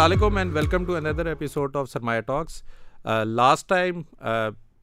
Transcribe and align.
السلام 0.00 0.12
علیکم 0.12 0.36
and 0.36 0.54
welcome 0.54 0.84
to 0.84 0.94
another 0.96 1.26
episode 1.26 1.76
of 1.76 1.90
Sarmaya 1.90 2.20
talks 2.20 2.62
last 3.24 3.68
time 3.68 4.00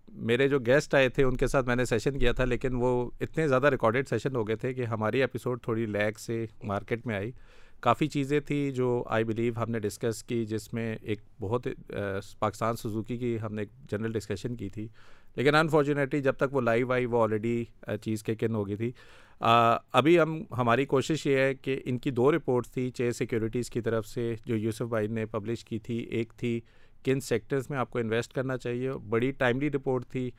میرے 0.07 0.47
جو 0.47 0.59
گیسٹ 0.59 0.93
آئے 0.95 1.07
تھے، 1.09 1.23
ان 1.23 1.37
کے 1.37 1.47
ساتھ 1.47 1.65
میں 1.65 1.75
نے 1.75 1.85
سیشن 1.85 2.19
کیا 2.19 2.31
تھا، 2.31 2.45
لیکن 2.45 2.75
وہ 2.75 3.09
اتنے 3.21 3.47
زیادہ 3.47 3.67
ریکارڈیڈ 3.67 4.07
سیشن 4.07 4.35
ہو 4.35 4.47
گئے 4.47 4.55
تھے 4.55 4.73
کہ 4.73 4.85
ہماری 4.85 5.21
ایپیسوڈ 5.21 5.61
تھوڑی 5.63 5.85
لیگ 5.85 6.19
سے 6.19 6.45
مارکیٹ 6.63 7.07
میں 7.07 7.15
آئی۔ 7.15 7.31
کافی 7.79 8.07
چیزیں 8.07 8.39
تھیں 8.39 8.71
جو 8.71 9.03
آئی 9.07 9.23
بلیو 9.23 9.53
ہم 9.57 9.71
نے 9.71 9.79
ڈسکس 9.79 10.23
کی، 10.23 10.45
جس 10.45 10.73
میں 10.73 10.95
ایک 11.01 11.21
بہت 11.39 11.67
uh, 11.67 12.19
پاکستان 12.39 12.75
سزوکی 12.75 13.17
کی 13.17 13.37
ہم 13.41 13.53
نے 13.53 13.61
ایک 13.61 13.69
جنرل 13.91 14.11
ڈسکشن 14.11 14.55
کی 14.55 14.69
تھی۔ 14.69 14.87
لیکن 15.35 15.55
انفارچونیٹلی 15.55 16.21
جب 16.21 16.33
تک 16.33 16.53
وہ 16.55 16.61
لائیو 16.61 16.93
آئی، 16.93 17.05
وہ 17.05 17.23
آلریڈی 17.23 17.63
uh, 17.89 17.97
چیز 17.97 18.23
کے 18.23 18.35
کن 18.35 18.55
ہو 18.55 18.67
گئی 18.67 18.75
تھی۔ 18.75 18.91
ابھی 19.39 20.19
ہم، 20.19 20.43
ہماری 20.57 20.85
کوشش 20.85 21.27
یہ 21.27 21.37
ہے 21.37 21.55
کہ 21.55 21.81
ان 21.85 21.97
کی 21.97 22.11
دو 22.11 22.31
رپورٹس 22.31 22.71
تھی، 22.71 22.89
چھ 22.89 23.09
سیکیورٹیز 23.15 23.69
کی 23.69 23.81
طرف 23.81 24.07
سے 24.07 24.35
جو 24.45 24.55
یوسف 24.55 24.81
بھائی 24.81 25.07
نے 25.07 25.25
پبلش 25.25 25.65
کی 25.65 25.79
تھی۔ 25.79 25.97
ایک 25.97 26.33
تھی 26.37 26.61
کن 27.05 27.19
سیکٹرز 27.19 27.69
میں 27.69 27.77
آپ 27.77 27.89
کو 27.89 27.99
انویسٹ 27.99 28.33
کرنا 28.33 28.57
چاہیے۔ 28.57 28.91
بڑی 28.91 29.31
ٹائملی 29.31 29.71
رپورٹ 29.71 30.05
تھی۔ 30.07 30.31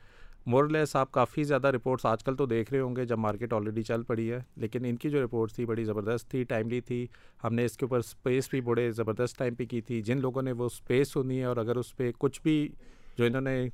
مورلیس 0.45 0.95
آپ 0.95 1.11
کافی 1.11 1.43
زیادہ 1.43 1.67
رپورٹس 1.67 2.05
آج 2.05 2.23
کل 2.23 2.35
تو 2.35 2.45
دیکھ 2.45 2.73
رہے 2.73 2.79
ہوں 2.79 2.95
گے 2.95 3.05
جب 3.05 3.17
مارکیٹ 3.17 3.53
آلریڈی 3.53 3.83
چل 3.83 4.03
پڑی 4.03 4.31
ہے۔ 4.31 4.39
لیکن 4.55 4.85
ان 4.85 4.95
کی 4.95 5.09
جو 5.09 5.23
رپورٹس 5.25 5.55
تھی 5.55 5.65
بڑی 5.65 5.83
زبردست 5.83 6.31
تھی 6.31 6.43
ٹائملی 6.43 6.81
تھی۔ 6.81 7.07
ہم 7.43 7.53
نے 7.53 7.65
اس 7.65 7.77
کے 7.77 7.85
اوپر 7.85 7.97
اسپیس 7.97 8.49
بھی 8.49 8.61
بڑے 8.61 8.91
زبردست 8.91 9.37
ٹائم 9.37 9.55
پہ 9.55 9.65
کی 9.65 9.81
تھی۔ 9.81 10.01
جن 10.01 10.21
لوگوں 10.21 10.41
نے 10.41 10.51
وہ 10.51 10.65
اسپیس 10.65 11.11
سنی 11.11 11.39
ہے 11.39 11.43
اور 11.43 11.57
اگر 11.57 11.75
اس 11.75 11.97
پہ 11.97 12.11
کچھ 12.17 12.41
بھی 12.41 12.69
جو 13.17 13.25
انہوں 13.25 13.41
نے 13.41 13.69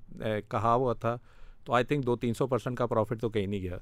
کہا 0.49 0.73
ہوا 0.73 0.93
تھا 0.93 1.17
تو 1.65 1.73
آئی 1.73 1.85
تھنک 1.85 2.05
دو 2.05 2.15
تین 2.15 2.33
سو 2.33 2.47
پرسینٹ 2.47 2.77
کا 2.77 2.85
پروفٹ 2.85 3.21
تو 3.21 3.29
کہیں 3.29 3.47
نہیں 3.47 3.61
گیا۔ 3.61 3.77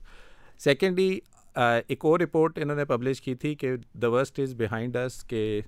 سیکنڈلی 0.59 1.19
ایک 1.55 2.05
اور 2.05 2.19
رپورٹ 2.19 2.59
انہوں 2.59 2.77
نے 2.77 2.85
پبلش 2.85 3.21
کی 3.21 3.35
تھی 3.35 3.55
کہ 3.55 3.75
دا 3.93 4.09
ورسٹ 4.09 4.39
از 4.39 4.53
بیہائنڈ 4.55 4.97
اس 4.97 5.23
کہ 5.23 5.61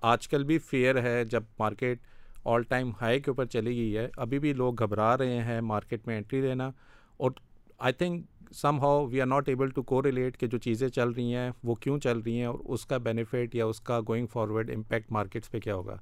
آج 0.00 0.28
کل 0.28 0.44
بھی 0.44 0.58
فیئر 0.58 1.02
ہے 1.02 1.24
جب 1.24 1.42
مارکیٹ 1.58 1.98
آل 2.44 2.62
ٹائم 2.62 2.90
ہائی 3.00 3.20
کے 3.20 3.30
اوپر 3.30 3.44
چلی 3.44 3.70
گئی 3.70 3.96
ہے۔ 3.96 4.08
ابھی 4.16 4.38
بھی 4.38 4.52
لوگ 4.52 4.82
گھبرا 4.82 5.16
رہے 5.18 5.42
ہیں 5.42 5.60
مارکیٹ 5.60 6.06
میں 6.06 6.16
انٹری 6.16 6.40
لینا۔ 6.40 6.70
اور 7.16 7.30
I 7.78 7.92
think 7.92 8.26
somehow 8.80 9.06
we 9.06 9.20
are 9.20 9.26
not 9.26 9.48
able 9.48 9.68
to 9.68 9.82
کو 9.82 10.02
ریلیٹ 10.02 10.36
کہ 10.36 10.46
جو 10.46 10.58
چیزیں 10.58 10.88
چل 10.88 11.08
رہی 11.08 11.34
ہیں 11.34 11.50
وہ 11.64 11.74
کیوں 11.74 11.98
چل 11.98 12.18
رہی 12.18 12.38
ہیں 12.38 12.44
اور 12.44 12.58
اس 12.64 12.86
کا 12.86 12.96
بینیفٹ 12.96 13.54
یا 13.54 13.66
اس 13.66 13.80
کا 13.80 14.00
گوئنگ 14.08 14.26
فارورڈ 14.26 14.70
امپیکٹ 14.70 15.12
مارکیٹس 15.12 15.50
پہ 15.50 15.60
کیا 15.60 15.74
ہوگا۔ 15.74 15.96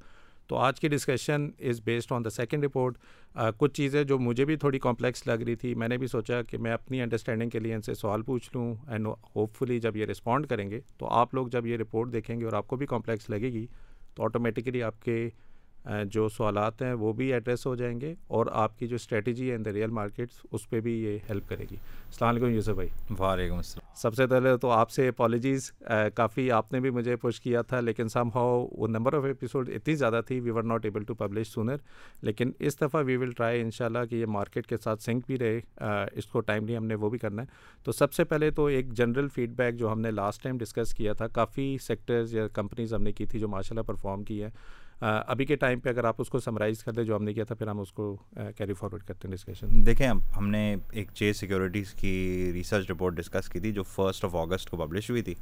تو 0.49 0.57
آج 0.57 0.81
کی 0.81 0.89
discussion 0.89 1.49
is 1.69 1.81
based 1.85 2.13
on 2.13 2.25
the 2.25 2.31
second 2.31 2.65
report 2.65 2.99
کچھ 3.59 3.73
چیزیں 3.75 4.03
جو 4.05 4.19
مجھے 4.19 4.45
بھی 4.45 4.57
تھوڑی 4.57 4.79
کمپلیکس 4.79 5.27
لگ 5.27 5.43
رہی 5.47 5.55
تھی، 5.57 5.75
میں 5.75 5.89
نے 5.89 5.99
بھی 5.99 6.07
سوچا 6.07 6.41
کہ 6.43 6.59
میں 6.59 6.73
اپنی 6.73 7.01
انڈرسٹینڈنگ 7.03 7.51
کے 7.51 7.59
لیے 7.59 7.75
ان 7.75 7.83
سے 7.83 7.95
سوال 7.95 8.23
پوچھ 8.23 8.51
لوں 8.55 8.75
اینڈ 8.89 9.07
ہوپ 9.37 9.57
فلی 9.59 9.79
جب 9.81 9.97
یہ 9.97 10.07
رسپونڈ 10.07 10.47
کریں 10.49 10.71
گے 10.71 10.81
تو 10.99 11.09
آپ 11.11 11.35
لوگ 11.35 11.49
جب 11.49 11.67
یہ 11.67 11.77
رپورٹ 11.77 12.13
دیکھیں 12.13 12.39
گے 12.41 12.45
اور 12.45 12.53
آپ 12.53 12.67
کو 12.69 12.77
بھی 12.77 12.87
کمپلیکس 12.87 13.31
لگے 13.31 13.53
گی 13.53 13.67
تو 14.15 14.25
آٹومیٹکلی 14.25 14.83
آپ 14.83 15.03
کے 15.03 15.29
جو 16.05 16.29
سوالات 16.29 16.83
ہیں 16.83 16.93
وہ 16.93 17.13
بھی 17.13 17.33
ایڈریس 17.33 17.67
ہو 17.67 17.75
جائیں 17.75 18.01
گے 18.01 18.15
اور 18.27 18.47
آپ 18.53 18.79
کی 18.79 18.87
جو 18.87 18.97
اسٹریٹجی 18.97 19.51
ہے 19.51 19.55
ان 19.55 19.65
دا 19.65 19.73
ریئل 19.73 19.91
مارکیٹس 19.91 20.41
اس 20.53 20.71
پہ 20.71 20.81
بھی 20.81 20.93
یہ 20.93 21.19
ہیلپ 21.29 21.49
کرے 21.49 21.65
گی۔ 21.71 21.77
السلام 22.07 22.31
علیکم 22.31 22.51
یوسف 22.51 22.73
بھائی۔ 22.73 22.89
وعلیکم 23.19 23.57
السلام۔ 23.57 23.95
سب 23.97 24.15
سے 24.15 24.27
پہلے 24.27 24.57
تو 24.57 24.71
آپ 24.71 24.91
سے 24.91 25.09
اپالوجیز 25.09 25.73
کافی 26.15 26.51
آپ 26.51 26.73
نے 26.73 26.81
بھی 26.81 26.91
مجھے 26.91 27.17
پوچھ 27.17 27.43
کیا 27.43 27.63
تھا 27.63 27.81
لیکن 27.81 28.09
سم 28.09 28.29
ہاؤ 28.35 28.67
وہ 28.73 28.89
نمبر 28.89 29.15
آف 29.15 29.25
ایپیسوڈ 29.25 29.69
اتنی 29.69 29.95
زیادہ 29.95 30.21
تھی 30.27 30.41
we 30.41 30.51
were 30.51 30.63
not 30.63 30.85
able 30.85 31.05
to 31.05 31.15
publish 31.15 31.49
sooner 31.49 31.77
لیکن 32.23 32.53
اس 32.59 32.81
دفعہ 32.81 33.05
وی 33.05 33.17
ول 33.17 33.33
ٹرائی 33.33 33.61
ان 33.61 33.71
شاء 33.71 33.87
اللہ 33.87 34.05
کہ 34.11 34.15
یہ 34.15 34.27
مارکیٹ 34.27 34.67
کے 34.67 34.77
ساتھ 34.77 35.03
سنک 35.03 35.27
بھی 35.27 35.39
رہے 35.39 35.61
اس 36.13 36.27
کو 36.27 36.41
ٹائملی 36.41 36.77
ہم 36.77 36.87
نے 36.87 36.95
وہ 36.95 37.11
بھی 37.11 37.19
کرنا 37.19 37.43
ہے۔ 37.43 37.47
تو 37.85 37.93
سب 37.93 38.13
سے 38.13 38.25
پہلے 38.25 38.51
تو 38.51 38.67
ایک 38.67 38.93
جنرل 38.93 39.29
فیڈ 39.29 39.51
بیک 39.51 39.75
جو 39.75 39.93
ہم 39.93 40.01
نے 40.01 40.11
لاسٹ 40.11 40.43
ٹائم 40.43 40.59
ڈسکس 40.59 40.95
کیا 40.95 41.13
تھا 41.13 41.27
کافی 41.27 41.77
سیکٹرز 41.79 42.35
یا 42.35 42.49
کمپنیز 42.49 42.95
ہم 42.95 43.03
نے 43.03 43.13
کی 43.13 43.27
تھی 43.27 43.39
جو 43.39 43.49
ماشاء 43.49 43.71
اللہ 43.71 43.83
پرفارم 43.83 44.23
کی 44.23 44.43
ہے 44.43 44.51
ابھی 45.01 45.45
کے 45.45 45.57
ٹائم 45.57 45.81
پہ 45.81 45.89
اگر 45.89 46.05
آپ 46.05 46.15
اس 46.19 46.29
کو 46.29 46.39
سمرائز 46.41 46.83
کر 46.85 46.93
دیں 46.93 47.05
جو 47.05 47.17
ہم 47.17 47.25
نے 47.25 47.33
کیا 47.35 47.45
تھا، 47.45 47.55
پھر 47.55 47.67
ہم 47.67 47.81
اس 47.81 47.93
کو 47.93 48.17
کیری 48.57 48.75
فارورڈ 48.75 49.03
کرتے 49.03 49.29
ہیں 49.29 49.35
ڈسکشن 49.37 49.85
دیکھیں، 49.87 50.09
ہم 50.37 50.49
نے 50.49 50.77
ایک 50.93 51.11
چھ 51.15 51.33
سیکورٹیز 51.37 51.93
کی 51.95 52.51
ریسرچ 52.55 52.91
رپورٹ 52.91 53.15
ڈسکس 53.15 53.49
کی 53.49 53.61
تھی 53.61 53.73
جو 53.73 53.83
فرسٹ 53.83 54.25
آف 54.25 54.35
اگست 54.37 54.71
کو 54.71 54.77
پبلش 54.77 55.11
ہوئی 55.11 55.23
تھی۔ 55.23 55.35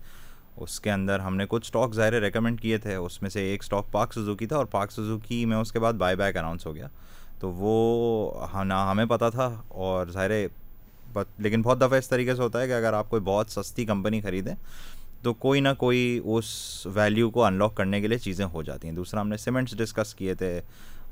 اس 0.57 0.81
کے 0.81 0.91
اندر 0.91 1.19
ہم 1.19 1.37
نے 1.37 1.47
کچھ 1.49 1.67
اسٹاک 1.67 1.95
ظاہر 1.95 2.21
ریکمینڈ 2.23 2.61
کیے 2.61 2.79
تھے۔ 2.79 2.95
اس 2.95 3.21
میں 3.23 3.31
سے 3.31 3.43
ایک 3.51 3.63
اسٹاک 3.63 3.91
پاک 3.93 4.13
سزوکی 4.13 4.47
تھا 4.47 4.57
اور 4.57 4.67
پاک 4.75 4.93
سزوکی 4.93 5.45
میں 5.45 5.57
اس 5.57 5.73
کے 5.73 5.79
بعد 5.79 5.93
بائی 6.03 6.17
بیک 6.17 6.37
اناؤنس 6.37 6.67
ہو 6.67 6.75
گیا۔ 6.75 6.89
تو 7.41 7.51
وہ 7.51 8.47
ہاں، 8.53 8.65
نہ 8.65 8.75
ہمیں 8.91 9.07
پتہ 9.07 9.31
تھا 9.33 9.47
اور 9.69 10.07
ظاہر 10.07 10.31
لیکن 11.39 11.63
بہت 11.63 11.81
دفعہ 11.81 11.99
اس 11.99 12.09
طریقے 12.09 12.35
سے 12.35 12.43
ہوتا 12.43 12.61
ہے 12.61 12.67
کہ 12.67 12.73
اگر 12.73 12.93
آپ 12.93 13.11
کوئی 13.11 13.23
بہت 13.23 13.51
سستی 13.51 13.85
کمپنی 13.85 14.21
خریدیں 14.21 14.55
تو 15.25 15.35
کوئی 15.35 15.61
نہ 15.61 15.69
کوئی 15.79 16.21
اس 16.25 16.47
ویلیو 16.95 17.31
کو 17.31 17.45
ان 17.45 17.55
لاک 17.55 17.75
کرنے 17.75 18.01
کے 18.01 18.07
لیے 18.07 18.19
چیزیں 18.19 18.45
ہو 18.45 18.63
جاتی 18.63 18.89
ہیں۔ 18.89 18.95
دوسرا 18.95 19.21
ہم 19.21 19.29
نے 19.29 19.37
سیمنٹس 19.37 19.79
ڈسکس 19.79 20.15
کیے 20.15 20.35
تھے۔ 20.35 20.61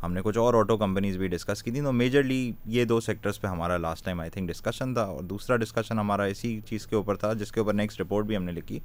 ہم 0.03 0.13
نے 0.13 0.21
کچھ 0.25 0.39
اور 0.39 0.55
آٹو 0.55 0.77
کمپنیز 0.77 1.17
بھی 1.17 1.29
ڈسکس 1.29 1.63
کی 1.63 1.71
تھیں۔ 1.71 1.83
تو 1.83 1.93
میجرلی 1.93 2.53
یہ 2.67 2.85
دو 2.85 3.01
سیکٹرس 3.01 3.41
پہ 3.41 3.47
ہمارا 3.47 3.77
last 3.77 4.05
time 4.05 4.21
I 4.21 4.31
think 4.31 4.49
discussion 4.51 4.95
تھا 4.95 5.03
اور 5.03 5.23
دوسرا 5.23 5.57
ڈسکشن 5.57 5.99
ہمارا 5.99 6.25
اسی 6.25 6.61
چیز 6.67 6.87
کے 6.87 6.97
اوپر 6.97 7.15
تھا 7.15 7.33
جس 7.33 7.53
کے 7.53 7.61
اوپر 7.61 7.75
نیکسٹ 7.75 8.01
رپورٹ 8.01 8.27
بھی 8.27 8.37
ہم 8.37 8.45
نے 8.45 8.53
لکھی۔ 8.53 8.79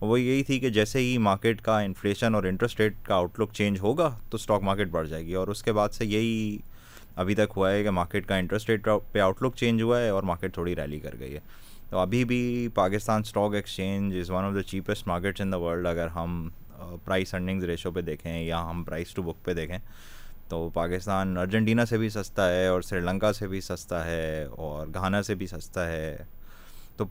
وہ 0.00 0.20
یہی 0.20 0.42
تھی 0.42 0.58
کہ 0.58 0.68
جیسے 0.68 0.98
ہی 0.98 1.18
مارکیٹ 1.18 1.60
کا 1.60 1.80
انفلیشن 1.80 2.34
اور 2.34 2.44
انٹرسٹ 2.44 2.80
ریٹ 2.80 2.94
کا 3.02 3.14
آؤٹ 3.14 3.40
لک 3.40 3.52
چینج 3.52 3.80
ہوگا 3.80 4.18
تو 4.30 4.36
اسٹاک 4.36 4.62
مارکیٹ 4.62 4.88
بڑھ 4.88 5.08
جائے 5.08 5.26
گی۔ 5.26 5.34
اور 5.34 5.48
اس 5.48 5.62
کے 5.62 5.72
بعد 5.72 5.88
سے 5.88 6.06
یہی 6.06 6.58
ابھی 7.16 7.34
تک 7.34 7.52
ہوا 7.56 7.72
ہے 7.72 7.82
کہ 7.82 7.90
مارکیٹ 7.90 8.26
کا 8.26 8.36
انٹرسٹ 8.36 8.70
ریٹ 8.70 8.88
پہ 9.12 9.18
آؤٹ 9.18 9.42
لک 9.42 9.56
چینج 9.56 9.82
ہوا 9.82 10.00
ہے 10.00 10.08
اور 10.08 10.22
مارکیٹ 10.22 10.54
تھوڑی 10.54 10.76
ریلی 10.76 11.00
کر 11.00 11.14
گئی 11.20 11.34
ہے۔ 11.34 11.40
تو 11.94 11.98
ابھی 11.98 12.24
بھی 12.24 12.68
Pakistan 12.74 13.20
stock 13.20 13.54
exchange 13.54 14.16
is 14.18 14.30
one 14.30 14.44
of 14.44 14.54
the 14.54 14.62
cheapest 14.62 15.06
markets 15.08 15.40
in 15.40 15.52
the 15.52 15.56
world 15.56 15.86
اگر 15.86 16.06
ہم 16.06 16.48
پرائس 17.04 17.34
ارننگز 17.34 17.64
ریشو 17.64 17.90
پہ 17.90 18.00
دیکھیں 18.00 18.42
یا 18.42 18.62
ہم 18.70 18.82
پرائس 18.84 19.12
ٹو 19.14 19.22
بک 19.22 19.44
پہ 19.44 19.54
دیکھیں، 19.54 19.78
تو 20.48 20.68
پاکستان 20.74 21.36
ارجنٹینا 21.38 21.84
سے 21.86 21.98
بھی 21.98 22.08
سستا 22.08 22.50
ہے 22.52 22.66
اور 22.66 22.82
سری 22.82 23.00
لنکا 23.00 23.32
سے 23.32 23.46
بھی 23.48 23.60
سستا 23.60 24.04
ہے 24.06 24.44
اور 24.44 24.86
گھانا 24.94 25.22
سے 25.22 25.34
بھی 25.34 25.46
سستا 25.46 25.86
ہے۔ 25.86 26.16
تو 26.96 27.04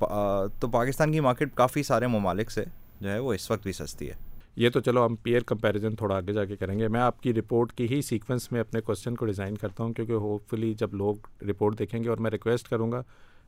تو 0.59 0.67
پاکستان 0.67 1.11
کی 1.11 1.19
مارکیٹ 1.19 1.55
کافی 1.55 1.83
سارے 1.83 2.07
ممالک 2.07 2.51
سے 2.51 2.63
جو 3.01 3.09
ہے 3.09 3.17
وہ 3.19 3.33
اس 3.33 3.49
وقت 3.51 3.63
بھی 3.63 3.73
سستی 3.73 4.09
ہے۔ 4.09 4.15
یہ 4.55 4.69
تو 4.69 4.79
چلو 4.79 5.05
ہم 5.05 5.15
پیئر 5.15 5.43
کمپیریزن 5.47 5.95
تھوڑا 5.95 6.15
آگے 6.15 6.33
جا 6.33 6.45
کے 6.45 6.55
کریں 6.55 6.79
گے۔ 6.79 6.87
میں 6.87 7.01
آپ 7.01 7.21
کی 7.23 7.33
رپورٹ 7.33 7.73
کی 7.73 7.87
ہی 7.89 8.01
سیکوینس 8.01 8.51
میں 8.51 8.61
اپنے 8.61 8.81
کوشچن 8.81 9.15
کو 9.15 9.25
ڈیزائن 9.25 9.55
کرتا 9.57 9.83
ہوں 9.83 9.93
کیونکہ 9.93 10.13
ہوپ 10.25 10.49
فلی 10.49 10.73
جب 10.73 10.93
لوگ 10.93 11.43
رپورٹ 11.49 11.79
دیکھیں 11.79 12.03
گے 12.03 12.09
اور 12.09 12.17
میں 12.17 12.31
ریکویسٹ 12.31 12.69
کروں 12.69 12.91
گا 12.91 13.01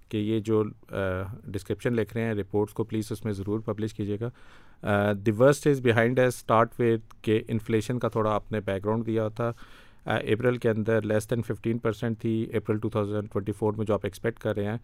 کہ 0.10 0.18
یہ 0.18 0.40
جو 0.40 0.64
ڈسکرپشن 1.44 1.94
لکھ 1.96 2.14
رہے 2.14 2.24
ہیں 2.24 2.34
رپورٹس 2.34 2.74
کو 2.74 2.84
پلیز 2.84 3.12
اس 3.12 3.24
میں 3.26 3.34
ضرور 3.34 3.60
پبلش 3.66 3.94
کیجیے 3.94 4.18
گا۔ 4.20 4.30
The 5.26 5.32
worst 5.40 5.68
is 5.68 5.82
behind 5.82 6.20
us 6.20 6.34
start 6.36 6.80
with 6.80 7.16
کہ 7.22 7.42
انفلیشن 7.48 8.00
کا 8.00 8.08
تھوڑا 8.08 8.34
آپ 8.36 8.52
نے 8.52 8.62
بیک 8.66 8.84
گراؤنڈ 8.86 9.06
دیا 9.06 9.28
تھا۔ 9.36 9.52
اپریل 10.06 10.58
کے 10.58 10.70
اندر 10.70 11.02
لیس 11.02 11.30
دین 11.30 11.42
ففٹین 11.42 11.78
پرسینٹ 11.78 12.20
تھی۔ 12.22 12.46
April 12.54 12.80
two 12.80 12.90
thousand 12.90 13.30
twenty 13.32 13.52
four 13.52 13.74
میں 13.74 13.86
جو 13.86 13.94
آپ 13.94 14.02
ایکسپیکٹ 14.04 14.40
کر 14.40 14.56
رہے 14.56 14.66
ہیں 14.66 14.78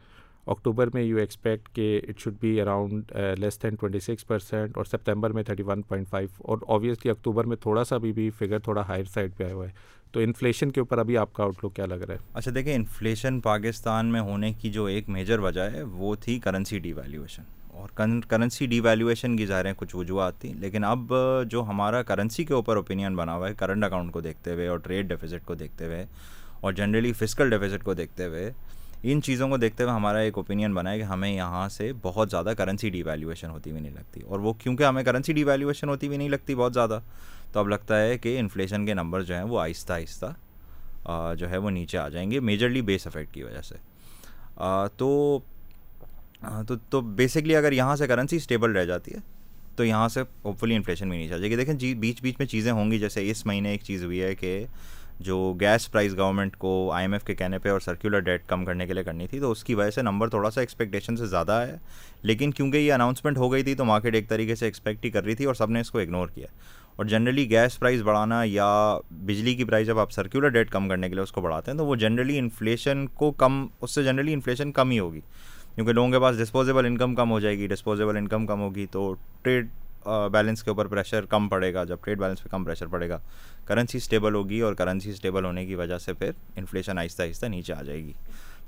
اکتوبر 0.47 0.89
میں 0.93 1.01
یو 1.03 1.17
ایکسپیکٹ 1.17 1.69
کہ 1.75 1.99
it 2.07 2.19
should 2.19 2.35
be 2.41 2.59
around 2.61 3.11
less 3.39 3.61
than 3.63 3.75
twenty 3.75 3.99
six 3.99 4.27
percent 4.27 4.77
اور 4.77 4.85
سپتمبر 4.85 5.33
میں 5.33 5.43
تھرٹی 5.43 5.63
ون 5.63 5.81
پوائنٹ 5.81 6.07
فائیو 6.09 6.29
اور 6.37 6.57
اوبیسلی 6.67 7.11
اکتوبر 7.11 7.45
میں 7.45 7.57
تھوڑا 7.57 7.83
سا 7.83 7.97
بھی 7.97 8.29
فگر 8.29 8.59
تھوڑا 8.59 8.87
ہائر 8.87 9.03
سائڈ 9.03 9.37
پہ 9.37 9.43
آیا 9.43 9.53
ہوا 9.53 9.65
ہے۔ 9.65 9.99
تو 10.11 10.19
انفلیشن 10.19 10.71
کے 10.71 10.79
اوپر 10.79 10.97
ابھی 10.97 11.17
آپ 11.17 11.33
کا 11.33 11.43
آؤٹ 11.43 11.63
لک 11.63 11.75
کیا 11.75 11.85
لگ 11.85 12.01
رہا 12.03 12.13
ہے؟ 12.13 12.19
اچھا 12.33 12.51
دیکھیں 12.55 12.73
انفلیشن 12.73 13.39
پاکستان 13.41 14.05
میں 14.05 14.21
ہونے 14.21 14.51
کی 14.53 14.69
جو 14.71 14.85
ایک 14.85 15.09
میجر 15.09 15.39
وجہ 15.39 15.69
ہے، 15.71 15.81
وہ 15.83 16.15
تھی 16.21 16.37
کرنسی 16.39 16.79
ڈی 16.79 16.93
ویلیویشن 16.93 17.43
اور 17.71 17.89
کرنسی 18.29 18.65
ڈی 18.65 18.79
ویلیویشن 18.79 19.37
کی 19.37 19.45
ظاہر 19.45 19.65
ہیں 19.65 19.73
کچھ 19.77 19.95
وجوہات 19.95 20.39
تھیں، 20.41 20.53
لیکن 20.53 20.83
اب 20.83 21.13
جو 21.51 21.63
ہمارا 21.67 22.01
کرنسی 22.03 22.43
کے 22.45 22.53
اوپر 22.53 22.75
اوپینین 22.77 23.15
بنا 23.15 23.35
ہوا 23.35 23.47
ہے 23.49 23.53
کرنٹ 23.57 23.83
اکاؤنٹ 23.83 24.11
کو 24.13 24.21
دیکھتے 24.21 24.53
ہوئے 24.53 24.67
اور 24.67 24.77
ٹریڈ 24.79 25.07
ڈیفیزٹ 25.09 25.45
کو 25.45 25.55
دیکھتے 25.55 25.85
ہوئے 25.85 26.05
اور 26.61 26.73
جنرلی 26.73 27.13
فزیکل 27.13 27.49
ڈیفیزٹ 27.49 27.83
کو 27.83 27.93
دیکھتے 27.93 28.25
ہوئے، 28.25 28.51
ان 29.03 29.21
چیزوں 29.21 29.47
کو 29.49 29.57
دیکھتے 29.57 29.83
ہوئے 29.83 29.93
ہمارا 29.93 30.17
ایک 30.19 30.37
اوپینین 30.37 30.73
بنا 30.73 30.91
ہے 30.91 30.97
کہ 30.97 31.03
ہمیں 31.03 31.29
یہاں 31.29 31.67
سے 31.69 31.91
بہت 32.01 32.31
زیادہ 32.31 32.53
کرنسی 32.57 32.89
ڈی 32.89 33.03
ویلیویشن 33.03 33.49
ہوتی 33.49 33.71
ہوئی 33.71 33.81
نہیں 33.81 33.93
لگتی. 33.93 34.21
اور 34.21 34.39
وہ 34.39 34.53
کیونکہ 34.53 34.83
ہمیں 34.83 35.03
کرنسی 35.03 35.33
ڈی 35.33 35.43
ویلیویشن 35.43 35.89
ہوتی 35.89 36.07
ہوئی 36.07 36.17
نہیں 36.17 36.29
لگتی، 36.29 36.55
بہت 36.55 36.73
زیادہ. 36.73 36.99
تو 37.51 37.59
اب 37.59 37.67
لگتا 37.67 38.01
ہے 38.01 38.17
کہ 38.17 38.39
انفلیشن 38.39 38.85
کے 38.85 38.93
نمبر 38.93 39.23
جو 39.23 39.35
ہیں 39.35 39.43
وہ 39.43 39.59
آہستہ 39.59 39.93
آہستہ 39.93 41.33
جو 41.37 41.49
ہے 41.49 41.57
وہ 41.57 41.69
نیچے 41.69 41.97
آ 41.97 42.07
جائیں 42.09 42.29
گے 42.31 42.39
میجرلی 42.39 42.81
بیس 42.81 43.07
افیکٹ 43.07 43.33
کی 43.33 43.43
وجہ 43.43 43.61
سے۔ 43.61 43.75
تو 44.97 45.39
تو 46.67 46.75
تو 46.89 47.01
بیسکلی 47.01 47.55
اگر 47.55 47.71
یہاں 47.71 47.95
سے 47.95 48.07
کرنسی 48.07 48.35
اسٹیبل 48.35 48.71
رہ 48.71 48.85
جاتی 48.85 49.11
ہے، 49.13 49.19
تو 49.75 49.85
یہاں 49.85 50.07
سے 50.09 50.21
ہوپ 50.45 50.59
فلی 50.59 50.75
انفلیشن 50.75 51.09
بھی 51.09 51.17
نیچے 51.17 51.33
آ 51.33 51.37
جائے 51.37 51.49
گی۔ 51.49 51.55
دیکھیں 51.55 51.73
جی 51.73 51.93
بیچ 51.95 52.21
بیچ 52.21 52.35
میں 52.39 52.47
چیزیں 52.47 52.71
ہوں 52.71 52.91
گی، 52.91 52.99
جیسے 52.99 53.29
اس 53.31 53.45
مہینے 53.45 53.69
ایک 53.69 53.83
چیز 53.83 54.03
ہوئی 54.03 54.21
ہے 54.21 54.33
کہ 54.35 54.65
جو 55.19 55.53
گیس 55.59 55.91
پرائز 55.91 56.17
گورنمنٹ 56.17 56.55
کو 56.57 56.91
آئی 56.91 57.03
ایم 57.03 57.13
ایف 57.13 57.23
کے 57.23 57.35
کہنے 57.35 57.59
پہ 57.59 57.69
اور 57.69 57.79
سرکولر 57.79 58.19
ڈیٹ 58.19 58.47
کم 58.47 58.65
کرنے 58.65 58.87
کے 58.87 58.93
لیے 58.93 59.03
کرنی 59.03 59.27
تھی، 59.27 59.39
تو 59.39 59.51
اس 59.51 59.63
کی 59.63 59.75
وجہ 59.75 59.89
سے 59.89 60.01
نمبر 60.01 60.29
تھوڑا 60.29 60.51
سا 60.51 60.61
ایکسپیکٹیشن 60.61 61.17
سے 61.17 61.25
زیادہ 61.25 61.51
ہے۔ 61.51 61.75
لیکن 62.21 62.51
کیونکہ 62.51 62.77
یہ 62.77 62.93
اناؤنسمنٹ 62.93 63.37
ہو 63.37 63.51
گئی 63.51 63.63
تھی، 63.63 63.75
تو 63.75 63.85
مارکیٹ 63.85 64.15
ایک 64.15 64.29
طریقے 64.29 64.55
سے 64.55 64.65
ایکسپیکٹ 64.65 65.05
ہی 65.05 65.09
کر 65.09 65.23
رہی 65.23 65.35
تھی 65.35 65.45
اور 65.45 65.53
سب 65.53 65.69
نے 65.69 65.81
اس 65.81 65.91
کو 65.91 65.99
اگنور 65.99 66.27
کیا۔ 66.27 66.47
اور 66.95 67.05
جنرلی 67.05 67.49
گیس 67.49 67.79
پرائز 67.79 68.01
بڑھانا 68.01 68.41
یا 68.45 68.97
بجلی 69.11 69.55
کی 69.55 69.63
پرائز 69.63 69.87
جب 69.87 69.99
آپ 69.99 70.11
سرکولر 70.11 70.49
ڈیٹ 70.49 70.69
کم 70.69 70.89
کرنے 70.89 71.09
کے 71.09 71.15
لیے 71.15 71.23
اس 71.23 71.31
کو 71.31 71.41
بڑھاتے 71.41 71.71
ہیں، 71.71 71.77
تو 71.77 71.85
وہ 71.85 71.95
جنرلی 71.95 72.37
انفلیشن 72.39 73.05
کو 73.07 73.31
کم، 73.31 73.65
اس 73.81 73.91
سے 73.95 74.03
جنرلی 74.03 74.33
انفلیشن 74.33 74.71
کم 74.71 74.89
ہی 74.89 74.99
ہوگی۔ 74.99 75.21
کیونکہ 75.75 75.93
لوگوں 75.93 76.09
کے 76.11 76.19
پاس 76.19 76.37
ڈسپوزیبل 76.37 76.85
انکم 76.85 77.15
کم 77.15 77.31
ہو 77.31 77.39
جائے 77.39 77.57
گی 77.57 77.67
ڈسپوزیبل 77.67 78.17
انکم 78.17 78.45
کم 78.45 78.61
ہوگی، 78.61 78.85
تو 78.91 79.13
ٹریڈ 79.41 79.67
بیلنس 80.31 80.63
کے 80.63 80.69
اوپر 80.69 80.87
پریشر 80.87 81.25
کم 81.25 81.47
پڑے 81.49 81.73
گا۔ 81.73 81.83
جب 81.83 81.97
ٹریڈ 82.03 82.19
بیلنس 82.19 82.43
پہ 82.43 82.49
کم 82.49 82.63
پریشر 82.63 82.87
پڑے 82.87 83.09
گا 83.09 83.19
کرنسی 83.65 83.97
اسٹیبل 83.97 84.35
ہوگی 84.35 84.59
اور 84.61 84.73
کرنسی 84.73 85.09
اسٹیبل 85.09 85.45
ہونے 85.45 85.65
کی 85.65 85.75
وجہ 85.75 85.97
سے 85.97 86.13
پھر 86.13 86.31
انفلیشن 86.55 86.97
آہستہ 86.97 87.23
آہستہ 87.23 87.45
نیچے 87.45 87.73
آ 87.73 87.81
جائے 87.81 87.99
گی۔ 87.99 88.13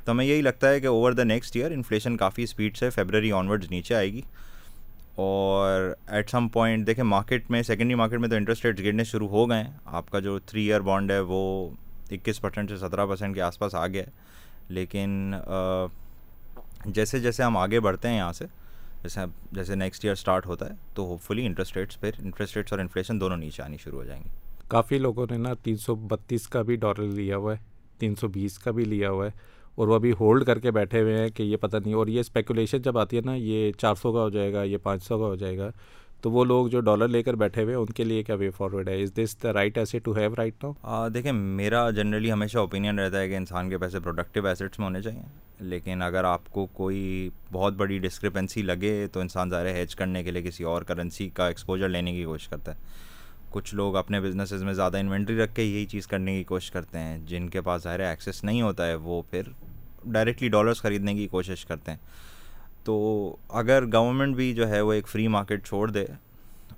تو 0.05 0.11
ہمیں 0.11 0.25
یہی 0.25 0.41
لگتا 0.41 0.69
ہے 0.69 0.79
کہ 0.79 0.87
over 0.87 1.11
the 1.11 1.23
next 1.23 1.55
year 1.55 1.71
inflation 1.71 2.17
coffee 2.17 2.43
speed 2.43 2.77
سے 2.77 2.89
فیبرری 2.89 3.31
آنورڈز 3.31 3.71
نیچے 3.71 3.95
آئے 3.95 4.11
گی۔ 4.13 4.21
اور 5.15 5.93
ایٹ 6.07 6.29
سم 6.29 6.47
پوائنٹ 6.47 6.87
دیکھیں 6.87 7.03
مارکیٹ 7.03 7.51
میں 7.51 7.61
سیکنڈری 7.63 7.95
مارکیٹ 7.95 8.19
میں 8.19 8.29
تو 8.29 8.35
انٹرسٹ 8.35 8.65
ریٹس 8.65 8.83
گرنے 8.83 9.03
شروع 9.03 9.27
ہو 9.27 9.49
گئے 9.49 9.63
ہیں۔ 9.63 9.71
آپ 9.85 10.09
کا 10.11 10.19
جو 10.19 10.39
تھری 10.39 10.61
ایئر 10.61 10.81
بانڈ 10.81 11.11
ہے 11.11 11.19
وہ 11.19 11.69
اکیس 12.11 12.41
پرسینٹ 12.41 12.69
سے 12.69 12.77
سترہ 12.77 13.05
پرسینٹ 13.05 13.35
کے 13.35 13.41
آس 13.41 13.59
پاس 13.59 13.75
آ 13.75 13.87
گیا 13.87 14.03
ہے۔ 14.03 14.11
لیکن 14.69 15.33
جیسے 16.85 17.19
جیسے 17.19 17.43
ہم 17.43 17.57
آگے 17.57 17.79
بڑھتے 17.79 18.07
ہیں 18.07 18.17
یہاں 18.17 18.33
سے، 18.33 18.45
جیسے 19.03 19.19
جیسے 19.51 19.75
نیکسٹ 19.75 20.05
ایئر 20.05 20.13
اسٹارٹ 20.13 20.45
ہوتا 20.45 20.69
ہے، 20.69 20.75
تو 20.93 21.05
ہوپ 21.05 21.21
فلی 21.21 21.45
انٹرسٹ 21.45 21.77
ریٹس 21.77 21.99
پھر 21.99 22.11
انٹرسٹ 22.19 22.57
ریٹس 22.57 22.73
اور 22.73 22.79
انفلیشن 22.79 23.19
دونوں 23.21 23.37
نیچے 23.37 23.63
آنی 23.63 23.77
شروع 23.77 23.99
ہو 23.99 24.05
جائیں 24.05 24.23
گے۔ 24.23 24.29
کافی 24.67 24.97
لوگوں 24.97 25.25
نے 25.31 25.37
نا 25.37 25.53
تین 25.53 25.77
سو 25.77 25.95
بتیس 25.95 26.47
کا 26.47 26.61
بھی 26.61 26.75
ڈالر 26.75 27.03
لیا 27.03 27.37
ہوا 27.37 27.53
ہے، 27.53 27.63
تین 27.99 28.15
سو 28.15 28.27
بیس 28.27 28.59
کا 28.59 28.71
بھی 28.71 28.85
لیا 28.85 29.09
ہوا 29.09 29.25
ہے۔ 29.25 29.31
اور 29.75 29.87
وہ 29.87 29.95
ابھی 29.95 30.11
ہولڈ 30.19 30.45
کر 30.45 30.59
کے 30.59 30.71
بیٹھے 30.71 31.01
ہوئے 31.01 31.17
ہیں 31.17 31.29
کہ 31.29 31.43
یہ 31.43 31.57
پتہ 31.57 31.77
نہیں، 31.77 31.93
اور 31.93 32.07
یہ 32.07 32.19
اسپیکولیشن 32.19 32.81
جب 32.81 32.97
آتی 32.97 33.17
ہے 33.17 33.21
نا، 33.25 33.35
یہ 33.35 33.71
چار 33.77 33.95
سو 33.95 34.13
کا 34.13 34.23
ہو 34.23 34.29
جائے 34.29 34.53
گا، 34.53 34.63
یہ 34.63 34.77
پانچ 34.83 35.03
سو 35.03 35.19
کا 35.19 35.25
ہو 35.25 35.35
جائے 35.35 35.57
گا، 35.57 35.69
تو 36.21 36.31
وہ 36.31 36.43
لوگ 36.45 36.67
جو 36.67 36.79
ڈالر 36.79 37.07
لے 37.07 37.21
کر 37.23 37.33
بیٹھے 37.35 37.63
ہوئے 37.63 37.73
ہیں 37.75 37.81
ان 37.81 37.93
کے 37.93 38.03
لیے 38.03 38.23
کیا 38.23 38.35
وے 38.35 38.49
فارورڈ 38.49 38.89
ہے؟ 38.89 39.01
Is 39.01 39.11
this 39.15 39.35
the 39.43 39.53
right 39.53 39.77
asset 39.77 39.99
to 39.99 40.15
have 40.17 40.35
right 40.37 40.63
now 40.63 40.71
دیکھیں، 41.13 41.31
میرا 41.31 41.89
جنرلی 41.89 42.31
ہمیشہ 42.31 42.57
اوپینین 42.57 42.99
رہتا 42.99 43.19
ہے 43.19 43.29
کہ 43.29 43.35
انسان 43.37 43.69
کے 43.69 43.77
پیسے 43.77 43.99
پروڈکٹیو 43.99 44.47
ایسیٹس 44.47 44.79
میں 44.79 44.87
ہونے 44.87 45.01
چاہیے۔ 45.01 45.21
لیکن 45.69 46.01
اگر 46.01 46.23
آپ 46.23 46.49
کو 46.51 46.65
کوئی 46.73 47.29
بہت 47.51 47.73
بڑی 47.77 47.97
ڈسکرپنسی 47.99 48.61
لگے، 48.61 48.95
تو 49.13 49.19
انسان 49.19 49.49
ظاہر 49.49 49.73
ہیچ 49.75 49.95
کرنے 49.95 50.23
کے 50.23 50.31
لیے 50.31 50.41
کسی 50.41 50.63
اور 50.63 50.81
کرنسی 50.83 51.29
کا 51.29 51.47
ایکسپوجر 51.47 51.89
لینے 51.89 52.13
کی 52.13 52.23
کوشش 52.23 52.47
کرتا 52.47 52.71
ہے۔ 52.71 53.11
کچھ 53.53 53.73
لوگ 53.75 53.95
اپنے 53.95 54.19
بزنسز 54.21 54.63
میں 54.63 54.73
زیادہ 54.73 54.97
انوینٹری 54.97 55.37
رکھ 55.37 55.55
کے 55.55 55.63
یہی 55.63 55.85
چیز 55.85 56.07
کرنے 56.07 56.35
کی 56.35 56.43
کوشش 56.43 56.71
کرتے 56.71 56.99
ہیں، 56.99 57.17
جن 57.27 57.49
کے 57.49 57.61
پاس 57.61 57.83
ظاہر 57.83 57.99
ایکسیس 57.99 58.43
نہیں 58.43 58.61
ہوتا 58.61 58.87
ہے، 58.87 58.95
وہ 58.95 59.21
پھر 59.29 59.49
ڈائریکٹلی 60.05 60.49
ڈالرس 60.49 60.81
خریدنے 60.81 61.13
کی 61.13 61.27
کوشش 61.27 61.65
کرتے 61.65 61.91
ہیں۔ 61.91 61.97
تو 62.83 63.35
اگر 63.51 63.83
گورنمنٹ 63.93 64.35
بھی 64.35 64.53
جو 64.53 64.67
ہے 64.69 64.81
وہ 64.81 64.93
ایک 64.93 65.07
فری 65.07 65.27
مارکیٹ 65.27 65.65
چھوڑ 65.65 65.89
دے 65.91 66.05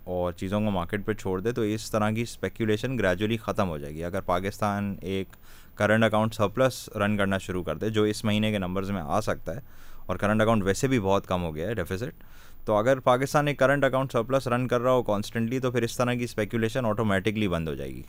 اور 0.06 0.34
چیزوں 0.34 0.60
کو 0.62 0.72
مارکیٹ 0.72 1.06
پہ 1.06 1.14
چھوڑ 1.14 1.40
دے، 1.42 1.52
تو 1.52 1.62
اس 1.62 1.90
طرح 1.92 2.12
کی 2.12 2.22
اسپیکولیشن 2.22 2.98
گریجولی 3.00 3.38
ختم 3.38 3.70
ہو 3.70 3.78
جائے 3.78 3.94
گی۔ 3.94 4.04
اگر 4.04 4.22
پاکستان 4.22 4.96
ایک 5.02 5.36
کرنٹ 5.76 6.04
اکاؤنٹ 6.04 6.34
سرپلس 6.34 6.88
رن 6.96 7.18
کرنا 7.18 7.38
شروع 7.38 7.64
کر 7.64 7.78
دے، 7.78 7.90
جو 7.90 8.04
اس 8.04 8.24
مہینے 8.26 8.52
کے 8.52 8.58
نمبرز 8.58 8.92
میں 8.92 9.02
آ 9.02 9.22
سکتا 9.22 9.56
ہے، 9.56 9.62
اور 10.06 10.18
کرنٹ 10.18 10.42
اکاؤنٹ 10.42 10.64
ویسے 10.64 10.88
بھی 10.88 11.00
بہت 11.00 11.28
کم 11.28 11.44
ہو 11.44 11.56
گیا 11.56 11.68
ہے 11.68 11.74
ڈیفیسٹ 11.74 12.24
تو 12.66 12.76
اگر 12.76 13.00
پاکستان 13.00 13.48
ایک 13.48 13.60
کرنٹ 13.60 13.84
اکاؤنٹ 13.84 14.12
سرپلس 14.12 14.48
رن 14.48 14.68
کر 14.68 14.82
رہا 14.82 14.92
ہو 14.92 15.04
کانسٹنٹلی 15.04 15.60
تو 15.60 15.72
پھر 15.72 15.82
اس 15.82 15.98
طرح 15.98 16.14
کی 16.14 16.24
اسپیکولیشن 16.24 16.86
آٹومیٹکلی 16.86 17.48
بند 17.48 17.68
ہو 17.68 17.76
جائے 17.76 17.90
گی۔ 17.90 18.02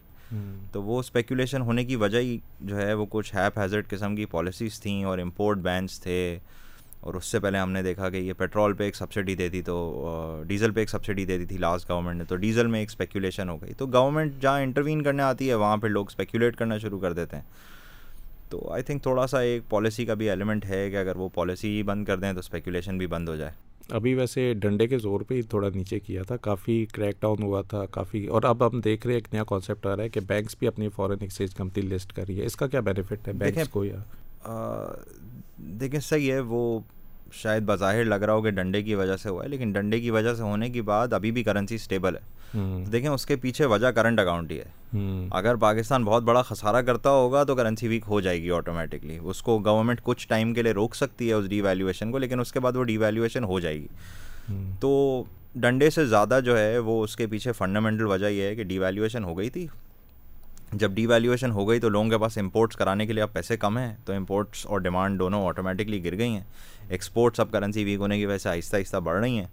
تو 0.73 0.83
وہ 0.83 1.01
اسپیکولیشن 1.01 1.61
ہونے 1.61 1.85
کی 1.85 1.97
وجہ 1.97 2.19
ہی 2.19 2.39
جو 2.61 2.77
ہے 2.77 2.95
وہ 2.95 3.07
کچھ 3.11 3.35
ہیپ 3.35 3.59
ہیزرٹ 3.59 3.91
قسم 3.91 4.17
کی 4.17 4.25
پالیسیز 4.25 4.81
تھیں 4.81 5.05
اور 5.05 5.19
امپورٹ 5.19 5.59
بینس 5.59 6.01
تھے۔ 6.01 6.39
اور 7.01 7.15
اس 7.15 7.25
سے 7.27 7.41
پہلے 7.41 7.59
ہم 7.59 7.73
نے 7.73 7.83
دیکھا 7.83 8.11
کہ 8.11 8.17
یہ 8.17 8.33
پیٹرول 8.33 8.73
پہ 8.73 8.85
ایک 8.85 8.97
سبسڈی 8.97 9.35
دے 9.35 9.49
دی 9.49 9.63
تو 9.63 10.43
ڈیزل 10.47 10.71
پہ 10.71 10.81
ایک 10.81 10.91
سبسڈی 10.91 11.25
دے 11.25 11.39
دی 11.39 11.45
تھی 11.45 11.59
لاسٹ 11.59 11.91
گورنمنٹ 11.91 12.19
نے۔ 12.19 12.25
تو 12.25 12.37
ڈیزل 12.37 12.67
میں 12.67 12.81
ایک 12.81 12.89
اسپیکولیشن 12.91 13.49
ہو 13.49 13.63
گئی۔ 13.63 13.73
تو 13.73 13.87
گورنمنٹ 13.87 14.33
جہاں 14.41 14.61
انٹروین 14.61 15.03
کرنے 15.03 15.23
آتی 15.23 15.49
ہے 15.49 15.55
وہاں 15.55 15.77
پہ 15.77 15.87
لوگ 15.87 16.07
اسپیکولیٹ 16.09 16.57
کرنا 16.57 16.79
شروع 16.79 16.99
کر 16.99 17.13
دیتے 17.13 17.37
ہیں۔ 17.37 17.45
تو 18.51 18.73
آئی 18.73 18.83
تھنک 18.83 19.03
تھوڑا 19.03 19.27
سا 19.27 19.41
ایک 19.41 19.63
پالیسی 19.69 20.07
کا 20.07 20.15
بھی 20.15 20.31
ایلیمنٹ 20.31 20.65
ہے 20.65 20.91
کہ 20.91 20.97
اگر 20.97 21.17
وہ 21.17 21.29
پالیسی 21.35 21.77
ہی 21.77 21.83
بند 21.83 22.05
کر 22.05 22.17
دیں 22.17 22.33
تو 22.33 22.39
اسپیکولیشن 22.39 22.99
بھی 22.99 23.07
بند 23.07 23.29
ہو 23.29 23.37
جائے۔ 23.37 23.66
ابھی 23.91 24.15
ویسے 24.15 24.55
ڈنڈے 24.55 24.87
کے 24.87 24.99
زور 24.99 25.21
پہ 25.21 25.35
ہی 25.35 25.43
تھوڑا 25.43 25.69
نیچے 25.75 26.01
کیا 26.01 26.23
تھا 26.23 26.37
کافی 26.37 26.87
کریک 26.93 27.17
ڈاؤن 27.21 27.43
ہوا 27.43 27.63
تھا 27.63 27.87
کافی 27.87 28.27
اور 28.27 28.43
اب 28.43 28.67
ہم 28.67 28.81
دیکھ 28.81 29.07
رہے 29.07 29.15
ہیں 29.15 29.21
ایک 29.21 29.35
نیا 29.35 29.45
کانسیپٹ 29.45 29.87
آ 29.87 29.97
رہا 29.97 30.05
ہے 30.05 30.09
کہ 30.09 30.21
بینکس 30.21 30.57
بھی 30.59 30.67
اپنی 30.67 30.89
فورن 30.89 31.17
ایکسچینج 31.21 31.55
کمپنی 31.55 31.83
لسٹ 31.83 32.13
کر 32.13 32.25
رہی 32.29 32.41
ہے۔ 32.41 32.47
اس 32.47 32.57
کا 32.57 32.67
کیا 32.67 32.81
بینیفٹ 32.81 33.29
ہے 33.29 33.33
بینکس 33.33 33.69
کو 33.69 33.85
یا؟ 33.85 33.99
دیکھیں 35.59 36.01
صحیح 36.01 36.33
ہے 36.33 36.41
وہ 36.41 36.79
شاید 37.33 37.63
بظاہر 37.63 38.05
لگ 38.05 38.15
رہا 38.15 38.33
ہو 38.33 38.43
کہ 38.43 38.51
ڈنڈے 38.51 38.83
کی 38.83 38.95
وجہ 38.95 39.17
سے 39.17 39.29
ہوا 39.29 39.45
ہے 39.45 39.49
لیکن 39.49 39.73
ڈنڈے 39.73 40.01
کی 40.01 40.11
وجہ 40.11 40.35
سے 40.35 40.43
ہونے 40.43 40.71
کے 40.71 40.83
بعد 40.83 41.13
ابھی 41.13 41.31
بھی 41.31 41.43
کرنسی 41.43 41.75
اسٹیبل 41.75 42.17
ہے۔ 42.17 42.21
دیکھیں 42.93 43.11
اس 43.11 43.27
کے 43.27 43.37
پیچھے 43.37 43.67
وجہ 43.67 43.87
کرنٹ 43.87 44.21
اکاؤنٹ 44.21 44.53
ہی 44.53 44.61
ہے۔ 44.61 44.65
اگر 45.31 45.55
پاکستان 45.55 46.05
بہت 46.05 46.23
بڑا 46.23 46.43
خسارہ 46.43 46.83
کرتا 46.83 47.11
ہوگا 47.11 47.45
تو 47.45 47.55
کرنسی 47.55 47.89
ویک 47.89 48.03
ہو 48.09 48.21
جائے 48.21 48.43
گی 48.43 48.51
آٹومیٹکلی 48.51 49.19
اس 49.23 49.43
کو 49.43 49.59
گورنمنٹ 49.59 50.01
کچھ 50.03 50.29
ٹائم 50.29 50.55
کے 50.55 50.63
لیے 50.63 50.73
روک 50.73 50.95
سکتی 50.95 51.29
ہے 51.29 51.33
اس 51.33 51.49
ڈی 51.49 51.61
ویلیویشن 51.61 52.13
کو 52.13 52.19
لیکن 52.19 52.41
اس 52.41 52.53
کے 52.53 52.61
بعد 52.61 52.77
وہ 52.77 52.85
ڈی 52.85 52.97
ویلیویشن 52.97 53.45
ہو 53.45 53.61
جائے 53.61 53.77
گی۔ 53.77 53.87
تو 54.81 55.25
ڈنڈے 55.55 55.91
سے 55.91 56.07
زیادہ 56.07 56.41
جو 56.45 56.59
ہے 56.59 56.79
وہ 56.79 57.05
اس 57.05 57.17
کے 57.17 57.27
پیچھے 57.27 57.53
فنڈامنٹل 57.53 58.07
وجہ 58.07 58.27
یہ 58.27 58.43
ہے 58.43 58.55
کہ 58.55 58.65
ڈی 58.65 58.79
ویلیویشن 58.79 59.25
ہو 59.25 59.39
گئی 59.39 59.51
تھی۔ 59.51 59.67
جب 60.73 60.91
ڈی 60.91 61.07
ویلیویشن 61.07 61.51
ہو 61.51 61.69
گئی 61.69 61.81
تو 61.81 61.89
لوگوں 61.89 62.11
کے 62.11 62.19
پاس 62.19 62.39
امپورٹس 62.39 62.77
کرانے 62.77 63.07
کے 63.07 63.13
لیے 63.13 63.23
اب 63.23 63.33
پیسے 63.33 63.57
کم 63.57 63.79
ہیں 63.79 63.97
تو 64.05 64.13
امپورٹس 64.13 64.67
اور 64.67 64.81
ڈیمانڈ 64.81 65.19
دونوں 65.19 65.47
آٹومیٹکلی 65.47 66.05
گر 66.05 66.19
گئی 66.19 66.29
ہیں۔ 66.29 66.45
ایکسپورٹس 66.89 67.41
اب 67.41 67.51
کرنسی 67.53 67.85
ویک 67.85 67.99
ہونے 67.99 68.19
کی 68.19 68.27
وجہ 68.27 68.39
سے 68.39 68.49
آہستہ 68.49 68.77
آہستہ 68.77 68.97
بڑھ 68.97 69.21
رہی 69.21 69.39
ہیں 69.39 69.47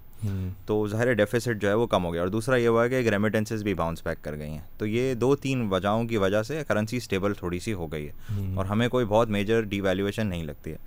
تو 0.65 0.87
ظاہر 0.87 1.13
ڈیفیسٹ 1.13 1.61
جو 1.61 1.69
ہے 1.69 1.73
وہ 1.73 1.87
کم 1.87 2.05
ہو 2.05 2.13
گیا 2.13 2.21
اور 2.21 2.29
دوسرا 2.29 2.55
یہ 2.55 2.67
ہوا 2.67 2.83
ہے 2.85 3.03
کہ 3.03 3.09
ریمیٹنسز 3.09 3.63
بھی 3.63 3.73
باؤنس 3.73 4.05
بیک 4.05 4.23
کر 4.23 4.37
گئی 4.37 4.49
ہیں 4.49 4.61
تو 4.77 4.85
یہ 4.85 5.13
دو 5.13 5.35
تین 5.35 5.67
وجہوں 5.71 6.03
کی 6.03 6.17
وجہ 6.17 6.43
سے 6.43 6.63
کرنسی 6.67 6.97
اسٹیبل 6.97 7.33
تھوڑی 7.33 7.59
سی 7.59 7.73
ہو 7.73 7.91
گئی 7.91 8.07
ہے 8.07 8.53
اور 8.55 8.65
ہمیں 8.65 8.87
کوئی 8.87 9.05
بہت 9.05 9.29
میجر 9.29 9.61
ڈی 9.61 9.81
ویلیویشن 9.81 10.27
نہیں 10.27 10.43
لگتی 10.43 10.71
ہے 10.71 10.77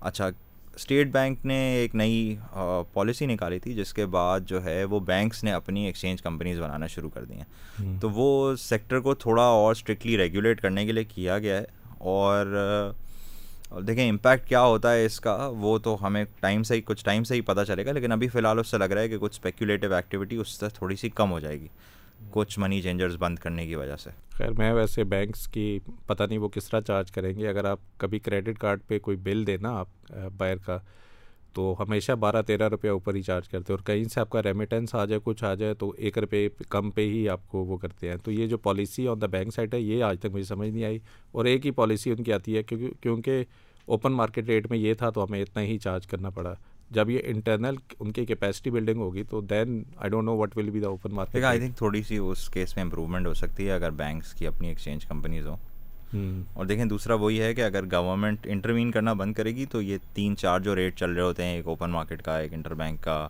اچھا 0.00 0.28
اسٹیٹ 0.74 1.08
بینک 1.12 1.46
نے 1.46 1.54
ایک 1.54 1.94
نئی 1.94 2.36
پالیسی 2.92 3.26
نکالی 3.26 3.58
تھی 3.58 3.74
جس 3.74 3.92
کے 3.94 4.06
بعد 4.06 4.40
جو 4.40 4.64
ہے 4.64 4.84
وہ 4.84 5.00
بینکس 5.00 5.42
نے 5.44 5.52
اپنی 5.52 5.84
ایکسچینج 5.86 6.22
کمپنیز 6.22 6.60
بنانا 6.60 6.86
شروع 6.86 7.10
کر 7.10 7.24
دی 7.24 7.34
ہیں 7.34 7.98
تو 8.00 8.10
وہ 8.10 8.56
سیکٹر 8.56 9.00
کو 9.00 9.14
تھوڑا 9.14 9.42
اور 9.42 9.72
اسٹرکٹلی 9.72 10.16
ریگولیٹ 10.18 10.60
کرنے 10.60 10.86
کے 10.86 10.92
لیے 10.92 11.04
کیا 11.04 11.38
گیا 11.38 11.58
ہے 11.58 11.64
اور 11.98 12.56
دیکھیں 13.86 14.08
امپیکٹ 14.08 14.48
کیا 14.48 14.62
ہوتا 14.62 14.92
ہے 14.94 15.04
اس 15.06 15.20
کا، 15.20 15.36
وہ 15.58 15.78
تو 15.78 15.96
ہمیں 16.06 16.24
ٹائم 16.40 16.62
سے 16.62 16.74
ہی، 16.74 16.80
کچھ 16.80 17.04
ٹائم 17.04 17.24
سے 17.24 17.34
ہی 17.34 17.40
پتہ 17.40 17.64
چلے 17.66 17.84
گا، 17.86 17.92
لیکن 17.92 18.12
ابھی 18.12 18.28
فی 18.28 18.38
الحال 18.38 18.58
اس 18.58 18.68
سے 18.68 18.78
لگ 18.78 18.84
رہا 18.84 19.02
ہے 19.02 19.08
کہ 19.08 19.18
کچھ 19.18 19.36
اسپیکولیٹو 19.36 19.94
ایکٹیویٹی 19.94 20.36
اس 20.36 20.48
سے 20.48 20.68
تھوڑی 20.68 20.96
سی 20.96 21.08
کم 21.10 21.32
ہو 21.32 21.40
جائے 21.40 21.60
گی، 21.60 21.66
کچھ 22.30 22.58
منی 22.58 22.80
چینجرز 22.82 23.16
بند 23.18 23.38
کرنے 23.38 23.66
کی 23.66 23.74
وجہ 23.74 23.96
سے۔ 23.96 24.10
خیر، 24.30 24.50
میں 24.50 24.72
ویسے 24.72 25.04
بینکس 25.04 25.46
کی 25.48 25.78
پتہ 26.06 26.22
نہیں 26.22 26.38
وہ 26.38 26.48
کس 26.48 26.68
طرح 26.70 26.80
چارج 26.80 27.10
کریں 27.12 27.34
گے۔ 27.38 27.48
اگر 27.48 27.64
آپ 27.64 27.78
کبھی 27.96 28.18
کریڈٹ 28.18 28.58
کارڈ 28.58 28.80
پہ 28.88 28.98
کوئی 28.98 29.16
بل 29.16 29.46
دینا 29.46 29.78
آپ 29.78 30.12
بائر 30.36 30.56
کا 30.56 30.78
تو 31.52 31.74
ہمیشہ 31.78 32.12
بارہ 32.12 32.42
تیرہ 32.42 32.68
روپیہ 32.68 32.90
اوپر 32.90 33.14
ہی 33.14 33.22
چارج 33.22 33.48
کرتے 33.48 33.72
ہیں 33.72 33.78
اور 33.78 33.86
کہیں 33.86 34.04
سے 34.04 34.20
آپ 34.20 34.30
کا 34.30 34.42
ریمیٹنس 34.42 34.94
آ 34.94 35.04
جائے 35.04 35.20
کچھ 35.24 35.44
آ 35.44 35.54
جائے 35.54 35.74
تو 35.74 35.94
ایک 35.96 36.18
روپے 36.18 36.48
کم 36.68 36.90
پہ 36.90 37.00
ہی 37.00 37.28
آپ 37.28 37.48
کو 37.48 37.64
وہ 37.64 37.76
کرتے 37.76 38.08
ہیں۔ 38.08 38.16
تو 38.24 38.30
یہ 38.30 38.46
جو 38.46 38.58
policy 38.58 39.08
on 39.08 39.20
the 39.20 39.26
bank 39.26 39.54
side 39.54 39.74
ہے 39.74 39.80
یہ 39.80 40.04
آج 40.04 40.20
تک 40.20 40.26
مجھے 40.26 40.44
سمجھ 40.44 40.68
نہیں 40.68 40.84
آئی۔ 40.84 40.98
اور 41.32 41.44
ایک 41.44 41.66
ہی 41.66 41.70
پالیسی 41.70 42.10
ان 42.10 42.22
کی 42.22 42.32
آتی 42.32 42.56
ہے 42.56 42.62
کیونکہ 42.62 42.90
کیونکہ 43.00 43.44
اوپن 43.86 44.12
مارکیٹ 44.12 44.46
ریٹ 44.46 44.70
میں 44.70 44.78
یہ 44.78 44.94
تھا 44.94 45.10
تو 45.10 45.24
ہمیں 45.24 45.42
اتنا 45.42 45.62
ہی 45.62 45.78
چارج 45.78 46.06
کرنا 46.06 46.30
پڑا۔ 46.30 46.54
جب 46.90 47.10
یہ 47.10 47.18
انٹرنل 47.24 47.74
ان 48.00 48.12
کی 48.12 48.26
کیپیسٹی 48.26 48.70
بلڈنگ 48.70 49.00
ہوگی 49.00 49.22
تو 49.22 49.40
then 49.40 49.82
I 49.96 50.10
don't 50.10 50.24
know 50.24 50.36
what 50.36 50.56
will 50.56 50.70
be 50.70 50.80
the 50.80 50.88
open 50.88 51.14
market 51.14 51.44
I 51.44 51.58
think 51.58 51.76
تھوڑی 51.76 52.02
سی 52.02 52.16
اس 52.16 52.48
کیس 52.48 52.76
میں 52.76 52.84
امپروومنٹ 52.84 53.26
ہو 53.26 53.34
سکتی 53.34 53.66
ہے 53.66 53.72
اگر 53.72 53.90
بینکس 53.90 54.34
کی 54.34 54.46
اپنی 54.46 54.68
ایکسچینج 54.68 55.06
کمپنیز 55.06 55.46
ہوں۔ 55.46 55.56
اور 56.52 56.66
دیکھیں 56.66 56.84
دوسرا 56.84 57.14
وہی 57.14 57.40
ہے 57.42 57.54
کہ 57.54 57.60
اگر 57.60 57.84
گورنمنٹ 57.92 58.46
انٹروین 58.50 58.90
کرنا 58.90 59.12
بند 59.12 59.34
کرے 59.34 59.54
گی 59.56 59.66
تو 59.66 59.82
یہ 59.82 59.98
تین 60.14 60.36
چار 60.36 60.60
جو 60.60 60.76
ریٹ 60.76 60.96
چل 60.96 61.10
رہے 61.10 61.22
ہوتے 61.22 61.44
ہیں 61.44 61.56
ایک 61.56 61.66
اوپن 61.66 61.90
مارکیٹ 61.90 62.22
کا 62.22 62.38
ایک 62.38 62.52
انٹر 62.52 62.74
بینک 62.74 63.02
کا 63.02 63.28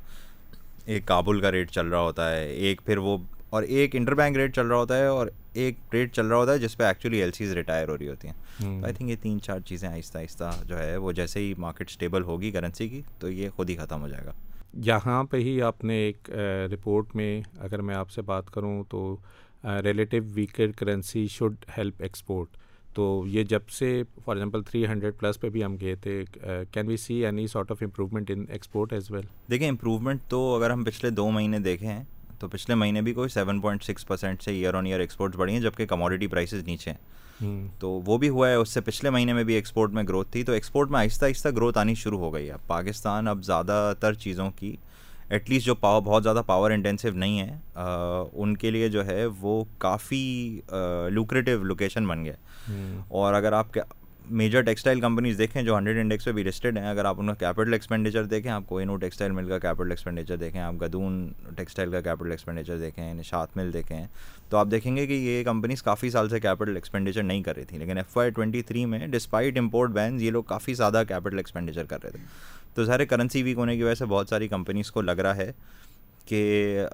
ایک 0.84 1.06
کابل 1.06 1.40
کا 1.40 1.52
ریٹ 1.52 1.70
چل 1.70 1.86
رہا 1.86 2.00
ہوتا 2.00 2.36
ہے 2.36 2.48
ایک 2.50 2.80
پھر 2.84 2.98
وہ 2.98 3.18
اور 3.50 3.62
ایک 3.62 3.96
انٹر 3.96 4.14
بینک 4.14 4.36
ریٹ 4.36 4.54
چل 4.56 4.66
رہا 4.66 4.76
ہوتا 4.76 4.98
ہے 4.98 5.06
اور 5.06 5.26
ایک 5.52 5.78
ریٹ 5.92 6.14
چل 6.14 6.26
رہا 6.26 6.36
ہوتا 6.36 6.52
ہے 6.52 6.58
جس 6.58 6.76
پہ 6.78 6.84
ایکچولی 6.84 7.22
ایل 7.22 7.32
سیز 7.32 7.52
ریٹائر 7.52 7.88
ہو 7.88 7.98
رہی 7.98 8.08
ہوتی 8.08 8.28
ہیں۔ 8.28 8.82
آئی 8.84 8.94
تھنک 8.94 9.10
یہ 9.10 9.16
تین 9.22 9.40
چار 9.40 9.60
چیزیں 9.60 9.88
آہستہ 9.88 10.18
آہستہ 10.18 10.50
جو 10.64 10.78
ہے 10.78 10.96
وہ 10.96 11.12
جیسے 11.12 11.40
ہی 11.40 11.54
مارکیٹ 11.58 11.90
اسٹیبل 11.90 12.22
ہوگی 12.22 12.50
کرنسی 12.50 12.88
کی 12.88 13.02
تو 13.18 13.30
یہ 13.30 13.48
خود 13.48 13.70
ہی 13.70 13.76
ختم 13.76 14.02
ہو 14.02 14.08
جائے 14.08 14.24
گا۔ 14.26 14.32
یہاں 14.74 15.24
پہ 15.24 15.36
ہی 15.36 15.62
آپ 15.62 15.84
نے 15.84 15.94
ایک 15.94 16.30
رپورٹ 16.72 17.16
میں 17.16 17.40
اگر 17.58 17.82
میں 17.82 17.94
آپ 17.94 18.10
سے 18.10 18.22
بات 18.22 18.50
کروں 18.50 18.84
تو 18.88 19.16
relative 19.64 20.22
weaker 20.34 20.70
currency 20.72 21.26
should 21.26 21.54
help 21.78 21.94
export 21.98 22.48
تو 22.94 23.24
یہ 23.26 23.42
جب 23.42 23.68
سے 23.68 24.02
for 24.24 24.36
example 24.36 24.62
three 24.62 24.86
hundred 24.86 25.14
plus 25.18 25.40
پہ 25.40 25.48
بھی 25.48 25.64
ہم 25.64 25.76
گئے 25.80 25.94
تھے 25.94 26.24
can 26.72 26.86
we 26.86 26.96
see 26.96 27.24
any 27.24 27.46
sort 27.46 27.70
of 27.70 27.76
improvement 27.80 28.30
in 28.30 28.44
export 28.48 28.92
as 28.92 29.10
well 29.10 29.24
دیکھیں 29.50 29.68
امپروومنٹ 29.68 30.20
تو 30.28 30.54
اگر 30.56 30.70
ہم 30.70 30.84
پچھلے 30.84 31.10
دو 31.10 31.30
مہینے 31.30 31.58
دیکھیں 31.58 32.02
تو 32.38 32.48
پچھلے 32.48 32.74
مہینے 32.74 33.02
بھی 33.02 33.12
کوئی 33.12 33.28
سیون 33.28 33.60
پوائنٹ 33.60 33.84
سکس 33.84 34.06
پرسینٹ 34.06 34.42
سے 34.42 34.50
ایئر 34.50 34.74
آن 34.74 34.86
ایئر 34.86 35.00
ایکسپورٹس 35.00 35.36
بڑھی 35.36 35.54
ہیں 35.54 35.60
جبکہ 35.60 35.86
کموڈیٹی 35.86 36.26
پرائسز 36.26 36.64
نیچے 36.66 36.90
ہیں۔ 36.90 37.68
تو 37.80 37.90
وہ 38.06 38.18
بھی 38.18 38.28
ہوا 38.28 38.48
ہے 38.48 38.54
اس 38.54 38.68
سے 38.68 38.80
پچھلے 38.80 39.10
مہینے 39.10 39.32
میں 39.32 39.44
بھی 39.44 39.54
ایکسپورٹ 39.54 39.90
میں 39.90 40.02
گروتھ 40.02 40.32
تھی 40.32 40.42
تو 40.44 40.52
ایکسپورٹ 40.52 40.90
میں 40.90 41.00
آہستہ 41.00 41.24
آہستہ 41.24 41.48
گروتھ 41.48 41.78
آنی 41.78 41.94
شروع 41.94 42.18
ہو 42.18 42.32
گئی 42.34 42.50
ہے۔ 42.50 42.54
پاکستان 42.66 43.28
اب 43.28 43.44
زیادہ 43.44 43.92
تر 44.00 44.14
چیزوں 44.14 44.50
کی 44.56 44.76
ایٹ 45.28 45.50
لیسٹ 45.50 45.66
جو 45.66 45.74
پاور 45.74 46.00
بہت 46.02 46.22
زیادہ 46.22 46.42
پاور 46.46 46.70
انٹینسو 46.70 47.08
نہیں 47.10 47.40
ہے 47.40 47.56
ان 48.32 48.56
کے 48.56 48.70
لیے 48.70 48.88
جو 48.88 49.06
ہے 49.06 49.26
وہ 49.40 49.64
کافی 49.78 50.60
لوکریٹو 51.10 51.62
لوکیشن 51.64 52.06
بن 52.06 52.24
گیا 52.24 52.32
Hmm. 52.70 53.00
اور 53.08 53.34
اگر 53.34 53.52
آپ 53.52 53.66
میجر 54.30 54.60
ٹیکسٹائل 54.60 55.00
کمپنیز 55.00 55.38
دیکھیں 55.38 55.62
جو 55.62 55.76
ہنڈریڈ 55.78 55.96
انڈیکس 55.96 56.24
پہ 56.24 56.32
بھی 56.32 56.42
لسٹڈ 56.42 56.78
ہیں، 56.78 56.88
اگر 56.88 57.04
آپ 57.04 57.20
ان 57.20 57.26
کا 57.26 57.34
کیپٹل 57.34 57.72
ایکسپینڈیچر 57.72 58.24
دیکھیں، 58.24 58.52
آپ 58.52 58.62
کوئی 58.66 58.84
نو 58.84 58.96
ٹیکسٹائل 58.96 59.32
مل 59.32 59.48
کا 59.48 59.58
کیپٹل 59.58 59.90
ایکسپینڈیچر 59.90 60.36
دیکھیں، 60.36 60.60
آپ 60.60 60.74
گدون 60.82 61.32
ٹیکسٹائل 61.56 61.90
کا 61.90 62.00
کیپٹل 62.00 62.30
ایکسپینڈیچر 62.30 62.78
دیکھیں 62.78 63.14
نشات 63.14 63.56
مل 63.56 63.72
دیکھیں، 63.72 64.06
تو 64.48 64.56
آپ 64.56 64.66
دیکھیں 64.70 64.96
گے 64.96 65.06
کہ 65.06 65.12
یہ 65.12 65.44
کمپنیز 65.44 65.82
کافی 65.82 66.10
سال 66.10 66.28
سے 66.28 66.40
کیپٹل 66.40 66.74
ایکسپینڈیچر 66.74 67.22
نہیں 67.22 67.42
کر 67.42 67.56
رہی 67.56 67.64
تھیں۔ 67.64 67.78
لیکن 67.78 67.96
ایف 67.96 68.16
وائی 68.16 68.30
ٹوئنٹی 68.30 68.62
تھری 68.62 68.84
میں 68.86 69.06
ڈسپائٹ 69.06 69.58
امپورٹ 69.58 69.90
بینز 69.90 70.22
یہ 70.22 70.30
لوگ 70.30 70.42
کافی 70.42 70.74
زیادہ 70.74 71.02
کیپٹل 71.08 71.36
ایکسپینڈیچر 71.36 71.84
کر 71.84 72.02
رہے 72.02 72.10
تھے۔ 72.10 72.18
تو 72.74 72.84
ظاہر 72.84 73.04
کرنسی 73.04 73.42
ویک 73.42 73.56
ہونے 73.56 73.76
کی 73.76 73.82
وجہ 73.82 73.94
سے 73.94 74.04
بہت 74.04 74.28
ساری 74.28 74.48
کمپنیز 74.48 74.90
کو 74.90 75.02
لگ 75.02 75.10
رہا 75.10 75.36
ہے۔ 75.36 75.52
کہ 76.26 76.84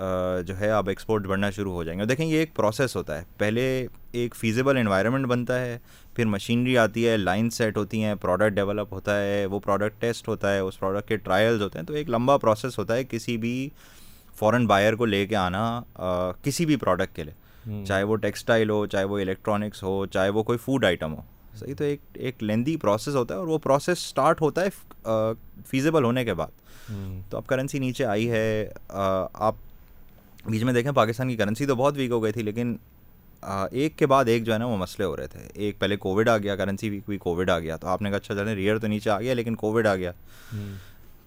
جو 0.47 0.59
ہے 0.59 0.71
اب 0.71 0.89
ایکسپورٹ 0.89 1.27
بڑھنا 1.27 1.51
شروع 1.51 1.73
ہو 1.73 1.85
جائیں 1.85 1.99
گے۔ 2.01 2.05
دیکھیں 2.05 2.27
یہ 2.27 2.39
ایک 2.39 2.55
پروسیس 2.55 2.97
ہوتا 2.97 3.19
ہے۔ 3.19 3.25
پہلے 3.39 3.87
ایک 4.13 4.35
فیزیبل 4.37 4.77
انوائرمنٹ 4.77 5.27
بنتا 5.27 5.61
ہے 5.61 5.79
پھر 6.15 6.25
مشینری 6.27 6.77
آتی 6.79 7.07
ہے 7.09 7.17
لائن 7.17 7.51
سیٹ 7.51 7.77
ہوتی 7.77 8.03
ہیں 8.05 8.15
پروڈکٹ 8.21 8.53
ڈیولپ 8.53 8.93
ہوتا 8.93 9.21
ہے 9.23 9.45
وہ 9.47 9.61
پروڈکٹ 9.61 10.01
ٹیسٹ 10.01 10.29
ہوتا 10.29 10.53
ہے 10.55 10.59
اس 10.59 10.79
پروڈکٹ 10.79 11.09
کے 11.09 11.17
ٹرائلز 11.17 11.63
ہوتے 11.63 11.79
ہیں۔ 11.79 11.87
تو 11.87 11.95
ایک 11.95 12.11
لمبا 12.11 12.37
پروسیس 12.37 12.79
ہوتا 12.79 12.95
ہے 12.95 13.05
کسی 13.05 13.37
بھی 13.37 13.69
فورن 14.39 14.67
بائر 14.67 14.95
کو 14.95 15.05
لے 15.05 15.27
کے 15.27 15.37
آنا 15.37 15.81
کسی 16.43 16.67
بھی 16.67 16.77
پروڈکٹ 16.77 17.17
کے 17.17 17.25
لیے۔ 17.25 17.85
چاہے 17.87 18.03
وہ 18.03 18.17
ٹیکسٹائل 18.17 18.71
ہو 18.71 18.85
چاہے 18.87 19.05
وہ 19.05 19.19
الیکٹرانکس 19.19 19.83
ہو 19.83 20.05
چاہے 20.07 20.29
وہ 20.29 20.43
کوئی 20.43 20.59
فوڈ 20.59 20.85
آئٹم 20.85 21.15
ہو۔ 21.15 21.23
صحیح 21.59 21.75
تو 21.75 21.85
ایک 21.85 22.01
ایک 22.15 22.43
لیندی 22.43 22.77
پروسیس 22.77 23.15
ہوتا 23.15 23.35
ہے 23.35 23.39
اور 23.39 23.49
وہ 23.49 23.59
پروسیس 23.59 23.99
اسٹارٹ 23.99 24.41
ہوتا 24.43 24.65
ہے 24.65 25.13
فیزیبل 25.67 26.05
ہونے 26.05 26.25
کے 26.25 26.35
بعد۔ 26.35 26.49
تو 27.31 27.37
اب 27.37 27.47
کرنسی 27.47 27.79
نیچے 27.79 28.05
آئی 28.05 28.31
ہے۔ 28.31 28.69
آپ 28.89 29.55
بیچ 30.47 30.63
میں 30.63 30.73
دیکھیں 30.73 30.93
پاکستان 30.93 31.29
کی 31.29 31.37
کرنسی 31.37 31.67
تو 31.67 31.75
بہت 31.75 31.97
ویک 31.97 32.11
ہو 32.11 32.23
گئی 32.23 32.33
تھی 32.33 32.43
لیکن 32.43 32.77
ایک 33.43 33.97
کے 33.99 34.07
بعد 34.07 34.25
ایک 34.25 34.45
جو 34.45 34.53
ہے 34.53 34.59
نا 34.59 34.67
وہ 34.67 34.77
مسئلے 34.77 35.07
ہو 35.07 35.17
رہے 35.17 35.27
تھے۔ 35.27 35.41
ایک 35.55 35.79
پہلے 35.79 35.97
کووڈ 35.97 36.29
آ 36.29 36.37
گیا 36.39 36.57
کرنسی 36.57 36.91
ویک 36.91 37.03
ہوئی 37.09 37.19
کووڈ 37.19 37.51
آ 37.51 37.59
گیا۔ 37.59 37.77
تو 37.77 37.89
آپ 37.89 38.03
نے 38.03 38.11
کہا 38.11 38.17
اچھا 38.17 38.35
چلیں 38.35 38.55
ریئر 38.55 38.79
تو 38.79 38.87
نیچے 38.87 39.11
آ 39.11 39.21
گیا 39.21 39.35
لیکن 39.35 39.55
کووڈ 39.55 39.87
آ 39.87 39.95
گیا۔ 39.97 40.13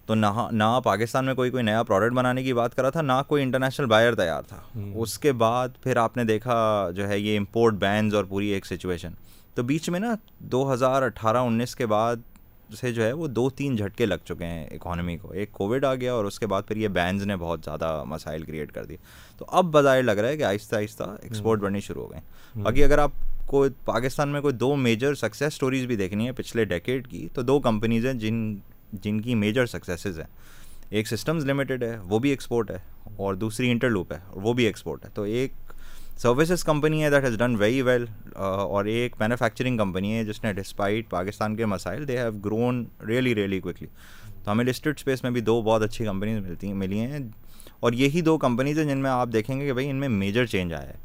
تو 0.06 0.16
نہ 0.16 0.48
نہ 0.52 0.80
پاکستان 0.84 1.26
میں 1.26 1.34
کوئی 1.34 1.52
کوئی 1.52 1.64
نیا 1.64 1.84
پروڈکٹ 1.84 2.14
بنانے 2.14 2.44
کی 2.44 2.54
بات 2.54 2.76
کرا 2.76 2.90
تھا 2.90 3.02
نہ 3.02 3.22
کوئی 3.28 3.44
انٹرنیشنل 3.44 3.86
بائر 3.86 4.16
تیار 4.16 4.44
تھا۔ 4.44 4.62
اس 4.96 5.18
کے 5.20 5.32
بعد 5.32 5.70
پھر 5.84 5.98
آپ 5.98 6.18
نے 6.18 6.24
دیکھا 6.24 6.90
جو 6.96 7.08
ہے 7.08 7.20
یہ 7.20 7.38
امپورٹ 7.38 7.74
بینز 7.74 8.16
اور 8.16 8.24
پوری 8.24 8.48
ایک 8.48 8.66
سچویشن 8.66 9.12
تو 9.54 9.64
بیچ 9.64 9.90
میں 9.90 10.00
نا 10.00 10.16
دو 10.40 10.74
ہزار 10.74 11.02
اٹھارہ 11.02 11.38
انیس 11.38 11.76
کے 11.76 11.86
بعد 11.86 12.16
سے 12.76 12.92
جو 12.92 13.04
ہے 13.04 13.14
وہ 13.14 13.28
دو 13.28 13.50
تین 13.50 13.76
جھٹکے 13.76 14.06
لگ 14.06 14.16
چکے 14.26 14.46
ہیں 14.46 14.66
اکانومی 14.66 15.18
کو۔ 15.18 15.32
ایک 15.32 15.52
کووڈ 15.52 15.86
آ 15.86 15.96
گیا 15.96 16.14
اور 16.14 16.26
اس 16.26 16.40
کے 16.40 16.48
بعد 16.48 16.62
پھر 16.68 16.76
یہ 16.76 16.88
بینز 16.88 17.24
نے 17.24 17.36
بہت 17.36 17.62
زیادہ 17.66 18.04
مسائل 18.08 18.44
کریٹ 18.44 18.72
کر 18.72 18.86
دی۔ 18.86 18.96
تو 19.38 19.46
اب 19.48 19.66
بظاہر 19.66 20.04
لگ 20.04 20.12
رہا 20.12 20.30
ہے 20.30 20.38
کہ 20.38 20.44
آہستہ 20.44 20.76
آہستہ 20.76 21.04
ایکسپورٹ 21.22 21.60
بڑھنی 21.60 21.80
شروع 21.80 22.04
ہو 22.04 22.12
گئے 22.12 22.20
باقی 22.60 22.84
اگر 22.84 22.98
آپ 22.98 23.12
کو 23.46 23.66
پاکستان 23.86 24.30
میں 24.30 24.42
کوئی 24.42 24.54
دو 24.54 24.76
میجر 24.76 25.16
سکسیز 25.16 25.48
اسٹوریز 25.48 25.86
بھی 25.86 25.96
دیکھنی 25.96 26.28
ہے 26.28 26.32
پچھلے 26.32 26.66
ڈیکیڈ 26.66 27.08
کی 27.08 27.28
تو 27.34 27.42
دو 27.42 27.60
کمپنیز 27.60 28.06
ہیں 28.06 28.14
جن 28.14 28.56
جن 28.94 29.22
کی 29.22 29.36
میجر 29.36 29.66
سکسیسز 29.66 30.20
ہیں۔ 30.20 30.28
ایک 30.90 31.08
سسٹمز 31.08 31.46
لمیٹیڈ 31.46 31.84
ہے 31.84 31.98
وہ 32.04 32.20
بھی 32.20 32.30
ایکسپورٹ 32.30 32.72
ہے 32.72 32.78
اور 33.18 33.34
دوسری 33.34 33.72
انٹر 33.72 33.90
لوپ 33.90 34.14
ہے 34.14 34.20
وہ 34.32 34.54
بھی 34.54 34.66
ایکسپورٹ 34.66 35.06
ہے۔ 35.06 35.10
تو 35.14 35.24
ایک 35.24 35.52
سروسز 36.22 36.64
کمپنی 36.64 37.04
ہے 37.04 37.10
that 37.10 37.24
has 37.24 37.38
done 37.38 37.56
very 37.56 37.82
well 37.82 38.06
اور 38.36 38.86
ایک 38.86 39.16
مینوفیکچرنگ 39.20 39.78
کمپنی 39.78 40.14
ہے 40.14 40.24
جس 40.24 40.44
نے 40.44 40.54
ڈسپائٹ 40.54 41.10
پاکستان 41.10 41.56
کے 41.56 41.66
مسائل 41.66 42.08
they 42.08 42.18
have 42.18 42.32
grown 42.32 42.86
really 43.08 43.36
really 43.36 43.60
quickly 43.60 43.88
تو 44.44 44.52
ہمیں 44.52 44.66
لسٹڈ 44.66 44.94
اسپیس 44.98 45.24
میں 45.24 45.32
بھی 45.32 45.42
دو 45.42 45.62
بہت 45.62 45.82
اچھی 45.82 46.06
کمپنیز 46.06 46.40
ملتی 46.40 46.68
ہیں 46.68 46.74
ملی 46.74 47.00
ہیں 47.00 47.20
اور 47.80 47.94
یہی 47.94 48.22
دو 48.22 48.38
کمپنیز 48.38 48.80
ہیں 48.80 48.86
جن 48.86 48.98
میں 48.98 49.10
آپ 49.10 49.30
دیکھیں 49.34 49.60
گے 49.60 49.66
کہ 49.66 49.74
بھائی 49.74 49.90
ان 49.90 49.96
میں 49.96 50.10
میجر 50.10 50.46
چینج 50.46 50.74
آیا 50.74 50.90
ہے۔ 50.90 50.98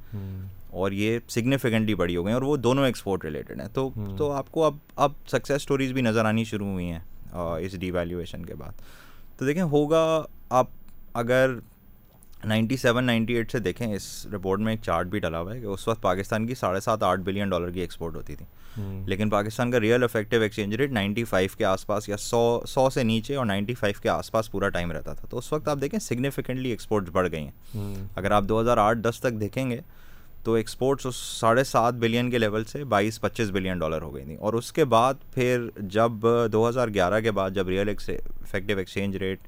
اور 0.71 0.92
یہ 0.92 1.18
سگنیفیکنٹلی 1.28 1.94
بڑی 1.94 2.16
ہو 2.16 2.23
گئی 2.23 2.28
ہیں 2.28 2.35
اور 2.35 2.42
وہ 2.42 2.56
دونوں 2.56 2.87
ایکسپورٹ 2.87 3.25
ریلیٹڈ 3.25 3.61
ہیں۔ 3.61 3.68
تو 3.73 3.90
تو 4.18 4.30
آپ 4.33 4.52
کو 4.52 4.64
اب 4.64 4.75
اب 4.97 5.12
سکسیز 5.26 5.56
اسٹوریز 5.56 5.92
بھی 5.92 6.02
نظر 6.02 6.25
آنی 6.25 6.44
شروع 6.44 6.66
ہوئی 6.66 6.90
ہیں 6.92 7.00
اس 7.33 7.78
ڈی 7.80 7.90
ویلیویشن 7.90 8.47
کے 8.47 8.54
بعد۔ 8.54 8.73
تو 9.38 9.47
دیکھیں 9.47 9.62
ہوگا 9.62 10.23
آپ 10.50 10.66
اگر 11.14 11.50
نائنٹی 12.44 12.76
سیون 12.76 13.04
نائنٹی 13.04 13.34
ایٹ 13.34 13.52
سے 13.52 13.58
دیکھیں 13.58 13.94
اس 13.94 14.26
رپورٹ 14.34 14.60
میں 14.60 14.72
ایک 14.72 14.80
چارٹ 14.82 15.06
بھی 15.06 15.18
ڈلا 15.18 15.40
ہوا 15.40 15.54
ہے 15.54 15.60
کہ 15.60 15.66
اس 15.66 15.88
وقت 15.88 16.02
پاکستان 16.02 16.46
کی 16.46 16.54
ساڑھے 16.54 16.80
سات 16.80 17.02
آٹھ 17.02 17.20
بلین 17.20 17.48
ڈالر 17.48 17.70
کی 17.70 17.80
ایکسپورٹ 17.80 18.14
ہوتی 18.16 18.34
تھی۔ 18.36 18.46
لیکن 19.06 19.30
پاکستان 19.30 19.70
کا 19.70 19.80
real 19.80 20.04
effective 20.04 20.40
exchange 20.40 20.74
rate 20.74 20.90
ninety 20.90 21.24
five 21.24 21.48
کے 21.58 21.64
آس 21.64 21.86
پاس 21.86 22.08
یا 22.08 22.16
سو 22.16 22.60
سو 22.68 22.90
سے 22.90 23.02
نیچے 23.02 23.36
اور 23.36 23.46
نائنٹی 23.46 23.74
فائیو 23.74 24.00
کے 24.02 24.08
آس 24.08 24.32
پاس 24.32 24.50
پورا 24.50 24.68
ٹائم 24.68 24.92
رہتا 24.92 25.12
تھا۔ 25.12 25.26
تو 25.30 25.38
اس 25.38 25.52
وقت 25.52 25.68
آپ 25.68 25.78
دیکھیں 25.80 26.00
سگنیفیکنٹلی 26.00 26.70
ایکسپورٹس 26.70 27.08
بڑھ 27.12 27.28
گئی 27.32 27.44
ہیں۔ 27.44 27.50
اگر 28.16 28.30
آپ 28.30 28.44
دو 28.44 28.60
ہزار 28.60 28.76
آٹھ 28.76 28.98
دس 28.98 29.20
تک 29.20 29.40
دیکھیں 29.40 29.70
گے 29.70 29.80
تو 30.42 30.52
ایکسپورٹس 30.52 31.06
اس 31.06 31.16
ساڑھے 31.16 31.64
سات 31.64 31.94
بلین 31.94 32.30
کے 32.30 32.38
لیول 32.38 32.64
سے 32.64 32.84
بائیس 32.84 33.20
پچیس 33.20 33.50
بلین 33.50 33.78
ڈالر 33.78 34.02
ہو 34.02 34.14
گئی 34.14 34.24
تھیں۔ 34.24 34.36
اور 34.36 34.54
اس 34.54 34.72
کے 34.72 34.84
بعد 34.84 35.14
پھر 35.34 35.68
جب 35.76 36.12
دو 36.52 36.68
ہزار 36.68 36.88
گیارہ 36.88 37.20
کے 37.20 37.30
بعد 37.30 37.50
جب 37.50 37.68
ریئل 37.68 37.88
افیکٹو 37.88 38.78
ایکسچینج 38.78 39.16
ریٹ 39.16 39.38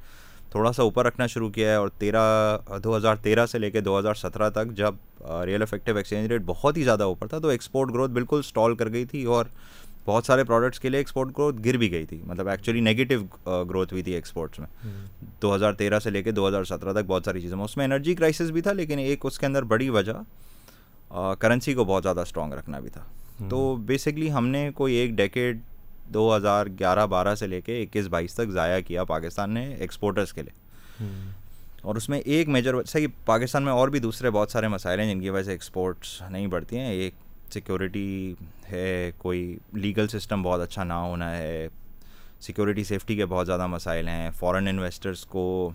تھوڑا 0.57 0.73
سا 0.73 0.83
اوپر 0.83 1.07
رکھنا 1.07 1.27
شروع 1.27 1.49
کیا 1.51 1.71
ہے 1.71 1.75
اور 1.75 1.89
تیرہ 1.89 2.59
دو 2.85 2.97
ہزار 2.97 3.17
تیرہ 3.17 3.47
سے 3.47 3.59
لے 3.59 3.71
کے 3.71 3.81
دو 3.81 3.99
ہزار 3.99 4.15
سترہ 4.15 4.49
تک 4.51 4.73
جب 4.73 4.95
ریئل 5.47 5.63
افیکٹو 5.63 5.97
ایکسچینج 5.97 6.27
ریٹ 6.27 6.43
بہت 6.47 6.77
ہی 6.77 6.83
زیادہ 6.83 7.03
اوپر 7.03 7.27
تھا 7.27 7.39
تو 7.39 7.49
ایکسپورٹ 7.49 7.91
گروتھ 7.91 8.13
بالکل 8.13 8.39
اسٹال 8.39 8.75
کر 8.75 8.93
گئی 8.93 9.05
تھی 9.05 9.25
اور 9.25 9.45
بہت 10.05 10.25
سارے 10.25 10.45
پروڈکٹس 10.45 10.81
کے 10.81 10.89
لیے 10.89 11.01
ایکسپورٹ 11.01 11.29
گروتھ 11.39 11.57
گر 11.65 11.77
بھی 11.77 11.91
گئی 11.93 12.07
تھی۔ 12.07 12.21
مطلب 12.27 12.49
ایکچولی 12.49 12.81
نیگیٹو 12.81 13.63
گروتھ 13.65 13.93
ہوئی 13.93 14.03
تھی 14.03 14.13
ایکسپورٹس 14.13 14.59
میں۔ 14.59 14.67
دو 15.43 15.55
ہزار 15.55 15.73
تیرہ 15.73 15.99
سے 15.99 16.11
لے 16.11 16.23
کے 16.23 16.31
دو 16.31 16.49
ہزار 16.49 16.65
سترہ 16.65 16.93
تک 16.93 17.07
بہت 17.07 17.25
ساری 17.25 17.41
چیزیں۔ 17.41 17.59
اس 17.59 17.77
میں 17.77 17.85
انرجی 17.85 18.15
کرائسس 18.15 18.51
بھی 18.51 18.61
تھا 18.61 18.73
لیکن 18.73 18.99
ایک 18.99 19.27
اس 19.27 19.39
کے 19.39 19.47
اندر 19.47 19.63
بڑی 19.63 19.89
وجہ 19.89 20.13
کرنسی 21.39 21.75
کو 21.75 21.85
بہت 21.85 22.03
زیادہ 22.03 22.21
اسٹرانگ 22.21 22.53
رکھنا 22.53 22.81
بھی 22.81 22.91
تھا۔ 22.91 23.05
تو 23.49 23.77
بیسکلی 23.77 24.33
ہم 24.33 24.47
نے 24.49 24.71
کوئی 24.75 24.95
ایک 24.95 25.11
ڈیکیڈ 25.11 25.61
دو 26.09 26.37
ہزار 26.37 26.67
گیارہ 26.79 27.07
بارہ 27.07 27.35
سے 27.35 27.47
لے 27.47 27.61
کے 27.61 27.83
اکیس 27.83 28.07
بائیس 28.07 28.35
تک 28.35 28.51
ضائع 28.51 28.81
کیا 28.81 29.05
پاکستان 29.05 29.51
نے 29.51 29.75
ایکسپورٹرس 29.75 30.33
کے 30.33 30.43
لیے۔ 30.43 30.67
اور 31.83 31.95
اس 31.95 32.09
میں 32.09 32.19
ایک 32.19 32.49
میجر 32.49 32.85
صحیح 32.85 33.07
پاکستان 33.25 33.63
میں 33.63 33.73
اور 33.73 33.89
بھی 33.89 33.99
دوسرے 33.99 34.31
بہت 34.31 34.51
سارے 34.51 34.69
مسائل 34.69 35.01
ہیں 35.01 35.15
جن 35.15 35.21
کی 35.21 35.31
وجہ 35.31 35.43
سے 35.43 35.51
ایکسپورٹس 35.51 36.23
نہیں 36.31 36.47
بڑھتی 36.47 36.79
ہیں۔ 36.79 36.91
ایک 36.91 37.15
سیکورٹی 37.53 38.35
ہے 38.73 39.11
کوئی 39.19 39.59
لیگل 39.73 40.09
سسٹم 40.09 40.43
بہت 40.43 40.61
اچھا 40.61 40.85
نہ 40.85 40.93
ہونا 40.93 41.37
ہے۔ 41.37 41.69
سیکورٹی 42.41 42.85
سیفٹی 42.85 43.17
کے 43.17 43.27
بہت 43.27 43.47
زیادہ 43.47 43.67
مسائل 43.67 44.09
ہیں۔ 44.09 44.31
فورن 44.31 44.69
انویسٹرس 44.69 45.25
کو 45.25 45.71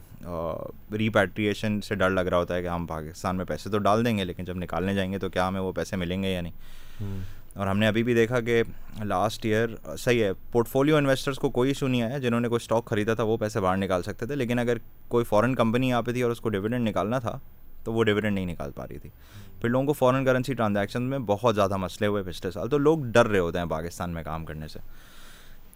ریپیٹریشن 0.91 1.81
سے 1.81 1.95
ڈر 1.95 2.09
لگ 2.09 2.21
رہا 2.21 2.37
ہوتا 2.37 2.55
ہے 2.55 2.61
کہ 2.61 2.67
ہم 2.67 2.85
پاکستان 2.85 3.35
میں 3.35 3.45
پیسے 3.45 3.69
تو 3.69 3.77
ڈال 3.77 4.05
دیں 4.05 4.17
گے 4.17 4.25
لیکن 4.25 4.43
جب 4.43 4.57
نکالنے 4.57 4.95
جائیں 4.95 5.11
گے 5.11 5.17
تو 5.17 5.29
کیا 5.29 5.47
ہمیں 5.47 5.61
وہ 5.61 5.71
پیسے 5.71 5.95
ملیں 5.95 6.23
گے 6.23 6.33
یا 6.33 6.41
نہیں؟ 6.41 6.53
اور 7.55 7.67
ہم 7.67 7.79
نے 7.79 7.87
ابھی 7.87 8.03
بھی 8.03 8.13
دیکھا 8.13 8.39
کہ 8.39 8.63
لاسٹ 9.03 9.45
ایئر 9.45 9.95
صحیح 9.97 10.23
ہے 10.23 10.31
پورٹ 10.51 10.67
فولیو 10.67 10.95
انویسٹرس 10.95 11.39
کو 11.39 11.49
کوئی 11.49 11.69
ایشو 11.69 11.87
نہیں 11.87 12.01
آیا۔ 12.01 12.17
جنہوں 12.17 12.39
نے 12.39 12.47
کوئی 12.47 12.59
اسٹاک 12.61 12.85
خریدا 12.85 13.13
تھا 13.13 13.23
وہ 13.23 13.37
پیسے 13.37 13.59
باہر 13.59 13.77
نکال 13.77 14.03
سکتے 14.03 14.25
تھے، 14.25 14.35
لیکن 14.35 14.59
اگر 14.59 14.77
کوئی 15.07 15.25
فورن 15.25 15.55
کمپنی 15.55 15.89
یہاں 15.89 16.01
پہ 16.01 16.11
تھی 16.11 16.21
اور 16.21 16.31
اس 16.31 16.41
کو 16.41 16.49
ڈویڈنڈ 16.49 16.87
نکالنا 16.87 17.19
تھا، 17.19 17.39
تو 17.83 17.93
وہ 17.93 18.03
ڈویڈنڈ 18.03 18.33
نہیں 18.33 18.45
نکال 18.45 18.71
پا 18.71 18.87
رہی 18.87 18.97
تھی۔ 18.97 19.09
پھر 19.61 19.69
لوگوں 19.69 19.85
کو 19.85 19.93
فورن 19.93 20.25
کرنسی 20.25 20.53
ٹرانزیکشن 20.53 21.01
میں 21.01 21.19
بہت 21.19 21.55
زیادہ 21.55 21.77
مسئلے 21.77 22.07
ہوئے 22.07 22.23
پچھلے 22.23 22.51
سال، 22.51 22.69
تو 22.69 22.77
لوگ 22.77 22.99
ڈر 22.99 23.27
رہے 23.27 23.39
ہوتے 23.39 23.59
ہیں 23.59 23.65
پاکستان 23.65 24.09
میں 24.09 24.23
کام 24.23 24.45
کرنے 24.45 24.67
سے۔ 24.67 24.79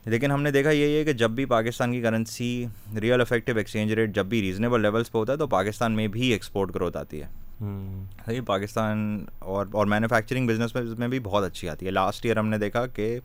لیکن 0.05 0.31
ہم 0.31 0.41
نے 0.41 0.51
دیکھا 0.51 0.71
یہی 0.71 0.97
ہے 0.97 1.03
کہ 1.03 1.13
جب 1.13 1.31
بھی 1.31 1.45
پاکستان 1.45 1.91
کی 1.91 2.01
currency 2.01 2.65
real 3.01 3.21
effective 3.21 3.57
exchange 3.57 3.93
rate 3.93 4.15
جب 4.15 4.25
بھی 4.25 4.41
ریزنیبل 4.41 4.81
لیولس 4.81 5.11
پہ 5.11 5.17
ہوتا 5.17 5.33
ہے، 5.33 5.37
تو 5.37 5.47
پاکستان 5.47 5.91
میں 5.91 6.07
بھی 6.07 6.27
ایکسپورٹ 6.31 6.75
گروتھ 6.75 6.97
آتی 6.97 7.21
ہے۔ 7.21 7.44
صحیح 7.59 8.41
پاکستان 8.45 9.25
اور 9.39 9.65
اور 9.71 9.85
مینوفیکچرنگ 9.85 10.47
بزنس 10.47 10.75
میں 10.99 11.07
بھی 11.07 11.19
بہت 11.19 11.43
اچھی 11.43 11.69
آتی 11.69 11.85
ہے۔ 11.85 11.91
لاسٹ 11.91 12.25
ایئر 12.25 12.37
ہم 12.37 12.47
نے 12.47 12.57
دیکھا 12.57 12.85
کہ 12.87 13.19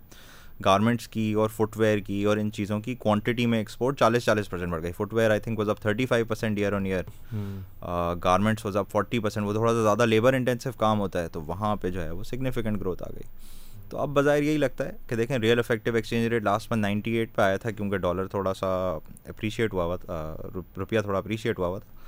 گارمنٹس 0.64 1.08
کی 1.08 1.32
اور 1.32 1.48
فٹ 1.48 1.76
ویئر 1.76 1.98
کی 1.98 2.22
اور 2.24 2.36
ان 2.36 2.50
چیزوں 2.52 2.80
کی 2.80 2.94
کوانٹٹی 2.94 3.46
میں 3.46 3.58
ایکسپورٹ 3.58 3.98
چالیس 3.98 4.24
چالیس 4.24 4.50
پرسینٹ 4.50 4.72
بڑھ 4.72 4.82
گئی۔ 4.82 4.92
Footwear 5.14 5.30
I 5.30 5.40
think 5.40 5.58
was 5.58 5.68
up 5.68 5.76
thirty 5.82 6.06
five 6.06 6.26
percent 6.26 6.58
year 6.58 6.72
on 6.72 6.86
year 6.86 7.04
garments 8.24 8.64
was 8.64 8.76
up 8.76 8.84
forty 8.90 9.18
percent 9.18 9.46
وہ 9.46 9.52
تھوڑا 9.52 9.72
سا 9.72 9.82
زیادہ 9.82 10.06
لیبر 10.06 10.34
انٹینسو 10.34 10.70
کام 10.78 11.00
ہوتا 11.00 11.22
ہے 11.22 11.28
تو 11.28 11.42
وہاں 11.42 11.74
پہ 11.76 11.90
جو 11.90 12.02
ہے 12.02 12.10
وہ 12.10 12.24
سگنیفیکنٹ 12.24 12.80
گروتھ 12.80 13.02
آ 13.02 13.10
گئی۔ 13.14 13.22
تو 13.88 13.98
اب 13.98 14.08
بظاہر 14.08 14.42
یہی 14.42 14.56
لگتا 14.56 14.86
ہے 14.86 14.92
کہ 15.06 15.16
دیکھیں 15.16 15.38
real 15.38 15.58
effective 15.58 15.94
exchange 15.94 16.26
rate 16.26 16.42
last 16.42 16.70
month 16.70 16.80
ninety 16.80 17.10
eight 17.10 17.34
پہ 17.34 17.42
آیا 17.42 17.56
تھا 17.56 17.70
کیونکہ 17.70 17.96
ڈالر 17.96 18.26
تھوڑا 18.26 18.54
سا 18.54 18.68
اپریشیٹ 19.28 19.72
ہوا 19.72 19.84
ہوا 19.84 19.96
تھا 19.96 20.36
روپیہ 20.76 21.00
تھوڑا 21.00 21.18
اپریشیٹ 21.18 21.58
ہوا 21.58 21.66
ہوا 21.66 21.78
تھا۔ 21.78 21.98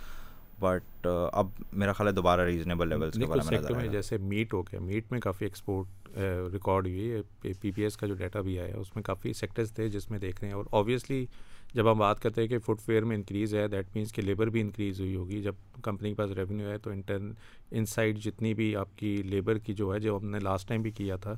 بٹ 0.62 1.06
اب 1.32 1.46
میرا 1.72 1.92
خیال 1.92 2.08
ہے 2.08 2.12
دوبارہ 2.12 2.40
ریزنیبل 2.40 2.88
لیولس 2.88 3.14
کے 3.14 3.26
بارے 3.26 3.74
میں 3.74 3.88
جیسے 3.88 4.18
میٹ 4.18 4.52
ہو 4.52 4.62
گیا۔ 4.62 4.80
میٹ 4.80 5.12
میں 5.12 5.20
کافی 5.20 5.44
ایکسپورٹ 5.44 6.18
ریکارڈ 6.52 6.86
ہوئی 6.86 7.10
ہے۔ 7.10 7.20
پی 7.60 7.70
پی 7.70 7.82
ایس 7.82 7.96
کا 7.96 8.06
جو 8.06 8.14
ڈیٹا 8.14 8.40
بھی 8.40 8.58
آیا 8.60 8.76
اس 8.76 8.96
میں 8.96 9.02
کافی 9.02 9.32
سیکٹرز 9.32 9.72
تھے 9.72 9.88
جس 9.88 10.10
میں 10.10 10.18
دیکھ 10.18 10.40
رہے 10.40 10.48
ہیں۔ 10.48 10.54
اور 10.54 10.64
اوبیسلی 10.70 11.26
جب 11.74 11.92
ہم 11.92 11.98
بات 11.98 12.22
کرتے 12.22 12.40
ہیں 12.40 12.48
کہ 12.48 12.58
فٹ 12.58 12.88
ویئر 12.88 13.02
میں 13.02 13.16
انکریز 13.16 13.54
ہے 13.54 13.68
دیٹ 13.68 13.86
مینس 13.94 14.12
کہ 14.12 14.22
لیبر 14.22 14.46
بھی 14.46 14.60
انکریز 14.60 15.00
ہوئی 15.00 15.16
ہوگی۔ 15.16 15.42
جب 15.42 15.54
کمپنی 15.82 16.08
کے 16.08 16.14
پاس 16.14 16.30
ریونیو 16.30 16.70
ہے 16.70 16.78
تو 16.78 16.90
انٹرن 16.90 17.32
ان 17.70 17.86
سائڈ 17.86 18.18
جتنی 18.18 18.54
بھی 18.54 18.76
آپ 18.76 18.88
کی 18.96 19.16
لیبر 19.16 19.58
کی 19.58 19.72
جو 19.72 19.94
ہے 19.94 19.98
جو 19.98 20.16
ہم 20.16 20.30
نے 20.30 20.38
لاسٹ 20.38 20.68
ٹائم 20.68 20.82
بھی 20.82 20.90
کیا 20.90 21.16
تھا 21.16 21.34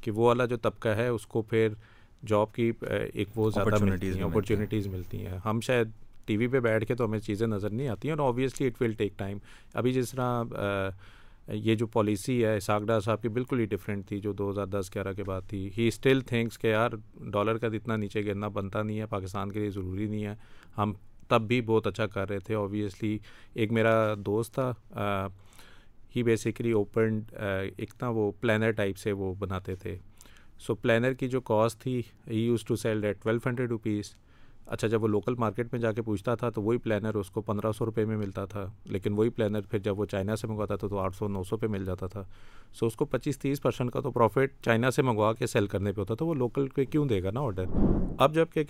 کہ 0.00 0.10
وہ 0.10 0.26
والا 0.26 0.46
جو 0.46 0.56
طبقہ 0.56 0.88
ہے 0.88 1.08
اس 1.08 1.26
کو 1.26 1.42
پھر 1.42 1.68
جاب 2.26 2.52
کی 2.52 2.72
ایک 3.12 3.28
وہ 3.36 3.50
زیادہ 3.50 3.68
اپرچونیٹیز 4.22 4.86
ملتی 4.86 5.26
ہیں۔ 5.26 5.38
ہم 5.44 5.60
شاید 5.60 5.88
ٹی 6.30 6.36
وی 6.36 6.46
پہ 6.48 6.60
بیٹھ 6.60 6.84
کے 6.86 6.94
تو 6.94 7.04
ہمیں 7.04 7.18
چیزیں 7.18 7.46
نظر 7.46 7.70
نہیں 7.70 7.88
آتی 7.88 8.08
ہیں 8.08 8.16
اور 8.16 8.26
obviously 8.26 8.66
it 8.66 8.82
will 8.82 8.92
take 8.98 9.18
time 9.18 9.38
ابھی 9.74 9.92
جس 9.92 10.10
طرح 10.10 10.42
یہ 11.48 11.74
جو 11.74 11.86
پالیسی 11.86 12.44
ہے 12.44 12.56
اساق 12.56 12.82
ڈار 12.86 13.00
صاحب 13.00 13.22
کی 13.22 13.28
بالکل 13.28 13.60
ہی 13.60 13.64
ڈفرینٹ 13.66 14.06
تھی، 14.08 14.18
جو 14.20 14.32
دو 14.32 14.50
ہزار 14.50 14.66
دس، 14.66 14.90
گیارہ 14.94 15.12
کے 15.12 15.24
بعد 15.24 15.48
تھی. 15.48 15.68
ہی 15.78 15.86
اسٹل 15.88 16.20
تھنکس 16.26 16.58
کہ 16.58 16.66
یار 16.66 16.90
ڈالر 17.32 17.58
کا 17.58 17.66
اتنا 17.74 17.96
نیچے 17.96 18.24
گرنا 18.26 18.48
بنتا 18.48 18.82
نہیں 18.82 19.00
ہے، 19.00 19.06
پاکستان 19.06 19.52
کے 19.52 19.60
لیے 19.60 19.70
ضروری 19.70 20.06
نہیں 20.06 20.24
ہے. 20.24 20.34
ہم 20.78 20.92
تب 21.28 21.42
بھی 21.48 21.60
بہت 21.62 21.86
اچھا 21.86 22.06
کر 22.06 22.28
رہے 22.28 22.38
تھے. 22.38 22.54
اوبیسلی 22.54 23.16
ایک 23.54 23.72
میرا 23.72 24.14
دوست 24.26 24.54
تھا 24.54 25.26
ہی 26.16 26.22
بیسیکلی 26.22 26.72
اوپن 26.72 27.20
ایک 27.32 27.94
نا 28.02 28.08
وہ 28.10 28.30
پلانر 28.40 28.70
ٹائپ 28.72 28.96
سے 28.98 29.12
وہ 29.12 29.34
بناتے 29.38 29.74
تھے. 29.74 29.96
سو 30.58 30.74
پلانر 30.74 31.12
کی 31.12 31.28
جو 31.28 31.40
کاسٹ 31.42 31.80
تھی 31.82 32.00
he 32.30 32.38
used 32.38 32.64
to 32.64 32.76
sell 32.76 33.04
at 33.04 33.22
twelve 33.22 33.38
hundred 33.46 33.70
rupees 33.70 34.14
اچھا 34.66 34.88
جب 34.88 35.02
وہ 35.02 35.08
لوکل 35.08 35.34
مارکیٹ 35.38 35.72
میں 35.72 35.80
جا 35.80 35.90
کے 35.92 36.02
پوچھتا 36.02 36.34
تھا 36.34 36.48
تو 36.50 36.62
وہی 36.62 36.78
پلانر 36.78 37.14
اس 37.14 37.30
کو 37.30 37.40
پندرہ 37.42 37.72
سو 37.72 37.86
روپے 37.86 38.04
میں 38.04 38.16
ملتا 38.16 38.44
تھا، 38.44 38.64
لیکن 38.86 39.12
وہی 39.12 39.30
پلانر 39.30 39.60
پھر 39.70 39.78
جب 39.78 39.98
وہ 40.00 40.04
چائنا 40.06 40.36
سے 40.36 40.46
منگواتا 40.46 40.76
تھا 40.76 40.88
تو 40.88 40.98
آٹھ 40.98 41.16
سو، 41.16 41.28
نو 41.28 41.42
سو 41.44 41.56
پہ 41.56 41.66
مل 41.66 41.84
جاتا 41.84 42.06
تھا۔ 42.06 42.22
سو 42.78 42.86
اس 42.86 42.96
کو 42.96 43.04
پچیس 43.04 43.38
تیس 43.38 43.62
پرسینٹ 43.62 43.90
کا 43.92 44.00
تو 44.00 44.10
پروفٹ 44.10 44.62
چائنا 44.64 44.90
سے 44.90 45.02
منگوا 45.02 45.32
کے 45.32 45.46
سیل 45.46 45.66
کرنے 45.66 45.92
پہ 45.92 46.00
ہوتا 46.00 46.14
تھا، 46.14 46.26
وہ 46.26 46.34
لوکل 46.34 46.68
پہ 46.74 46.84
کیوں 46.84 47.04
دے 47.08 47.22
گا 47.22 47.30
نا 47.30 47.40
آڈر 47.40 47.64
اب 48.18 48.34
جبکہ 48.34 48.64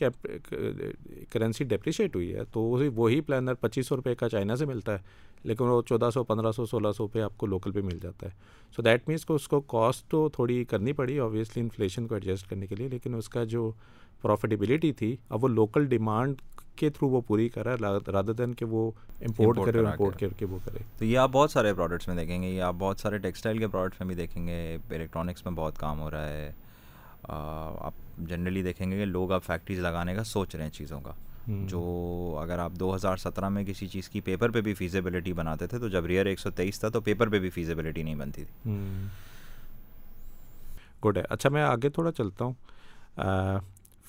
کرنسی 1.31 1.65
ڈیپریشیٹ 1.65 2.17
ہوئی 2.17 2.35
ہے 2.35 2.45
تو 2.53 2.61
وہی 2.95 3.21
پلانر 3.21 3.55
پچیس 3.55 3.87
سو 3.87 3.97
روپے 3.97 4.15
کا 4.15 4.29
چائنا 4.29 4.57
سے 4.57 4.67
ملتا 4.67 4.93
ہے، 4.93 5.29
لیکن 5.45 5.65
وہ 5.65 5.81
چودہ 5.89 6.09
سو، 6.15 6.25
پندرہ 6.25 6.53
سو، 6.53 6.67
سولہ 6.67 6.93
سو 6.97 7.07
پہ 7.07 7.21
آپ 7.23 7.39
کو 7.39 7.47
لوکل 7.47 7.73
پہ 7.73 7.81
مل 7.83 7.99
جاتا 8.03 8.27
ہے۔ 8.27 8.33
سو 8.77 8.83
دیٹ 8.83 9.09
مینس 9.09 9.25
کو 9.27 9.35
اس 9.35 9.49
کو 9.49 9.61
کاسٹ 9.61 10.11
تو 10.11 10.29
تھوڑی 10.29 10.65
کرنی 10.65 10.93
پڑی 10.93 11.19
اوبیسلی 11.19 11.63
انفلیشن 11.63 12.07
کو 12.07 12.15
ایڈجسٹ 12.15 12.49
کرنے 12.51 12.67
کے 12.67 12.75
لیے، 12.75 12.89
لیکن 12.89 13.15
اس 13.15 13.29
کا 13.29 13.45
جو 13.45 13.71
پروفیٹیبلٹی 14.23 14.93
تھی 14.93 15.17
اب 15.29 15.45
وہ 15.45 15.49
لوکل 15.49 15.87
ڈیمانڈ 15.87 16.35
کے 16.77 16.91
تھرو 16.91 17.09
وہ 17.09 17.21
پوری 17.21 17.49
کرا 17.49 17.77
رادر 18.13 18.33
دین 18.33 18.55
کہ 18.55 18.65
وہ 18.65 18.91
امپورٹ 19.21 19.59
کرے 19.67 19.79
امپورٹ 19.79 20.21
کر 20.21 20.29
کے 20.29 20.47
وہ 20.47 20.59
کرے۔ 20.65 20.79
تو 20.99 21.05
یہ 21.05 21.19
آپ 21.19 21.31
بہت 21.33 21.51
سارے 21.51 21.75
پروڈکٹس 21.75 22.09
میں 22.09 22.17
دیکھیں 22.17 22.43
گے 22.43 22.49
یہ 22.49 22.63
آپ 22.63 22.75
بہت 22.79 23.01
سارے 23.01 23.19
ٹیکسٹائل 23.19 23.59
کے 23.59 23.69
پروڈکٹس 23.69 24.01
میں 24.01 24.07
بھی 24.07 24.15
دیکھیں 24.15 24.47
گے 24.47 24.79
الیکٹرانکس 24.91 25.45
میں 25.45 25.53
بہت 25.53 25.79
کام 25.79 26.01
ہو 26.01 26.11
رہا 26.11 26.29
ہے۔ 26.29 26.53
آپ 27.23 27.93
جنرلی 28.19 28.63
دیکھیں 28.63 28.91
گے 28.91 28.99
کہ 28.99 29.05
لوگ 29.05 29.33
اب 29.33 29.43
فیکٹریز 29.43 29.79
لگانے 29.79 30.15
کا 30.15 30.25
سوچ 30.25 30.55
رہے 30.55 30.65
ہیں 30.65 30.71
چیزوں 30.71 31.01
کا۔ 31.01 31.13
جو 31.67 31.81
اگر 32.43 32.59
آپ 32.59 32.73
دو 32.73 32.95
ہزار 32.97 33.17
سترہ 33.17 33.49
میں 33.49 33.65
کسی 33.65 33.87
چیز 33.89 34.09
کی 34.09 34.21
پیپر 34.21 34.51
پہ 34.51 34.61
بھی 34.61 34.75
فیزیبلٹی 34.75 35.33
بناتے 35.33 35.67
تھے 35.67 35.79
تو 35.79 35.89
جب 35.89 36.07
ریئر 36.07 36.27
ایک 36.27 36.41
سو 36.41 36.51
تیئیس 36.51 36.81
تھا 36.81 36.89
تو 36.89 37.01
پیپر 37.01 37.29
پہ 37.29 37.39
بھی 37.39 37.51
فیزیبلٹی 37.51 38.03
نہیں 38.03 38.15
بنتی 38.15 38.45
تھی۔ 38.45 38.73
گڈ 41.05 41.17
ہے۔ 41.17 41.23
اچھا 41.31 41.51
میں 41.51 41.63
آگے 41.63 41.89
تھوڑا 41.89 42.13
چلتا 42.13 42.45
ہوں۔ 42.45 42.53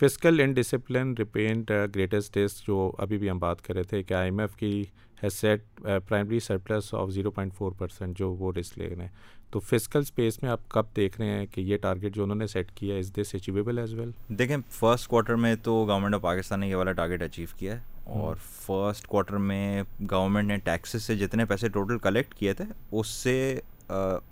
Fiscal 0.01 0.39
indiscipline 0.53 1.13
repent 1.17 1.72
greatest 1.96 2.34
test 2.34 2.65
جو 2.67 2.91
ابھی 2.98 3.17
بھی 3.17 3.29
ہم 3.29 3.39
بات 3.39 3.62
کر 3.62 3.74
رہے 3.74 3.84
تھے 3.84 4.01
کہ 4.03 4.13
آئی 4.13 4.29
ایم 4.29 4.39
ایف 4.39 4.55
کی 4.55 4.84
has 5.24 5.34
set 5.34 5.63
primary 6.08 6.39
surplus 6.39 6.93
of 6.93 7.10
zero 7.10 7.31
point 7.31 7.53
four 7.53 7.72
percent 7.72 8.17
جو 8.17 8.31
وہ 8.31 8.51
رسک 8.53 8.77
لے 8.77 8.88
رہے 8.88 9.01
ہیں 9.01 9.10
تو 9.51 9.60
فزیکل 9.60 10.00
اسپیس 10.00 10.41
میں 10.43 10.51
آپ 10.51 10.67
کب 10.70 10.96
دیکھ 10.96 11.20
رہے 11.22 11.29
ہیں 11.29 11.46
کہ 11.46 11.62
یہ 11.62 11.77
ٹارگیٹ 11.77 12.15
جو 12.15 12.24
انہوں 12.24 12.38
نے 12.38 12.48
سیٹ 12.48 12.72
کیا 12.72 12.93
ہے 12.93 13.00
is 13.00 13.12
this 13.17 13.36
achievable 13.36 13.79
as 13.79 13.93
well 13.93 14.12
دیکھیں 14.29 14.58
فرسٹ 14.70 15.08
کوارٹر 15.08 15.36
میں 15.36 15.55
تو 15.63 15.74
گورنمنٹ 15.86 16.15
آف 16.15 16.22
پاکستان 16.22 16.60
نے 16.60 16.70
یہ 16.70 16.75
والا 16.75 16.91
ٹارگیٹ 16.93 17.24
اچیو 17.24 17.48
کیا 17.58 17.75
ہے 17.75 17.79
اور 18.13 18.36
فرسٹ 18.65 19.08
کوارٹر 19.08 19.38
میں 19.39 19.84
گورنمنٹ 20.12 20.48
نے 20.48 20.58
ٹیکسز 20.63 21.03
سے 21.03 21.15
جتنے 21.15 21.46
پیسے 21.46 21.70
ٹوٹل 21.70 21.98
کلیکٹ 22.00 22.34
کیے 22.34 22.53
تھے 22.53 22.65
اس 22.91 23.08
سے 23.08 23.60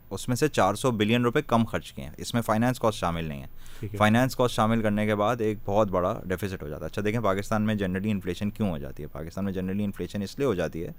اس 0.10 0.28
میں 0.28 0.36
سے 0.36 0.48
چار 0.48 0.74
سو 0.74 0.92
بلین 0.92 1.24
روپے 1.24 1.42
کم 1.42 1.66
خرچ 1.66 1.94
کیے 1.94 2.06
ہیں۔ 2.06 2.12
اس 2.18 2.34
میں 2.34 2.42
فائنانس 2.42 2.80
کاسٹ 2.80 3.00
شامل 3.00 3.26
نہیں 3.26 3.42
ہے۔ 3.42 3.48
فائنانس 3.98 4.36
کاسٹ 4.36 4.56
شامل 4.56 4.82
کرنے 4.82 5.06
کے 5.06 5.16
بعد 5.16 5.42
ایک 5.42 5.58
بہت 5.66 5.88
بڑا 5.88 6.22
ڈیفیسٹ 6.26 6.64
ہو 6.64 6.68
جاتا 6.68 6.86
ہے۔ 6.86 6.90
اچھا 6.90 7.02
دیکھیں 7.06 7.22
پاکستان 7.22 7.62
میں 7.62 7.76
جنرلی 7.76 8.12
انفلیشن 8.12 8.50
کیوں 8.50 8.70
ہو 8.70 8.78
جاتی 8.78 9.04
ہے؟ 9.04 9.08
پاکستان 9.08 9.46
میں 9.46 9.54
جنرلی 9.54 9.84
انفلیشن 9.84 10.22
اس 10.22 10.40
لیے 10.40 10.48
ہو 10.48 10.54
جاتی 10.54 10.84
ہے 10.84 10.92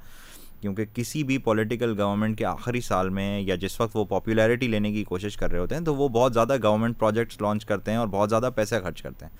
کیونکہ 0.61 0.85
کسی 0.95 1.25
بھی 1.25 1.39
پولیٹیکل 1.39 2.01
گورنمنٹ 2.01 2.39
کے 2.39 2.45
آخری 2.45 2.81
سال 2.81 3.09
میں 3.09 3.41
یا 3.41 3.55
جس 3.55 3.81
وقت 3.81 3.97
وہ 3.97 4.05
پاپولیرٹی 4.05 4.69
لینے 4.69 4.93
کی 4.93 5.05
کوشش 5.05 5.37
کر 5.37 5.51
رہے 5.51 5.59
ہوتے 5.59 5.75
ہیں 5.75 5.85
تو 5.85 5.95
وہ 5.95 6.09
بہت 6.09 6.35
زیادہ 6.35 6.57
گورنمنٹ 6.63 6.99
پروجیکٹس 6.99 7.41
لانچ 7.41 7.67
کرتے 7.67 7.91
ہیں 7.91 7.99
اور 7.99 8.09
بہت 8.09 8.31
زیادہ 8.31 8.51
پیسے 8.55 8.81
خرچ 8.81 9.03
کرتے 9.03 9.27
ہیں۔ 9.27 9.33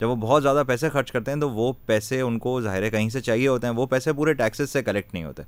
جب 0.00 0.08
وہ 0.10 0.16
بہت 0.16 0.42
زیادہ 0.42 0.62
پیسے 0.66 0.88
خرچ 0.88 1.12
کرتے 1.12 1.32
ہیں 1.32 1.40
تو 1.40 1.50
وہ 1.50 1.72
پیسے 1.86 2.20
ان 2.20 2.38
کو 2.38 2.60
ظاہر 2.60 2.90
کہیں 2.90 3.08
سے 3.08 3.20
چاہیے 3.20 3.48
ہوتے 3.48 3.66
ہیں۔ 3.66 3.74
وہ 3.74 3.86
پیسے 3.86 4.12
پورے 4.12 4.32
ٹیکسز 4.34 4.70
سے 4.70 4.82
کلیکٹ 4.82 5.14
نہیں 5.14 5.24
ہوتے۔ 5.24 5.42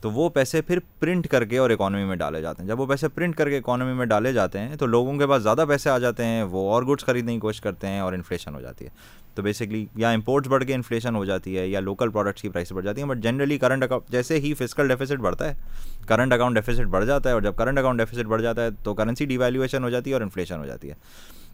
تو 0.00 0.10
وہ 0.10 0.28
پیسے 0.28 0.62
پھر 0.62 0.78
پرنٹ 0.98 1.28
کر 1.28 1.44
کے 1.44 1.58
اور 1.58 1.70
اکانومی 1.70 2.04
میں 2.04 2.16
ڈالے 2.16 2.42
جاتے 2.42 2.62
ہیں۔ 2.62 2.68
جب 2.68 2.80
وہ 2.80 2.86
پیسے 2.86 3.08
پرنٹ 3.08 3.36
کر 3.36 3.50
کے 3.50 3.56
اکانومی 3.56 3.92
میں 3.92 4.06
ڈالے 4.06 4.32
جاتے 4.32 4.58
ہیں 4.58 4.76
تو 4.76 4.86
لوگوں 4.86 5.18
کے 5.18 5.26
پاس 5.26 5.42
زیادہ 5.42 5.64
پیسے 5.68 5.90
آ 5.90 5.98
جاتے 5.98 6.24
ہیں 6.24 6.42
وہ 6.42 6.72
اور 6.72 6.82
گڈس 6.82 7.04
خریدنے 7.04 7.34
کی 7.34 7.38
کوشش 7.38 7.60
کرتے 7.60 7.86
ہیں 7.86 8.00
اور 8.00 8.12
انفلیشن 8.12 8.54
ہو 8.54 8.60
جاتی 8.60 8.84
ہے۔ 8.84 8.90
تو 9.34 9.42
بیسکلی 9.42 9.86
یا 9.96 10.10
امپورٹس 10.10 10.48
بڑھ 10.48 10.64
کے 10.64 10.74
انفلیشن 10.74 11.16
ہو 11.16 11.24
جاتی 11.24 11.58
ہے 11.58 11.68
یا 11.68 11.80
لوکل 11.80 12.10
پروڈکٹس 12.10 12.42
کی 12.42 12.48
پرائس 12.48 12.72
بڑھ 12.72 12.84
جاتی 12.84 13.00
ہیں۔ 13.00 13.08
بٹ 13.08 13.18
جنرلی 13.18 13.58
کرنٹ 13.58 13.82
اکاؤنٹ 13.82 14.12
جیسے 14.12 14.38
ہی 14.38 14.54
فزیکل 14.54 14.88
ڈیفیسٹ 14.88 15.12
بڑھتا 15.12 15.48
ہے 15.48 15.54
کرنٹ 16.06 16.32
اکاؤنٹ 16.32 16.54
ڈیفیسٹ 16.54 16.80
بڑھ 16.80 17.06
جاتا 17.06 17.28
ہے 17.28 17.34
اور 17.34 17.42
جب 17.42 17.56
کرنٹ 17.56 17.78
اکاؤنٹ 17.78 17.98
ڈیفیسٹ 17.98 18.24
بڑھ 18.24 18.42
جاتا 18.42 18.64
ہے 18.64 18.68
تو 18.82 18.94
کرنسی 18.94 19.24
ڈیویلیویشن 19.24 19.84
ہو 19.84 19.90
جاتی 19.90 20.10
ہے 20.10 20.14
اور 20.14 20.22
انفلیشن 20.22 20.58
ہو 20.58 20.66
جاتی 20.66 20.90
ہے۔ 20.90 20.94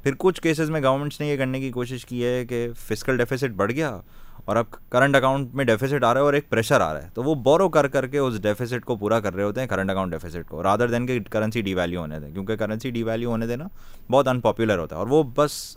پھر 0.07 0.14
کچھ 0.19 0.40
کیسز 0.40 0.71
میں 0.71 0.81
گورنمنٹس 0.83 1.21
نے 1.21 1.27
یہ 1.27 1.37
کرنے 1.37 1.61
کی 1.61 1.71
کوشش 1.71 2.05
کی 2.07 2.25
ہے 2.25 2.45
کہ 2.47 2.69
فزیکل 2.79 3.16
ڈیفیسٹ 3.16 3.55
بڑھ 3.57 3.73
گیا 3.73 3.88
اور 4.45 4.57
اب 4.57 4.64
کرنٹ 4.90 5.16
اکاؤنٹ 5.16 5.55
میں 5.55 5.64
ڈیفیسٹ 5.64 6.05
آ 6.05 6.12
رہا 6.14 6.21
ہے 6.21 6.25
اور 6.25 6.35
ایک 6.35 6.49
پریشر 6.51 6.81
آ 6.81 6.92
رہا 6.95 7.03
ہے۔ 7.03 7.09
تو 7.14 7.23
وہ 7.23 7.35
بورو 7.35 7.69
کر 7.69 7.88
کر 7.88 8.07
کے 8.07 8.19
اس 8.19 8.40
ڈیفیسٹ 8.42 8.85
کو 8.85 8.97
پورا 8.97 9.19
کر 9.21 9.35
رہے 9.35 9.42
ہوتے 9.42 9.61
ہیں 9.61 9.69
کرنٹ 9.69 9.90
اکاؤنٹ 9.90 10.12
ڈیفیسٹ 10.12 10.49
کو 10.49 10.62
رادر 10.62 10.90
دین 10.90 11.07
کہ 11.07 11.19
کرنسی 11.31 11.62
ڈی 11.62 11.75
ویلیو 11.75 12.01
ہونے 12.01 12.21
دیں۔ 12.21 12.33
کیونکہ 12.33 12.57
کرنسی 12.57 12.90
ڈی 12.90 13.03
ویلیو 13.03 13.31
ہونے 13.31 13.47
دینا 13.47 13.66
بہت 14.11 14.29
ان 14.29 14.40
پاپولر 14.40 14.79
ہوتا 14.79 14.97
ہے 14.97 15.01
اور 15.01 15.09
وہ 15.09 15.23
بس 15.37 15.77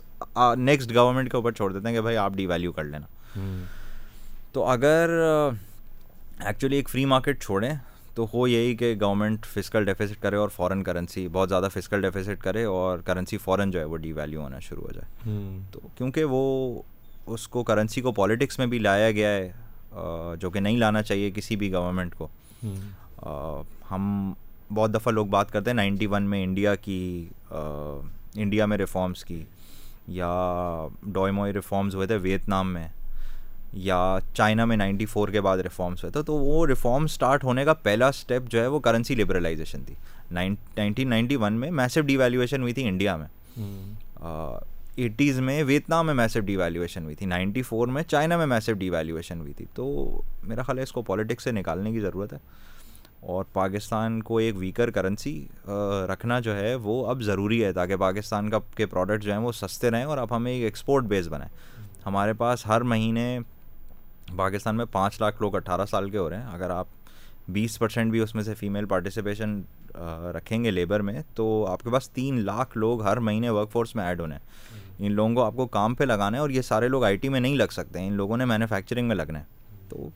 نیکسٹ 0.56 0.94
گورنمنٹ 0.94 1.30
کے 1.30 1.36
اوپر 1.36 1.52
چھوڑ 1.52 1.72
دیتے 1.72 1.88
ہیں 1.88 1.94
کہ 1.94 2.00
بھائی 2.00 2.16
آپ 2.16 2.32
ڈی 2.36 2.46
ویلیو 2.46 2.72
کر 2.72 2.84
لینا۔ 2.84 3.36
تو 4.52 4.64
اگر 4.66 5.10
ایکچولی 6.38 6.76
ایک 6.76 6.88
فری 6.88 7.04
مارکیٹ 7.04 7.42
چھوڑیں 7.42 7.74
تو 8.20 8.26
ہو 8.34 8.48
یہی 8.48 8.74
کہ 8.76 8.94
گورنمنٹ 9.00 9.46
فزیکل 9.46 9.84
ڈیفیسٹ 9.84 10.22
کرے 10.22 10.36
اور 10.36 10.48
فورن 10.48 10.82
کرنسی 10.82 11.28
بہت 11.28 11.48
زیادہ 11.48 11.68
فزیکل 11.72 12.02
ڈیفیسٹ 12.02 12.42
کرے 12.42 12.64
اور 12.64 12.98
کرنسی 12.98 13.38
فورن 13.38 13.70
جو 13.70 13.78
ہے 13.78 13.84
وہ 13.84 13.96
ڈی 13.96 14.12
ویلیو 14.12 14.40
ہونا 14.40 14.58
شروع 14.58 14.82
ہو 14.82 14.90
جائے۔ 14.92 15.58
تو 15.72 15.80
کیونکہ 15.96 16.24
وہ 16.24 16.82
اس 17.26 17.48
کو 17.48 17.62
کرنسی 17.64 18.00
کو 18.00 18.12
پالیٹکس 18.12 18.58
میں 18.58 18.66
بھی 18.66 18.78
لایا 18.78 19.10
گیا 19.10 19.28
ہے 19.28 20.36
جو 20.40 20.50
کہ 20.50 20.60
نہیں 20.60 20.76
لانا 20.76 21.02
چاہیے 21.02 21.30
کسی 21.30 21.56
بھی 21.56 21.72
گورنمنٹ 21.72 22.14
کو۔ 22.14 22.28
ہم 23.90 24.32
بہت 24.74 24.94
دفعہ 24.94 25.12
لوگ 25.12 25.26
بات 25.26 25.52
کرتے 25.52 25.70
ہیں 25.70 25.76
نائنٹی 25.76 26.06
ون 26.06 26.22
میں 26.22 26.44
انڈیا 26.44 26.74
کی 26.74 27.28
انڈیا 27.50 28.66
میں 28.66 28.78
ریفارمس 28.78 29.24
کی 29.24 29.42
یا 30.08 30.32
ڈوئموئی 31.02 31.52
ریفارمز 31.52 31.94
ہوئے 31.94 32.06
تھے 32.06 32.16
ویتنام 32.16 32.72
میں۔ 32.72 32.88
یا 33.72 34.18
چائنا 34.34 34.64
میں 34.64 34.76
نائنٹی 34.76 35.06
فور 35.06 35.28
کے 35.28 35.40
بعد 35.40 35.58
ریفارمس 35.58 36.04
ہوئے 36.04 36.12
تھے 36.12 36.22
تو 36.22 36.34
وہ 36.34 36.66
ریفارم 36.66 37.04
اسٹارٹ 37.04 37.44
ہونے 37.44 37.64
کا 37.64 37.74
پہلا 37.74 38.08
اسٹیپ 38.08 38.42
جو 38.48 38.60
ہے 38.60 38.66
وہ 38.66 38.80
کرنسی 38.80 39.14
لبرلائزیشن 39.14 39.84
تھی۔ 39.84 39.94
نائنٹین 40.30 41.08
نائنٹی 41.08 41.36
ون 41.36 41.52
میں 41.52 41.70
میسو 41.70 42.00
ڈی 42.00 42.16
ویلیویشن 42.16 42.62
ہوئی 42.62 42.72
تھی 42.72 42.88
انڈیا 42.88 43.16
میں۔ 43.16 43.26
ایٹیز 44.96 45.40
میں 45.40 45.64
ویتنام 45.64 46.06
میں 46.06 46.14
میسو 46.14 46.40
ڈی 46.40 46.56
ویلیویشن 46.56 47.04
ہوئی 47.04 47.14
تھی۔ 47.14 47.26
نائنٹی 47.26 47.62
فور 47.62 47.88
میں 47.88 48.02
چائنا 48.02 48.36
میں 48.36 48.46
میسو 48.46 48.72
ڈی 48.72 48.90
ویلیویشن 48.90 49.40
ہوئی 49.40 49.52
تھی۔ 49.52 49.64
تو 49.74 50.10
میرا 50.42 50.62
خیال 50.62 50.78
ہے 50.78 50.82
اس 50.82 50.92
کو 50.92 51.02
پالیٹکس 51.02 51.44
سے 51.44 51.52
نکالنے 51.52 51.92
کی 51.92 52.00
ضرورت 52.00 52.32
ہے۔ 52.32 52.38
اور 53.20 53.44
پاکستان 53.52 54.22
کو 54.22 54.36
ایک 54.36 54.54
ویکر 54.58 54.90
کرنسی 54.90 55.48
رکھنا 56.08 56.40
جو 56.40 56.56
ہے 56.56 56.74
وہ 56.74 57.06
اب 57.06 57.22
ضروری 57.22 57.64
ہے 57.64 57.72
تاکہ 57.72 57.96
پاکستان 57.96 58.50
کا 58.50 58.58
کے 58.76 58.86
پروڈکٹ 58.86 59.22
جو 59.22 59.32
ہیں 59.32 59.38
وہ 59.38 59.52
سستے 59.52 59.90
رہیں 59.90 60.04
اور 60.04 60.18
اب 60.18 60.36
ہمیں 60.36 60.52
ایک 60.52 60.64
ایکسپورٹ 60.64 61.04
بیس 61.04 61.28
بنائیں۔ 61.28 61.80
ہمارے 62.06 62.32
پاس 62.32 62.66
ہر 62.66 62.80
مہینے 62.80 63.38
پاکستان 64.36 64.76
میں 64.76 64.84
پانچ 64.92 65.20
لاکھ 65.20 65.42
لوگ 65.42 65.56
اٹھارہ 65.56 65.86
سال 65.86 66.10
کے 66.10 66.18
ہو 66.18 66.28
رہے 66.30 66.36
ہیں 66.36 66.46
اگر 66.52 66.70
آپ 66.70 66.86
بیس 67.48 67.78
پرسینٹ 67.78 68.10
بھی 68.10 68.20
اس 68.20 68.34
میں 68.34 68.42
سے 68.42 68.54
فیمیل 68.54 68.84
پارٹیسپیشن 68.86 69.60
رکھیں 70.34 70.62
گے 70.64 70.70
لیبر 70.70 71.00
میں 71.00 71.22
تو 71.34 71.66
آپ 71.66 71.82
کے 71.82 71.90
پاس 71.90 72.10
تین 72.10 72.40
لاکھ 72.44 72.78
لوگ 72.78 73.02
ہر 73.02 73.16
مہینے 73.16 73.50
ورک 73.50 73.70
فورس 73.70 73.94
میں 73.94 74.04
ایڈ 74.04 74.20
ہونے 74.20 74.34
ہیں۔ 74.34 74.78
ان 74.98 75.12
لوگوں 75.12 75.34
کو 75.34 75.42
آپ 75.42 75.56
کو 75.56 75.66
کام 75.66 75.94
پہ 75.94 76.04
لگانا 76.04 76.36
ہے 76.36 76.40
اور 76.40 76.50
یہ 76.50 76.62
سارے 76.62 76.88
لوگ 76.88 77.04
آئی 77.04 77.16
ٹی 77.16 77.28
میں 77.28 77.40
نہیں 77.40 77.56
لگ 77.56 77.70
سکتے 77.70 78.00
ہیں 78.00 78.06
ان 78.08 78.14
لوگوں 78.14 78.36
نے 78.36 78.44
مینوفیکچرنگ 78.44 79.08
میں 79.08 79.16
لگنا 79.16 79.38
ہے۔ 79.38 79.44
تو 79.88 80.08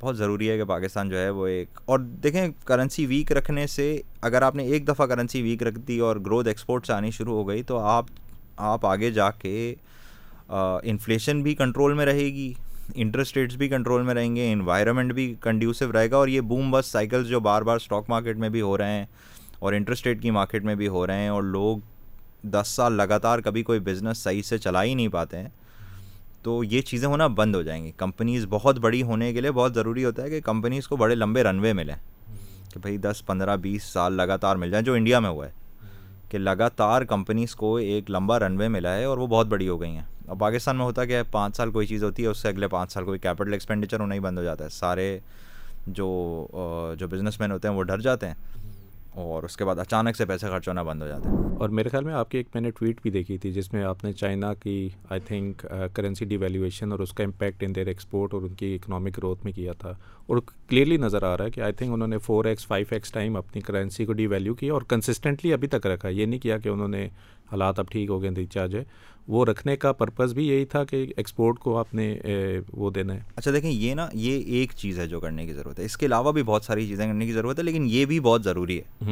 بہت 0.00 0.16
ضروری 0.16 0.50
ہے 0.50 0.56
کہ 0.56 0.64
پاکستان 0.64 1.08
جو 1.08 1.18
ہے 1.18 1.30
وہ 1.30 1.46
ایک 1.46 1.80
اور 1.84 1.98
دیکھیں 2.22 2.46
کرنسی 2.64 3.06
ویک 3.06 3.32
رکھنے 3.32 3.66
سے 3.66 4.00
اگر 4.20 4.42
آپ 4.42 4.54
نے 4.54 4.64
ایک 4.64 4.88
دفعہ 4.88 5.06
کرنسی 5.06 5.42
ویک 5.42 5.62
رکھ 5.62 5.78
دی 5.78 5.98
اور 5.98 6.16
گروتھ 6.16 6.48
ایکسپورٹ 6.48 6.86
سے 6.86 6.92
آنی 6.92 7.10
شروع 7.10 7.34
ہو 7.34 7.48
گئی 7.48 7.62
تو 7.62 7.78
آپ 7.78 8.04
آپ 8.56 8.86
آگے 8.86 9.10
جا 9.10 9.30
کے 9.30 9.74
انفلیشن 10.48 11.42
بھی 11.42 11.54
کنٹرول 11.54 11.94
میں 11.94 12.06
رہے 12.06 12.32
گی۔ 12.32 12.52
انٹرسٹ 12.94 13.36
ریٹس 13.36 13.56
بھی 13.56 13.68
کنٹرول 13.68 14.02
میں 14.02 14.14
رہیں 14.14 14.36
گے 14.36 14.52
انوائرمنٹ 14.52 15.12
بھی 15.12 15.34
کنڈیوسو 15.40 15.92
رہے 15.92 16.10
گا 16.10 16.16
اور 16.16 16.28
یہ 16.28 16.40
بوم 16.40 16.70
بس 16.70 16.86
سائیکلز 16.86 17.28
جو 17.28 17.40
بار 17.40 17.62
بار 17.62 17.76
اسٹاک 17.76 18.04
مارکیٹ 18.08 18.36
میں 18.36 18.48
بھی 18.48 18.60
ہو 18.60 18.78
رہے 18.78 18.98
ہیں 18.98 19.04
اور 19.58 19.72
انٹرسٹ 19.72 20.06
ریٹ 20.06 20.22
کی 20.22 20.30
مارکیٹ 20.30 20.64
میں 20.64 20.74
بھی 20.74 20.88
ہو 20.88 21.06
رہے 21.06 21.20
ہیں 21.20 21.28
اور 21.28 21.42
لوگ 21.42 21.78
دس 22.42 22.68
سال 22.68 22.92
لگاتار 22.92 23.38
کبھی 23.38 23.62
کوئی 23.62 23.80
بزنس 23.80 24.18
صحیح 24.18 24.42
سے 24.42 24.58
چلا 24.58 24.82
ہی 24.82 24.94
نہیں 24.94 25.08
پاتے 25.08 25.38
ہیں، 25.38 25.48
تو 26.42 26.64
یہ 26.64 26.80
چیزیں 26.80 27.08
ہونا 27.08 27.26
بند 27.26 27.54
ہو 27.54 27.62
جائیں 27.62 27.84
گی۔ 27.84 27.92
کمپنیز 27.96 28.46
بہت 28.50 28.78
بڑی 28.78 29.02
ہونے 29.02 29.32
کے 29.32 29.40
لیے 29.40 29.50
بہت 29.50 29.74
ضروری 29.74 30.04
ہوتا 30.04 30.22
ہے 30.22 30.30
کہ 30.30 30.40
کمپنیز 30.40 30.88
کو 30.88 30.96
بڑے 30.96 31.14
لمبے 31.14 31.42
رن 31.42 31.58
وے 31.58 31.72
ملیں 31.72 31.96
کہ 32.72 32.80
بھائی 32.80 32.96
دس، 32.98 33.26
پندرہ، 33.26 33.56
بیس 33.56 33.82
سال 33.82 34.12
لگاتار 34.12 34.56
مل 34.56 34.70
جائیں، 34.70 34.84
جو 34.84 34.94
انڈیا 34.94 35.18
میں 35.18 35.30
ہوا 35.30 35.46
ہے۔ 35.46 35.63
کہ 36.34 36.38
لگاتار 36.38 37.02
کمپنیز 37.02 37.54
کو 37.54 37.76
ایک 37.76 38.10
لمبا 38.10 38.38
رن 38.38 38.56
وے 38.56 38.68
ملا 38.68 38.96
ہے 38.96 39.04
اور 39.04 39.18
وہ 39.18 39.26
بہت 39.26 39.46
بڑی 39.46 39.68
ہو 39.68 39.80
گئی 39.80 39.90
ہیں۔ 39.90 40.02
اور 40.26 40.36
پاکستان 40.36 40.76
میں 40.76 40.84
ہوتا 40.84 41.04
کہ 41.04 41.22
پانچ 41.30 41.56
سال 41.56 41.70
کوئی 41.70 41.86
چیز 41.86 42.04
ہوتی 42.04 42.22
ہے، 42.22 42.28
اس 42.28 42.38
سے 42.38 42.48
اگلے 42.48 42.68
پانچ 42.68 42.92
سال 42.92 43.04
کوئی 43.04 43.18
کیپٹل 43.18 43.52
ایکسپینڈیچر 43.52 44.00
ہونا 44.00 44.14
ہی 44.14 44.20
بند 44.20 44.38
ہو 44.38 44.44
جاتا 44.44 44.64
ہے۔ 44.64 44.68
سارے 44.68 45.18
جو 45.86 46.46
جو 46.98 47.08
بزنس 47.08 47.40
مین 47.40 47.52
ہوتے 47.52 47.68
ہیں 47.68 47.74
وہ 47.74 47.82
ڈر 47.82 48.00
جاتے 48.00 48.26
ہیں 48.26 48.34
اور 49.14 49.42
اس 49.42 49.56
کے 49.56 49.64
بعد 49.64 49.78
اچانک 49.78 50.16
سے 50.16 50.24
پیسے 50.24 50.46
خرچ 50.46 50.68
ہونا 50.68 50.82
بند 50.82 51.02
ہو 51.02 51.08
جاتے 51.08 51.28
ہیں۔ 51.28 51.56
اور 51.56 51.68
میرے 51.68 51.88
خیال 51.88 52.04
میں 52.04 52.14
آپ 52.14 52.30
کی 52.30 52.38
ایک 52.38 52.46
میں 52.54 52.62
نے 52.62 52.70
ٹویٹ 52.70 53.02
بھی 53.02 53.10
دیکھی 53.10 53.38
تھی 53.38 53.52
جس 53.52 53.72
میں 53.72 53.84
آپ 53.84 54.04
نے 54.04 54.12
چائنا 54.12 54.54
کی 54.54 54.88
I 55.10 55.20
think 55.20 55.66
currency 55.92 56.24
D 56.24 56.36
valuation 56.36 56.92
اور 56.92 57.00
اس 57.00 57.12
کا 57.12 57.24
امپیکٹ 57.24 57.62
ان 57.62 57.74
دیر 57.74 57.86
ایکسپورٹ 57.86 58.34
اور 58.34 58.42
ان 58.42 58.54
کی 58.54 58.74
اکنامک 58.74 59.18
گروتھ 59.18 59.44
میں 59.44 59.52
کیا 59.52 59.72
تھا۔ 59.72 59.92
اور 60.26 60.36
کلیئرلی 60.68 60.96
نظر 60.96 61.22
آ 61.22 61.36
رہا 61.36 61.44
ہے 61.44 61.50
کہ 61.50 61.60
آئی 61.60 61.72
تھنک 61.72 61.92
انہوں 61.92 62.08
نے 62.08 62.18
four 62.18 62.44
X 62.44 62.66
five 62.66 62.86
X 62.90 63.12
time 63.12 63.36
اپنی 63.36 63.60
کرنسی 63.60 64.04
کو 64.04 64.12
ڈی 64.12 64.26
ویلیو 64.26 64.54
کیا 64.54 64.72
اور 64.72 64.82
کنسسٹنٹلی 64.82 65.52
ابھی 65.52 65.68
تک 65.68 65.86
رکھا 65.86 66.08
یہ 66.08 66.26
نہیں 66.26 66.40
کیا 66.40 66.58
کہ 66.58 66.68
انہوں 66.68 66.88
نے 66.88 67.08
حالات 67.52 67.78
اب 67.78 67.90
ٹھیک 67.90 68.10
ہو 68.10 68.22
گئے 68.22 68.30
ریچارج 68.36 68.76
ہے 68.76 68.84
وہ 69.28 69.44
رکھنے 69.44 69.76
کا 69.76 69.92
پرپز 69.92 70.34
بھی 70.34 70.48
یہی 70.48 70.64
تھا 70.64 70.84
کہ 70.84 71.06
ایکسپورٹ 71.16 71.58
کو 71.58 71.76
آپ 71.78 71.94
نے 71.94 72.18
وہ 72.72 72.90
دینا 72.90 73.14
ہے۔ 73.14 73.20
اچھا 73.36 73.52
دیکھیں 73.52 73.70
یہ 73.70 73.94
نا 73.94 74.08
یہ 74.12 74.40
ایک 74.46 74.72
چیز 74.76 74.98
ہے 74.98 75.06
جو 75.08 75.20
کرنے 75.20 75.46
کی 75.46 75.52
ضرورت 75.52 75.78
ہے۔ 75.78 75.84
اس 75.84 75.96
کے 75.96 76.06
علاوہ 76.06 76.32
بھی 76.32 76.42
بہت 76.42 76.64
ساری 76.64 76.86
چیزیں 76.86 77.06
کرنے 77.06 77.26
کی 77.26 77.32
ضرورت 77.32 77.58
ہے 77.58 77.64
لیکن 77.64 77.86
یہ 77.90 78.04
بھی 78.04 78.20
بہت 78.20 78.44
ضروری 78.44 78.80
ہے۔ 78.80 79.04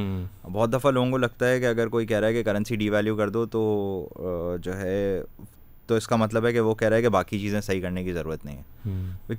بہت 0.42 0.72
دفعہ 0.72 0.90
لوگوں 0.90 1.10
کو 1.10 1.16
لگتا 1.16 1.48
ہے 1.48 1.60
کہ 1.60 1.66
اگر 1.66 1.88
کوئی 1.88 2.06
کہہ 2.06 2.20
رہا 2.20 2.28
ہے 2.28 2.32
کہ 2.32 2.42
کرنسی 2.42 2.76
ڈی 2.76 2.90
ویلیو 2.90 3.16
کر 3.16 3.28
دو 3.28 3.46
تو 3.46 4.08
جو 4.62 4.76
ہے 4.76 5.22
تو 5.86 5.94
اس 5.94 6.06
کا 6.08 6.16
مطلب 6.16 6.46
ہے 6.46 6.52
کہ 6.52 6.60
وہ 6.60 6.74
کہہ 6.74 6.88
رہا 6.88 6.96
ہے 6.96 7.02
کہ 7.02 7.08
باقی 7.08 7.38
چیزیں 7.38 7.60
صحیح 7.60 7.82
کرنے 7.82 8.04
کی 8.04 8.12
ضرورت 8.12 8.44
نہیں 8.44 8.56
ہے۔ 8.56 8.88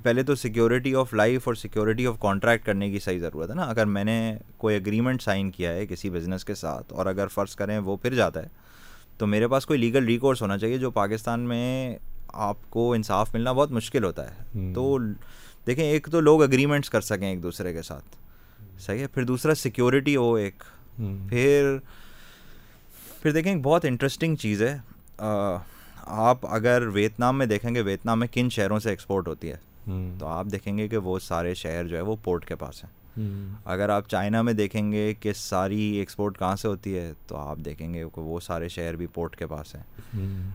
پہلے 0.02 0.22
تو 0.22 0.34
سیکیورٹی 0.34 0.94
آف 0.94 1.14
لائف 1.14 1.42
اور 1.44 1.54
سیکیورٹی 1.54 2.06
آف 2.06 2.18
کانٹریکٹ 2.20 2.66
کرنے 2.66 2.90
کی 2.90 2.98
صحیح 2.98 3.18
ضرورت 3.18 3.50
ہے 3.50 3.54
نا۔ 3.54 3.62
اگر 3.62 3.86
میں 3.86 4.04
نے 4.04 4.36
کوئی 4.56 4.76
اگریمنٹ 4.76 5.22
سائن 5.22 5.50
کیا 5.50 5.72
ہے 5.72 5.86
کسی 5.86 6.10
بزنس 6.10 6.44
کے 6.44 6.54
ساتھ 6.54 6.92
اور 6.92 7.06
اگر 7.06 7.26
فرض 7.26 7.56
کریں 7.56 7.78
وہ 7.78 7.96
پھر 7.96 8.14
جاتا 8.14 8.42
ہے 8.42 8.48
تو 9.18 9.26
میرے 9.26 9.48
پاس 9.48 9.66
کوئی 9.66 9.78
لیگل 9.78 10.04
ریکورس 10.04 10.42
ہونا 10.42 10.58
چاہیے 10.58 10.78
جو 10.78 10.90
پاکستان 10.90 11.40
میں 11.40 11.96
آپ 12.28 12.56
کو 12.70 12.92
انصاف 12.92 13.34
ملنا 13.34 13.52
بہت 13.52 13.70
مشکل 13.70 14.04
ہوتا 14.04 14.30
ہے۔ 14.30 14.42
تو 14.74 14.98
دیکھیں 15.66 15.84
ایک 15.84 16.08
تو 16.12 16.20
لوگ 16.20 16.42
اگریمنٹس 16.42 16.90
کر 16.90 17.00
سکیں 17.00 17.28
ایک 17.28 17.42
دوسرے 17.42 17.72
کے 17.72 17.82
ساتھ۔ 17.82 18.04
صحیح 18.78 19.00
ہے 19.00 19.06
پھر 19.06 19.24
دوسرا 19.24 19.54
سیکیورٹی 19.54 20.16
ہو 20.16 20.34
ایک۔ 20.34 20.64
پھر 21.28 21.76
پھر 23.22 23.30
دیکھیں 23.30 23.52
ایک 23.52 23.62
بہت 23.62 23.84
انٹرسٹنگ 23.84 24.36
چیز 24.36 24.62
ہے۔ 24.62 24.78
آپ 26.06 26.38
اگر 26.42 26.82
ویتنام 26.92 27.38
میں 27.38 27.46
دیکھیں 27.46 27.74
گے 27.74 27.80
ویتنام 27.80 28.20
میں 28.20 28.28
کن 28.32 28.48
شہروں 28.50 28.78
سے 28.78 28.90
ایکسپورٹ 28.90 29.28
ہوتی 29.28 29.52
ہے؟ 29.52 29.56
تو 30.18 30.26
آپ 30.26 30.46
دیکھیں 30.52 30.78
گے 30.78 30.88
کہ 30.88 30.96
وہ 30.96 31.18
سارے 31.18 31.54
شہر 31.54 31.86
جو 31.88 31.96
ہے 31.96 32.02
وہ 32.02 32.16
پورٹ 32.24 32.44
کے 32.44 32.54
پاس 32.56 32.84
ہیں۔ 32.84 32.90
اگر 33.64 33.88
آپ 33.88 34.08
چائنا 34.08 34.42
میں 34.42 34.52
دیکھیں 34.52 34.92
گے 34.92 35.14
کہ 35.20 35.32
ساری 35.32 35.80
ایکسپورٹ 35.80 36.38
کہاں 36.38 36.56
سے 36.56 36.68
ہوتی 36.68 36.98
ہے 36.98 37.12
تو 37.26 37.36
آپ 37.36 37.58
دیکھیں 37.64 37.94
گے 37.94 38.04
کہ 38.14 38.20
وہ 38.20 38.40
سارے 38.40 38.68
شہر 38.68 38.96
بھی 38.96 39.06
پورٹ 39.06 39.36
کے 39.36 39.46
پاس 39.46 39.74
ہیں۔ 39.74 39.82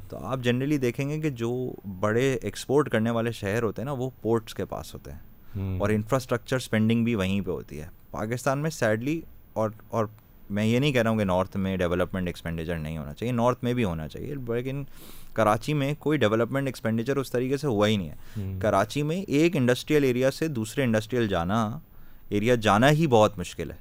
تو 0.09 0.17
آپ 0.17 0.39
جنرلی 0.39 0.77
دیکھیں 0.77 1.09
گے 1.09 1.19
کہ 1.19 1.29
جو 1.29 1.71
بڑے 1.99 2.37
ایکسپورٹ 2.41 2.89
کرنے 2.89 3.09
والے 3.09 3.31
شہر 3.31 3.63
ہوتے 3.63 3.81
ہیں 3.81 3.85
نا 3.85 3.91
وہ 3.91 4.09
پورٹس 4.21 4.53
کے 4.55 4.65
پاس 4.65 4.93
ہوتے 4.93 5.11
ہیں۔ 5.11 5.19
اور 5.79 5.89
انفراسٹرکچر 5.89 6.55
اسپینڈنگ 6.55 7.03
بھی 7.03 7.15
وہیں 7.15 7.41
پہ 7.41 7.51
ہوتی 7.51 7.81
ہے۔ 7.81 7.87
پاکستان 8.11 8.59
میں 8.59 8.69
سیڈلی 8.69 9.21
اور 9.53 9.69
اور 9.89 10.05
میں 10.49 10.65
یہ 10.65 10.79
نہیں 10.79 10.91
کہہ 10.91 11.01
رہا 11.01 11.09
ہوں 11.09 11.17
کہ 11.17 11.23
نارتھ 11.23 11.57
میں 11.57 11.77
ڈیولپمنٹ 11.77 12.27
ایکسپینڈیچر 12.27 12.77
نہیں 12.77 12.97
ہونا 12.97 13.13
چاہیے 13.13 13.33
نارتھ 13.33 13.63
میں 13.63 13.73
بھی 13.73 13.83
ہونا 13.83 14.07
چاہیے 14.07 14.35
لیکن 14.47 14.83
کراچی 15.39 15.73
میں 15.73 15.93
کوئی 15.99 16.17
ڈیولپمنٹ 16.17 16.67
ایکسپینڈیچر 16.67 17.17
اس 17.17 17.31
طریقے 17.31 17.57
سے 17.57 17.67
ہوا 17.67 17.87
ہی 17.87 17.97
نہیں 17.97 18.09
ہے۔ 18.09 18.15
کراچی 18.61 19.03
میں 19.03 19.21
ایک 19.27 19.55
انڈسٹریل 19.57 20.03
ایریا 20.03 20.31
سے 20.31 20.47
دوسرے 20.47 20.83
انڈسٹریل 20.83 21.27
جانا 21.27 21.79
ایریا 22.29 22.55
جانا 22.55 22.91
ہی 22.91 23.07
بہت 23.07 23.39
مشکل 23.39 23.71
ہے۔ 23.71 23.75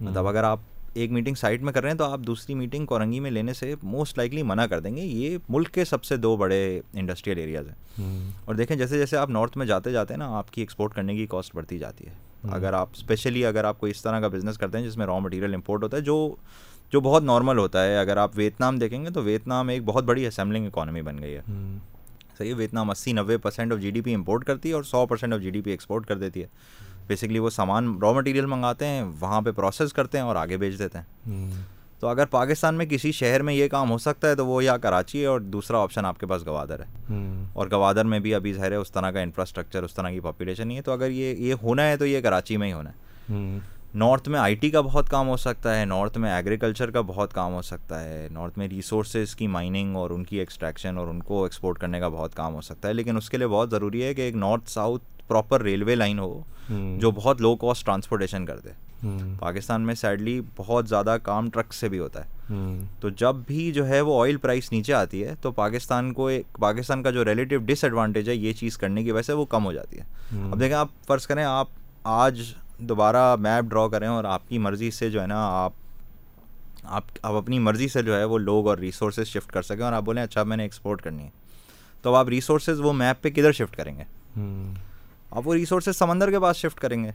مطلب 0.00 0.26
اگر 0.26 0.44
آپ 0.44 0.60
ایک 0.94 1.10
میٹنگ 1.10 1.34
سائٹ 1.34 1.62
میں 1.62 1.72
کر 1.72 1.82
رہے 1.82 1.90
ہیں 1.90 1.98
تو 1.98 2.04
آپ 2.04 2.20
دوسری 2.20 2.54
میٹنگ 2.54 2.86
کورنگی 2.86 3.20
میں 3.20 3.30
لینے 3.30 3.54
سے 3.54 3.74
موسٹ 3.82 4.18
لائکلی 4.18 4.42
منع 4.42 4.66
کر 4.66 4.80
دیں 4.80 4.96
گے۔ 4.96 5.00
یہ 5.00 5.38
ملک 5.48 5.70
کے 5.70 5.84
سب 5.84 6.04
سے 6.04 6.16
دو 6.16 6.36
بڑے 6.36 6.80
انڈسٹریل 6.92 7.38
ایریاز 7.38 7.68
ہیں۔ 7.68 7.74
اور 8.44 8.54
دیکھیں 8.54 8.76
جیسے 8.76 8.98
جیسے 8.98 9.16
آپ 9.16 9.30
نارتھ 9.30 9.58
میں 9.58 9.66
جاتے 9.66 9.92
جاتے 9.92 10.14
ہیں 10.14 10.18
نا 10.18 10.38
آپ 10.38 10.52
کی 10.52 10.62
ایکسپورٹ 10.62 10.94
کرنے 10.94 11.14
کی 11.14 11.26
کاسٹ 11.26 11.56
بڑھتی 11.56 11.78
جاتی 11.78 12.06
ہے۔ 12.06 12.12
اگر 12.52 12.72
آپ 12.72 12.88
اسپیشلی 12.94 13.46
اگر 13.46 13.64
آپ 13.64 13.80
کو 13.80 13.86
اس 13.86 14.02
طرح 14.02 14.20
کا 14.20 14.28
بزنس 14.28 14.58
کرتے 14.58 14.78
ہیں 14.78 14.84
جس 14.84 14.96
میں 14.96 15.06
را 15.06 15.18
مٹیریل 15.18 15.54
امپورٹ 15.54 15.82
ہوتا 15.82 15.96
ہے 15.96 16.02
جو 16.02 16.34
جو 16.92 17.00
بہت 17.00 17.22
نارمل 17.22 17.58
ہوتا 17.58 17.84
ہے 17.84 17.98
اگر 17.98 18.16
آپ 18.16 18.30
ویتنام 18.34 18.78
دیکھیں 18.78 19.04
گے 19.04 19.10
تو 19.10 19.22
ویتنام 19.22 19.68
ایک 19.68 19.82
بہت 19.84 20.04
بڑی 20.04 20.26
اسمبلنگ 20.26 20.66
اکانومی 20.66 21.02
بن 21.02 21.22
گئی 21.22 21.34
ہے۔ 21.34 21.40
صحیح 22.38 22.48
ہے 22.48 22.54
ویتنام 22.54 22.90
اسی 22.90 23.12
نوے 23.12 23.38
percent 23.38 23.72
of 23.72 23.78
G 23.78 23.90
D 23.90 24.00
P 24.00 24.14
import 24.14 24.44
کرتی 24.44 24.68
ہے 24.68 24.74
اور 24.74 24.82
سو 24.82 25.06
percent 25.06 25.34
of 25.34 25.40
G 25.40 25.50
D 25.50 25.60
P 25.60 25.70
export 25.70 26.06
کر 26.06 26.18
دیتی 26.18 26.42
ہے۔ 26.42 26.46
بیسکلی 27.06 27.38
وہ 27.38 27.50
سامان 27.50 27.98
را 28.02 28.12
مٹیریل 28.12 28.46
منگاتے 28.46 28.86
ہیں 28.86 29.02
وہاں 29.20 29.40
پہ 29.40 29.50
پروسیس 29.50 29.92
کرتے 29.92 30.18
ہیں 30.18 30.24
اور 30.24 30.36
آگے 30.36 30.56
بیچ 30.56 30.78
دیتے 30.78 30.98
ہیں۔ 30.98 31.04
تو 32.00 32.08
اگر 32.08 32.26
پاکستان 32.26 32.74
میں 32.74 32.86
کسی 32.86 33.12
شہر 33.12 33.42
میں 33.42 33.54
یہ 33.54 33.68
کام 33.68 33.90
ہو 33.90 33.98
سکتا 33.98 34.28
ہے 34.28 34.34
تو 34.34 34.46
وہ 34.46 34.64
یا 34.64 34.76
کراچی 34.76 35.20
ہے 35.20 35.26
اور 35.26 35.40
دوسرا 35.40 35.78
آپشن 35.82 36.04
آپ 36.04 36.20
کے 36.20 36.26
پاس 36.26 36.46
گوادر 36.46 36.80
ہے۔ 36.80 37.14
اور 37.52 37.66
گوادر 37.70 38.04
میں 38.04 38.20
بھی 38.20 38.34
ابھی 38.34 38.52
ظاہر 38.52 38.70
ہے 38.70 38.76
اس 38.76 38.92
طرح 38.92 39.10
کا 39.10 39.20
انفراسٹرکچر 39.20 39.82
اس 39.82 39.94
طرح 39.94 40.10
کی 40.10 40.20
پاپولیشن 40.20 40.68
نہیں 40.68 40.76
ہے۔ 40.76 40.82
تو 40.82 40.92
اگر 40.92 41.10
یہ 41.10 41.34
یہ 41.34 41.54
ہونا 41.62 41.88
ہے 41.88 41.96
تو 41.96 42.06
یہ 42.06 42.20
کراچی 42.20 42.56
میں 42.56 42.68
ہی 42.68 42.72
ہونا 42.72 42.90
ہے۔ 42.90 43.12
نارتھ 43.94 44.28
میں 44.28 44.40
آئی 44.40 44.54
ٹی 44.54 44.70
کا 44.70 44.80
بہت 44.80 45.08
کام 45.10 45.28
ہو 45.28 45.36
سکتا 45.36 45.80
ہے 45.80 45.84
نارتھ 45.84 46.18
میں 46.18 46.32
ایگریکلچر 46.32 46.90
کا 46.90 47.00
بہت 47.00 47.34
کام 47.34 47.54
ہو 47.54 47.62
سکتا 47.62 48.04
ہے 48.04 48.28
نارتھ 48.30 48.58
میں 48.58 48.68
ریسورسز 48.68 49.36
کی 49.36 49.46
مائننگ 49.46 49.96
اور 49.96 50.10
ان 50.10 50.24
کی 50.24 50.38
ایکسٹریکشن 50.38 50.98
اور 50.98 51.06
ان 51.06 51.20
کو 51.20 51.42
ایکسپورٹ 51.42 51.78
کرنے 51.78 52.00
کا 52.00 52.08
بہت 52.08 52.34
کام 52.34 52.54
ہو 52.54 52.60
سکتا 52.60 52.88
ہے 52.88 52.94
لیکن 52.94 53.16
اس 53.16 53.30
کے 53.30 53.36
لیے 53.36 53.46
بہت 53.46 53.70
ضروری 53.70 54.04
ہے 54.04 54.14
کہ 54.14 54.20
ایک 54.20 54.34
north 54.34 54.70
south 54.70 55.04
proper 55.28 55.62
railway 55.62 55.94
line 55.94 56.18
ہو 56.18 56.42
جو 56.98 57.10
بہت 57.10 57.40
لو 57.40 57.56
کاسٹ 57.56 57.86
ٹرانسپورٹیشن 57.86 58.46
کر 58.46 58.58
دے۔ 58.58 58.68
پاکستان 59.40 59.82
میں 59.82 59.94
سیڈلی 59.94 60.40
بہت 60.56 60.88
زیادہ 60.88 61.16
کام 61.22 61.50
ٹرک 61.50 61.72
سے 61.72 61.88
بھی 61.88 61.98
ہوتا 61.98 62.24
ہے۔ 62.24 62.30
تو 63.00 63.08
جب 63.08 63.34
بھی 63.46 63.72
جو 63.72 63.88
ہے 63.88 64.00
وہ 64.00 64.24
آئل 64.24 64.36
پرائس 64.36 64.72
نیچے 64.72 64.94
آتی 64.94 65.24
ہے 65.24 65.34
تو 65.40 65.50
پاکستان 65.50 66.12
کو 66.12 66.30
پاکستان 66.52 67.02
کا 67.02 67.10
جو 67.10 67.24
ریلیٹیو 67.24 67.58
ڈس 67.58 67.84
ایڈوانٹیج 67.84 68.28
ہے 68.28 68.34
یہ 68.34 68.52
چیز 68.52 68.76
کرنے 68.76 69.04
کی 69.04 69.12
وجہ 69.12 69.22
سے 69.22 69.32
وہ 69.32 69.44
کم 69.44 69.64
ہو 69.64 69.72
جاتی 69.72 69.98
ہے۔ 69.98 70.04
اب 70.50 70.60
دیکھیں 70.60 70.78
آپ 70.78 70.88
فرض 71.06 71.26
کریں 71.26 71.44
آپ 71.44 71.66
آج 72.04 72.54
دوبارہ 72.82 73.36
میپ 73.36 73.70
ڈرا 73.70 73.88
کریں 73.88 74.08
اور 74.08 74.24
آپ 74.24 74.48
کی 74.48 74.58
مرضی 74.58 74.90
سے 74.90 75.10
جو 75.10 75.22
ہے 75.22 75.26
نا 75.26 75.64
آپ 75.64 75.72
آپ 76.84 77.04
آپ 77.22 77.32
اپنی 77.32 77.58
مرضی 77.58 77.88
سے 77.88 78.02
جو 78.02 78.18
ہے 78.18 78.24
وہ 78.24 78.38
لوگ 78.38 78.68
اور 78.68 78.78
ریسورسز 78.78 79.26
شفٹ 79.26 79.52
کر 79.52 79.62
سکیں 79.62 79.84
اور 79.84 79.92
آپ 79.92 80.02
بولیں 80.02 80.22
اچھا 80.22 80.42
میں 80.42 80.56
نے 80.56 80.62
ایکسپورٹ 80.62 81.02
کرنی 81.02 81.22
ہے۔ 81.22 81.30
تو 82.02 82.14
آپ 82.14 82.28
ریسورسز 82.28 82.80
وہ 82.80 82.92
میپ 82.92 83.22
پہ 83.22 83.30
کدھر 83.30 83.52
شفٹ 83.52 83.76
کریں 83.76 83.96
گے؟ 83.96 84.02
آپ 85.30 85.42
وہ 85.44 85.54
ریسورسز 85.54 85.96
سمندر 85.96 86.30
کے 86.30 86.40
پاس 86.40 86.56
شفٹ 86.56 86.80
کریں 86.80 87.04
گے۔ 87.04 87.10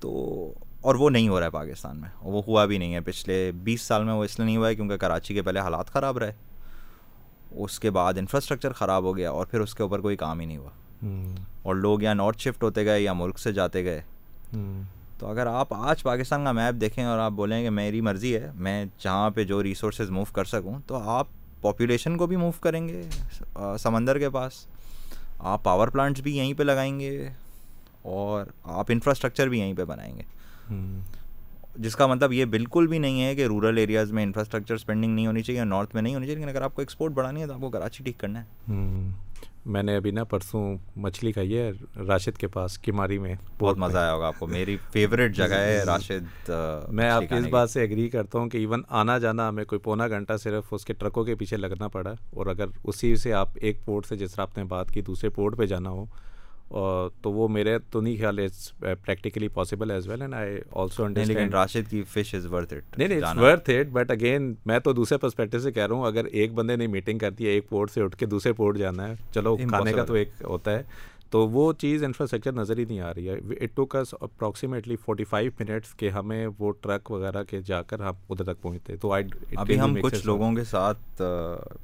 تو 0.00 0.52
اور 0.80 0.94
وہ 0.94 1.10
نہیں 1.10 1.28
ہو 1.28 1.38
رہا 1.38 1.46
ہے 1.46 1.50
پاکستان 1.50 1.96
میں۔ 1.96 2.08
وہ 2.22 2.42
ہوا 2.48 2.64
بھی 2.64 2.78
نہیں 2.78 2.94
ہے۔ 2.94 3.00
پچھلے 3.00 3.52
بیس 3.54 3.82
سال 3.82 4.04
میں 4.04 4.14
وہ 4.14 4.24
اس 4.24 4.38
لیے 4.38 4.46
نہیں 4.46 4.56
ہوا 4.56 4.68
ہے 4.68 4.74
کیونکہ 4.74 4.96
کراچی 4.96 5.34
کے 5.34 5.42
پہلے 5.42 5.60
حالات 5.60 5.86
خراب 5.86 6.18
رہے۔ 6.18 6.32
اس 7.50 7.80
کے 7.80 7.90
بعد 7.90 8.14
انفراسٹرکچر 8.18 8.72
خراب 8.72 9.04
ہو 9.04 9.16
گیا 9.16 9.30
اور 9.30 9.46
پھر 9.46 9.60
اس 9.60 9.74
کے 9.74 9.82
اوپر 9.82 10.00
کوئی 10.00 10.16
کام 10.16 10.40
ہی 10.40 10.46
نہیں 10.46 10.56
ہوا۔ 10.56 10.70
اور 11.62 11.74
لوگ 11.74 12.02
یا 12.02 12.14
نارتھ 12.14 12.38
شفٹ 12.38 12.62
ہوتے 12.62 12.84
گئے 12.84 13.00
یا 13.00 13.12
ملک 13.12 13.38
سے 13.38 13.52
جاتے 13.52 13.84
گئے۔ 13.84 14.02
تو 15.18 15.26
اگر 15.26 15.46
آپ 15.46 15.74
آج 15.74 16.02
پاکستان 16.02 16.44
کا 16.44 16.52
میپ 16.52 16.80
دیکھیں 16.80 17.04
اور 17.04 17.18
آپ 17.18 17.32
بولیں 17.32 17.62
کہ 17.62 17.70
میری 17.70 18.00
مرضی 18.00 18.34
ہے 18.36 18.50
میں 18.54 18.84
جہاں 18.98 19.30
پہ 19.30 19.44
جو 19.44 19.62
ریسورسز 19.62 20.10
موو 20.10 20.24
کر 20.32 20.44
سکوں 20.44 20.78
تو 20.86 20.96
آپ 20.96 21.26
پاپولیشن 21.60 22.16
کو 22.16 22.26
بھی 22.26 22.36
موو 22.36 22.50
کریں 22.60 22.88
گے 22.88 23.02
سمندر 23.78 24.18
کے 24.18 24.30
پاس۔ 24.30 24.66
آپ 25.38 25.62
پاور 25.62 25.88
پلانٹس 25.88 26.20
بھی 26.20 26.36
یہیں 26.36 26.54
پہ 26.54 26.62
لگائیں 26.62 27.00
گے 27.00 27.28
اور 28.02 28.44
آپ 28.64 28.86
انفراسٹرکچر 28.88 29.48
بھی 29.48 29.58
یہیں 29.58 29.74
پہ 29.74 29.84
بنائیں 29.84 30.16
گے۔ 30.16 30.22
جس 31.76 31.96
کا 31.96 32.06
مطلب 32.06 32.32
یہ 32.32 32.44
بالکل 32.44 32.86
بھی 32.86 32.98
نہیں 32.98 33.22
ہے 33.22 33.34
کہ 33.34 33.46
رورل 33.46 33.78
ایریاز 33.78 34.12
میں 34.12 34.22
انفراسٹرکچر 34.22 34.74
اسپینڈنگ 34.74 35.14
نہیں 35.14 35.26
ہونی 35.26 35.42
چاہیے 35.42 35.64
نارتھ 35.64 35.94
میں 35.94 36.02
نہیں 36.02 36.14
ہونی 36.14 36.26
چاہیے 36.26 36.36
لیکن 36.36 36.48
اگر 36.48 36.62
آپ 36.62 36.74
کو 36.74 36.82
ایکسپورٹ 36.82 37.12
بڑھانی 37.12 37.40
ہے 37.40 37.46
تو 37.46 37.54
آپ 37.54 37.60
کو 37.60 37.70
کراچی 37.70 38.04
ٹھیک 38.04 38.18
کرنا 38.18 38.40
ہے۔ 38.40 38.72
میں 39.68 39.82
نے 39.82 39.94
ابھی 39.96 40.10
نا 40.10 40.22
پرسوں 40.24 40.62
مچھلی 40.96 41.32
کھائی 41.32 41.56
ہے 41.56 41.70
راشد 42.06 42.36
کے 42.38 42.48
پاس 42.48 42.78
کماری 42.78 43.18
میں 43.18 43.34
بہت 43.58 43.78
مزہ 43.78 43.98
آیا 43.98 44.12
ہوگا 44.12 44.26
آپ 44.26 44.38
کو۔ 44.38 44.46
میری 44.46 44.76
فیوریٹ 44.92 45.34
جگہ 45.36 45.54
ہے 45.54 45.82
راشد 45.86 46.50
میں 46.90 47.08
آپ 47.10 47.22
کی 47.28 47.34
اس 47.34 47.46
بات 47.50 47.70
سے 47.70 47.80
ایگری 47.80 48.08
کرتا 48.08 48.38
ہوں 48.38 48.48
کہ 48.48 48.58
ایون 48.58 48.82
آنا 49.00 49.18
جانا 49.18 49.48
ہمیں 49.48 49.64
کوئی 49.64 49.78
پونا 49.78 50.08
گھنٹہ 50.08 50.36
صرف 50.36 50.72
اس 50.72 50.84
کے 50.84 50.92
ٹرکوں 50.92 51.24
کے 51.24 51.34
پیچھے 51.34 51.56
لگنا 51.56 51.88
پڑا 51.88 52.12
اور 52.30 52.46
اگر 52.46 52.66
اسی 52.84 53.14
سے 53.16 53.32
آپ 53.34 53.48
ایک 53.56 53.84
پورٹ 53.84 54.06
سے 54.06 54.16
جس 54.16 54.32
طرح 54.32 54.42
آپ 54.42 54.58
نے 54.58 54.64
بات 54.66 54.90
کی 54.90 55.02
دوسرے 55.02 55.30
پورٹ 55.30 55.56
پہ 55.58 55.66
جانا 55.66 55.90
ہو 55.90 56.04
تو 56.68 57.32
وہ 57.32 57.48
میرے 57.48 57.78
تو 57.90 58.00
نہیں 58.00 58.16
خیال 58.16 58.38
it's 58.38 58.72
practically 58.78 59.48
possible 59.48 59.90
as 59.90 60.08
well 60.08 60.22
and 60.22 60.34
I 60.34 60.58
also 60.72 61.04
understand 61.04 61.54
Rashid 61.54 61.90
کی 61.90 62.02
فش 62.02 62.34
از 62.34 62.46
ورتھ 62.46 62.74
اٹ 62.74 62.98
نہیں 62.98 63.08
نہیں 63.08 63.40
ورتھ 63.40 63.70
اٹ 63.70 63.86
بٹ 63.86 64.10
اگین 64.10 64.54
میں 64.66 64.78
تو 64.78 64.92
دوسرے 64.92 65.18
پرسپیکٹو 65.18 65.58
سے 65.58 65.72
کہہ 65.72 65.86
رہا 65.86 65.94
ہوں 65.94 66.06
اگر 66.06 66.24
ایک 66.24 66.52
بندے 66.52 66.76
نے 66.76 66.86
میٹنگ 66.86 67.18
کرتی 67.18 67.44
ہے 67.44 67.50
ایک 67.50 67.68
پورٹ 67.68 67.90
سے 67.90 68.02
اٹھ 68.02 68.16
کے 68.16 68.26
دوسرے 68.26 68.52
پورٹ 68.52 68.78
جانا 68.78 69.08
ہے 69.08 69.14
چلو 69.34 69.56
کھانے 69.56 69.92
کا 69.92 70.04
تو 70.04 70.14
ایک 70.14 70.28
ہوتا 70.44 70.78
ہے۔ 70.78 70.82
تو 71.30 71.48
وہ 71.48 71.72
چیز 71.72 72.04
انفراسٹرکچر 72.04 72.52
نظر 72.52 72.78
ہی 72.78 72.84
نہیں 72.84 73.00
آ 73.00 73.14
رہی 73.14 73.28
ہے۔ 73.28 73.34
It 73.34 73.76
took 73.76 73.96
us 73.96 74.14
approximately 74.20 74.96
forty 74.96 75.24
five 75.24 75.50
minutes 75.60 75.94
کہ 75.96 76.08
ہمیں 76.10 76.46
وہ 76.58 76.72
ٹرک 76.80 77.10
وغیرہ 77.10 77.42
کے 77.42 77.60
جا 77.66 77.82
کر 77.82 78.00
ہم 78.00 78.14
ادھر 78.30 78.44
تک 78.44 78.62
پہنچتے۔ 78.62 78.96
تو 78.96 79.12
ابھی 79.12 79.80
ہم 79.80 79.96
کچھ 80.02 80.26
لوگوں 80.26 80.52
کے 80.52 80.64
ساتھ 80.64 81.22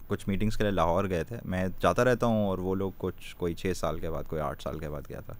کچھ 0.06 0.28
میٹنگس 0.28 0.56
کے 0.56 0.62
لیے 0.62 0.72
لاہور 0.72 1.04
گئے 1.04 1.24
تھے۔ 1.24 1.36
میں 1.44 1.68
جاتا 1.80 2.04
رہتا 2.04 2.26
ہوں 2.26 2.46
اور 2.46 2.58
وہ 2.58 2.74
لوگ 2.74 2.92
کچھ 2.98 3.36
کوئی 3.36 3.54
چھ 3.54 3.72
سال 3.76 3.98
کے 3.98 4.10
بعد 4.10 4.24
کوئی 4.28 4.42
آٹھ 4.42 4.62
سال 4.62 4.78
کے 4.78 4.88
بعد 4.88 5.02
گیا 5.08 5.20
تھا۔ 5.20 5.34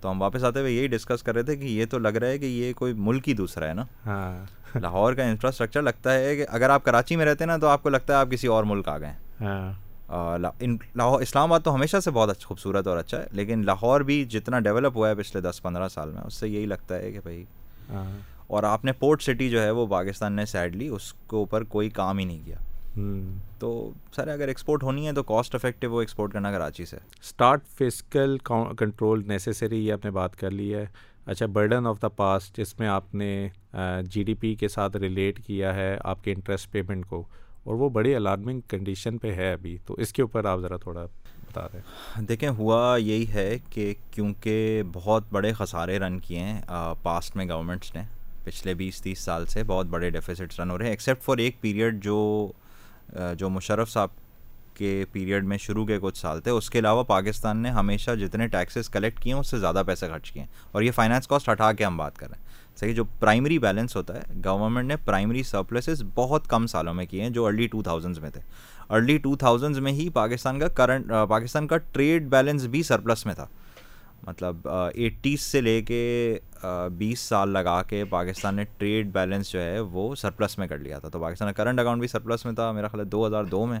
تو 0.00 0.10
ہم 0.10 0.22
واپس 0.22 0.44
آتے 0.44 0.60
ہوئے 0.60 0.72
یہی 0.72 0.86
ڈسکس 0.86 1.22
کر 1.22 1.34
رہے 1.34 1.42
تھے 1.42 1.56
کہ 1.56 1.66
یہ 1.66 1.84
تو 1.90 1.98
لگ 1.98 2.08
رہا 2.08 2.28
ہے 2.28 2.38
کہ 2.38 2.44
یہ 2.44 2.72
کوئی 2.72 2.92
ملک 2.92 3.28
ہی 3.28 3.34
دوسرا 3.34 3.68
ہے 3.68 3.74
نا۔ 3.74 3.84
ہاں۔ 4.06 4.78
لاہور 4.78 5.12
کا 5.12 5.22
انفراسٹرکچر 5.22 5.82
لگتا 5.82 6.14
ہے 6.14 6.36
کہ 6.36 6.46
اگر 6.48 6.70
آپ 6.70 6.84
کراچی 6.84 7.16
میں 7.16 7.26
رہتے 7.26 7.44
ہیں 7.44 7.46
نا 7.46 7.56
تو 7.56 7.66
آپ 7.66 7.82
کو 7.82 7.88
لگتا 7.88 8.12
ہے 8.12 8.18
آپ 8.18 8.30
کسی 8.30 8.46
اور 8.46 8.64
ملک 8.64 8.88
آ 8.88 8.98
گئے۔ 8.98 9.12
ہاں 10.10 10.38
لاہور 10.38 11.20
اسلام 11.20 11.52
آباد 11.52 11.60
تو 11.64 11.74
ہمیشہ 11.74 11.96
سے 12.00 12.10
بہت 12.10 12.30
اچھا 12.30 12.46
خوبصورت 12.48 12.86
اور 12.86 12.96
اچھا 12.96 13.18
ہے 13.18 13.26
لیکن 13.32 13.64
لاہور 13.64 14.00
بھی 14.00 14.24
جتنا 14.24 14.60
ڈیولپ 14.60 14.96
ہوا 14.96 15.08
ہے 15.08 15.14
پچھلے 15.14 15.42
دس 15.42 15.62
پندرہ 15.62 15.88
سال 15.88 16.10
میں 16.10 16.22
اس 16.22 16.34
سے 16.34 16.48
یہی 16.48 16.66
لگتا 16.66 16.96
ہے 16.96 17.12
کہ 17.12 17.20
بھائی 17.22 17.44
اور 18.46 18.62
آپ 18.62 18.84
نے 18.84 18.92
پورٹ 18.92 19.22
سٹی 19.22 19.50
جو 19.50 19.62
ہے 19.62 19.70
وہ 19.70 19.86
پاکستان 19.86 20.32
نے 20.32 20.46
سیڈلی 20.46 20.88
اس 20.88 21.12
کے 21.12 21.36
اوپر 21.36 21.64
کوئی 21.64 21.90
کام 21.90 22.18
ہی 22.18 22.24
نہیں 22.24 22.44
کیا۔ 22.44 22.56
تو 23.58 23.90
سر 24.16 24.28
اگر 24.28 24.48
ایکسپورٹ 24.48 24.82
ہونی 24.82 25.06
ہے 25.06 25.12
تو 25.12 25.22
کاسٹ 25.22 25.54
افیکٹو 25.54 25.90
وہ 25.90 26.00
ایکسپورٹ 26.00 26.32
کرنا 26.32 26.52
کراچی 26.52 26.84
سے۔ 26.84 26.96
اسٹارٹ 26.96 27.66
فزیکل 27.68 28.36
کنٹرول 28.78 29.22
نیسیسری 29.26 29.86
یہ 29.86 29.92
آپ 29.92 30.04
نے 30.04 30.10
بات 30.10 30.36
کر 30.36 30.50
لی 30.50 30.74
ہے۔ 30.74 30.86
اچھا 31.26 31.46
برڈن 31.46 31.86
آف 31.86 32.02
دا 32.02 32.08
پاسٹ 32.08 32.56
جس 32.56 32.78
میں 32.78 32.88
آپ 32.88 33.14
نے 33.14 33.48
جی 34.02 34.22
ڈی 34.22 34.34
پی 34.34 34.54
کے 34.54 34.68
ساتھ 34.68 34.96
ریلیٹ 34.96 35.44
کیا 35.46 35.74
ہے 35.74 35.96
آپ 36.04 36.24
کے 36.24 36.32
انٹرسٹ 36.32 36.70
پیمنٹ 36.72 37.06
کو۔ 37.06 37.24
اور 37.70 37.78
وہ 37.78 37.88
بڑی 37.88 38.14
الارمنگ 38.14 38.60
کنڈیشن 38.68 39.18
پہ 39.18 39.34
ہے 39.34 39.52
ابھی۔ 39.52 39.78
تو 39.86 39.94
اس 39.94 40.12
کے 40.12 40.22
اوپر 40.22 40.44
آپ 40.44 40.60
ذرا 40.60 40.76
تھوڑا 40.76 41.04
بتا 41.04 41.66
رہے 41.74 41.80
دیکھیں، 42.16 42.48
ہوا 42.48 42.96
یہی 42.96 43.28
ہے 43.28 43.58
کہ 43.70 43.94
کیونکہ 44.10 44.82
بہت 44.92 45.22
بڑے 45.32 45.52
خسارے 45.52 45.98
رن 45.98 46.18
کیے 46.18 46.38
ہیں 46.38 46.62
پاسٹ 47.02 47.36
میں 47.36 47.48
گورنمنٹس 47.48 47.94
نے، 47.94 48.02
پچھلے 48.44 48.74
بیس 48.74 49.02
تیس 49.02 49.18
سال 49.18 49.46
سے 49.46 49.64
بہت 49.64 49.86
بڑے 49.86 50.10
ڈیفیسٹس 50.10 50.60
رن 50.60 50.70
ہو 50.70 50.78
رہے 50.78 50.84
ہیں 50.84 50.92
ایکسیپٹ 50.92 51.22
فار 51.22 51.38
ایک 51.38 51.60
پیریڈ 51.60 52.04
جو 52.04 52.52
جو 53.38 53.50
مشرف 53.50 53.90
صاحب 53.90 54.08
کے 54.74 55.04
پیریڈ 55.12 55.44
میں 55.44 55.58
شروع 55.58 55.86
کے 55.86 55.98
کچھ 56.02 56.18
سال 56.18 56.40
تھے۔ 56.40 56.50
اس 56.50 56.70
کے 56.70 56.78
علاوہ 56.78 57.04
پاکستان 57.04 57.56
نے 57.56 57.70
ہمیشہ 57.70 58.10
جتنے 58.10 58.48
ٹیکسز 58.48 58.88
کلیکٹ 58.88 59.20
کیے 59.20 59.32
ہیں، 59.32 59.40
اس 59.40 59.50
سے 59.50 59.58
زیادہ 59.58 59.82
پیسے 59.86 60.08
خرچ 60.08 60.32
کیے 60.32 60.42
ہیں۔ 60.42 60.50
اور 60.72 60.82
یہ 60.82 60.90
فائنانس 60.90 61.28
کاسٹ 61.28 61.48
ہٹا 61.48 61.72
کے 61.72 61.84
ہم 61.84 61.96
بات 61.96 62.18
کر 62.18 62.28
رہے 62.28 62.36
ہیں۔ 62.38 62.49
صحیح 62.80 62.92
جو 62.92 63.04
پرائمری 63.04 63.58
بیلنس 63.58 63.96
ہوتا 63.96 64.16
ہے 64.16 64.22
گورنمنٹ 64.44 64.88
نے 64.88 64.96
پرائمری 64.96 65.42
سرپلسز 65.42 66.02
بہت 66.14 66.48
کم 66.48 66.66
سالوں 66.66 66.94
میں 66.94 67.06
کیے 67.06 67.22
ہیں 67.22 67.30
جو 67.30 67.46
ارلی 67.46 67.66
ٹو 67.66 67.82
تھاؤزنڈز 67.82 68.18
میں 68.18 68.30
تھے۔ 68.30 68.40
ارلی 68.90 69.18
ٹو 69.18 69.36
تھاؤزنڈز 69.36 69.78
میں 69.78 69.92
ہی 69.92 70.08
پاکستان 70.08 70.58
کا 70.58 70.68
کرنٹ 70.68 71.12
پاکستان 71.28 71.66
کا 71.66 71.76
ٹریڈ 71.76 72.26
بیلنس 72.28 72.64
بھی 72.64 72.82
سرپلس 72.82 73.26
میں 73.26 73.34
تھا۔ 73.34 73.46
مطلب 74.26 74.68
ایٹیز 74.94 75.40
سے 75.40 75.60
لے 75.60 75.82
کے 75.82 76.38
بیس 76.92 77.20
سال 77.20 77.48
لگا 77.48 77.82
کے 77.82 78.04
پاکستان 78.04 78.54
نے 78.54 78.64
ٹریڈ 78.64 79.12
بیلنس 79.12 79.52
جو 79.52 79.60
ہے 79.60 79.80
وہ 79.80 80.14
سرپلس 80.14 80.58
میں 80.58 80.66
کر 80.66 80.78
لیا 80.78 80.98
تھا۔ 80.98 81.08
تو 81.08 81.20
پاکستان 81.20 81.52
کا 81.52 81.64
کرنٹ 81.64 81.80
اکاؤنٹ 81.80 82.00
بھی 82.00 82.08
سرپلس 82.08 82.44
میں 82.44 82.52
تھا 82.52 82.72
میرا 82.72 82.88
خیال 82.88 83.00
ہے 83.00 83.10
دو 83.10 83.26
ہزار 83.26 83.44
دو 83.44 83.66
میں۔ 83.66 83.80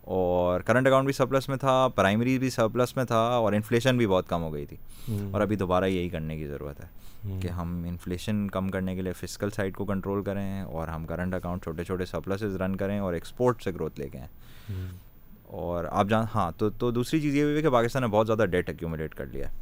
اور 0.00 0.60
کرنٹ 0.60 0.86
اکاؤنٹ 0.86 1.04
بھی 1.04 1.12
سرپلس 1.12 1.48
میں 1.48 1.56
تھا 1.56 1.88
پرائمری 1.88 2.38
بھی 2.38 2.50
سرپلس 2.50 2.96
میں 2.96 3.04
تھا 3.04 3.28
اور 3.28 3.52
انفلیشن 3.52 3.96
بھی 3.96 4.06
بہت 4.06 4.28
کم 4.28 4.42
ہو 4.42 4.52
گئی 4.52 4.66
تھی۔ 4.66 4.76
اور 5.32 5.40
ابھی 5.40 5.56
دوبارہ 5.56 5.84
یہی 5.84 6.08
کرنے 6.08 6.36
کی 6.36 6.46
ضرورت 6.46 6.80
ہے۔ 6.80 7.01
کہ 7.40 7.48
ہم 7.48 7.84
انفلیشن 7.88 8.48
کم 8.48 8.68
کرنے 8.68 8.94
کے 8.94 9.02
لیے 9.02 9.12
فزیکل 9.12 9.50
سائڈ 9.50 9.76
کو 9.76 9.84
کنٹرول 9.84 10.22
کریں 10.22 10.60
اور 10.60 10.88
ہم 10.88 11.06
کرنٹ 11.06 11.34
اکاؤنٹ 11.34 11.62
چھوٹے 11.62 11.84
چھوٹے 11.84 12.04
سرپلسز 12.04 12.56
رن 12.56 12.76
کریں 12.76 12.98
اور 12.98 13.12
ایکسپورٹ 13.14 13.62
سے 13.62 13.70
گروتھ 13.74 14.00
لے 14.00 14.08
کے 14.08 14.18
آئیں۔ 14.18 14.28
اور 15.46 15.84
آپ 15.90 16.06
جان 16.08 16.24
ہاں 16.34 16.50
تو 16.58 16.70
تو 16.70 16.90
دوسری 16.90 17.20
چیز 17.20 17.34
یہ 17.34 17.44
بھی 17.44 17.56
ہے 17.56 17.62
کہ 17.62 17.70
پاکستان 17.70 18.02
نے 18.02 18.08
بہت 18.08 18.26
زیادہ 18.26 18.44
ڈیٹ 18.44 18.68
ایکومولیٹ 18.68 19.14
کر 19.14 19.26
لیا 19.26 19.48
ہے۔ 19.48 19.56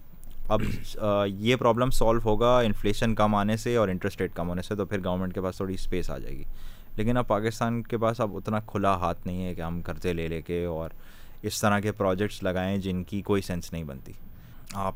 اب 0.49 0.63
یہ 1.27 1.57
پرابلم 1.57 1.91
سالو 1.91 2.21
ہوگا 2.25 2.59
انفلیشن 2.59 3.15
کم 3.15 3.35
آنے 3.35 3.57
سے 3.57 3.77
اور 3.77 3.89
انٹرسٹ 3.89 4.21
ریٹ 4.21 4.35
کم 4.35 4.49
ہونے 4.49 4.63
سے 4.63 4.75
تو 4.75 4.87
پھر 4.87 5.05
گورنمنٹ 5.05 5.35
کے 5.35 5.41
پاس 5.41 5.57
تھوڑی 5.57 5.75
اسپیس 5.75 6.11
آ 6.11 6.19
جائے 6.19 6.37
گی۔ 6.37 6.45
لیکن 6.97 7.17
اب 7.17 7.27
پاکستان 7.29 7.83
کے 7.83 7.99
پاس 7.99 8.21
اب 8.21 8.37
اتنا 8.37 8.61
کھلا 8.61 8.95
ہاتھ 8.95 9.27
نہیں 9.27 9.45
ہے 9.45 9.55
کہ 9.55 9.61
ہم 9.61 9.81
قرضے 9.85 10.13
لے 10.13 10.29
لے 10.29 10.43
کے 10.43 10.65
اور 10.65 10.91
اس 11.43 11.61
طرح 11.61 11.81
کے 11.81 11.93
پروجیکٹس 11.93 12.43
لگائیں 12.43 12.77
جن 12.79 13.05
کی 13.05 13.23
کوئی 13.23 13.43
سینس 13.43 13.73
نہیں 13.73 13.85
بنتی۔ 13.85 14.13
آپ 14.75 14.95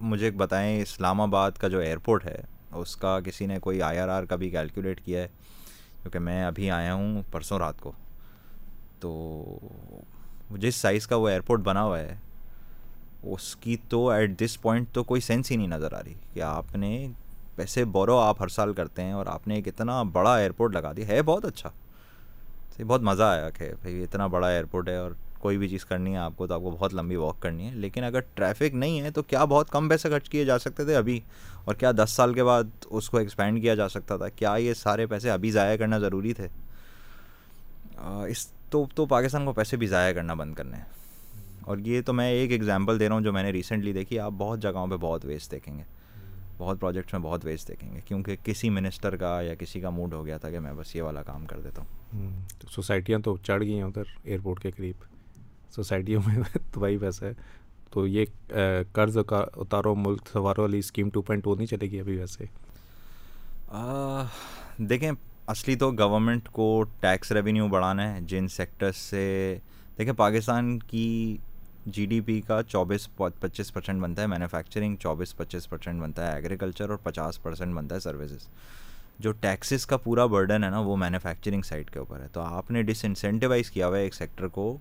مجھے 0.00 0.30
بتائیں، 0.30 0.82
اسلام 0.82 1.20
آباد 1.20 1.50
کا 1.50 1.68
جو 1.68 1.78
ایئرپورٹ 1.78 2.24
ہے، 2.24 2.42
اس 2.72 2.96
کا 2.96 3.20
کسی 3.20 3.46
نے 3.46 3.58
کوئی 3.58 3.82
آئی 3.82 3.98
آر 3.98 4.08
آر 4.08 4.24
کا 4.24 4.36
بھی 4.36 4.50
کیلکولیٹ 4.50 5.00
کیا 5.04 5.22
ہے؟ 5.22 5.28
کیونکہ 6.02 6.18
میں 6.18 6.44
ابھی 6.44 6.70
آیا 6.70 6.94
ہوں 6.94 7.22
پرسوں 7.30 7.58
رات 7.58 7.80
کو۔ 7.80 7.92
تو 9.00 9.44
جس 10.50 10.74
سائز 10.74 11.06
کا 11.06 11.16
وہ 11.16 11.28
ایئرپورٹ 11.28 11.60
بنا 11.60 11.82
ہوا 11.82 11.98
ہے، 11.98 12.16
اس 13.22 13.56
کی 13.56 13.76
تو 13.88 14.10
ایٹ 14.10 14.40
دس 14.40 14.62
پوائنٹ 14.62 14.88
تو 14.92 15.04
کوئی 15.04 15.20
سینس 15.20 15.50
ہی 15.50 15.56
نہیں 15.56 15.68
نظر 15.68 15.92
آ 15.92 16.02
رہی 16.04 16.14
کہ 16.34 16.42
آپ 16.42 16.76
نے 16.76 17.08
پیسے 17.56 17.84
بورو 17.84 18.18
آپ 18.18 18.42
ہر 18.42 18.48
سال 18.48 18.72
کرتے 18.72 19.02
ہیں 19.02 19.12
اور 19.12 19.26
آپ 19.26 19.48
نے 19.48 19.54
ایک 19.54 19.68
اتنا 19.68 20.02
بڑا 20.02 20.36
ایئرپورٹ 20.36 20.72
لگا 20.72 20.92
دیا۔ 20.92 21.06
ہے 21.06 21.22
بہت 21.22 21.44
اچھا۔ 21.44 21.70
بہت 22.86 23.00
مزہ 23.00 23.22
آیا 23.22 23.50
کہ 23.50 23.70
بھائی 23.80 24.02
اتنا 24.02 24.26
بڑا 24.26 24.48
ایئرپورٹ 24.48 24.88
ہے 24.88 24.96
اور 24.96 25.10
کوئی 25.38 25.58
بھی 25.58 25.68
چیز 25.68 25.84
کرنی 25.84 26.12
ہے، 26.12 26.16
آپ 26.16 26.32
کو 26.36 26.46
تو 26.46 26.54
آپ 26.54 26.60
کو 26.60 26.70
بہت 26.70 26.94
لمبی 26.94 27.16
واک 27.16 27.42
کرنی 27.42 27.66
ہے۔ 27.66 27.74
لیکن 27.74 28.04
اگر 28.04 28.20
ٹریفک 28.20 28.74
نہیں 28.74 29.00
ہے 29.00 29.10
تو 29.10 29.22
کیا 29.22 29.44
بہت 29.44 29.70
کم 29.70 29.88
پیسے 29.88 30.10
خرچ 30.10 30.28
کیے 30.28 30.44
جا 30.44 30.58
سکتے 30.58 30.84
تھے 30.84 30.96
ابھی؟ 30.96 31.20
اور 31.64 31.74
کیا 31.74 31.90
دس 31.90 32.10
سال 32.10 32.34
کے 32.34 32.44
بعد 32.44 32.64
اس 32.86 33.10
کو 33.10 33.18
ایکسپینڈ 33.18 33.62
کیا 33.62 33.74
جا 33.74 33.88
سکتا 33.88 34.16
تھا؟ 34.16 34.28
کیا 34.28 34.54
یہ 34.54 34.74
سارے 34.74 35.06
پیسے 35.06 35.30
ابھی 35.30 35.50
ضائع 35.50 35.76
کرنا 35.76 35.98
ضروری 35.98 36.32
تھے؟ 36.32 36.48
اس 38.28 38.48
تو 38.70 38.86
تو 38.94 39.06
پاکستان 39.06 39.44
کو 39.44 39.52
پیسے 39.52 39.76
بھی 39.76 39.86
ضائع 39.86 40.14
کرنا 40.14 40.34
بند 40.34 40.54
کرنے 40.54 40.76
ہیں۔ 40.76 40.84
اور 41.60 41.78
یہ 41.78 42.00
تو 42.02 42.12
میں 42.12 42.30
ایک 42.30 42.50
ایگزامپل 42.50 43.00
دے 43.00 43.08
رہا 43.08 43.14
ہوں 43.14 43.22
جو 43.22 43.32
میں 43.32 43.42
نے 43.42 43.50
ریسنٹلی 43.50 43.92
دیکھی۔ 43.92 44.18
آپ 44.18 44.32
بہت 44.38 44.62
جگہوں 44.62 44.86
پہ 44.86 44.96
بہت 44.96 45.24
ویسٹ 45.24 45.50
دیکھیں 45.50 45.78
گے۔ 45.78 45.82
بہت 46.58 46.80
پروجیکٹس 46.80 47.12
میں 47.12 47.20
بہت 47.20 47.44
ویسٹ 47.44 47.68
دیکھیں 47.68 47.94
گے۔ 47.94 48.00
کیونکہ 48.04 48.36
کسی 48.44 48.70
منسٹر 48.70 49.16
کا 49.16 49.40
یا 49.42 49.54
کسی 49.54 49.80
کا 49.80 49.90
موڈ 49.90 50.14
ہو 50.14 50.26
گیا 50.26 50.38
تھا 50.38 50.50
کہ 50.50 50.60
میں 50.60 50.72
بس 50.72 50.96
یہ 50.96 51.02
والا 51.02 51.22
کام 51.22 51.46
کر 51.46 51.60
دیتا 51.60 51.82
ہوں۔ 51.82 51.88
سوسائٹیاں 52.70 53.18
تو 53.18 53.36
چڑھ 53.36 53.62
گئی 53.62 53.74
ہیں 53.74 53.82
ادھر 53.82 54.02
ایئرپورٹ 54.22 54.60
کے 54.60 54.70
قریب۔ 54.70 55.17
سوسائٹیوں 55.74 56.22
میں 56.26 56.42
تو 56.72 56.80
وہی 56.80 56.98
پیسہ 56.98 57.24
ہے۔ 57.24 57.32
تو 57.90 58.06
یہ 58.06 58.24
قرض 58.92 59.16
اتارو 59.30 59.94
ملک 59.94 60.28
سوارو 60.32 60.62
والی 60.62 60.78
اسکیم 60.78 61.10
ٹو 61.10 61.22
پوائنٹ 61.22 61.44
ٹو 61.44 61.54
نہیں 61.54 61.66
چلے 61.66 61.90
گی 61.90 62.00
ابھی 62.00 62.16
ویسے۔ 62.18 62.44
دیکھیں، 64.78 65.10
اصلی 65.46 65.74
تو 65.74 65.90
گورنمنٹ 65.98 66.48
کو 66.52 66.84
ٹیکس 67.00 67.32
ریونیو 67.32 67.68
بڑھانا 67.68 68.14
ہے 68.14 68.20
جن 68.20 68.48
سیکٹرس 68.48 68.96
سے۔ 68.96 69.56
دیکھیں، 69.98 70.14
پاکستان 70.14 70.78
کی 70.78 71.36
جی 71.86 72.06
ڈی 72.06 72.20
پی 72.20 72.40
کا 72.40 72.62
چوبیس، 72.62 73.08
پچیس 73.16 73.72
پرسینٹ 73.72 74.02
بنتا 74.02 74.22
ہے 74.22 74.26
مینوفیکچرنگ 74.26 74.96
چوبیس، 74.96 75.36
پچیس 75.36 75.68
پرسینٹ 75.70 76.02
بنتا 76.02 76.26
ہے 76.26 76.36
ایگریکلچر 76.36 76.90
اور 76.90 76.98
پچاس 77.02 77.42
پرسینٹ 77.42 77.74
بنتا 77.74 77.94
ہے 77.94 78.00
سروسز 78.00 78.48
جو 79.18 79.32
ٹیکسز 79.32 79.86
کا 79.86 79.96
پورا 79.96 80.26
برڈن 80.26 80.64
ہے 80.64 80.70
نا، 80.70 80.78
وہ 80.78 80.96
مینوفیکچرنگ 80.96 81.62
سائڈ 81.62 81.90
کے 81.90 81.98
اوپر 81.98 82.20
ہے۔ 82.20 82.26
تو 82.32 82.40
آپ 82.40 82.70
نے 82.70 82.82
ڈس 82.82 83.04
انسینٹیوائز 83.04 83.70
کیا 83.70 83.86
ہوا 83.86 83.98
ہے 83.98 84.02
ایک 84.02 84.14
سیکٹر 84.14 84.48
کو۔ 84.48 84.76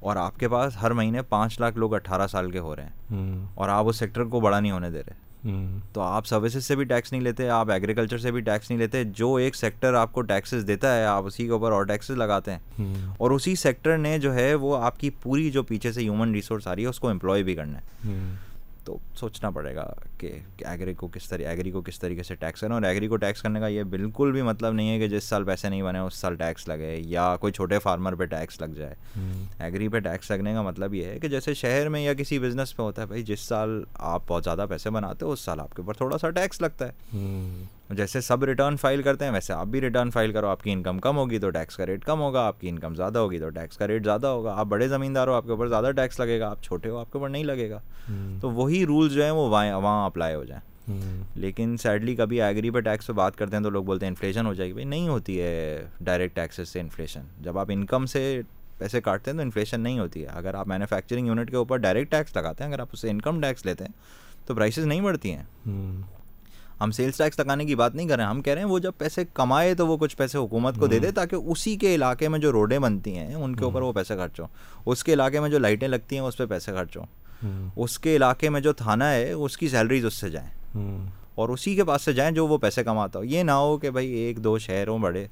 اور 0.00 0.16
آپ 0.16 0.38
کے 0.38 0.48
پاس 0.48 0.72
ہر 0.82 0.90
مہینے 0.90 1.22
پانچ 1.22 1.60
لاکھ 1.60 1.78
لوگ 1.78 1.94
اٹھارہ 1.94 2.26
سال 2.26 2.50
کے 2.50 2.58
ہو 2.58 2.76
رہے 2.76 2.82
ہیں۔ 2.82 2.90
اور 3.54 3.68
آپ 3.68 3.88
اس 3.88 3.96
سیکٹر 3.96 4.24
کو 4.24 4.40
بڑا 4.40 4.60
نہیں 4.60 4.72
ہونے 4.72 4.90
دے 4.90 5.00
رہے۔ 5.00 5.30
تو 5.92 6.00
آپ 6.00 6.26
سروسز 6.26 6.64
سے 6.64 6.76
بھی 6.76 6.84
ٹیکس 6.84 7.12
نہیں 7.12 7.22
لیتے 7.22 7.48
آپ 7.48 7.70
ایگریکلچر 7.70 8.18
سے 8.18 8.32
بھی 8.32 8.40
ٹیکس 8.40 8.70
نہیں 8.70 8.78
لیتے۔ 8.78 9.04
جو 9.04 9.34
ایک 9.34 9.56
سیکٹر 9.56 9.94
آپ 9.94 10.12
کو 10.12 10.20
ٹیکسز 10.22 10.66
دیتا 10.66 10.96
ہے 10.96 11.04
آپ 11.04 11.24
اسی 11.24 11.44
کے 11.44 11.50
اوپر 11.50 11.72
اور 11.72 11.82
ٹیکسز 11.82 12.10
لگاتے 12.10 12.52
ہیں۔ 12.52 12.58
اور 13.18 13.30
اسی 13.30 13.54
سیکٹر 13.54 13.98
نے 13.98 14.18
جو 14.18 14.34
ہے 14.34 14.54
وہ 14.54 14.76
آپ 14.84 15.00
کی 15.00 15.10
پوری 15.22 15.50
جو 15.50 15.62
پیچھے 15.62 15.92
سے 15.92 16.00
ہیومن 16.00 16.32
ریسورس 16.32 16.66
آ 16.66 16.74
رہی 16.74 16.82
ہے 16.82 16.88
اس 16.88 16.98
کو 17.00 17.08
امپلائی 17.08 17.42
بھی 17.42 17.54
کرنا 17.54 17.78
ہے۔ 17.78 17.84
تو 18.90 18.98
سوچنا 19.16 19.50
پڑے 19.50 19.74
گا 19.74 19.92
کہ 20.18 20.38
ایگری 20.58 20.94
کو 20.94 21.08
کس 21.08 21.28
طرح 21.28 21.48
ایگری 21.48 21.70
کو 21.70 21.82
کس 21.82 22.00
طریقے 22.00 22.22
سے 22.22 22.34
ٹیکس 22.34 22.60
کرنا 22.60 22.74
اور 22.74 22.82
ایگری 22.82 23.08
کو 23.08 23.16
ٹیکس 23.16 23.42
کرنے 23.42 23.60
کا 23.60 23.66
یہ 23.66 23.82
بالکل 23.82 24.32
بھی 24.32 24.42
مطلب 24.42 24.72
نہیں 24.72 24.90
ہے 24.90 24.98
کہ 24.98 25.08
جس 25.08 25.24
سال 25.24 25.44
پیسے 25.44 25.68
نہیں 25.68 25.82
بنے 25.82 25.98
اس 25.98 26.14
سال 26.14 26.36
ٹیکس 26.36 26.68
لگے 26.68 26.96
یا 26.98 27.36
کوئی 27.36 27.52
چھوٹے 27.52 27.78
فارمر 27.78 28.14
پہ 28.14 28.24
ٹیکس 28.24 28.60
لگ 28.60 28.74
جائے۔ 28.76 28.94
ایگری 29.58 29.88
پہ 29.88 29.98
ٹیکس 29.98 30.30
لگنے 30.30 30.52
کا 30.52 30.62
مطلب 30.62 30.94
یہ 30.94 31.04
ہے 31.04 31.18
کہ 31.18 31.28
جیسے 31.28 31.54
شہر 31.54 31.88
میں 31.88 32.00
یا 32.00 32.14
کسی 32.14 32.38
بزنس 32.38 32.76
پہ 32.76 32.82
ہوتا 32.82 33.02
ہے 33.02 33.06
بھائی 33.06 33.22
جس 33.22 33.40
سال 33.40 33.84
آپ 33.94 34.22
بہت 34.26 34.44
زیادہ 34.44 34.66
پیسے 34.70 34.90
بناتے 34.90 35.24
ہو 35.24 35.32
اس 35.32 35.40
سال 35.40 35.60
آپ 35.60 35.76
کے 35.76 35.82
اوپر 35.82 35.94
تھوڑا 35.94 36.18
سا 36.18 36.30
ٹیکس 36.30 36.60
لگتا 36.60 36.88
ہے۔ 36.88 36.92
جیسے 37.90 38.20
سب 38.20 38.44
ریٹرن 38.44 38.76
فائل 38.76 39.02
کرتے 39.02 39.24
ہیں 39.24 39.32
ویسے 39.32 39.52
آپ 39.52 39.66
بھی 39.66 39.80
ریٹرن 39.80 40.10
فائل 40.10 40.32
کرو 40.32 40.46
آپ 40.46 40.62
کی 40.62 40.72
انکم 40.72 40.98
کم 40.98 41.16
ہوگی 41.16 41.38
تو 41.38 41.50
ٹیکس 41.50 41.76
کا 41.76 41.86
ریٹ 41.86 42.04
کم 42.04 42.20
ہوگا 42.20 42.46
آپ 42.46 42.60
کی 42.60 42.68
انکم 42.68 42.94
زیادہ 42.94 43.18
ہوگی 43.18 43.38
تو 43.38 43.50
ٹیکس 43.50 43.76
کا 43.76 43.86
ریٹ 43.86 44.04
زیادہ 44.04 44.26
ہوگا۔ 44.26 44.54
آپ 44.54 44.66
بڑے 44.66 44.88
زمیندار 44.88 45.28
ہو 45.28 45.32
آپ 45.32 45.44
کے 45.44 45.50
اوپر 45.50 45.68
زیادہ 45.68 45.90
ٹیکس 45.96 46.20
لگے 46.20 46.40
گا 46.40 46.50
آپ 46.50 46.62
چھوٹے 46.62 46.88
ہو 46.88 46.96
آپ 46.96 47.12
کے 47.12 47.18
اوپر 47.18 47.28
نہیں 47.28 47.44
لگے 47.44 47.70
گا۔ 47.70 47.80
تو 48.40 48.50
وہی 48.50 48.86
رولس 48.86 49.12
جو 49.12 49.22
ہیں 49.22 49.30
وہ 49.30 49.48
وہاں 49.48 50.06
اپلائی 50.06 50.34
ہو 50.34 50.44
جائیں۔ 50.44 50.60
لیکن 51.34 51.76
سیڈلی 51.76 52.16
کبھی 52.16 52.42
ایگری 52.42 52.70
پہ 52.70 52.80
ٹیکس 52.80 53.06
پہ 53.06 53.12
بات 53.12 53.36
کرتے 53.36 53.56
ہیں 53.56 53.62
تو 53.62 53.70
لوگ 53.70 53.84
بولتے 53.84 54.06
ہیں 54.06 54.10
انفلیشن 54.10 54.46
ہو 54.46 54.54
جائے 54.54 54.68
گی۔ 54.68 54.72
بھائی 54.72 54.86
نہیں 54.86 55.08
ہوتی 55.08 55.40
ہے 55.40 55.84
ڈائریکٹ 56.00 56.36
ٹیکسز 56.36 56.68
سے 56.68 56.80
انفلیشن 56.80 57.20
جب 57.40 57.58
آپ 57.58 57.66
انکم 57.70 58.06
سے 58.06 58.40
پیسے 58.78 59.00
کاٹتے 59.00 59.30
ہیں 59.30 59.38
تو 59.38 59.42
انفلیشن 59.42 59.80
نہیں 59.80 59.98
ہوتی 59.98 60.22
ہے۔ 60.22 60.26
اگر 60.26 60.54
آپ 60.54 60.68
مینوفیکچرنگ 60.68 61.26
یونٹ 61.26 61.50
کے 61.50 61.56
اوپر 61.56 61.76
ڈائریکٹ 61.76 62.10
ٹیکس 62.10 62.36
لگاتے 62.36 62.64
ہیں 62.64 62.70
اگر 62.70 62.80
آپ 62.80 62.88
اسے 62.92 63.10
انکم 63.10 63.40
ٹیکس 63.40 63.66
لیتے 63.66 63.84
ہیں 63.84 63.92
تو 64.46 64.54
پرائسز 64.54 64.86
نہیں 64.86 65.00
بڑھتی 65.00 65.32
ہیں۔ 65.32 65.44
ہم 66.80 66.90
سیلس 66.90 67.16
ٹیکس 67.16 67.38
لگانے 67.38 67.64
کی 67.64 67.74
بات 67.74 67.94
نہیں 67.94 68.08
کر 68.08 68.16
رہے 68.16 68.24
ہیں 68.24 68.30
ہم 68.30 68.42
کہہ 68.42 68.52
رہے 68.52 68.62
ہیں 68.62 68.68
وہ 68.68 68.78
جب 68.78 68.92
پیسے 68.98 69.24
کمائے 69.34 69.74
تو 69.74 69.86
وہ 69.86 69.96
کچھ 69.96 70.16
پیسے 70.16 70.38
حکومت 70.38 70.74
کو 70.74 70.86
دے 70.86 70.98
دے 70.98 71.10
تاکہ 71.10 71.36
اسی 71.36 71.76
کے 71.76 71.94
علاقے 71.94 72.28
میں 72.28 72.38
جو 72.38 72.52
روڈیں 72.52 72.78
بنتی 72.78 73.16
ہیں 73.16 73.34
ان 73.34 73.56
کے 73.56 73.64
اوپر 73.64 73.82
وہ 73.82 73.92
پیسے 73.92 74.16
خرچ 74.16 74.40
ہوں۔ 74.40 74.46
اس 74.86 75.04
کے 75.04 75.12
علاقے 75.12 75.40
میں 75.40 75.50
جو 75.50 75.58
لائٹیں 75.58 75.88
لگتی 75.88 76.16
ہیں 76.16 76.22
اس 76.22 76.36
پہ 76.36 76.46
پیسے 76.46 76.72
خرچ 76.72 76.96
ہوں۔ 76.96 77.06
اس 77.76 77.98
کے 77.98 78.16
علاقے 78.16 78.48
میں 78.48 78.60
جو 78.60 78.72
تھانہ 78.72 79.04
ہے 79.04 79.32
اس 79.32 79.58
کی 79.58 79.68
سیلریز 79.68 80.06
اس 80.06 80.14
سے 80.14 80.30
جائیں۔ 80.30 80.50
اور 81.34 81.48
اسی 81.48 81.74
کے 81.74 81.84
پاس 81.84 82.02
سے 82.02 82.12
جائیں 82.12 82.32
جو 82.32 82.46
وہ 82.46 82.58
پیسے 82.58 82.84
کماتا 82.84 83.18
ہو۔ 83.18 83.24
یہ 83.24 83.42
نہ 83.42 83.50
ہو 83.50 83.76
کہ 83.76 83.90
بھائی 83.90 84.08
ایک 84.08 84.44
دو 84.44 84.58
شہر 84.58 84.88
ہوں۔ 84.88 84.98
بڑے 84.98 85.26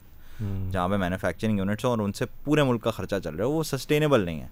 جہاں 0.73 0.89
پہ 0.89 0.97
مینوفیکچرنگ 0.97 1.59
یونٹس 1.59 1.85
ہوں 1.85 1.91
اور 1.91 1.99
ان 1.99 2.13
سے 2.13 2.25
پورے 2.45 2.63
ملک 2.63 2.83
کا 2.83 2.91
خرچہ 2.91 3.15
چل 3.25 3.35
رہا 3.35 3.45
ہے 3.45 3.51
وہ 3.51 3.63
سسٹینیبل 3.63 4.21
نہیں 4.21 4.41
ہے۔ 4.41 4.49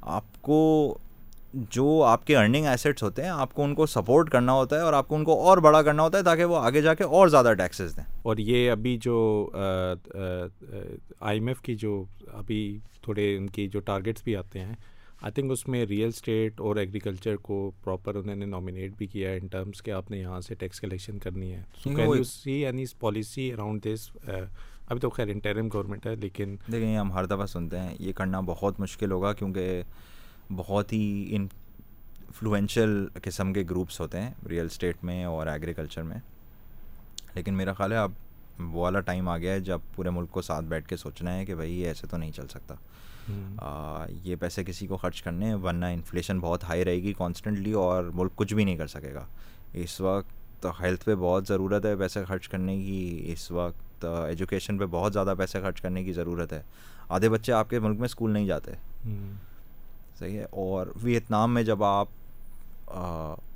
آپ 0.00 0.42
کو 0.42 0.98
جو 1.52 2.02
آپ 2.02 2.26
کے 2.26 2.36
ارننگ 2.36 2.66
ایسیٹس 2.66 3.02
ہوتے 3.02 3.22
ہیں 3.22 3.28
آپ 3.28 3.54
کو 3.54 3.64
ان 3.64 3.74
کو 3.74 3.86
سپورٹ 3.86 4.30
کرنا 4.30 4.52
ہوتا 4.52 4.76
ہے 4.76 4.80
اور 4.80 4.92
آپ 4.92 5.08
کو 5.08 5.14
ان 5.16 5.24
کو 5.24 5.40
اور 5.42 5.58
بڑا 5.58 5.82
کرنا 5.82 6.02
ہوتا 6.02 6.18
ہے 6.18 6.22
تاکہ 6.22 6.44
وہ 6.44 6.56
آگے 6.56 6.80
جا 6.80 6.94
کے 6.94 7.04
اور 7.04 7.28
زیادہ 7.28 7.52
ٹیکسز 7.58 7.96
دیں۔ 7.96 8.04
اور 8.22 8.36
یہ 8.36 8.70
ابھی 8.70 8.98
جو 9.02 9.50
آئی 11.20 11.38
ایم 11.38 11.48
ایف 11.48 11.60
کی 11.60 11.74
جو 11.74 12.04
ابھی 12.26 12.78
تھوڑے 13.02 13.36
ان 13.36 13.46
کی 13.46 13.68
جو 13.68 13.80
ٹارگیٹس 13.80 14.22
بھی 14.24 14.36
آتے 14.36 14.58
ہیں 14.58 14.74
آئی 15.22 15.32
تھنک 15.32 15.52
اس 15.52 15.68
میں 15.68 15.86
ریئل 15.86 16.08
اسٹیٹ 16.08 16.60
اور 16.60 16.76
ایگریکلچر 16.76 17.36
کو 17.36 17.70
پراپر 17.84 18.14
انہوں 18.14 18.36
نے 18.36 18.46
نامینیٹ 18.46 18.92
بھی 18.98 19.06
کیا 19.06 19.30
ہے 19.30 19.36
ان 19.36 19.46
ٹرمس 19.46 19.82
کہ 19.82 19.90
آپ 19.90 20.10
نے 20.10 20.18
یہاں 20.18 20.40
سے 20.40 20.54
ٹیکس 20.54 20.80
کلیکشن 20.80 21.18
کرنی 21.18 21.52
ہے۔ 21.52 21.62
So 21.84 21.90
can 21.90 22.16
you 22.16 22.24
see 22.24 22.52
any 22.66 22.84
policy 22.98 23.52
around 23.52 23.84
this 23.84 24.10
ابھی 24.88 25.00
تو 25.00 25.10
خیر 25.10 25.28
انٹرم 25.28 25.68
گورنمنٹ 25.72 26.06
ہے 26.06 26.14
لیکن 26.16 26.56
دیکھیں 26.72 26.96
ہم 26.96 27.12
ہر 27.12 27.24
دفعہ 27.24 27.46
سنتے 27.46 27.78
ہیں 27.78 27.96
یہ 27.98 28.12
کرنا 28.12 28.40
بہت 28.40 28.80
مشکل 28.80 29.12
ہوگا 29.12 29.32
کیونکہ 29.32 29.82
بہت 30.56 30.92
ہی 30.92 31.26
انفلوئنشل 31.30 33.06
قسم 33.22 33.52
کے 33.52 33.64
گروپس 33.70 34.00
ہوتے 34.00 34.20
ہیں 34.20 34.30
ریئل 34.48 34.66
اسٹیٹ 34.66 34.96
میں 35.02 35.24
اور 35.24 35.46
ایگریکلچر 35.46 36.02
میں۔ 36.02 36.18
لیکن 37.34 37.54
میرا 37.54 37.72
خیال 37.72 37.92
ہے 37.92 37.96
اب 37.96 38.12
وہ 38.58 38.80
والا 38.80 39.00
ٹائم 39.00 39.28
آ 39.28 39.38
گیا 39.38 39.52
ہے 39.52 39.60
جب 39.60 39.78
پورے 39.96 40.10
ملک 40.10 40.30
کو 40.30 40.42
ساتھ 40.42 40.64
بیٹھ 40.64 40.88
کے 40.88 40.96
سوچنا 40.96 41.34
ہے 41.36 41.44
کہ 41.44 41.54
بھائی 41.54 41.80
یہ 41.80 41.86
ایسے 41.86 42.06
تو 42.06 42.16
نہیں 42.16 42.32
چل 42.32 42.48
سکتا۔ 42.48 42.74
یہ 44.22 44.36
پیسے 44.36 44.64
کسی 44.64 44.86
کو 44.86 44.96
خرچ 44.96 45.22
کرنے 45.22 45.54
ورنہ 45.54 45.86
انفلیشن 45.86 46.38
بہت 46.40 46.64
ہائی 46.64 46.84
رہے 46.84 47.02
گی 47.02 47.12
کانسٹنٹلی 47.12 47.72
اور 47.72 48.04
ملک 48.14 48.36
کچھ 48.36 48.54
بھی 48.54 48.64
نہیں 48.64 48.76
کر 48.76 48.86
سکے 48.86 49.14
گا۔ 49.14 49.26
اس 49.72 50.00
وقت 50.00 50.66
ہیلتھ 50.80 51.04
پہ 51.04 51.14
بہت 51.14 51.46
ضرورت 51.48 51.86
ہے 51.86 51.96
پیسے 51.96 52.24
خرچ 52.24 52.48
کرنے 52.48 52.76
کی 52.76 53.24
اس 53.32 53.50
وقت 53.50 54.04
ایجوکیشن 54.04 54.78
پہ 54.78 54.84
بہت 54.90 55.12
زیادہ 55.12 55.34
پیسے 55.38 55.60
خرچ 55.60 55.80
کرنے 55.80 56.04
کی 56.04 56.12
ضرورت 56.12 56.52
ہے۔ 56.52 56.62
آدھے 57.08 57.28
بچے 57.28 57.52
آپ 57.52 57.70
کے 57.70 57.78
ملک 57.78 57.98
میں 57.98 58.04
اسکول 58.04 58.30
نہیں 58.30 58.46
جاتے۔ 58.46 58.70
صحیح 60.18 60.38
ہے۔ 60.38 60.46
اور 60.50 60.86
ویتنام 61.02 61.54
میں 61.54 61.62
جب 61.62 61.84
آپ 61.84 62.08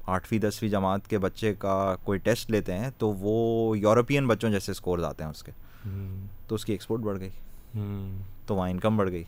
آٹھویں 0.07 0.39
دسویں 0.39 0.71
جماعت 0.71 1.09
کے 1.09 1.19
بچے 1.19 1.55
کا 1.59 1.97
کوئی 2.05 2.19
ٹیسٹ 2.19 2.51
لیتے 2.51 2.79
ہیں 2.79 2.91
تو 2.99 3.13
وہ 3.13 3.79
یورپین 3.79 4.27
بچوں 4.27 4.51
جیسے 4.51 4.73
اسکورز 4.73 5.05
آتے 5.05 5.25
ہیں 5.25 5.31
اس 5.31 5.43
کے۔ 5.43 5.53
تو 6.49 6.55
اس 6.55 6.65
کی 6.65 6.73
ایکسپورٹ 6.73 7.01
بڑھ 7.01 7.21
گئی۔ 7.21 7.29
تو 8.47 8.55
وہاں 8.55 8.71
انکم 8.71 8.97
بڑھ 8.97 9.11
گئی۔ 9.11 9.25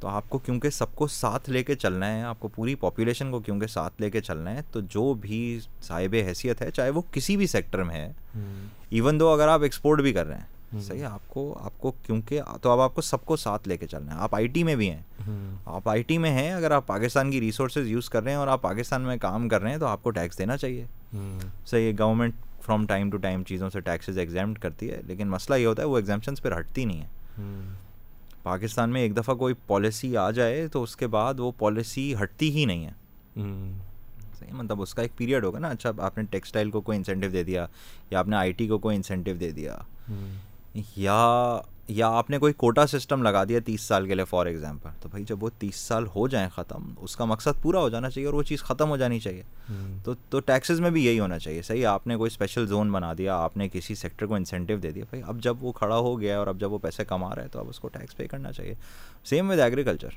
تو 0.00 0.08
آپ 0.08 0.24
کو 0.28 0.38
کیونکہ 0.38 0.70
سب 0.70 0.94
کو 0.94 1.06
ساتھ 1.06 1.50
لے 1.50 1.64
کے 1.64 1.74
چلنا 1.74 2.16
ہے 2.16 2.22
آپ 2.22 2.40
کو 2.40 2.48
پوری 2.48 2.74
پاپولیشن 2.74 3.30
کو 3.30 3.40
کیونکہ 3.40 3.66
ساتھ 3.66 3.94
لے 4.00 4.10
کے 4.10 4.20
چلنا 4.20 4.50
ہے 4.50 4.60
تو 4.72 4.80
جو 4.80 5.14
بھی 5.14 5.60
صاحب 5.82 6.14
حیثیت 6.14 6.62
ہے 6.62 6.70
چاہے 6.70 6.90
وہ 6.90 7.02
کسی 7.12 7.36
بھی 7.36 7.46
سیکٹر 7.46 7.82
میں 7.82 7.94
ہے 7.94 8.12
ایون 8.90 9.20
دو 9.20 9.28
اگر 9.28 9.48
آپ 9.48 9.62
ایکسپورٹ 9.62 10.00
بھی 10.00 10.12
کر 10.12 10.26
رہے 10.26 10.38
ہیں 10.38 10.46
صحیح 10.78 11.00
ہے 11.00 11.04
آپ 11.04 11.28
کو 11.28 11.58
آپ 11.62 11.78
کو 11.78 11.92
کیونکہ 12.06 12.40
تو 12.62 12.70
اب 12.70 12.80
آپ 12.80 12.94
کو 12.94 13.00
سب 13.00 13.24
کو 13.24 13.36
ساتھ 13.36 13.68
لے 13.68 13.76
کے 13.76 13.86
چلنا 13.86 14.14
ہے۔ 14.14 14.20
آپ 14.20 14.34
آئی 14.34 14.46
ٹی 14.46 14.64
میں 14.64 14.76
بھی 14.76 14.90
ہیں۔ 14.90 15.02
آپ 15.64 15.88
آئی 15.88 16.02
ٹی 16.02 16.18
میں 16.18 16.30
ہیں 16.30 16.52
اگر 16.52 16.70
آپ 16.70 16.86
پاکستان 16.86 17.30
کی 17.30 17.40
ریسورسز 17.40 17.86
یوز 17.86 18.08
کر 18.08 18.22
رہے 18.22 18.30
ہیں 18.30 18.38
اور 18.38 18.48
آپ 18.48 18.62
پاکستان 18.62 19.02
میں 19.02 19.16
کام 19.16 19.48
کر 19.48 19.62
رہے 19.62 19.70
ہیں 19.70 19.78
تو 19.78 19.86
آپ 19.86 20.02
کو 20.02 20.10
ٹیکس 20.10 20.38
دینا 20.38 20.56
چاہیے۔ 20.56 20.84
صحیح 21.66 21.86
ہے 21.86 21.92
government 21.98 22.34
from 22.62 22.86
time 22.86 23.10
to 23.10 23.16
time 23.16 23.44
چیزوں 23.44 23.70
سے 23.70 23.80
ٹیکسز 23.80 24.18
ایگزامٹ 24.18 24.58
کرتی 24.58 24.90
ہے 24.90 25.00
لیکن 25.04 25.28
مسئلہ 25.28 25.58
یہ 25.58 25.66
ہوتا 25.66 25.82
ہے 25.82 25.88
وہ 25.88 25.96
ایگزامشنس 25.96 26.42
پھر 26.42 26.58
ہٹتی 26.58 26.84
نہیں 26.84 27.00
ہے 27.00 27.06
پاکستان 28.42 28.90
میں 28.90 29.00
ایک 29.00 29.16
دفعہ 29.16 29.34
کوئی 29.34 29.54
پالیسی 29.66 30.16
آ 30.16 30.30
جائے 30.30 30.68
تو 30.68 30.82
اس 30.82 30.96
کے 30.96 31.06
بعد 31.06 31.40
وہ 31.40 31.52
پالیسی 31.58 32.14
ہٹتی 32.22 32.50
ہی 32.50 32.64
نہیں 32.64 32.86
ہے۔ 32.86 32.92
صحیح 34.38 34.52
مطلب 34.52 34.82
اس 34.82 34.94
کا 34.94 35.02
ایک 35.02 35.16
پیریڈ 35.16 35.44
ہوگا 35.44 35.58
نا۔ 35.58 35.68
اچھا 35.68 35.90
آپ 35.98 36.18
نے 36.18 36.24
ٹیکسٹائل 36.30 36.70
کو 36.70 36.80
کوئی 36.80 36.98
انسینٹیو 36.98 37.30
دے 37.30 37.42
دیا 37.42 37.66
یا 38.10 38.18
آپ 38.18 38.28
نے 38.28 38.36
آئی 38.36 38.52
ٹی 38.52 38.68
کو 38.68 38.78
کوئی 38.78 38.96
انسینٹیو 38.96 39.36
دے 39.36 39.50
دیا۔ 39.50 39.78
یا 40.74 41.58
یا 41.88 42.08
آپ 42.08 42.30
نے 42.30 42.38
کوئی 42.38 42.52
کوٹا 42.52 42.86
سسٹم 42.86 43.22
لگا 43.22 43.44
دیا 43.44 43.60
تیس 43.64 43.80
سال 43.80 44.06
کے 44.06 44.14
لیے 44.14 44.24
فار 44.24 44.46
ایگزامپل 44.46 44.90
تو 45.00 45.08
بھائی 45.08 45.24
جب 45.24 45.44
وہ 45.44 45.50
تیس 45.58 45.76
سال 45.76 46.06
ہو 46.06 46.28
جائیں 46.28 46.48
ختم 46.48 46.94
اس 47.00 47.16
کا 47.16 47.24
مقصد 47.24 47.62
پورا 47.62 47.80
ہو 47.80 47.88
جانا 47.88 48.10
چاہیے 48.10 48.26
اور 48.26 48.34
وہ 48.34 48.42
چیز 48.42 48.62
ختم 48.62 48.88
ہو 48.88 48.96
جانی 48.96 49.20
چاہیے۔ 49.20 49.42
تو 50.04 50.14
تو 50.30 50.40
ٹیکسز 50.40 50.80
میں 50.80 50.90
بھی 50.90 51.06
یہی 51.06 51.20
ہونا 51.20 51.38
چاہیے۔ 51.38 51.62
صحیح 51.62 51.86
آپ 51.86 52.06
نے 52.06 52.16
کوئی 52.16 52.26
اسپیشل 52.26 52.66
زون 52.66 52.92
بنا 52.92 53.12
دیا 53.18 53.36
آپ 53.36 53.56
نے 53.56 53.68
کسی 53.68 53.94
سیکٹر 53.94 54.26
کو 54.26 54.34
انسینٹیو 54.34 54.78
دے 54.78 54.90
دیا۔ 54.90 55.04
بھائی 55.10 55.22
اب 55.26 55.40
جب 55.40 55.64
وہ 55.64 55.72
کھڑا 55.72 55.96
ہو 55.96 56.20
گیا 56.20 56.38
اور 56.38 56.46
اب 56.46 56.60
جب 56.60 56.72
وہ 56.72 56.78
پیسے 56.78 57.04
کما 57.04 57.34
رہا 57.34 57.42
ہے 57.42 57.48
تو 57.48 57.58
اب 57.58 57.68
اس 57.68 57.80
کو 57.80 57.88
ٹیکس 57.88 58.16
پے 58.16 58.26
کرنا 58.26 58.52
چاہیے۔ 58.52 58.74
سیم 59.24 59.50
ود 59.50 59.58
ایگریکلچر 59.58 60.08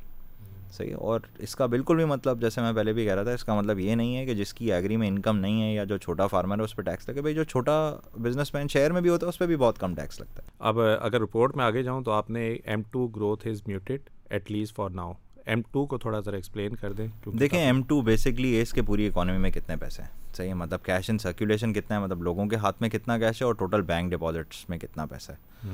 صحیح 0.74 0.96
اور 1.00 1.20
اس 1.40 1.56
کا 1.56 1.66
بالکل 1.66 1.96
بھی 1.96 2.06
مطلب 2.06 2.42
جیسے 2.42 2.62
میں 2.62 2.74
پہلے 2.74 2.94
بھی 2.94 3.06
کہہ 3.06 3.16
رہا 3.16 3.24
تھا 3.24 3.32
اس 3.32 3.44
کا 3.44 3.56
مطلب 3.56 3.80
یہ 3.80 3.96
نہیں 3.96 4.18
ہے 4.18 4.26
کہ 4.26 4.34
جس 4.34 4.54
کی 4.54 4.74
ایگری 4.74 4.98
میں 4.98 5.08
انکم 5.08 5.38
نہیں 5.38 5.62
ہے 5.62 5.74
یا 5.74 5.84
جو 5.84 5.98
چھوٹا 5.98 6.28
فارمر 6.28 6.60
ہے 6.60 6.64
اس 6.64 6.76
پہ 6.76 6.82
ٹیکس 6.82 7.10
لگے۔ 7.10 7.22
بھائی 7.22 7.36
جو 7.36 7.44
چھوٹا 7.44 7.96
بزنس 8.22 8.54
مین 8.54 8.68
شہر 8.68 8.92
میں 8.92 9.02
بھی 9.02 9.10
ہوتا 9.10 9.26
ہے 9.26 9.30
اس 9.30 9.40
پہ 9.40 9.46
بھی 9.46 9.56
بہت 9.56 9.80
کم 9.80 9.96
ٹیکس 9.96 10.20
لگتا 10.20 10.44
ہے۔ 10.44 10.50
اب 10.60 10.80
اگر 10.80 11.22
رپورٹ 11.22 11.56
میں 11.56 11.66
آگے 11.66 11.84
جاؤں 11.84 12.02
تو 12.02 12.12
آپ 12.12 12.30
نے 12.30 12.50
M 12.50 12.82
two 12.92 13.08
growth 13.08 13.48
is 13.48 13.62
muted 13.68 14.10
at 14.30 14.52
least 14.52 14.76
for 14.76 14.90
now 14.90 15.14
M 15.46 15.62
two 15.72 15.86
کو 15.86 15.98
تھوڑا 15.98 16.20
ذرا 16.20 16.36
ایکسپلین 16.36 16.76
کر 16.76 16.92
دیں 16.92 17.08
دیکھیں 17.26 17.60
ایم 17.60 17.82
ٹو 17.84 18.02
بیسکلی 18.02 18.62
اس 18.62 18.72
کے 18.72 18.82
پوری 18.82 19.08
اکانومی 19.08 19.38
میں 19.38 19.52
کتنے 19.52 19.76
پیسے 19.76 20.02
ہیں۔ 20.02 20.10
صحیح 20.34 20.48
ہے 20.48 20.54
مطلب 20.54 20.84
کیش 20.84 21.10
ان 21.10 21.18
سرکولیشن 21.18 21.74
کتنا 21.74 21.96
ہے 21.96 22.02
مطلب 22.02 22.24
لوگوں 22.24 22.46
کے 22.46 22.56
ہاتھ 22.56 22.82
میں 22.82 22.90
کتنا 22.90 23.18
کیش 23.18 23.42
ہے 23.42 23.46
اور 23.46 23.54
ٹوٹل 23.54 23.82
بینک 23.82 24.12
ڈپازٹس 24.12 24.70
میں 24.70 24.78
کتنا 24.78 25.06
پیسہ 25.06 25.32
ہے۔ 25.32 25.68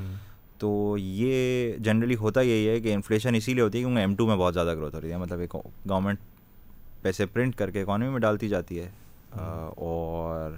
تو 0.59 0.95
یہ 0.99 1.73
جنرلی 1.77 2.15
ہوتا 2.15 2.41
یہی 2.41 2.69
ہے 2.69 2.79
کہ 2.79 2.93
انفلیشن 2.93 3.35
اسی 3.35 3.53
لیے 3.53 3.63
ہوتی 3.63 3.77
ہے 3.77 3.83
کیونکہ 3.83 3.99
ایم 3.99 4.15
ٹو 4.15 4.27
میں 4.27 4.35
بہت 4.35 4.53
زیادہ 4.53 4.75
گروتھ 4.75 4.95
ہو 4.95 5.01
رہی 5.01 5.11
ہے۔ 5.11 5.17
مطلب 5.17 5.39
ایک 5.39 5.55
گورنمنٹ 5.89 6.19
پیسے 7.01 7.25
پرنٹ 7.25 7.55
کر 7.55 7.71
کے 7.71 7.81
اکانومی 7.81 8.11
میں 8.11 8.19
ڈالتی 8.19 8.47
جاتی 8.49 8.79
ہے۔ 8.79 8.89
اور 9.75 10.51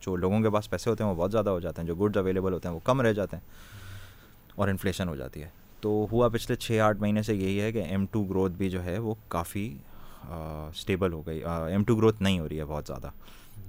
جو 0.00 0.16
لوگوں 0.16 0.40
کے 0.40 0.50
پاس 0.50 0.70
پیسے 0.70 0.90
ہوتے 0.90 1.04
ہیں 1.04 1.10
وہ 1.10 1.16
بہت 1.16 1.32
زیادہ 1.32 1.50
ہو 1.50 1.60
جاتے 1.60 1.80
ہیں۔ 1.80 1.86
جو 1.86 1.94
گڈز 1.94 2.16
اویلیبل 2.16 2.52
ہوتے 2.52 2.68
ہیں 2.68 2.74
وہ 2.74 2.80
کم 2.84 3.00
رہ 3.00 3.12
جاتے 3.12 3.36
ہیں 3.36 3.44
اور 4.54 4.68
انفلیشن 4.68 5.08
ہو 5.08 5.16
جاتی 5.16 5.42
ہے۔ 5.42 5.48
تو 5.80 6.06
ہوا 6.12 6.28
پچھلے 6.28 6.56
چھ 6.56 6.78
آٹھ 6.82 6.98
مہینے 6.98 7.22
سے 7.22 7.34
یہی 7.34 7.60
ہے 7.60 7.72
کہ 7.72 7.78
ایم 7.78 8.06
ٹو 8.10 8.24
گروتھ 8.24 8.52
بھی 8.52 8.70
جو 8.70 8.84
ہے 8.84 8.98
وہ 8.98 9.14
کافی 9.28 9.76
اسٹیبل 10.28 11.12
ہو 11.12 11.26
گئی۔ 11.26 11.40
ایم 11.44 11.84
ٹو 11.84 11.96
گروتھ 11.96 12.22
نہیں 12.22 12.38
ہو 12.38 12.48
رہی 12.48 12.58
ہے 12.58 12.64
بہت 12.64 12.84
زیادہ۔ 12.86 13.08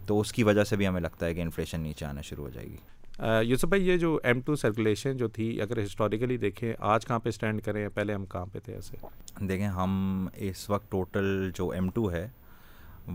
تو 0.05 0.19
اس 0.19 0.33
کی 0.33 0.43
وجہ 0.43 0.63
سے 0.63 0.75
بھی 0.75 0.87
ہمیں 0.87 1.01
لگتا 1.01 1.25
ہے 1.25 1.33
کہ 1.33 1.41
انفلیشن 1.41 1.81
نیچے 1.81 2.05
آنا 2.05 2.21
شروع 2.21 2.43
ہو 2.43 2.49
جائے 2.49 2.67
گی۔ 2.67 2.77
یوسف 3.19 3.65
بھائی 3.65 3.87
یہ 3.87 3.97
جو 3.97 4.19
ایم 4.23 4.39
ٹو 4.41 4.55
سرکولیشن 4.55 5.17
جو 5.17 5.27
تھی 5.27 5.61
اگر 5.61 5.83
ہسٹوریکلی 5.83 6.37
دیکھیں 6.37 6.73
آج 6.79 7.05
کہاں 7.05 7.19
پہ 7.19 7.29
اسٹینڈ 7.29 7.61
کریں؟ 7.61 7.87
پہلے 7.93 8.13
ہم 8.13 8.25
کہاں 8.25 8.45
پہ 8.53 8.59
تھے 8.59 8.73
ایسے؟ 8.73 8.97
دیکھیں 9.39 9.67
ہم 9.67 10.27
اس 10.35 10.69
وقت 10.69 10.91
ٹوٹل 10.91 11.51
جو 11.55 11.69
ایم 11.69 11.89
ٹو 11.89 12.11
ہے 12.11 12.27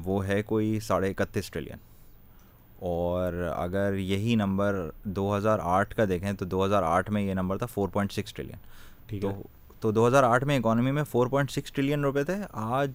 وہ 0.04 0.26
ہے 0.26 0.42
کوئی 0.42 0.78
ساڑھے 0.80 1.10
اکتیس 1.10 1.50
ٹریلین 1.50 1.78
اور 2.78 3.32
اگر 3.56 3.94
یہی 3.94 4.34
نمبر 4.34 4.90
دو 5.04 5.36
ہزار 5.36 5.58
آٹھ 5.62 5.94
کا 5.94 6.04
دیکھیں 6.08 6.32
تو 6.32 6.44
دو 6.44 6.64
ہزار 6.64 6.82
آٹھ 6.82 7.10
میں 7.10 7.22
یہ 7.22 7.34
نمبر 7.34 7.58
تھا 7.58 7.66
فور 7.66 7.88
پوائنٹ 7.88 8.12
سکس 8.12 8.32
ٹریلین 8.34 8.56
ٹھیک 9.06 9.24
ہے۔ 9.24 9.30
تو 9.80 9.90
دو 9.92 10.06
ہزار 10.08 10.22
آٹھ 10.22 10.44
میں 10.44 10.58
اکانومی 10.58 10.90
میں 10.90 11.04
فور 11.04 11.26
پوائنٹ 11.26 11.50
سکس 11.50 11.72
ٹریلین 11.72 12.04
روپے 12.04 12.24
تھے 12.24 12.36
آج 12.52 12.92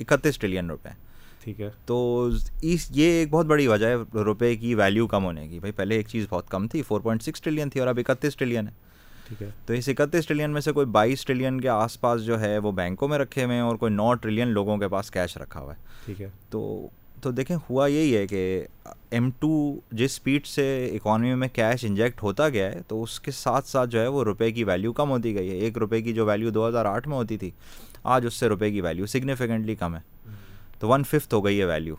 اکتیس 0.00 0.38
ٹریلین 0.38 0.70
روپے۔ 0.70 0.88
ہیں 0.88 1.04
ٹھیک 1.46 1.60
ہے۔ 1.60 1.70
تو 1.86 2.28
اس 2.62 2.90
یہ 2.90 3.04
ایک 3.04 3.30
بہت 3.30 3.46
بڑی 3.46 3.66
وجہ 3.66 3.86
ہے 3.86 3.94
روپے 4.14 4.56
کی 4.56 4.74
ویلیو 4.74 5.06
کم 5.06 5.24
ہونے 5.24 5.48
کی۔ 5.48 5.58
بھائی 5.58 5.72
پہلے 5.72 5.96
ایک 5.96 6.08
چیز 6.08 6.26
بہت 6.30 6.50
کم 6.50 6.68
تھی 6.68 6.82
فور 6.82 7.00
پوائنٹ 7.00 7.22
سکس 7.22 7.40
ٹریلین 7.40 7.70
تھی 7.70 7.80
اور 7.80 7.88
اب 7.88 7.98
اکتیس 8.06 8.36
ٹریلین 8.36 8.68
ہے۔ 8.68 8.72
ٹھیک 9.28 9.42
ہے۔ 9.42 9.50
تو 9.66 9.72
اس 9.72 9.88
اکتیس 9.88 10.26
ٹریلین 10.26 10.50
میں 10.50 10.60
سے 10.60 10.72
کوئی 10.72 10.86
بائیس 10.86 11.24
ٹریلین 11.24 11.60
کے 11.60 11.68
آس 11.68 12.00
پاس 12.00 12.24
جو 12.24 12.40
ہے 12.40 12.58
وہ 12.58 12.72
بینکوں 12.72 13.08
میں 13.08 13.18
رکھے 13.18 13.44
ہوئے 13.44 13.54
ہیں 13.54 13.62
اور 13.62 13.76
کوئی 13.76 13.92
نو 13.92 14.14
ٹریلین 14.14 14.48
لوگوں 14.48 14.76
کے 14.76 14.88
پاس 14.88 15.10
کیش 15.10 15.36
رکھا 15.36 15.60
ہوا 15.60 15.74
ہے۔ 15.74 15.82
ٹھیک 16.04 16.22
ہے۔ 16.22 16.28
تو 16.50 16.88
تو 17.20 17.30
دیکھیں 17.30 17.56
ہوا 17.70 17.86
یہی 17.86 18.16
ہے 18.16 18.26
کہ 18.26 18.64
ایم 19.10 19.30
ٹو 19.38 19.80
جس 19.92 20.10
اسپیڈ 20.10 20.46
سے 20.46 20.90
اکانومی 20.92 21.34
میں 21.34 21.48
کیش 21.52 21.84
انجیکٹ 21.84 22.22
ہوتا 22.22 22.48
گیا 22.48 22.72
ہے 22.72 22.80
تو 22.88 23.02
اس 23.02 23.20
کے 23.20 23.30
ساتھ 23.30 23.68
ساتھ 23.68 23.90
جو 23.90 24.00
ہے 24.00 24.06
وہ 24.06 24.24
روپے 24.24 24.50
کی 24.52 24.64
ویلیو 24.64 24.92
کم 24.92 25.10
ہوتی 25.10 25.34
گئی 25.34 25.50
ہے۔ 25.50 25.54
ایک 25.54 25.78
روپے 25.78 26.02
کی 26.02 26.12
جو 26.12 26.26
ویلیو 26.26 26.50
دو 26.50 26.68
ہزار 26.68 26.84
آٹھ 26.84 27.08
میں 27.08 27.16
ہوتی 27.16 27.38
تھی 27.38 27.50
آج 28.02 28.26
اس 28.26 28.34
سے 28.34 28.48
روپے 28.48 28.70
کی 28.70 28.80
ویلیو 28.80 29.06
سگنیفیکنٹلی 29.06 29.74
کم 29.74 29.96
ہے۔ 29.96 30.00
تو 30.78 30.88
ون 30.88 31.04
ففتھ 31.04 31.34
ہو 31.34 31.44
گئی 31.44 31.60
ہے 31.60 31.64
ویلیو 31.64 31.94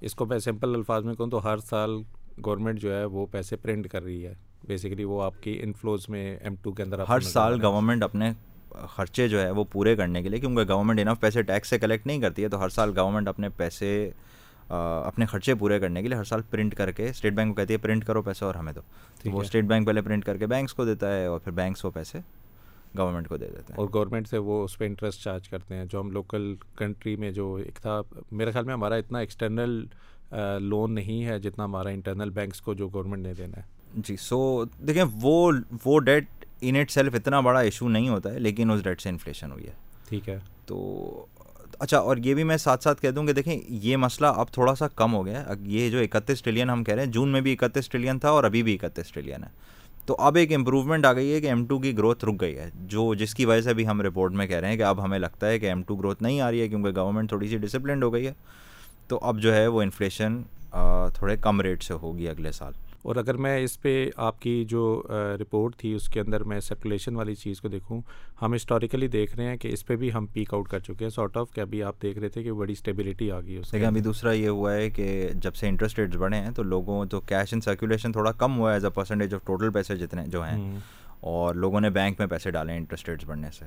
اس 0.00 0.14
کو 0.14 0.26
میں 0.26 0.38
سمپل 0.38 0.74
الفاظ 0.74 1.04
میں 1.04 1.14
کہوں 1.14 1.30
تو 1.30 1.44
ہر 1.44 1.58
سال 1.58 2.00
گورنمنٹ 2.46 2.80
جو 2.80 2.94
ہے 2.96 3.04
وہ 3.04 3.26
پیسے 3.30 3.56
پرنٹ 3.56 3.88
کر 3.88 4.02
رہی 4.02 4.26
ہے. 4.26 4.34
بیسیکلی 4.66 5.04
وہ 5.04 5.22
آپ 5.22 5.42
کی 5.42 5.58
انفلوز 5.62 6.08
میں 6.08 6.36
ایم 6.36 6.54
ٹو 6.62 6.72
کے 6.72 6.82
اندر 6.82 7.02
ہر 7.08 7.20
سال 7.20 7.58
گورنمنٹ 7.62 8.02
اپنے 8.02 8.32
خرچے 8.94 9.28
جو 9.28 9.40
ہے 9.40 9.50
وہ 9.50 9.64
پورے 9.64 9.94
کرنے 9.96 10.22
کے 10.22 10.28
لیے 10.28 10.40
کیونکہ 10.40 10.64
گورنمنٹ 10.68 11.00
انف 11.00 11.20
پیسے 11.20 11.42
ٹیکس 11.42 11.68
سے 11.68 11.78
کلیکٹ 11.78 12.06
نہیں 12.06 12.20
کرتی 12.20 12.44
ہے 12.44 12.48
تو 12.48 12.60
ہر 12.60 12.68
سال 12.68 12.92
گورنمنٹ 12.98 13.28
اپنے 13.28 13.48
پیسے 13.48 14.10
اپنے 14.68 15.26
خرچے 15.26 15.54
پورے 15.54 15.78
کرنے 15.80 16.02
کے 16.02 16.08
لیے 16.08 16.18
ہر 16.18 16.24
سال 16.24 16.42
پرنٹ 16.50 16.74
کر 16.74 16.90
کے 16.90 17.08
اسٹیٹ 17.08 17.32
بینک 17.32 17.50
کو 17.50 17.60
کہتی 17.60 17.72
ہے 17.72 17.78
پرنٹ 17.78 18.04
کرو 18.04 18.22
پیسے 18.22 18.44
اور 18.44 18.54
ہمیں 18.54 18.72
دو. 18.72 18.80
وہ 19.24 19.40
اسٹیٹ 19.40 19.64
بینک 19.64 19.86
پہلے 19.86 20.00
پرنٹ 20.02 20.24
کر 20.24 20.36
کے 20.36 20.46
بینکس 20.46 20.74
کو 20.74 20.84
دیتا 20.84 21.12
ہے 21.16 21.26
اور 21.26 21.40
پھر 21.40 21.52
بینکس 21.52 21.84
وہ 21.84 21.90
پیسے 21.90 22.18
گورنمنٹ 22.98 23.28
کو 23.28 23.36
دے 23.36 23.46
دیتے 23.46 23.72
ہیں۔ 23.72 23.76
اور 23.76 23.88
گورنمنٹ 23.94 24.28
سے 24.28 24.38
وہ 24.38 24.64
اس 24.64 24.78
پہ 24.78 24.86
انٹرسٹ 24.86 25.22
چارج 25.22 25.48
کرتے 25.48 25.74
ہیں 25.74 25.84
جو 25.84 26.00
ہم 26.00 26.10
لوکل 26.10 26.54
کنٹری 26.76 27.16
میں 27.16 27.30
جو 27.30 27.54
ایک 27.54 27.74
تھا 27.74 28.00
میرے 28.32 28.50
خیال 28.50 28.64
میں 28.64 28.74
ہمارا 28.74 28.94
اتنا 28.94 29.18
ایکسٹرنل 29.18 29.84
لون 30.60 30.94
نہیں 30.94 31.24
ہے 31.24 31.38
جتنا 31.38 31.64
ہمارا 31.64 31.88
انٹرنل 31.88 32.30
بینکس 32.30 32.60
کو 32.60 32.74
جو 32.74 32.88
گورنمنٹ 32.88 33.22
نے 33.22 33.34
دینا 33.34 33.56
ہے۔ 33.56 33.62
جی 33.96 34.16
سو 34.16 34.64
دیکھیں 34.64 35.04
وہ 35.22 35.52
وہ 35.84 36.00
ڈیٹ 36.00 36.24
ان 36.60 36.76
ایٹ 36.76 36.90
سیلف 36.90 37.14
اتنا 37.14 37.40
بڑا 37.40 37.60
ایشو 37.60 37.88
نہیں 37.88 38.08
ہوتا 38.08 38.32
ہے 38.34 38.38
لیکن 38.38 38.70
اس 38.70 38.84
ڈیٹ 38.84 39.00
سے 39.00 39.08
انفلیشن 39.08 39.52
ہوئی 39.52 39.66
ہے۔ 39.66 39.72
ٹھیک 40.08 40.28
ہے۔ 40.28 40.38
تو 40.66 41.26
اچھا 41.78 41.98
اور 41.98 42.16
یہ 42.16 42.34
بھی 42.34 42.44
میں 42.44 42.56
ساتھ 42.56 42.82
ساتھ 42.82 43.02
کہہ 43.02 43.10
دوں 43.10 43.26
کہ 43.26 43.32
دیکھیں 43.32 43.60
یہ 43.68 43.96
مسئلہ 43.96 44.26
اب 44.26 44.52
تھوڑا 44.52 44.74
سا 44.74 44.88
کم 44.88 45.14
ہو 45.14 45.26
گیا 45.26 45.42
ہے۔ 45.42 45.54
یہ 45.62 45.90
جو 45.90 45.98
اکتیس 45.98 46.42
ٹریلین 46.42 46.70
ہم 46.70 46.84
کہہ 46.84 46.94
رہے 46.94 47.04
ہیں 47.04 47.12
جون 47.12 47.28
میں 47.28 47.40
بھی 47.40 47.56
اکتیس 47.60 47.88
ٹریلین 47.88 48.18
تھا 48.18 48.30
اور 48.30 48.44
ابھی 48.44 48.62
بھی 48.62 48.78
اکتیس 48.82 49.12
ٹریلین 49.12 49.44
ہے۔ 49.44 49.48
تو 50.06 50.16
اب 50.18 50.36
ایک 50.36 50.52
امپروومنٹ 50.54 51.06
آ 51.06 51.12
گئی 51.12 51.32
ہے 51.34 51.40
کہ 51.40 51.46
ایم 51.46 51.64
ٹو 51.66 51.78
کی 51.78 51.96
گروتھ 51.98 52.24
رک 52.24 52.40
گئی 52.40 52.56
ہے، 52.58 52.70
جو 52.74 53.14
جس 53.14 53.34
کی 53.34 53.44
وجہ 53.44 53.60
سے 53.60 53.74
بھی 53.74 53.86
ہم 53.86 54.00
رپورٹ 54.02 54.32
میں 54.32 54.46
کہہ 54.46 54.56
رہے 54.56 54.68
ہیں 54.68 54.76
کہ 54.76 54.82
اب 54.82 55.04
ہمیں 55.04 55.18
لگتا 55.18 55.48
ہے 55.48 55.58
کہ 55.58 55.66
ایم 55.66 55.82
ٹو 55.82 55.96
گروتھ 55.96 56.22
نہیں 56.22 56.40
آ 56.40 56.50
رہی 56.50 56.60
ہے 56.60 56.68
کیونکہ 56.68 56.90
گورنمنٹ 56.96 57.28
تھوڑی 57.28 57.48
سی 57.48 57.56
ڈسپلنڈ 57.58 58.04
ہو 58.04 58.12
گئی 58.12 58.26
ہے۔ 58.26 58.32
تو 59.08 59.18
اب 59.22 59.38
جو 59.38 59.54
ہے 59.54 59.66
وہ 59.66 59.82
انفلیشن 59.82 60.42
تھوڑے 61.14 61.36
کم 61.36 61.60
ریٹ 61.60 61.82
سے 61.82 61.94
ہوگی 61.94 62.28
اگلے 62.28 62.52
سال۔ 62.52 62.72
اور 63.06 63.16
اگر 63.16 63.36
میں 63.36 63.58
اس 63.58 63.80
پہ 63.82 64.10
آپ 64.16 64.40
کی 64.40 64.64
جو 64.64 65.02
رپورٹ 65.10 65.76
تھی 65.76 65.92
اس 65.92 66.08
کے 66.08 66.20
اندر 66.20 66.44
میں 66.44 66.60
سرکولیشن 66.60 67.16
والی 67.16 67.34
چیز 67.34 67.60
کو 67.60 67.68
دیکھوں 67.68 68.00
ہم 68.42 68.54
ہسٹوریکلی 68.54 69.08
دیکھ 69.08 69.36
رہے 69.36 69.44
ہیں 69.44 69.56
کہ 69.56 69.68
اس 69.68 69.86
پہ 69.86 69.96
بھی 69.96 70.12
ہم 70.12 70.26
پیک 70.26 70.54
آؤٹ 70.54 70.68
کر 70.68 70.78
چکے 70.78 71.04
ہیں 71.04 71.10
سارٹ 71.10 71.36
آف 71.36 71.50
کہ 71.50 71.60
ابھی 71.60 71.82
آپ 71.82 72.02
دیکھ 72.02 72.18
رہے 72.18 72.28
تھے 72.28 72.42
کہ 72.42 72.52
بڑی 72.52 72.72
اسٹیبلٹی 72.72 73.30
آ 73.30 73.40
گئی 73.40 73.60
ہے 73.74 73.84
ابھی 73.84 74.00
دوسرا 74.00 74.32
یہ 74.32 74.48
ہوا 74.48 74.74
ہے 74.74 74.90
کہ 74.90 75.28
جب 75.34 75.54
سے 75.54 75.68
انٹرسٹ 75.68 75.98
ریٹس 75.98 76.16
بڑھے 76.16 76.36
ہیں 76.36 76.50
تو 76.50 76.62
لوگوں 76.62 77.06
تو 77.06 77.20
کیش 77.20 77.54
ان 77.54 77.60
سرکولیشن 77.60 78.12
تھوڑا 78.12 78.32
کم 78.32 78.58
ہوا 78.58 78.70
ہے 78.70 78.76
as 78.76 78.84
a 78.84 78.90
percentage 78.90 79.34
of 79.34 79.44
total 79.44 79.70
پیسے 79.70 79.96
جتنے 79.96 80.26
جو 80.26 80.44
ہیں 80.44 80.78
اور 81.20 81.54
لوگوں 81.54 81.80
نے 81.80 81.90
بینک 81.90 82.18
میں 82.18 82.26
پیسے 82.26 82.50
ڈالے 82.50 82.76
انٹرسٹ 82.76 83.08
ریٹس 83.08 83.24
بڑھنے 83.24 83.50
سے۔ 83.50 83.64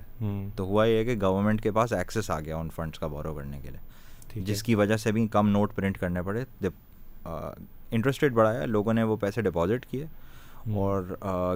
تو 0.55 0.63
ہوا 0.63 0.85
یہ 0.85 1.03
کہ 1.03 1.15
گورنمنٹ 1.21 1.61
کے 1.61 1.71
پاس 1.71 1.93
ایکسیس 1.93 2.29
آ 2.29 2.39
گیا 2.39 2.57
ان 2.57 2.69
فنڈس 2.75 2.99
کا 2.99 3.07
بورو 3.07 3.33
کرنے 3.33 3.59
کے 3.61 3.69
لیے۔ 3.69 4.41
جس 4.41 4.63
کی 4.63 4.75
وجہ 4.75 4.97
سے 4.97 5.11
بھی 5.11 5.27
کم 5.27 5.49
نوٹ 5.49 5.75
پرنٹ 5.75 5.97
کرنے 5.97 6.21
پڑے 6.21 6.43
جب 6.59 6.71
انٹرسٹ 7.91 8.23
ریٹ 8.23 8.31
بڑھایا 8.31 8.65
لوگوں 8.65 8.93
نے 8.93 9.03
وہ 9.03 9.15
پیسے 9.15 9.41
ڈپازٹ 9.41 9.85
کیے 9.85 10.05
اور 10.75 11.03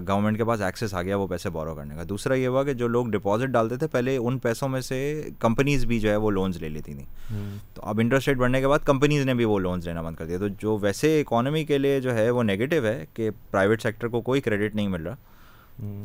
گورنمنٹ 0.07 0.37
کے 0.37 0.43
پاس 0.45 0.61
ایکسیس 0.61 0.93
آ 0.93 1.01
گیا 1.01 1.15
وہ 1.17 1.27
پیسے 1.27 1.49
بورو 1.49 1.73
کرنے 1.75 1.95
کا۔ 1.95 2.03
دوسرا 2.09 2.33
یہ 2.33 2.47
ہوا 2.47 2.63
کہ 2.63 2.73
جو 2.73 2.87
لوگ 2.87 3.07
ڈپازٹ 3.11 3.47
ڈالتے 3.47 3.77
تھے 3.77 3.87
پہلے 3.87 4.15
ان 4.17 4.37
پیسوں 4.39 4.69
میں 4.69 4.81
سے 4.81 4.99
کمپنیز 5.39 5.85
بھی 5.85 5.99
جو 5.99 6.09
ہے 6.09 6.15
وہ 6.15 6.31
لونز 6.31 6.57
لے 6.61 6.69
لیتی 6.69 6.93
تھیں۔ 6.93 7.05
تو 7.73 7.81
اب 7.85 7.99
انٹرسٹ 7.99 8.27
ریٹ 8.27 8.37
بڑھنے 8.37 8.61
کے 8.61 8.67
بعد 8.67 8.85
کمپنیز 8.85 9.25
نے 9.25 9.33
بھی 9.33 9.45
وہ 9.45 9.59
لونز 9.59 9.87
لینا 9.87 10.01
بند 10.01 10.15
کر 10.15 10.25
دیا۔ 10.25 10.37
تو 10.37 10.47
جو 10.61 10.77
ویسے 10.81 11.19
اکانومی 11.21 11.63
کے 11.65 11.77
لیے 11.77 11.99
جو 12.01 12.15
ہے 12.15 12.29
وہ 12.29 12.43
نگیٹو 12.43 12.83
ہے 12.85 13.05
کہ 13.13 13.29
پرائیویٹ 13.51 13.81
سیکٹر 13.81 14.07
کو 14.07 14.21
کوئی 14.21 14.41
کریڈٹ 14.41 14.75
نہیں 14.75 14.87
مل 14.87 15.07
رہا 15.07 15.15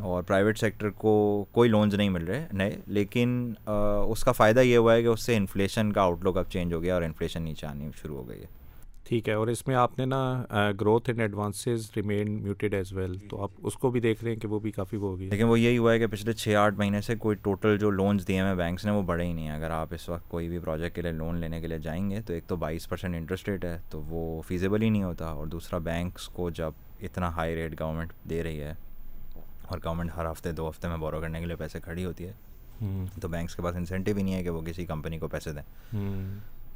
اور 0.03 0.23
پرائیویٹ 0.23 0.59
سیکٹر 0.59 0.91
کو 0.91 1.45
کوئی 1.53 1.71
لونز 1.71 1.95
نہیں 1.95 2.09
مل 2.11 2.25
رہے 2.25 2.47
نئے 2.53 2.77
لیکن 2.87 3.53
اس 3.67 4.25
کا 4.25 4.33
فائدہ 4.33 4.61
یہ 4.61 4.77
ہوا 4.77 4.95
ہے 4.95 5.03
کہ 5.03 5.07
اس 5.07 5.27
سے 5.27 5.37
انفلیشن 5.37 5.93
کا 5.93 6.03
آؤٹ 6.03 6.25
لک 6.25 6.37
اب 6.37 6.51
چینج 6.51 6.75
ہو 6.75 6.83
گیا 6.83 6.95
اور 6.95 7.03
انفلیشن 7.03 7.43
نیچے 7.43 7.67
آنی 7.67 7.91
شروع 8.03 8.17
ہو 8.17 8.29
گئی 8.29 8.41
ہے۔ 8.41 8.47
ٹھیک 9.09 9.29
ہے 9.29 9.35
اور 9.35 9.47
اس 9.47 9.67
میں 9.67 9.75
آپ 9.75 9.99
نے 9.99 10.05
نا 10.05 10.45
growth 10.81 11.11
and 11.11 11.21
advances 11.21 11.91
remain 11.97 12.43
muted 12.43 12.75
as 12.75 12.93
well 12.93 13.19
تو 13.31 13.43
آپ 13.43 13.51
اس 13.59 13.75
کو 13.75 13.91
بھی 13.91 14.01
دیکھ 14.01 14.25
رہے 14.25 14.33
ہیں 14.33 14.39
کہ 14.39 14.49
وہ 14.49 14.59
بھی 14.61 14.71
کافی 14.71 14.97
وہ 14.97 15.09
ہوگی۔ 15.09 15.29
لیکن 15.29 15.45
وہ 15.45 15.61
یہی 15.61 15.79
ہوا 15.79 15.93
ہے 15.93 15.99
کہ 15.99 16.07
پچھلے 16.07 16.33
چھ 16.33 16.49
آٹھ 16.49 16.75
مہینے 16.75 17.01
سے 17.01 17.17
کوئی 17.17 17.37
ٹوٹل 17.37 17.79
جو 17.79 17.91
لونس 17.91 18.29
دیے 18.29 18.43
ہیں 18.43 18.55
بینکس 18.55 18.85
نے 18.85 18.91
وہ 18.91 19.03
بڑھے 19.03 19.25
ہی 19.25 19.33
نہیں 19.33 19.49
ہیں۔ 19.49 19.55
اگر 19.55 19.71
آپ 19.71 19.95
اس 19.95 20.09
وقت 20.09 20.29
کوئی 20.29 20.49
بھی 20.49 20.59
پروجیکٹ 20.59 20.97
کے 20.97 21.03
لیے 21.03 21.13
لون 21.13 21.37
لینے 21.37 21.61
کے 21.61 21.67
لیے 21.67 21.79
جائیں 21.79 22.11
گے 22.11 22.21
تو 22.21 22.33
ایک 22.33 22.45
تو 22.47 22.57
بائیس 22.57 22.89
پرسینٹ 22.89 23.15
انٹرسٹ 23.15 23.49
ریٹ 23.49 23.65
ہے 23.65 23.79
تو 23.91 24.03
وہ 24.03 24.43
فیزیبل 24.43 24.83
ہی 24.83 24.91
نہیں 24.91 25.03
ہوتا۔ 25.03 25.27
اور 25.27 25.47
دوسرا 25.47 25.79
بینکس 25.79 26.27
کو 26.29 26.51
جب 26.51 26.71
اتنا 27.01 27.29
ہائی 27.29 27.55
ریٹ 27.55 27.81
گورنمنٹ 27.81 28.13
دے 28.31 28.43
رہی 28.43 28.61
ہے 28.61 28.75
اور 29.67 29.79
گورنمنٹ 29.85 30.11
ہر 30.17 30.31
ہفتے 30.31 30.53
دو 30.53 30.69
ہفتے 30.69 30.89
میں 30.89 30.97
بورو 30.97 31.21
کرنے 31.21 31.41
کے 31.41 31.47
لیے 31.47 31.57
پیسے 31.57 31.81
کھڑی 31.81 32.05
ہوتی 32.05 32.27
ہے 32.27 32.33
تو 33.21 33.29
بینکس 33.29 33.57
کے 33.57 33.63
پاس 33.63 33.77
انسینٹیو 33.77 34.17
ہی 34.17 34.23
نہیں 34.23 34.35
ہے 34.35 34.43
کہ 34.43 34.51
وہ 34.51 34.61
کسی 34.61 34.85
کمپنی 34.87 35.19
کو 35.19 35.29
پیسے 35.29 35.53
دیں۔ 35.53 35.97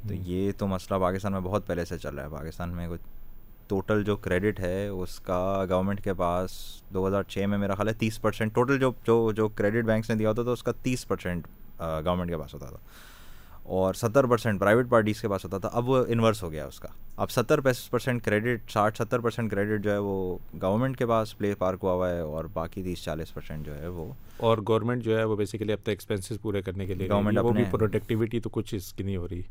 تو 0.07 0.13
یہ 0.13 0.51
تو 0.57 0.67
مسئلہ 0.67 0.99
پاکستان 0.99 1.31
میں 1.31 1.39
بہت 1.39 1.67
پہلے 1.67 1.85
سے 1.85 1.97
چل 1.97 2.15
رہا 2.15 2.23
ہے۔ 2.23 2.29
پاکستان 2.29 2.69
میں 2.69 2.87
کچھ 2.87 3.01
ٹوٹل 3.67 4.03
جو 4.03 4.15
کریڈٹ 4.15 4.59
ہے 4.59 4.87
اس 4.87 5.19
کا 5.19 5.65
گورنمنٹ 5.69 6.03
کے 6.03 6.13
پاس 6.13 6.51
دو 6.93 7.07
ہزار 7.07 7.23
چھ 7.23 7.37
میں 7.37 7.57
میرا 7.57 7.75
خیال 7.75 7.87
ہے 7.87 7.93
تیس 7.93 8.21
پرسینٹ 8.21 8.55
ٹوٹل 8.55 8.79
جو 8.79 8.91
جو 9.03 9.31
جو 9.31 9.47
کریڈٹ 9.47 9.85
بینکس 9.85 10.09
نے 10.09 10.15
دیا 10.15 10.29
ہوتا 10.29 10.43
تھا 10.43 10.51
اس 10.51 10.63
کا 10.63 10.71
تیس 10.81 11.07
پرسینٹ 11.07 11.47
گورنمنٹ 11.79 12.29
کے 12.29 12.37
پاس 12.37 12.53
ہوتا 12.53 12.65
تھا۔ 12.65 12.77
اور 13.63 13.93
ستر 13.93 14.23
پرسینٹ 14.23 14.59
پرائیویٹ 14.59 14.89
پارٹیز 14.89 15.21
کے 15.21 15.29
پاس 15.29 15.45
ہوتا 15.45 15.57
تھا۔ 15.57 15.69
اب 15.73 15.89
وہ 15.89 16.05
انورس 16.07 16.43
ہو 16.43 16.51
گیا 16.51 16.65
اس 16.65 16.79
کا۔ 16.79 16.87
اب 17.15 17.31
ستر 17.31 17.59
پرسینٹ 17.89 18.23
کریڈٹ 18.23 18.71
ساٹھ 18.71 18.97
ستر 18.97 19.19
پرسینٹ 19.19 19.51
کریڈٹ 19.51 19.83
جو 19.83 19.91
ہے 19.91 19.97
وہ 19.97 20.37
گورنمنٹ 20.61 20.97
کے 20.97 21.05
پاس 21.05 21.37
پلے 21.37 21.55
پارک 21.55 21.79
ہوا 21.83 21.93
ہوا 21.93 22.09
ہے 22.09 22.19
اور 22.19 22.45
باقی 22.53 22.83
تیس 22.83 23.03
چالیس 23.03 23.33
پرسینٹ 23.33 23.65
جو 23.65 23.77
ہے 23.77 23.87
وہ 23.87 24.13
اور 24.37 24.57
گورنمنٹ 24.67 25.03
جو 25.03 25.17
ہے 25.17 25.23
وہ 25.23 25.35
بیسیکلی 25.35 25.73
اپنے 25.73 25.91
ایکسپینسز 25.91 26.41
پورے 26.41 26.61
کرنے 26.61 26.85
کے 26.85 26.93
لیے 26.93 27.09
گورنمنٹ 27.09 27.71
پروڈکٹیوٹی 27.71 28.39
تو 28.39 28.49
کچھ 28.49 28.75
اس 28.75 28.93
کی 28.93 29.03
نہیں 29.03 29.17
ہو 29.17 29.27
رہی۔ 29.27 29.41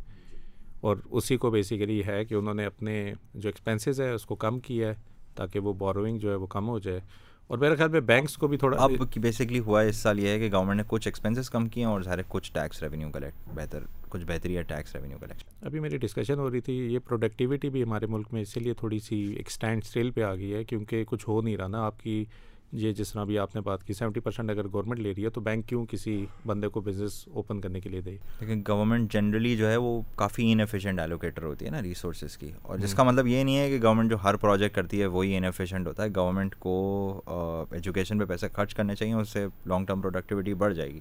اور 0.82 0.96
اسی 1.10 1.36
کو 1.36 1.50
بیسیکلی 1.50 2.02
ہے 2.06 2.24
کہ 2.24 2.34
انہوں 2.34 2.54
نے 2.54 2.64
اپنے 2.64 3.12
جو 3.34 3.48
ایکسپینسز 3.48 4.00
ہے 4.00 4.10
اس 4.10 4.26
کو 4.26 4.34
کم 4.34 4.60
کیا 4.60 4.88
ہے 4.88 4.94
تاکہ 5.34 5.58
وہ 5.58 5.72
بوروئنگ 5.72 6.18
جو 6.18 6.30
ہے 6.30 6.34
وہ 6.34 6.46
کم 6.46 6.68
ہو 6.68 6.78
جائے۔ 6.78 7.00
اور 7.46 7.58
میرے 7.58 7.76
خیال 7.76 7.90
میں 7.90 8.00
بینکس 8.00 8.36
کو 8.36 8.48
بھی 8.48 8.56
تھوڑا 8.56 8.82
اب 8.82 8.90
بیسکلی 9.16 9.58
ہوا 9.58 9.82
ہے 9.82 9.88
اس 9.88 9.96
سال 9.96 10.18
یہ 10.18 10.28
ہے 10.28 10.38
کہ 10.38 10.48
گورنمنٹ 10.52 10.76
نے 10.76 10.82
کچھ 10.86 11.08
ایکسپینسز 11.08 11.50
کم 11.50 11.68
کیے 11.68 11.84
ہیں 11.84 11.92
اور 11.92 12.02
ظاہر 12.02 12.18
کچھ 12.28 12.52
ٹیکس 12.52 12.82
ریونیو 12.82 13.10
کلیکٹ 13.10 13.48
بہتر 13.54 13.82
کچھ 14.08 14.24
بہتری 14.26 14.56
ہے 14.56 14.62
ٹیکس 14.62 14.96
ریونیو 14.96 15.18
کلیکٹ 15.18 15.64
ابھی 15.64 15.80
میری 15.80 15.96
ڈسکشن 15.98 16.38
ہو 16.38 16.50
رہی 16.50 16.60
تھی 16.60 16.74
یہ 16.94 16.98
پروڈکٹیوٹی 16.98 17.68
بھی 17.68 17.82
ہمارے 17.82 18.06
ملک 18.06 18.26
میں 18.32 18.42
اسی 18.42 18.60
لیے 18.60 18.74
تھوڑی 18.74 18.98
سی 18.98 19.16
ایک 19.36 19.46
اسٹینڈ 19.46 19.84
پہ 20.14 20.22
آ 20.22 20.34
گئی 20.34 20.54
ہے 20.54 20.64
کیونکہ 20.64 21.04
کچھ 21.04 21.28
ہو 21.28 21.40
نہیں 21.42 21.56
رہا 21.56 21.66
نا۔ 21.66 21.84
آپ 21.84 22.00
کی 22.00 22.24
یہ 22.72 22.92
جس 22.92 23.12
طرح 23.12 23.24
بھی 23.24 23.38
آپ 23.38 23.54
نے 23.54 23.60
بات 23.60 23.84
کی 23.84 23.92
سیونٹی 23.92 24.20
پرسینٹ 24.20 24.50
اگر 24.50 24.66
گورنمنٹ 24.72 24.98
لے 24.98 25.12
رہی 25.16 25.24
ہے 25.24 25.30
تو 25.30 25.40
بینک 25.40 25.66
کیوں 25.66 25.86
کسی 25.86 26.26
بندے 26.46 26.68
کو 26.68 26.80
بزنس 26.80 27.28
اوپن 27.32 27.60
کرنے 27.60 27.80
کے 27.80 27.88
لیے 27.88 28.00
دے؟ 28.00 28.16
لیکن 28.40 28.62
گورنمنٹ 28.68 29.12
جنرلی 29.12 29.56
جو 29.56 29.70
ہے 29.70 29.76
وہ 29.76 30.00
کافی 30.16 30.52
انفیشینٹ 30.52 31.00
ایلوکیٹر 31.00 31.42
ہوتی 31.42 31.64
ہے 31.64 31.70
نا 31.70 31.82
ریسورسز 31.82 32.36
کی۔ 32.36 32.50
اور 32.62 32.78
جس 32.78 32.94
کا 32.94 33.02
مطلب 33.02 33.26
یہ 33.26 33.44
نہیں 33.44 33.58
ہے 33.58 33.70
کہ 33.70 33.78
گورنمنٹ 33.82 34.10
جو 34.10 34.16
ہر 34.24 34.36
پروجیکٹ 34.36 34.74
کرتی 34.76 35.00
ہے 35.00 35.06
وہی 35.06 35.36
انفیشینٹ 35.36 35.86
ہوتا 35.86 36.04
ہے۔ 36.04 36.08
گورنمنٹ 36.16 36.54
کو 36.54 37.22
ایجوکیشن 37.70 38.18
پہ 38.18 38.24
پیسے 38.24 38.48
خرچ 38.48 38.74
کرنے 38.74 38.94
چاہیے 38.94 39.14
اس 39.14 39.28
سے 39.28 39.46
لانگ 39.66 39.86
ٹرم 39.86 40.00
پروڈکٹیوٹی 40.00 40.54
بڑھ 40.54 40.74
جائے 40.74 40.92
گی۔ 40.92 41.00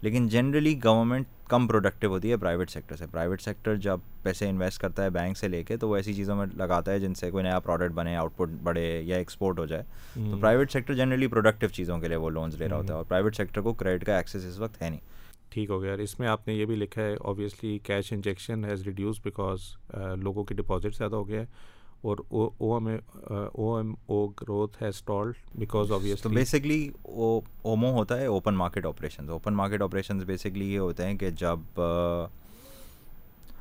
لیکن 0.00 0.28
جنرلی 0.28 0.78
گورنمنٹ 0.84 1.26
کم 1.48 1.66
پروڈکٹیو 1.66 2.10
ہوتی 2.10 2.30
ہے 2.30 2.36
پرائیویٹ 2.36 2.70
سیکٹر 2.70 2.96
سے۔ 2.96 3.04
پرائیویٹ 3.10 3.42
سیکٹر 3.42 3.76
جب 3.76 3.98
پیسے 4.22 4.48
انویسٹ 4.48 4.80
کرتا 4.80 5.04
ہے 5.04 5.10
بینک 5.10 5.38
سے 5.38 5.48
لے 5.48 5.62
کے 5.62 5.76
تو 5.76 5.88
وہ 5.88 5.96
ایسی 5.96 6.14
چیزوں 6.14 6.36
میں 6.36 6.46
لگاتا 6.54 6.92
ہے 6.92 7.00
جن 7.00 7.14
سے 7.14 7.30
کوئی 7.30 7.44
نیا 7.44 7.58
پروڈکٹ 7.58 7.92
بنے 7.94 8.16
آؤٹ 8.16 8.36
پٹ 8.36 8.48
بڑھے 8.62 9.00
یا 9.02 9.16
ایکسپورٹ 9.16 9.58
ہو 9.58 9.66
جائے۔ 9.66 9.82
تو 10.14 10.36
پرائیویٹ 10.40 10.72
سیکٹر 10.72 10.94
جنرلی 10.94 11.26
پروڈکٹیو 11.26 11.68
چیزوں 11.68 11.98
کے 11.98 12.08
لیے 12.08 12.16
وہ 12.16 12.30
لونز 12.30 12.54
لے 12.54 12.68
رہا 12.68 12.76
ہوتا 12.76 12.92
ہے 12.92 12.96
اور 12.96 13.04
پرائیویٹ 13.04 13.36
سیکٹر 13.36 13.60
کو 13.60 13.72
کریڈٹ 13.72 14.04
کا 14.04 14.16
ایکسیس 14.16 14.44
اس 14.44 14.58
وقت 14.58 14.82
ہے 14.82 14.90
نہیں۔ 14.90 15.00
ٹھیک 15.50 15.70
ہو 15.70 15.82
گیا۔ 15.82 15.94
اس 15.94 16.20
میں 16.20 16.28
آپ 16.28 16.48
نے 16.48 16.54
یہ 16.54 16.64
بھی 16.64 16.76
لکھا 16.76 17.02
ہے 17.02 17.14
obviously 17.14 17.78
cash 17.82 18.12
injection 18.12 18.64
has 18.64 18.82
reduced 18.82 19.20
because 19.24 19.60
لوگوں 20.16 20.44
کے 20.44 20.54
ڈپازٹ 20.54 20.96
زیادہ 20.96 21.16
ہو 21.16 21.28
گیا 21.28 21.40
ہے۔ 21.40 21.46
اور 22.00 22.16
O 22.28 22.74
M 22.74 22.88
O 23.28 23.74
M 23.76 23.92
O 24.06 24.26
growth 24.40 24.82
ہے 24.82 24.88
اسٹالڈ 24.88 25.34
بیکاز 25.54 25.92
آبویس 25.92 26.22
تو 26.22 26.28
بیسکلی 26.28 26.90
اومو 27.04 27.90
ہوتا 27.92 28.18
ہے 28.20 28.26
open 28.26 28.54
market 28.54 28.86
operation 28.86 29.28
open 29.28 29.54
market 29.54 29.82
operations 29.82 30.24
basically 30.24 30.72
یہ 30.74 30.78
ہوتے 30.78 31.06
ہیں 31.06 31.16
کہ 31.18 31.30
جب 31.30 31.80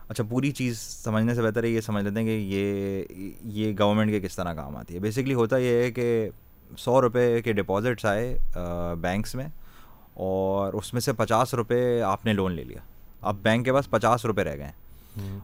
اچھا 0.10 0.24
پوری 0.30 0.52
چیز 0.52 0.80
سمجھنے 0.80 1.36
سے 1.36 1.42
بہتر 1.42 1.64
ہے 1.64 1.70
یہ 1.70 1.82
سمجھ 1.82 2.04
لیتے 2.04 2.20
ہیں 2.20 2.28
کہ 2.28 2.32
یہ 2.32 3.04
یہ 3.44 3.74
گورنمنٹ 3.80 4.12
کے 4.12 4.20
کس 4.20 4.36
طرح 4.36 4.54
کام 4.54 4.76
آتی 4.76 4.94
ہے. 4.94 5.00
بیسکلی 5.00 5.34
ہوتا 5.34 5.58
یہ 5.58 5.82
ہے 5.84 5.92
کہ 5.92 6.30
سو 6.78 7.02
روپے 7.02 7.42
کے 7.42 7.54
ڈپازٹس 7.54 8.06
آئے 8.06 8.38
بینکس 9.02 9.36
میں 9.36 9.48
اور 10.14 10.74
اس 10.74 10.94
میں 10.94 11.02
سے 11.02 11.14
پچاس 11.14 11.54
روپے 11.54 12.02
آپ 12.02 12.26
نے 12.26 12.34
لون 12.34 12.52
لے 12.52 12.64
لیا. 12.64 12.82
اب 13.22 13.36
بینک 13.42 13.66
کے 13.66 13.74
پاس 13.74 13.90
پچاس 13.90 14.26
روپے 14.26 14.44
رہ 14.44 14.56
گئے 14.58 14.66
ہیں. 14.66 14.87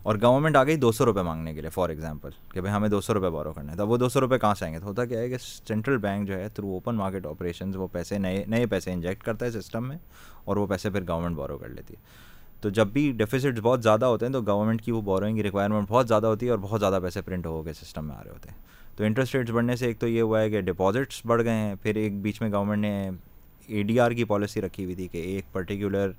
اور 0.04 0.16
گورنمنٹ 0.22 0.56
آ 0.56 0.64
گئی 0.64 0.76
دو 0.76 0.92
سو 0.92 1.06
روپے 1.06 1.22
مانگنے 1.22 1.54
کے 1.54 1.62
لیے 1.62 1.70
فار 1.70 1.90
ایگزامپل 1.90 2.30
کہ 2.54 2.62
بھائی 2.62 2.76
ہمیں 2.76 2.90
دو 2.90 3.02
سو 3.02 3.14
روپے 3.14 3.30
بورو 3.30 3.54
کرنا 3.54 3.72
ہے 3.72 3.78
تو 3.78 3.88
وہ 3.88 3.98
دو 3.98 4.10
سو 4.10 4.22
روپے 4.22 4.40
کہاں 4.40 4.56
سے 4.56 4.66
آئیں 4.66 4.74
گے؟ 4.76 4.80
تو 4.80 4.86
ہوتا 4.86 5.06
کیا 5.06 5.20
ہے 5.20 5.30
کہ 5.30 5.38
سینٹرل 5.68 5.98
بینک 5.98 6.28
جو 6.28 6.34
ہے 6.34 6.50
تھرو 6.50 6.68
اوپن 6.68 6.96
مارکیٹ 6.96 7.26
آپریشن 7.26 7.76
وہ 7.76 7.88
پیسے 7.92 8.18
نئے 8.18 8.44
نئے 8.48 8.66
پیسے 8.66 8.94
انجیکٹ 8.94 9.24
کرتا 9.24 9.46
ہے 9.46 9.52
سسٹم 9.52 9.88
میں 9.88 9.98
اور 10.46 10.58
وہ 10.58 10.68
پیسے 10.68 10.90
پھر 10.90 11.02
گورنمنٹ 11.08 11.36
بورو 11.36 11.58
کر 11.58 11.70
لیتی 11.70 11.94
ہے۔ 11.94 12.34
تو 12.62 12.70
جب 12.70 12.88
بھی 12.88 13.12
ڈیفیسٹس 13.12 13.60
بہت 13.64 13.84
زیادہ 13.84 14.06
ہوتے 14.06 14.26
ہیں 14.26 14.34
تو 14.34 14.42
گورنمنٹ 14.42 14.82
کی 14.82 14.92
وہ 14.92 15.02
بوروئنگ 15.02 15.36
کی 15.36 15.44
ریکوائرمنٹ 15.44 15.88
بہت 15.90 16.08
زیادہ 16.08 16.28
ہوتی 16.28 16.46
ہے 16.46 16.52
اور 16.52 16.60
بہت 16.60 16.80
زیادہ 16.80 17.00
پیسے 17.04 17.22
پرنٹ 17.22 17.46
ہو 17.46 17.64
کے 17.64 17.74
سسٹم 17.74 18.06
میں 18.06 18.16
آ 18.16 18.24
رہے 18.24 18.32
ہوتے 18.32 18.50
ہیں۔ 18.50 18.58
تو 18.96 19.04
انٹرسٹ 19.04 19.36
ریٹس 19.36 19.52
بڑھنے 19.52 19.76
سے 19.76 19.86
ایک 19.86 20.00
تو 20.00 20.08
یہ 20.08 20.22
ہوا 20.22 20.42
ہے 20.42 20.50
کہ 20.50 20.62
ڈپازٹس 20.62 21.22
بڑھ 21.26 21.44
گئے 21.44 21.54
ہیں۔ 21.54 21.76
پھر 21.82 21.96
ایک 21.96 22.22
بیچ 22.22 22.42
میں 22.42 22.52
گورنمنٹ 22.52 22.82
نے 22.82 23.10
اے 23.68 23.84
ڈی 23.84 24.00
آر 24.00 24.12
کی 24.12 24.24
پالیسی 24.24 24.62
رکھی 24.62 24.84
ہوئی 24.84 24.96
تھی 24.96 25.08
کہ 25.08 25.18
ایک 25.18 25.54
پرٹیکولر 25.54 26.12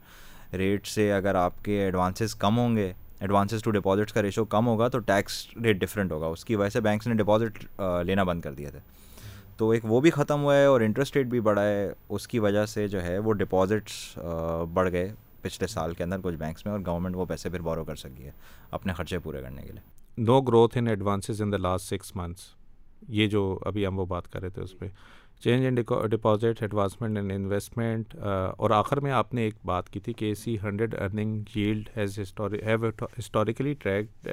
ریٹ 0.52 0.86
سے 0.86 1.12
اگر 1.12 1.34
آپ 1.34 1.64
کے 1.64 1.80
ایڈوانسز 1.82 2.34
کم 2.34 2.58
ہوں 2.58 2.76
گے 2.76 2.92
ایڈوانسز 3.20 3.62
ٹو 3.62 3.70
ڈپازٹس 3.70 4.12
کا 4.12 4.22
ریشو 4.22 4.44
کم 4.44 4.66
ہوگا 4.66 4.88
تو 4.88 4.98
ٹیکس 4.98 5.46
ریٹ 5.64 5.76
ڈفرینٹ 5.76 6.12
ہوگا۔ 6.12 6.26
اس 6.26 6.44
کی 6.44 6.56
وجہ 6.56 6.68
سے 6.70 6.80
بینکس 6.80 7.06
نے 7.06 7.14
ڈپازٹ 7.14 7.64
لینا 8.06 8.22
بند 8.22 8.40
کر 8.40 8.52
دیا 8.54 8.70
تھا۔ 8.70 8.78
تو 9.56 9.70
ایک 9.70 9.84
وہ 9.84 10.00
بھی 10.00 10.10
ختم 10.10 10.42
ہوا 10.42 10.56
ہے 10.56 10.64
اور 10.64 10.80
انٹرسٹ 10.80 11.16
ریٹ 11.16 11.26
بھی 11.26 11.40
بڑھا 11.40 11.62
ہے۔ 11.62 11.88
اس 12.08 12.28
کی 12.28 12.38
وجہ 12.38 12.64
سے 12.66 12.86
جو 12.88 13.02
ہے 13.02 13.18
وہ 13.18 13.32
ڈپازٹس 13.32 14.18
بڑھ 14.72 14.90
گئے 14.92 15.12
پچھلے 15.42 15.66
سال 15.66 15.94
کے 15.94 16.04
اندر 16.04 16.20
کچھ 16.22 16.36
بینکس 16.36 16.64
میں 16.66 16.72
اور 16.72 16.80
گورنمنٹ 16.86 17.16
وہ 17.16 17.24
پیسے 17.24 17.50
پھر 17.50 17.60
بورو 17.62 17.84
کر 17.84 17.96
سکی 17.96 18.24
ہے 18.24 18.30
اپنے 18.70 18.92
خرچے 18.92 19.18
پورے 19.18 19.42
کرنے 19.42 19.62
کے 19.62 19.72
لیے۔ 19.72 20.22
No 20.22 20.40
growth 20.40 20.78
in 20.78 20.86
advances 20.88 21.42
in 21.42 21.52
the 21.52 21.56
last 21.56 21.86
six 21.86 22.14
months 22.16 22.42
یہ 23.08 23.26
جو 23.26 23.58
ابھی 23.66 23.86
ہم 23.86 23.98
وہ 23.98 24.06
بات 24.06 24.32
کر 24.32 24.40
رہے 24.40 24.50
تھے 24.50 24.62
اس 24.62 24.78
پہ۔ 24.78 24.88
Change 25.44 25.66
in 25.66 25.74
deposit, 26.10 26.60
advancement 26.62 27.16
and 27.16 27.32
investment 27.32 28.14
اور 28.16 28.70
آخر 28.70 29.00
میں 29.00 29.10
آپ 29.12 29.34
نے 29.34 29.42
ایک 29.42 29.54
بات 29.64 29.88
کی 29.90 30.00
تھی 30.00 30.12
کہ 30.12 30.32
C 30.34 30.56
hundred 30.62 30.94
earning 30.94 31.56
yield 31.56 31.88
has 31.96 32.18
have 32.18 32.88
historically 33.18 33.72
track 33.78 34.28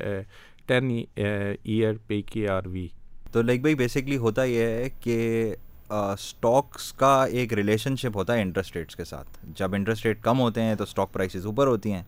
ten 0.67 0.89
year 1.15 1.93
P 2.07 2.21
K 2.21 2.47
R 2.49 2.67
V. 2.67 2.87
تو 3.31 3.41
لائک 3.41 3.61
بھائی 3.61 3.75
بیسکلی 3.75 4.17
ہوتا 4.17 4.43
یہ 4.43 4.63
ہے 4.63 4.89
کہ 4.99 5.53
اسٹاکس 5.89 6.91
کا 6.93 7.13
ایک 7.25 7.53
ریلیشن 7.53 7.95
شپ 7.95 8.17
ہوتا 8.17 8.33
ہے 8.33 8.41
انٹرسٹ 8.41 8.75
ریٹس 8.75 8.95
کے 8.95 9.03
ساتھ۔ 9.03 9.45
جب 9.57 9.73
انٹرسٹ 9.75 10.05
ریٹ 10.05 10.21
کم 10.23 10.39
ہوتے 10.39 10.61
ہیں 10.61 10.75
تو 10.75 10.83
اسٹاک 10.83 11.13
پرائسز 11.13 11.45
اوپر 11.45 11.67
ہوتی 11.67 11.91
ہیں۔ 11.91 12.03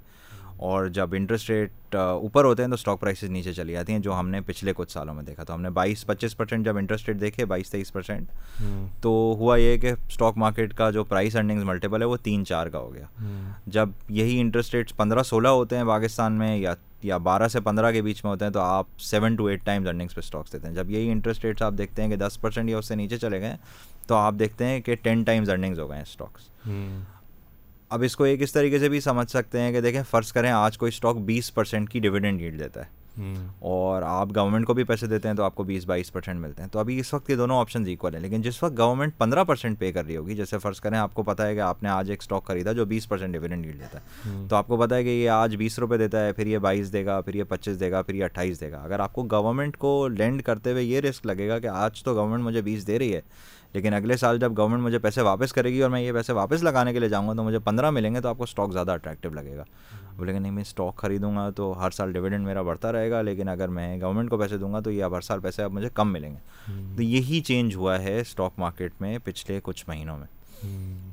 اور 0.57 0.87
جب 0.87 1.09
انٹرسٹ 1.13 1.49
ریٹ 1.49 1.95
اوپر 1.95 2.45
ہوتے 2.45 2.63
ہیں 2.63 2.69
تو 2.69 2.73
اسٹاک 2.73 2.99
پرائسز 2.99 3.29
نیچے 3.29 3.53
چلی 3.53 3.73
جاتی 3.73 3.93
ہیں 3.93 3.99
جو 3.99 4.19
ہم 4.19 4.29
نے 4.29 4.41
پچھلے 4.41 4.73
کچھ 4.75 4.91
سالوں 4.91 5.13
میں 5.13 5.23
دیکھا 5.23 5.43
تو 5.43 5.53
ہم 5.53 5.61
نے 5.61 5.69
بائیس 5.69 6.05
پچیس 6.05 6.37
پرسینٹ 6.37 6.65
جب 6.65 6.77
انٹرسٹ 6.77 7.07
ریٹ 7.09 7.21
دیکھے 7.21 7.45
بائیس 7.45 7.71
تیئیس 7.71 7.93
پرسینٹ 7.93 8.31
تو 9.01 9.35
ہوا 9.39 9.57
یہ 9.57 9.77
کہ 9.77 9.93
اسٹاک 10.09 10.37
مارکیٹ 10.37 10.73
کا 10.73 10.89
جو 10.91 11.03
پرائس 11.03 11.35
ارننگز 11.35 11.63
ملٹیپل 11.63 12.01
ہے 12.01 12.07
وہ 12.07 12.17
تین 12.23 12.45
چار 12.45 12.67
کا 12.67 12.79
ہو 12.79 12.93
گیا۔ 12.93 13.05
جب 13.65 13.89
یہی 14.09 14.39
انٹرسٹ 14.41 14.75
ریٹس 14.75 14.95
پندرہ 14.97 15.23
سولہ 15.23 15.47
ہوتے 15.47 15.77
ہیں 15.77 15.83
پاکستان 15.85 16.33
میں 16.33 16.55
یا 16.57 16.73
یا 17.03 17.17
بارہ 17.17 17.47
سے 17.47 17.59
پندرہ 17.59 17.91
کے 17.91 18.01
بیچ 18.01 18.23
میں 18.23 18.31
ہوتے 18.31 18.45
ہیں 18.45 18.51
تو 18.51 18.59
آپ 18.59 18.85
seven 19.01 19.35
to 19.35 19.45
eight 19.45 19.65
times 19.65 19.87
earnings 19.87 20.15
پہ 20.15 20.19
اسٹاکس 20.19 20.53
دیتے 20.53 20.67
ہیں۔ 20.67 20.75
جب 20.75 20.89
یہی 20.89 21.11
انٹرسٹ 21.11 21.45
ریٹس 21.45 21.61
آپ 21.61 21.73
دیکھتے 21.77 22.01
ہیں 22.01 22.09
کہ 22.09 22.15
دس 22.15 22.41
پرسینٹ 22.41 22.69
یا 22.69 22.77
اس 22.77 22.85
سے 22.85 22.95
نیچے 22.95 23.17
چلے 23.17 23.41
گئے 23.41 23.55
تو 24.07 24.15
آپ 24.15 24.33
دیکھتے 24.39 24.65
ہیں 24.65 24.79
کہ 24.81 24.95
ٹین 24.95 25.23
ٹائمز 25.23 25.49
ارننگز 25.49 25.79
ہو 25.79 25.89
گئے 25.89 25.97
ہیں 25.97 26.03
اسٹاکس 26.03 26.49
اب 27.93 28.01
اس 28.01 28.15
کو 28.15 28.23
ایک 28.23 28.41
اس 28.41 28.53
طریقے 28.53 28.79
سے 28.79 28.89
بھی 28.89 28.99
سمجھ 28.99 29.29
سکتے 29.29 29.59
ہیں 29.59 29.71
کہ 29.71 29.81
دیکھیں 29.81 30.03
فرض 30.09 30.31
کریں 30.31 30.51
آج 30.51 30.77
کوئی 30.77 30.89
اسٹاک 30.89 31.17
بیس 31.17 31.53
پرسینٹ 31.53 31.89
کی 31.89 31.99
ڈویڈنڈ 31.99 32.41
ییلڈ 32.41 32.59
دیتا 32.59 32.81
ہے۔ 32.81 33.03
اور 33.59 34.01
آپ 34.01 34.27
گورنمنٹ 34.35 34.65
کو 34.65 34.73
بھی 34.73 34.83
پیسے 34.83 35.07
دیتے 35.07 35.27
ہیں 35.27 35.35
تو 35.35 35.43
آپ 35.43 35.55
کو 35.55 35.63
بیس 35.63 35.85
بائیس 35.85 36.13
پرسینٹ 36.13 36.39
ملتے 36.39 36.61
ہیں۔ 36.63 36.69
تو 36.69 36.79
ابھی 36.79 36.99
اس 36.99 37.13
وقت 37.13 37.29
یہ 37.29 37.35
دونوں 37.35 37.59
آپشنز 37.59 37.87
ایکول 37.87 38.15
ہیں۔ 38.15 38.21
لیکن 38.21 38.41
جس 38.41 38.63
وقت 38.63 38.77
گورنمنٹ 38.77 39.17
پندرہ 39.17 39.43
پرسینٹ 39.43 39.79
پے 39.79 39.91
کر 39.91 40.05
رہی 40.05 40.17
ہوگی 40.17 40.35
جیسے 40.35 40.57
فرض 40.57 40.79
کریں 40.79 40.97
آپ 40.97 41.13
کو 41.13 41.23
پتا 41.23 41.47
ہے 41.47 41.55
کہ 41.55 41.59
آپ 41.59 41.83
نے 41.83 41.89
آج 41.89 42.09
ایک 42.09 42.21
اسٹاک 42.21 42.45
خریدا 42.45 42.71
جو 42.71 42.85
بیس 42.85 43.09
پرسینٹ 43.09 43.33
ڈویڈنڈ 43.33 43.65
ییلڈ 43.65 43.79
دیتا 43.79 43.99
ہے۔ 43.99 44.31
تو 44.49 44.55
آپ 44.55 44.67
کو 44.67 44.77
پتا 44.77 44.95
ہے 44.95 45.03
کہ 45.03 45.09
یہ 45.09 45.29
آج 45.29 45.55
بیس 45.55 45.79
روپے 45.79 45.97
دیتا 45.97 46.25
ہے 46.25 46.33
پھر 46.33 46.47
یہ 46.47 46.57
بائیس 46.57 46.93
دے 46.93 47.05
گا 47.05 47.21
پھر 47.21 47.33
یہ 47.33 47.43
پچیس 47.43 47.79
دے 47.79 47.91
گا 47.91 48.01
پھر 48.01 48.13
یہ 48.13 48.23
اٹھائیس 48.23 48.61
دے 48.61 48.71
گا۔ 48.71 48.77
اگر 48.77 48.99
آپ 48.99 49.13
کو 49.13 49.27
گورنمنٹ 49.31 49.77
کو 49.77 50.07
لینڈ 50.07 50.43
کرتے 50.43 50.71
ہوئے 50.71 50.83
یہ 50.83 50.99
رسک 50.99 51.25
لگے 51.25 51.49
گا 51.49 51.59
کہ 51.59 51.67
آج 51.67 52.03
تو 52.03 52.13
گورنمنٹ 52.13 52.43
مجھے 52.43 52.61
بیس 52.61 52.87
دے 52.87 52.99
رہی 52.99 53.15
ہے 53.15 53.21
لیکن 53.73 53.93
اگلے 53.93 54.17
سال 54.17 54.39
جب 54.39 54.57
گورنمنٹ 54.57 54.83
مجھے 54.83 54.99
پیسے 54.99 55.21
واپس 55.21 55.53
کرے 55.53 55.69
گی 55.69 55.81
اور 55.81 55.89
میں 55.89 56.01
یہ 56.01 56.11
پیسے 56.11 56.33
واپس 56.33 56.63
لگانے 56.63 56.93
کے 56.93 56.99
لیے 56.99 57.09
جاؤں 57.09 57.27
گا 57.27 57.33
تو 57.33 57.43
مجھے 57.43 57.59
پندرہ 57.59 57.89
ملیں 57.89 58.15
گے 58.15 58.21
تو 58.21 58.29
آپ 58.29 58.37
کو 58.37 58.43
اسٹاک 58.43 58.73
زیادہ 58.73 58.91
اٹریکٹیو 58.91 59.31
لگے 59.31 59.57
گا۔ 59.57 59.63
بولے 60.17 60.33
کہ 60.33 60.39
نہیں 60.39 60.51
میں 60.51 60.61
اسٹاک 60.61 60.95
خریدوں 60.95 61.35
گا 61.35 61.49
تو 61.49 61.85
ہر 61.85 61.91
سال 61.91 62.13
ڈویڈنڈ 62.13 62.45
میرا 62.45 62.61
بڑھتا 62.61 62.91
رہے 62.91 63.11
گا 63.11 63.21
لیکن 63.21 63.49
اگر 63.49 63.67
میں 63.67 64.01
گورنمنٹ 64.01 64.29
کو 64.29 64.37
پیسے 64.37 64.57
دوں 64.57 64.73
گا 64.73 64.79
تو 64.79 64.91
یہ 64.91 65.03
اب 65.03 65.15
ہر 65.15 65.21
سال 65.21 65.39
پیسے 65.39 65.63
اب 65.63 65.71
مجھے 65.71 65.89
کم 65.93 66.13
ملیں 66.13 66.31
گے۔ 66.31 66.71
تو 66.97 67.03
یہی 67.03 67.41
چینج 67.41 67.75
ہوا 67.75 68.03
ہے 68.03 68.19
اسٹاک 68.19 68.51
مارکیٹ 68.57 68.93
میں 68.99 69.17
پچھلے 69.23 69.59
کچھ 69.63 69.85
مہینوں 69.87 70.17
میں۔ 70.17 70.27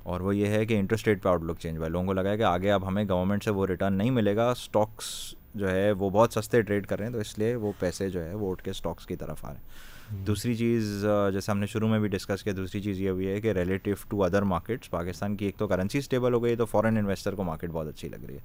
اور 0.03 0.21
وہ 0.21 0.37
یہ 0.37 0.47
ہے 0.47 0.67
کہ 0.67 0.79
انٹرسٹ 0.79 1.09
ریٹ 1.09 1.23
پہ 1.23 1.29
آؤٹ 1.29 1.43
لک 1.43 1.59
چینج 1.59 1.79
ہوا 1.79 1.87
ہے۔ 1.87 1.91
لوگوں 1.91 2.07
کو 2.07 2.13
لگا 2.13 2.31
ہے 2.31 2.37
کہ 2.37 2.43
آگے 2.43 2.71
اب 2.71 2.89
ہمیں 2.89 3.05
گورنمنٹ 3.09 3.45
سے 3.45 3.51
وہ 3.51 3.67
ریٹرن 3.67 3.93
نہیں 3.93 4.11
ملے 4.11 4.37
گا۔ 4.37 4.51
اسٹاکس 4.51 5.35
جو 5.55 5.71
ہے 5.71 5.93
وہ 5.93 6.11
بہت 6.11 6.33
سستے 6.33 6.63
ٹریڈ 6.63 6.87
کر 6.87 6.99
رہے 6.99 7.07
ہیں 7.07 7.13
تو 7.13 7.19
اس 7.19 7.39
لیے 7.39 7.55
وہ 7.55 7.73
پیسے 7.79 8.11
جو 8.11 8.25
ہے 8.25 8.35
وہ 8.35 8.51
اٹھ 8.51 8.63
کے 8.65 8.71
اسٹاکس 8.71 9.07
کی 9.07 9.17
طرف 9.17 9.45
آ 9.45 9.49
رہے 9.49 9.57
ہیں۔ 9.57 9.90
دوسری 10.11 10.55
چیز 10.55 11.05
جیسے 11.33 11.51
ہم 11.53 11.59
نے 11.59 11.67
شروع 11.67 11.89
میں 11.89 11.99
بھی 11.99 12.09
ڈسکس 12.09 12.43
کیا 12.43 12.53
دوسری 12.57 12.81
چیز 12.81 13.01
یہ 13.01 13.11
ہوئی 13.11 13.29
ہے 13.29 13.41
کہ 13.41 13.53
relative 13.53 13.95
to 14.09 14.23
other 14.25 14.43
markets 14.43 14.91
Pakistan 14.91 15.37
کی 15.37 15.45
ایک 15.45 15.57
تو 15.59 15.67
کرنسی 15.69 15.99
اسٹیبل 15.99 16.35
ہو 16.35 16.43
گئی 16.43 16.57
تو 16.57 16.67
فارن 16.67 16.97
انویسٹر 16.99 17.35
کو 17.35 17.45
مارکیٹ 17.45 17.71
بہت 17.71 17.89
اچھی 17.89 18.09
لگ 18.09 18.25
رہی 18.29 18.35
ہے۔ 18.35 18.41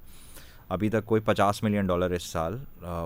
ابھی 0.68 0.88
تک 0.90 1.04
کوئی 1.06 1.20
پچاس 1.24 1.62
ملین 1.62 1.86
ڈالر 1.86 2.10
اس 2.10 2.22
سال 2.22 2.56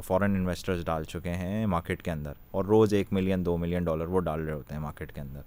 فارن 0.06 0.34
انویسٹرز 0.36 0.84
ڈال 0.84 1.04
چکے 1.04 1.30
ہیں 1.30 1.64
مارکیٹ 1.66 2.02
کے 2.02 2.10
اندر 2.10 2.32
اور 2.50 2.64
روز 2.64 2.94
ایک 2.94 3.12
ملین 3.12 3.44
دو 3.46 3.56
ملین 3.56 3.84
ڈالر 3.84 4.06
وہ 4.06 4.20
ڈال 4.20 4.44
رہے 4.44 4.52
ہوتے 4.52 4.74
ہیں 4.74 4.80
مارکیٹ 4.82 5.12
کے 5.14 5.20
اندر۔ 5.20 5.40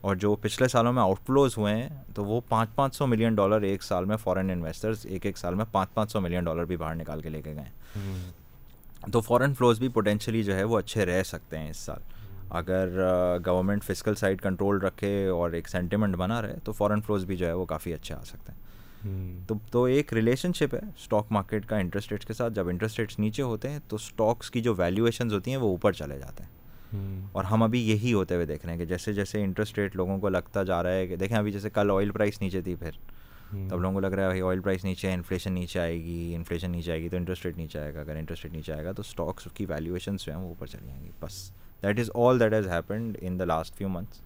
اور 0.00 0.16
جو 0.16 0.34
پچھلے 0.42 0.68
سالوں 0.68 0.92
میں 0.92 1.02
آؤٹ 1.02 1.18
فلوز 1.26 1.56
ہوئے 1.58 1.74
ہیں 1.74 1.88
تو 2.14 2.24
وہ 2.24 2.40
پانچ 2.48 2.74
پانچ 2.74 2.94
سو 2.96 3.06
ملین 3.06 3.34
ڈالر 3.34 3.62
ایک 3.62 3.82
سال 3.82 4.04
میں 4.04 4.16
فارن 4.16 4.50
انویسٹرز 4.50 5.06
ایک 5.06 5.26
ایک 5.26 5.38
سال 5.38 5.54
میں 5.54 5.64
پانچ 5.72 5.94
پانچ 5.94 6.12
سو 6.12 6.20
ملین 6.20 6.44
ڈالر 6.44 6.64
بھی 6.64 6.76
باہر 6.76 6.94
نکال 6.94 7.20
کے 7.20 7.28
لے 7.28 7.42
کے 7.42 7.54
گئے 7.54 9.10
تو 9.12 9.20
فارن 9.20 9.54
فلوز 9.54 9.78
بھی 9.78 9.88
پوٹینشلی 9.88 10.42
جو 10.42 10.56
ہے 10.56 10.64
وہ 10.64 10.78
اچھے 10.78 11.06
رہ 11.06 11.22
سکتے 11.22 11.58
ہیں 11.58 11.70
اس 11.70 11.76
سال۔ 11.76 12.00
اگر 12.50 12.88
گورنمنٹ 13.46 13.84
فزیکل 13.84 14.14
سائڈ 14.14 14.40
کنٹرول 14.40 14.78
رکھے 14.78 15.26
اور 15.26 15.50
ایک 15.50 15.68
سینٹیمنٹ 15.68 16.16
بنا 16.16 16.42
رہے 16.42 16.54
تو 16.64 16.72
فارن 16.72 17.00
فلوز 17.00 17.24
بھی 17.24 17.36
جو 17.36 17.46
ہے 17.46 17.52
وہ 17.52 17.64
کافی 17.64 17.94
اچھے 17.94 18.14
آ 18.14 18.20
سکتے 18.24 18.52
ہیں۔ 18.52 18.58
تو 19.46 19.54
تو 19.70 19.84
ایک 19.84 20.12
ریلیشن 20.14 20.52
شپ 20.52 20.74
ہے 20.74 20.80
اسٹاک 20.96 21.26
مارکیٹ 21.30 21.66
کا 21.66 21.76
انٹرسٹ 21.76 22.12
ریٹس 22.12 22.26
کے 22.26 22.32
ساتھ۔ 22.32 22.52
جب 22.52 22.68
انٹرسٹ 22.68 22.98
ریٹس 22.98 23.18
نیچے 23.18 23.42
ہوتے 23.42 23.70
ہیں 23.70 23.78
تو 23.88 23.96
اسٹاکس 23.96 24.50
کی 24.50 24.60
جو 24.60 24.74
ویلیویشنز 24.74 25.34
ہوتی 25.34 25.50
ہیں 25.50 25.58
وہ 25.58 25.68
اوپر 25.68 25.92
چلے 25.92 26.18
جاتے 26.18 26.42
ہیں۔ 26.42 26.50
اور 27.32 27.44
ہم 27.44 27.62
ابھی 27.62 27.90
یہی 27.90 28.12
ہوتے 28.12 28.34
ہوئے 28.34 28.46
دیکھ 28.46 28.66
رہے 28.66 28.72
ہیں 28.72 28.78
کہ 28.78 28.84
جیسے 28.84 29.12
جیسے 29.12 29.42
انٹرسٹ 29.42 29.78
ریٹ 29.78 29.96
لوگوں 29.96 30.18
کو 30.18 30.28
لگتا 30.28 30.62
جا 30.62 30.82
رہا 30.82 30.92
ہے 30.92 31.06
کہ 31.06 31.16
دیکھیں 31.16 31.36
ابھی 31.36 31.52
جیسے 31.52 31.70
کل 31.70 31.90
آئل 31.90 32.10
پرائس 32.10 32.42
نیچے 32.42 32.62
تھی 32.62 32.74
پھر۔ 32.74 32.90
تب 33.70 33.80
لوگوں 33.80 33.92
کو 33.94 34.00
لگ 34.00 34.06
رہا 34.06 34.22
ہے 34.22 34.28
بھائی 34.28 34.42
آئل 34.42 34.60
پرائس 34.60 34.84
نیچے 34.84 35.08
ہے 35.08 35.14
انفلیشن 35.14 35.52
نیچے 35.52 35.80
آئے 35.80 35.94
گی 35.94 36.32
انفلیشن 36.34 36.70
نیچے 36.70 36.90
آئے 36.92 37.02
گی 37.02 37.08
تو 37.08 37.16
انٹرسٹ 37.16 37.46
ریٹ 37.46 37.56
نیچے 37.56 37.78
آئے 37.78 37.94
گا۔ 37.94 38.00
اگر 38.00 38.16
انٹرسٹ 38.16 38.44
ریٹ 38.44 38.52
نیچے 38.52 38.72
آئے 38.72 38.84
گا 38.84 38.92
تو 38.92 39.00
اسٹاکس 39.06 39.48
کی 39.54 39.64
ویلیویشنس 39.64 40.24
جو 40.24 40.32
ہیں 40.32 40.40
وہ 40.40 40.48
اوپر 40.48 40.66
چلی 40.66 40.86
جائیں 40.86 41.04
گی۔ 41.04 41.10
بس۔ 41.20 41.52
That 41.82 41.98
is 41.98 42.10
all 42.14 42.40
that 42.40 42.52
has 42.52 42.68
happened 42.68 43.18
in 43.20 43.38
the 43.38 43.44
last 43.44 43.74
few 43.74 43.88
months 43.88 44.20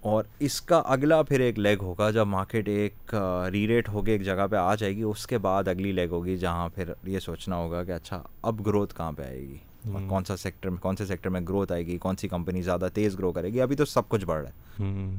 اور 0.00 0.24
اس 0.38 0.62
کا 0.62 0.82
اگلا 0.86 1.22
پھر 1.22 1.40
ایک 1.40 1.58
لیگ 1.58 1.76
ہوگا 1.82 2.10
جب 2.10 2.26
مارکیٹ 2.26 2.68
ایک 2.68 3.14
ری 3.52 3.68
ریٹ 3.68 3.88
ہو 3.88 4.02
کے 4.02 4.12
ایک 4.12 4.24
جگہ 4.24 4.46
پہ 4.50 4.56
آ 4.56 4.74
جائے 4.74 4.96
گی 4.96 5.02
اس 5.02 5.26
کے 5.26 5.38
بعد 5.38 5.68
اگلی 5.68 5.92
لیگ 5.92 6.08
ہوگی 6.10 6.36
جہاں 6.36 6.68
پھر 6.68 6.92
یہ 7.06 7.18
سوچنا 7.18 7.56
ہوگا 7.56 7.84
کہ 7.84 7.92
اچھا 7.92 8.22
اب 8.42 8.66
گروتھ 8.66 8.96
کہاں 8.96 9.12
پہ 9.12 9.22
آئے 9.22 9.40
گی؟ 9.40 9.56
اور 9.92 10.00
کون 10.08 10.24
سا 10.24 10.36
سیکٹر 10.36 10.70
میں 10.70 10.78
کون 10.78 10.96
سے 10.96 11.06
سیکٹر 11.06 11.28
میں 11.28 11.40
گروتھ 11.40 11.72
آئے 11.72 11.86
گی؟ 11.86 11.98
کون 11.98 12.16
سی 12.16 12.28
کمپنی 12.28 12.62
زیادہ 12.62 12.88
تیز 12.94 13.18
گرو 13.18 13.32
کرے 13.32 13.48
گی؟ 13.48 13.60
ابھی 13.60 13.76
تو 13.76 13.84
سب 13.84 14.08
کچھ 14.08 14.24
بڑھ 14.24 14.42
رہا 14.42 14.50
ہے۔ 14.50 15.14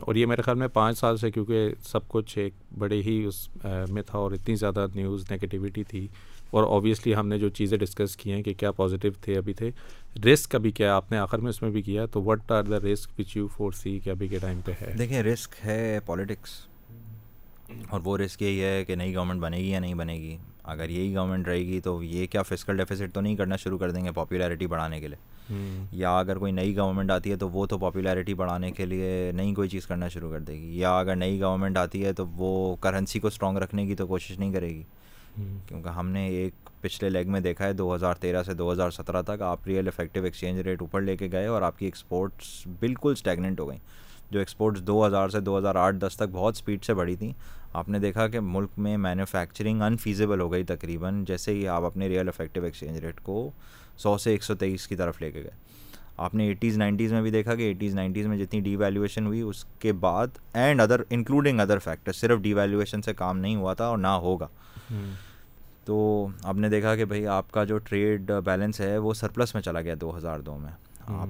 اور 0.00 0.14
یہ 0.14 0.26
میرے 0.26 0.42
خیال 0.42 0.58
میں 0.58 0.68
پانچ 0.68 0.98
سال 0.98 1.16
سے 1.16 1.30
کیونکہ 1.30 1.74
سب 1.84 2.08
کچھ 2.08 2.38
ایک 2.38 2.52
بڑے 2.78 3.02
ہی 3.02 3.24
اس 3.24 3.48
میں 3.88 4.02
تھا 4.02 4.18
اور 4.18 4.32
اتنی 4.32 4.54
زیادہ 4.54 4.86
نیوز 4.94 5.32
نگیٹیوٹی 5.32 5.84
تھی 5.84 6.08
اور 6.50 6.64
اوبیسلی 6.64 7.14
ہم 7.14 7.28
نے 7.28 7.38
جو 7.38 7.48
چیزیں 7.48 7.78
ڈسکس 7.78 8.16
کی 8.16 8.32
ہیں 8.32 8.42
کہ 8.42 8.54
کیا 8.54 8.72
پازیٹیو 8.72 9.12
تھے 9.20 9.36
ابھی 9.36 9.52
تھے 9.52 9.70
رسک 10.16 10.54
ابھی 10.54 10.70
کیا 10.70 10.94
آپ 10.96 11.12
نے 11.12 11.18
آخر 11.18 11.38
میں 11.38 11.50
اس 11.50 11.60
میں 11.62 11.70
بھی 11.70 11.82
کیا 11.82 12.04
تو 12.12 12.22
what 12.22 12.50
are 12.52 12.62
the 12.62 12.78
risk 12.80 13.18
which 13.18 13.36
you 13.36 13.46
foresee 13.72 13.98
کہ 13.98 14.10
ابھی 14.10 14.28
کے 14.28 14.38
ٹائم 14.38 14.60
پہ 14.64 14.72
ہے؟ 14.80 14.92
دیکھیں 14.98 15.22
رسک 15.22 15.54
ہے 15.64 15.98
پالیٹکس 16.06 16.50
اور 17.90 18.00
وہ 18.04 18.16
رسک 18.18 18.42
یہی 18.42 18.62
ہے 18.62 18.84
کہ 18.84 18.94
نئی 18.94 19.14
گورنمنٹ 19.14 19.40
بنے 19.40 19.56
گی 19.56 19.70
یا 19.70 19.80
نہیں 19.80 19.94
بنے 19.94 20.14
گی. 20.14 20.36
اگر 20.64 20.90
یہی 20.90 21.14
گورنمنٹ 21.14 21.48
رہے 21.48 21.64
گی 21.66 21.80
تو 21.80 22.02
یہ 22.02 22.26
کیا 22.30 22.42
فزیکل 22.42 22.76
ڈیفیسٹ 22.76 23.14
تو 23.14 23.20
نہیں 23.20 23.36
کرنا 23.36 23.56
شروع 23.56 23.78
کر 23.78 23.90
دیں 23.90 24.04
گے 24.04 24.10
پاپولیرٹی 24.14 24.66
بڑھانے 24.66 25.00
کے 25.00 25.08
لیے. 25.08 25.30
یا 25.92 26.16
اگر 26.18 26.38
کوئی 26.38 26.52
نئی 26.52 26.76
گورنمنٹ 26.76 27.10
آتی 27.10 27.30
ہے 27.30 27.36
تو 27.36 27.48
وہ 27.50 27.66
تو 27.66 27.78
پاپولیرٹی 27.78 28.34
بڑھانے 28.34 28.70
کے 28.70 28.86
لیے 28.86 29.30
نئی 29.34 29.54
کوئی 29.54 29.68
چیز 29.68 29.86
کرنا 29.86 30.08
شروع 30.08 30.30
کر 30.32 30.40
دے 30.40 30.52
گی. 30.52 30.78
یا 30.80 30.98
اگر 30.98 31.16
نئی 31.16 31.40
گورنمنٹ 31.40 31.76
آتی 31.78 32.04
ہے 32.04 32.12
تو 32.12 32.26
وہ 32.26 32.74
کرنسی 32.80 33.20
کو 33.20 33.28
اسٹرانگ 33.28 33.58
رکھنے 33.58 33.86
کی 33.86 33.94
تو 33.94 34.06
کوشش 34.06 34.38
نہیں 34.38 34.52
کرے 34.52 34.68
گی. 34.68 34.82
کیونکہ 35.36 35.88
ہم 35.88 36.08
نے 36.08 36.26
ایک 36.26 36.54
پچھلے 36.80 37.10
لیگ 37.10 37.28
میں 37.28 37.40
دیکھا 37.40 37.64
ہے، 37.64 37.72
دو 37.72 37.94
ہزار 37.94 38.14
تیرہ 38.14 38.42
سے 38.42 38.54
دو 38.54 38.72
ہزار 38.72 38.90
سترہ 38.90 39.22
تک 39.22 39.42
آپ 39.42 39.66
ریئل 39.66 39.86
افیکٹو 39.86 40.22
ایکسچینج 40.22 40.60
ریٹ 40.60 40.80
اوپر 40.80 41.00
لے 41.00 41.16
کے 41.16 41.28
گئے 41.32 41.46
اور 41.46 41.62
آپ 41.62 41.78
کی 41.78 41.84
ایکسپورٹس 41.84 42.66
بالکل 42.80 43.12
اسٹیگننٹ 43.12 43.60
ہو 43.60 43.68
گئیں۔ 43.68 43.80
جو 44.30 44.38
ایکسپورٹس 44.38 44.80
دو 44.80 45.06
ہزار 45.06 45.28
سے 45.28 45.40
دو 45.40 45.58
ہزار 45.58 45.74
آٹھ 45.74 45.96
دس 45.96 46.16
تک 46.16 46.22
بہت 46.32 46.56
اسپیڈ 46.56 46.84
سے 46.84 46.94
بڑھی 46.94 47.16
تھیں۔ 47.16 47.32
آپ 47.72 47.88
نے 47.88 47.98
دیکھا 47.98 48.28
کہ 48.28 48.40
ملک 48.40 48.68
میں 48.76 48.96
مینوفیکچرنگ 48.96 49.82
انفیزیبل 49.82 50.40
ہو 50.40 50.52
گئی 50.52 50.64
تقریباً، 50.64 51.24
جیسے 51.24 51.54
ہی 51.54 51.68
آپ 51.68 51.84
اپنے 51.84 52.08
ریئل 52.08 52.28
افیکٹو 52.28 52.62
ایکسچینج 52.62 52.98
ریٹ 52.98 53.20
کو 53.20 53.50
سو 53.96 54.18
سے 54.18 54.30
ایک 54.30 54.44
سو 54.44 54.54
تیئیس 54.54 54.86
کی 54.86 54.96
طرف 54.96 55.22
لے 55.22 55.30
کے 55.30 55.42
گئے۔ 55.42 55.50
آپ 56.16 56.34
نے 56.34 56.46
ایٹیز، 56.46 56.78
نائنٹیز 56.78 57.12
میں 57.12 57.22
بھی 57.22 57.30
دیکھا 57.30 57.54
کہ 57.54 57.62
ایٹیز، 57.62 57.94
نائنٹیز 57.94 58.26
میں 58.26 58.38
جتنی 58.38 58.60
ڈی 58.60 58.76
ویلیویشن 58.76 59.26
ہوئی، 59.26 59.40
اس 59.40 59.64
کے 59.64 59.92
بعد 59.92 60.26
and 60.52 60.80
other 60.80 61.00
including 61.10 61.60
other 61.60 61.78
factor 61.78 62.12
صرف 62.12 62.38
ڈی 62.38 62.54
ویلیویشن 62.54 63.02
سے 63.02 63.14
کام 63.14 63.38
نہیں 63.38 63.56
ہوا 63.56 63.74
تھا 63.74 63.84
اور 63.84 63.98
نہ 63.98 64.06
ہوگا۔ 64.06 64.48
تو 65.84 66.26
آپ 66.42 66.54
نے 66.54 66.68
دیکھا 66.68 66.96
کہ 66.96 67.04
بھائی 67.04 67.26
آپ 67.26 67.50
کا 67.50 67.64
جو 67.64 67.78
ٹریڈ 67.78 68.30
بیلنس 68.44 68.80
ہے 68.80 68.98
وہ 68.98 69.14
سرپلس 69.14 69.54
میں 69.54 69.62
چلا 69.62 69.80
گیا 69.80 69.94
دو 70.00 70.16
ہزار 70.16 70.40
دو 70.40 70.58
میں۔ 70.58 70.72
آپ 71.08 71.28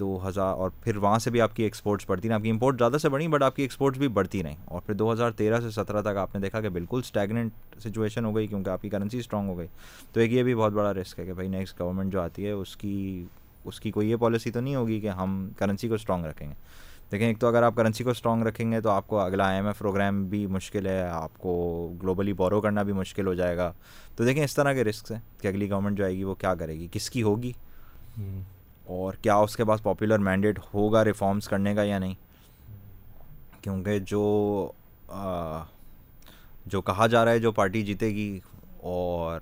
دو 0.00 0.28
ہزار 0.28 0.54
اور 0.54 0.70
پھر 0.84 0.96
وہاں 0.96 1.18
سے 1.18 1.30
بھی 1.30 1.40
آپ 1.40 1.56
کی 1.56 1.62
ایکسپورٹس 1.62 2.04
بڑھتی 2.08 2.28
رہیں 2.28 2.34
آپ 2.34 2.42
کی 2.42 2.50
امپورٹ 2.50 2.78
زیادہ 2.78 2.98
سے 2.98 3.08
بڑھی 3.08 3.28
بٹ 3.28 3.42
آپ 3.42 3.56
کی 3.56 3.62
ایکسپورٹس 3.62 3.98
بھی 3.98 4.08
بڑھتی 4.08 4.42
رہیں 4.42 4.56
اور 4.64 4.80
پھر 4.80 4.94
دو 4.94 5.12
ہزار 5.12 5.30
تیرہ 5.30 5.60
سے 5.60 5.70
سترہ 5.70 6.02
تک 6.02 6.16
آپ 6.16 6.34
نے 6.34 6.40
دیکھا 6.40 6.60
کہ 6.60 6.68
بالکل 6.68 7.00
اسٹیگنٹ 7.04 7.52
سچویشن 7.80 8.24
ہو 8.24 8.36
گئی 8.36 8.46
کیونکہ 8.46 8.70
آپ 8.70 8.82
کی 8.82 8.88
کرنسی 8.88 9.18
اسٹرانگ 9.18 9.48
ہو 9.48 9.58
گئی۔ 9.58 9.66
تو 10.12 10.20
ایک 10.20 10.32
یہ 10.32 10.42
بھی 10.42 10.54
بہت 10.54 10.72
بڑا 10.72 10.94
رسک 10.94 11.20
ہے 11.20 11.26
کہ 11.26 11.32
بھائی 11.32 11.48
نیکسٹ 11.48 11.80
گورنمنٹ 11.80 12.12
جو 12.12 12.20
آتی 12.20 12.46
ہے، 12.46 12.50
اس 12.50 12.76
کی 12.76 13.24
اس 13.64 13.80
کی 13.80 13.90
کوئی 13.90 14.10
یہ 14.10 14.16
پالیسی 14.16 14.50
تو 14.50 14.60
نہیں 14.60 14.74
ہوگی 14.74 15.00
کہ 15.00 15.08
ہم 15.08 15.50
کرنسی 15.56 15.88
کو 15.88 15.94
اسٹرانگ 15.94 16.24
رکھیں 16.24 16.48
گے۔ 16.48 16.54
دیکھیں 17.12 17.28
ایک 17.28 17.38
تو 17.38 17.46
اگر 17.46 17.62
آپ 17.62 17.74
کرنسی 17.76 18.04
کو 18.04 18.10
اسٹرانگ 18.10 18.42
رکھیں 18.42 18.72
گے 18.72 18.80
تو 18.80 18.90
آپ 18.90 19.08
کو 19.08 19.18
اگلا 19.18 19.46
آئی 19.46 19.56
ایم 19.56 19.66
ایف 19.66 19.78
پروگرام 19.78 20.24
بھی 20.24 20.46
مشکل 20.46 20.86
ہے 20.86 21.02
آپ 21.02 21.38
کو 21.38 21.92
گلوبلی 22.02 22.32
بورو 22.32 22.60
کرنا 22.60 22.82
بھی 22.82 22.92
مشکل 22.92 23.26
ہو 23.26 23.34
جائے 23.34 23.56
گا۔ 23.56 23.72
تو 24.16 24.24
دیکھیں 24.24 24.44
اس 24.44 24.54
طرح 24.54 24.72
کے 24.72 24.84
رسکس 24.84 25.12
ہیں 25.12 25.18
کہ 25.40 25.48
اگلی 25.48 25.70
گورنمنٹ 25.70 25.98
جو 25.98 26.04
آئے 26.04 26.16
گی 26.16 26.24
وہ 26.24 26.34
کیا 26.34 26.54
کرے 26.54 26.74
گی؟ 26.74 26.88
کس 26.92 27.10
کی 27.10 27.22
ہوگی؟ 27.22 27.52
اور 28.84 29.12
کیا 29.12 29.34
اس 29.34 29.56
کے 29.56 29.64
پاس 29.64 29.82
پاپولر 29.82 30.18
مینڈیٹ 30.18 30.58
ہوگا 30.74 31.04
ریفارمس 31.04 31.48
کرنے 31.48 31.74
کا 31.74 31.82
یا 31.82 31.98
نہیں؟ 31.98 32.14
کیونکہ 33.60 33.98
جو 33.98 34.72
جو 36.66 36.82
کہا 36.82 37.06
جا 37.06 37.24
رہا 37.24 37.32
ہے 37.32 37.38
جو 37.38 37.52
پارٹی 37.52 37.82
جیتے 37.82 38.06
گی 38.06 38.40
اور 38.80 39.40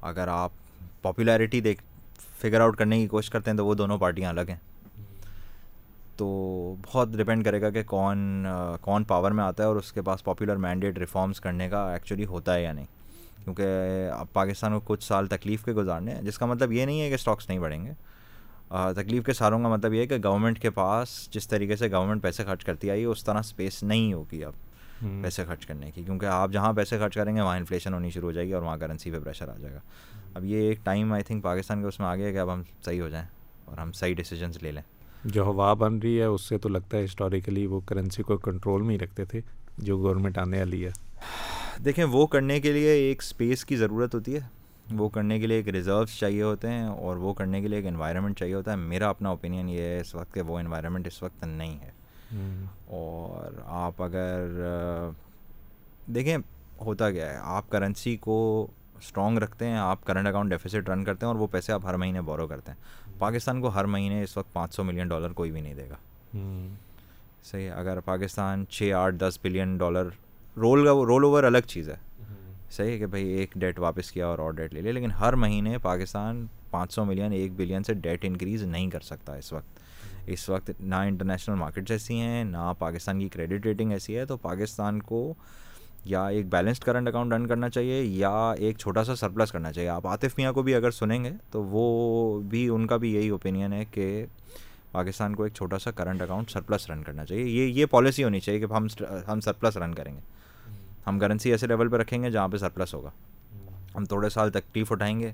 اگر 0.00 0.28
آپ 0.28 0.50
پاپولیرٹی 1.02 1.60
دیکھ 1.60 1.82
فگر 2.42 2.60
آؤٹ 2.60 2.76
کرنے 2.76 2.98
کی 2.98 3.06
کوشش 3.06 3.30
کرتے 3.30 3.50
ہیں 3.50 3.58
تو 3.58 3.66
وہ 3.66 3.74
دونوں 3.74 3.98
پارٹیاں 3.98 4.30
الگ 4.30 4.40
ہیں۔ 4.40 4.73
تو 6.16 6.26
بہت 6.82 7.12
ڈپینڈ 7.12 7.44
کرے 7.44 7.60
گا 7.62 7.70
کہ 7.70 7.82
کون 7.84 8.46
کون 8.80 9.04
پاور 9.04 9.30
میں 9.30 9.44
آتا 9.44 9.62
ہے 9.62 9.68
اور 9.68 9.76
اس 9.76 9.92
کے 9.92 10.02
پاس 10.02 10.24
پاپولر 10.24 10.56
مینڈیٹ 10.56 10.98
ریفارمس 10.98 11.40
کرنے 11.40 11.68
کا 11.68 11.90
ایکچولی 11.92 12.24
ہوتا 12.24 12.54
ہے 12.54 12.62
یا 12.62 12.72
نہیں. 12.72 12.86
کیونکہ 13.44 14.10
اب 14.12 14.32
پاکستان 14.32 14.72
کو 14.72 14.80
کچھ 14.84 15.04
سال 15.04 15.26
تکلیف 15.26 15.64
کے 15.64 15.72
گزارنے 15.72 16.14
ہیں 16.14 16.22
جس 16.22 16.38
کا 16.38 16.46
مطلب 16.46 16.72
یہ 16.72 16.84
نہیں 16.86 17.00
ہے 17.00 17.08
کہ 17.08 17.14
اسٹاکس 17.14 17.48
نہیں 17.48 17.58
بڑھیں 17.58 17.84
گے. 17.84 17.92
تکلیف 18.96 19.24
کے 19.24 19.32
سالوں 19.32 19.58
کا 19.62 19.68
مطلب 19.68 19.94
یہ 19.94 20.00
ہے 20.00 20.06
کہ 20.06 20.16
گورنمنٹ 20.24 20.58
کے 20.58 20.70
پاس 20.70 21.08
جس 21.32 21.48
طریقے 21.48 21.76
سے 21.76 21.90
گورنمنٹ 21.90 22.22
پیسے 22.22 22.44
خرچ 22.44 22.64
کرتی 22.64 22.90
آئی 22.90 23.04
اس 23.04 23.24
طرح 23.24 23.38
اسپیس 23.38 23.82
نہیں 23.82 24.12
ہوگی 24.12 24.44
اب 24.44 24.52
پیسے 25.22 25.44
خرچ 25.44 25.66
کرنے 25.66 25.90
کی. 25.90 26.02
کیونکہ 26.04 26.26
آپ 26.26 26.50
جہاں 26.52 26.72
پیسے 26.72 26.98
خرچ 26.98 27.14
کریں 27.14 27.34
گے 27.36 27.40
وہاں 27.40 27.56
انفلیشن 27.56 27.94
ہونی 27.94 28.10
شروع 28.10 28.28
ہو 28.28 28.32
جائے 28.32 28.46
گی 28.46 28.52
اور 28.52 28.62
وہاں 28.62 28.76
کرنسی 28.78 29.10
پہ 29.10 29.18
پریشر 29.24 29.48
آ 29.48 29.56
جائے 29.60 29.74
گا. 29.74 29.80
اب 30.34 30.44
یہ 30.44 30.68
ایک 30.68 30.84
ٹائم 30.84 31.12
آئی 31.12 31.22
تھنک 31.22 31.42
پاکستان 31.44 31.80
کے 31.80 31.88
اس 31.88 32.00
میں 32.00 32.08
آ 32.08 32.14
گیا 32.16 32.32
کہ 32.32 32.38
اب 32.38 32.52
ہم 32.52 32.62
صحیح 32.84 33.00
ہو 33.00 33.08
جائیں 33.08 33.26
اور 33.64 33.78
ہم 33.78 33.92
صحیح 33.92 34.14
ڈیسیجنس 34.14 34.62
لے 34.62 34.72
لیں. 34.72 34.82
جو 35.24 35.42
ہوا 35.42 35.74
بن 35.74 35.98
رہی 35.98 36.18
ہے 36.18 36.24
اس 36.24 36.40
سے 36.40 36.58
تو 36.58 36.68
لگتا 36.68 36.96
ہے 36.96 37.04
ہسٹوریکلی 37.04 37.66
وہ 37.66 37.80
کرنسی 37.80 38.22
کو 38.22 38.36
کنٹرول 38.36 38.82
میں 38.82 38.94
ہی 38.94 38.98
رکھتے 38.98 39.24
تھے 39.24 39.40
جو 39.78 39.98
گورنمنٹ 39.98 40.38
آنے 40.38 40.58
والی 40.58 40.86
ہے۔ 40.86 40.90
دیکھیں 41.84 42.04
وہ 42.04 42.26
کرنے 42.26 42.60
کے 42.60 42.72
لیے 42.72 42.90
ایک 42.90 43.22
اسپیس 43.22 43.64
کی 43.64 43.76
ضرورت 43.76 44.14
ہوتی 44.14 44.34
ہے۔ 44.34 44.40
وہ 44.92 45.08
کرنے 45.08 45.40
کے 45.40 45.46
لیے 45.46 45.56
ایک 45.56 45.68
ریزروس 45.68 46.18
چاہیے 46.18 46.42
ہوتے 46.42 46.68
ہیں 46.68 46.84
اور 46.84 47.16
وہ 47.16 47.32
کرنے 47.32 47.60
کے 47.60 47.68
لیے 47.68 47.78
ایک 47.78 47.86
انوائرمنٹ 47.86 48.38
چاہیے 48.38 48.54
ہوتا 48.54 48.70
ہے۔ 48.70 48.76
میرا 48.76 49.08
اپنا 49.08 49.28
اوپینین 49.28 49.68
یہ 49.68 49.80
ہے 49.80 50.00
اس 50.00 50.14
وقت 50.14 50.34
کہ 50.34 50.40
وہ 50.40 50.58
انوائرمنٹ 50.58 51.06
اس 51.06 51.22
وقت 51.22 51.44
نہیں 51.44 51.78
ہے۔ 51.80 51.90
اور 52.86 53.60
آپ 53.64 54.02
اگر 54.02 54.46
دیکھیں 56.06 56.36
ہوتا 56.80 57.10
کیا 57.10 57.30
ہے 57.30 57.38
آپ 57.40 57.70
کرنسی 57.70 58.16
کو 58.16 58.66
اسٹرانگ 58.98 59.38
رکھتے 59.38 59.66
ہیں 59.66 59.76
آپ 59.76 60.04
کرنٹ 60.04 60.26
اکاؤنٹ 60.26 60.50
ڈیفیسٹ 60.50 60.88
رن 60.88 61.04
کرتے 61.04 61.26
ہیں 61.26 61.32
اور 61.32 61.40
وہ 61.40 61.46
پیسے 61.46 61.72
آپ 61.72 61.80
ہر 61.84 61.94
مہینے 61.94 62.20
بورو 62.20 62.46
کرتے 62.46 62.72
ہیں۔ 62.72 62.78
پاکستان 63.18 63.60
کو 63.60 63.68
ہر 63.68 63.84
مہینے 63.84 64.22
اس 64.22 64.36
وقت 64.36 64.52
پانچ 64.52 64.74
سو 64.74 64.84
ملین 64.84 65.08
ڈالر 65.08 65.32
کوئی 65.32 65.50
بھی 65.50 65.60
نہیں 65.60 65.74
دے 65.74 65.88
گا۔ 65.88 65.96
صحیح 67.44 67.70
اگر 67.70 68.00
پاکستان 68.00 68.64
چھ 68.70 68.92
آٹھ 68.96 69.14
دس 69.14 69.38
billion 69.42 69.76
dollar 69.76 70.08
roll 70.56 70.86
roll 70.88 71.24
over 71.24 71.44
الگ 71.44 71.58
چیز 71.66 71.90
ہے۔ 71.90 71.96
صحیح 72.70 72.92
ہے 72.92 72.98
کہ 72.98 73.06
بھائی 73.06 73.26
ایک 73.26 73.52
ڈیٹ 73.54 73.78
واپس 73.78 74.12
کیا 74.12 74.26
اور 74.26 74.38
اور 74.38 74.52
ڈیٹ 74.52 74.74
لے 74.74 74.80
لیا 74.80 74.92
لیکن 74.92 75.10
ہر 75.10 75.32
مہینے 75.32 75.78
پاکستان 75.78 76.46
پانچ 76.70 76.92
سو 76.92 77.04
ملین 77.04 77.32
ایک 77.32 77.52
بلین 77.56 77.82
سے 77.82 77.94
ڈیٹ 77.94 78.24
انکریز 78.24 78.62
نہیں 78.62 78.90
کر 78.90 79.00
سکتا 79.00 79.34
اس 79.34 79.52
وقت۔ 79.52 79.78
اس 80.26 80.48
وقت 80.48 80.70
نہ 80.80 80.94
انٹرنیشنل 80.94 81.54
مارکیٹس 81.54 81.90
ایسی 81.90 82.20
ہیں 82.20 82.44
نہ 82.44 82.72
پاکستان 82.78 83.20
کی 83.20 83.28
کریڈٹ 83.28 83.66
ریٹنگ 83.66 83.92
ایسی 83.92 84.16
ہے 84.16 84.24
تو 84.24 84.36
پاکستان 84.36 85.02
کو 85.02 85.34
یا 86.04 86.26
ایک 86.26 86.48
بیلنسڈ 86.52 86.84
کرنٹ 86.84 87.08
اکاؤنٹ 87.08 87.32
رن 87.32 87.46
کرنا 87.46 87.68
چاہیے 87.68 88.02
یا 88.02 88.52
ایک 88.58 88.78
چھوٹا 88.78 89.04
سا 89.04 89.16
سرپلس 89.16 89.52
کرنا 89.52 89.72
چاہیے۔ 89.72 89.88
آپ 89.88 90.06
عاطف 90.06 90.36
میاں 90.36 90.52
کو 90.52 90.62
بھی 90.62 90.74
اگر 90.74 90.90
سنیں 90.90 91.24
گے 91.24 91.30
تو 91.50 91.64
وہ 91.64 92.40
بھی 92.40 92.68
ان 92.68 92.86
کا 92.86 92.96
بھی 92.96 93.14
یہی 93.14 93.28
اوپینین 93.28 93.72
ہے 93.72 93.84
کہ 93.90 94.26
پاکستان 94.92 95.34
کو 95.34 95.44
ایک 95.44 95.54
چھوٹا 95.54 95.78
سا 95.78 95.90
کرنٹ 95.90 96.22
اکاؤنٹ 96.22 96.50
سرپلس 96.50 96.90
رن 96.90 97.02
کرنا 97.02 97.24
چاہیے۔ 97.24 97.44
یہ 97.44 97.66
یہ 97.80 97.86
پالیسی 97.86 98.24
ہونی 98.24 98.40
چاہیے 98.40 98.60
کہ 98.60 98.72
ہم 98.72 98.86
ہم 99.28 99.40
سرپلس 99.40 99.76
رن 99.76 99.94
کریں 99.94 100.14
گے۔ 100.14 100.20
ہم 101.06 101.18
کرنسی 101.18 101.50
ایسے 101.50 101.66
لیول 101.66 101.88
پہ 101.88 101.96
رکھیں 101.96 102.22
گے 102.22 102.30
جہاں 102.30 102.48
پہ 102.48 102.56
سرپلس 102.56 102.94
ہوگا۔ 102.94 103.10
ہم 103.94 104.04
تھوڑے 104.04 104.28
سال 104.28 104.50
تکلیف 104.50 104.92
اٹھائیں 104.92 105.20
گے۔ 105.20 105.32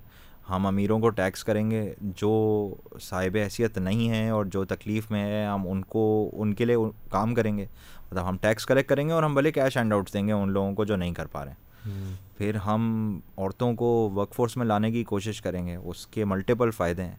ہم 0.51 0.67
امیروں 0.67 0.99
کو 1.01 1.09
ٹیکس 1.09 1.45
کریں 1.45 1.71
گے 1.71 1.95
جو 2.01 2.75
صاحب 3.01 3.37
حیثیت 3.37 3.79
نہیں 3.79 4.09
ہیں 4.09 4.31
اور 4.31 4.45
جو 4.45 4.65
تکلیف 4.65 5.11
میں 5.11 5.25
ہے 5.25 5.45
ہم 5.45 5.63
ان 5.69 5.83
کو 5.83 6.31
ان 6.33 6.55
کے 6.55 6.65
لیے 6.65 6.77
کام 7.11 7.35
کریں 7.35 7.59
گے۔ 7.59 7.67
مطلب 8.11 8.29
ہم 8.29 8.37
ٹیکس 8.41 8.67
کلیکٹ 8.67 8.89
کریں 8.89 9.09
گے 9.09 9.13
اور 9.13 9.23
ہم 9.23 9.35
بھلے 9.35 9.53
کیش 9.53 9.77
ہینڈ 9.77 9.93
آؤٹس 9.93 10.15
دیں 10.15 10.27
گے 10.27 10.33
ان 10.33 10.51
لوگوں 10.51 10.75
کو 10.75 10.85
جو 10.85 10.97
نہیں 10.97 11.15
کر 11.15 11.27
پا 11.27 11.45
رہے 11.45 11.53
ہیں۔ 11.53 12.15
پھر 12.39 12.55
ہم 12.57 13.21
عورتوں 13.37 13.75
کو 13.75 14.11
ورک 14.17 14.35
فورس 14.35 14.57
میں 14.57 14.67
لانے 14.67 14.91
کی 14.93 15.05
کوشش 15.05 15.43
کریں 15.43 15.67
گے۔ 15.67 15.77
اس 15.77 16.07
کے 16.07 16.25
ملٹیپل 16.25 16.71
فائدے 16.71 17.05
ہیں۔ 17.05 17.17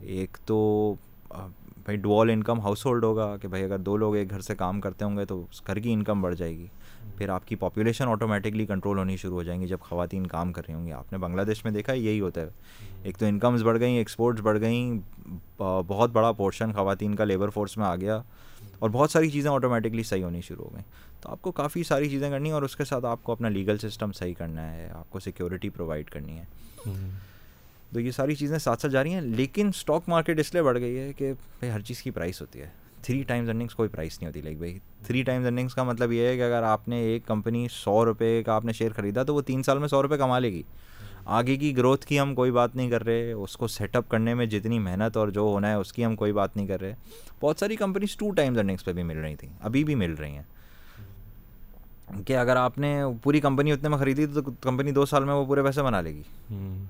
ایک 0.00 0.38
تو 0.46 0.94
بھائی 1.84 1.96
ڈوال 1.96 2.30
انکم 2.30 2.60
ہاؤس 2.60 2.86
ہولڈ 2.86 3.04
ہوگا 3.04 3.36
کہ 3.36 3.48
بھائی 3.48 3.64
اگر 3.64 3.78
دو 3.78 3.96
لوگ 3.96 4.16
ایک 4.16 4.30
گھر 4.30 4.40
سے 4.40 4.54
کام 4.54 4.80
کرتے 4.80 5.04
ہوں 5.04 5.16
گے 5.16 5.24
تو 5.24 5.46
اس 5.50 5.66
گھر 5.66 5.76
کی 5.76 5.92
انکم 5.92 6.22
بڑھ 6.22 6.34
جائے 6.34 6.56
گی۔ 6.56 6.66
پھر 7.18 7.28
آپ 7.28 7.48
کی 7.48 7.56
پاپولیشن 7.56 8.08
آٹومیٹکلی 8.08 8.66
کنٹرول 8.66 8.98
ہونی 8.98 9.16
شروع 9.16 9.36
ہو 9.36 9.42
جائیں 9.42 9.60
گی 9.60 9.66
جب 9.66 9.78
خواتین 9.80 10.26
کام 10.26 10.52
کر 10.52 10.62
رہی 10.68 10.74
ہوں 10.74 10.86
گی۔ 10.86 10.92
آپ 10.92 11.12
نے 11.12 11.18
بنگلہ 11.18 11.42
دیش 11.42 11.64
میں 11.64 11.72
دیکھا 11.72 11.92
یہی 11.92 12.20
ہوتا 12.20 12.40
ہے۔ 12.40 12.46
ایک 13.02 13.18
تو 13.18 13.26
انکمز 13.26 13.62
بڑھ 13.62 13.80
گئیں 13.80 13.96
ایکسپورٹس 13.96 14.40
بڑھ 14.40 14.60
گئیں 14.60 15.00
بہت 15.58 16.10
بڑا 16.10 16.32
پورشن 16.32 16.72
خواتین 16.72 17.14
کا 17.14 17.24
لیبر 17.24 17.48
فورس 17.48 17.76
میں 17.76 17.86
آ 17.86 17.96
گیا 17.96 18.22
اور 18.78 18.90
بہت 18.90 19.10
ساری 19.10 19.30
چیزیں 19.30 19.50
آٹومیٹکلی 19.50 20.02
صحیح 20.02 20.24
ہونی 20.24 20.40
شروع 20.40 20.64
ہو 20.64 20.72
گئیں۔ 20.72 20.84
تو 21.20 21.28
آپ 21.28 21.42
کو 21.42 21.52
کافی 21.52 21.82
ساری 21.82 22.08
چیزیں 22.08 22.30
کرنی 22.30 22.48
ہیں 22.48 22.54
اور 22.54 22.62
اس 22.62 22.76
کے 22.76 22.84
ساتھ 22.84 23.04
آپ 23.04 23.22
کو 23.22 23.32
اپنا 23.32 23.48
لیگل 23.48 23.78
سسٹم 23.78 24.12
صحیح 24.12 24.34
کرنا 24.34 24.72
ہے، 24.72 24.88
آپ 24.90 25.10
کو 25.10 25.20
سیکورٹی 25.20 25.68
پرووائڈ 25.68 26.10
کرنی 26.10 26.38
ہے۔ 26.38 26.44
تو 27.92 28.00
یہ 28.00 28.10
ساری 28.10 28.34
چیزیں 28.34 28.58
ساتھ 28.58 28.80
ساتھ 28.80 28.92
جا 28.92 29.02
رہی 29.02 29.14
ہیں، 29.14 29.20
لیکن 29.20 29.68
اسٹاک 29.68 30.02
مارکیٹ 30.08 30.38
اس 30.38 30.54
لیے 30.54 30.62
بڑھ 30.62 30.78
گئی 30.78 30.98
ہے 30.98 31.12
کہ 31.12 31.32
بھائی 31.32 31.72
ہر 31.72 31.80
چیز 31.80 32.02
کی 32.02 32.10
پرائس 32.10 32.40
ہوتی 32.40 32.60
ہے۔ 32.60 32.83
تھری 33.04 33.22
ٹائمز 33.22 33.48
ارننگس 33.48 33.74
کوئی 33.74 33.88
پرائس 33.88 34.18
نہیں 34.18 34.28
ہوتی. 34.28 34.40
لائک 34.42 34.58
بھائی 34.58 34.78
تھری 35.06 35.22
ٹائمز 35.22 35.46
ارننگس 35.46 35.74
کا 35.74 35.82
مطلب 35.82 36.12
یہ 36.12 36.26
ہے 36.26 36.36
کہ 36.36 36.42
اگر 36.42 36.62
آپ 36.62 36.88
نے 36.88 37.00
ایک 37.00 37.26
کمپنی 37.26 37.66
سو 37.72 38.04
روپے 38.04 38.42
کا 38.42 38.52
آپ 38.52 38.64
نے 38.64 38.72
شیئر 38.72 38.92
خریدا 38.92 39.22
تو 39.22 39.34
وہ 39.34 39.40
تین 39.40 39.62
سال 39.62 39.78
میں 39.78 39.88
سو 39.88 40.02
روپے 40.02 40.16
کما 40.16 40.38
لے 40.38 40.52
گی. 40.52 40.62
آگے 41.24 41.56
کی 41.56 41.76
گروتھ 41.76 42.06
کی 42.06 42.20
ہم 42.20 42.34
کوئی 42.34 42.50
بات 42.50 42.76
نہیں 42.76 42.90
کر 42.90 43.04
رہے. 43.04 43.32
اس 43.32 43.56
کو 43.56 43.66
سیٹ 43.66 43.96
اپ 43.96 44.08
کرنے 44.08 44.34
میں 44.34 44.46
جتنی 44.46 44.78
محنت 44.78 45.16
اور 45.16 45.28
جو 45.28 45.40
ہونا 45.40 45.68
ہے 45.68 45.74
اس 45.74 45.92
کی 45.92 46.04
ہم 46.04 46.16
کوئی 46.16 46.32
بات 46.32 46.56
نہیں 46.56 46.66
کر 46.66 46.80
رہے. 46.80 46.94
بہت 47.40 47.58
ساری 47.58 47.76
کمپنیز 47.76 48.16
ٹو 48.16 48.30
ٹائمز 48.30 48.58
ارننگس 48.58 48.84
پہ 48.84 48.92
بھی 48.92 49.02
مل 49.02 49.18
رہی 49.18 49.36
تھیں. 49.36 49.50
ابھی 49.60 49.84
بھی 49.84 49.94
مل 49.94 50.14
رہی 50.14 50.30
ہیں. 50.30 50.42
کہ 52.26 52.36
اگر 52.36 52.56
آپ 52.56 52.78
نے 52.78 53.02
پوری 53.22 53.40
کمپنی 53.40 53.72
اتنے 53.72 53.88
میں 53.88 53.98
خریدی 53.98 54.26
تو 54.26 54.42
کمپنی 54.60 54.90
دو 54.90 55.06
سال 55.06 55.24
میں 55.24 55.34
وہ 55.34 55.44
پورے 55.44 55.62
پیسے 55.62 55.82
بنا 55.82 56.00
لے 56.00 56.14
گی. 56.14 56.22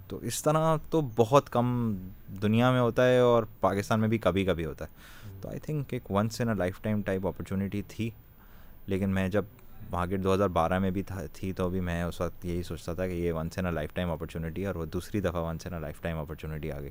تو 0.09 0.19
اس 0.23 0.43
طرح 0.43 0.77
تو 0.91 1.01
بہت 1.17 1.51
کم 1.51 1.97
دنیا 2.43 2.71
میں 2.71 2.81
ہوتا 2.81 3.09
ہے 3.09 3.19
اور 3.19 3.43
پاکستان 3.61 4.01
میں 4.01 4.09
بھی 4.09 4.19
کبھی 4.19 4.45
کبھی 4.45 4.65
ہوتا 4.65 4.85
ہے. 4.85 5.13
تو 5.45 5.51
آئی 5.51 5.59
تھنک 5.61 5.93
ایک 5.93 6.11
once 6.11 6.41
in 6.41 6.49
a 6.49 6.55
lifetime 6.83 7.01
type 7.07 7.27
opportunity 7.27 7.81
تھی۔ 7.89 8.09
لیکن 8.87 9.11
میں 9.15 9.29
جب 9.29 9.45
مارکیٹ 9.91 10.23
دو 10.25 10.33
ہزار 10.35 10.49
بارہ 10.49 10.79
میں 10.79 10.91
بھی 10.91 11.03
تھا 11.03 11.25
تھی 11.33 11.53
تو 11.53 11.69
بھی 11.71 11.81
میں 11.81 12.03
اس 12.03 12.21
وقت 12.21 12.45
یہی 12.45 12.63
سوچتا 12.63 12.93
تھا 12.95 13.07
کہ 13.07 13.13
یہ 13.13 13.33
once 13.33 13.59
in 13.59 13.67
a 13.67 13.73
lifetime 13.95 14.11
opportunity 14.11 14.63
ہے 14.63 14.67
اور 14.67 14.75
وہ 14.75 14.85
دوسری 14.93 15.21
دفعہ 15.21 15.43
once 15.43 15.67
in 15.67 15.75
a 15.75 15.81
lifetime 16.03 16.19
opportunity 16.19 16.71
آ 16.73 16.81
گئی 16.81 16.91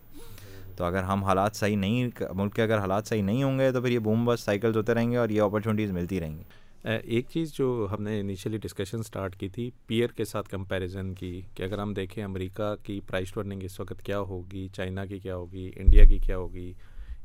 تو 0.75 0.83
اگر 0.83 1.03
ہم 1.03 1.23
حالات 1.23 1.55
صحیح 1.55 1.77
نہیں 1.77 2.09
ملک 2.35 2.55
کے 2.55 2.63
اگر 2.63 2.79
حالات 2.79 3.07
صحیح 3.07 3.23
نہیں 3.23 3.43
ہوں 3.43 3.59
گے 3.59 3.71
تو 3.71 3.81
پھر 3.81 3.91
یہ 3.91 3.99
بوم 3.99 4.25
بس 4.25 4.39
سائیکلز 4.41 4.77
ہوتے 4.77 4.93
رہیں 4.93 5.11
گے 5.11 5.17
اور 5.17 5.29
یہ 5.29 5.41
اپرچونیٹیز 5.41 5.91
ملتی 5.91 6.19
رہیں 6.19 6.37
گی۔ 6.37 6.43
ایک 6.83 7.27
چیز 7.29 7.53
جو 7.53 7.87
ہم 7.91 8.03
نے 8.03 8.19
انیشلی 8.19 8.57
ڈسکشن 8.57 9.03
سٹارٹ 9.03 9.35
کی 9.39 9.49
تھی 9.49 9.69
پیئر 9.87 10.11
کے 10.15 10.25
ساتھ 10.25 10.49
کمپیریزن 10.49 11.13
کی، 11.13 11.39
کہ 11.55 11.63
اگر 11.63 11.79
ہم 11.79 11.93
دیکھیں 11.93 12.23
امریکہ 12.23 12.73
کی 12.83 12.99
پرائز 13.07 13.31
ٹرننگ 13.33 13.63
اس 13.63 13.79
وقت 13.79 14.01
کیا 14.05 14.19
ہوگی، 14.19 14.67
چائنا 14.73 15.05
کی 15.05 15.19
کیا 15.19 15.35
ہوگی، 15.35 15.69
انڈیا 15.75 16.05
کی 16.05 16.17
کیا 16.25 16.37
ہوگی 16.37 16.71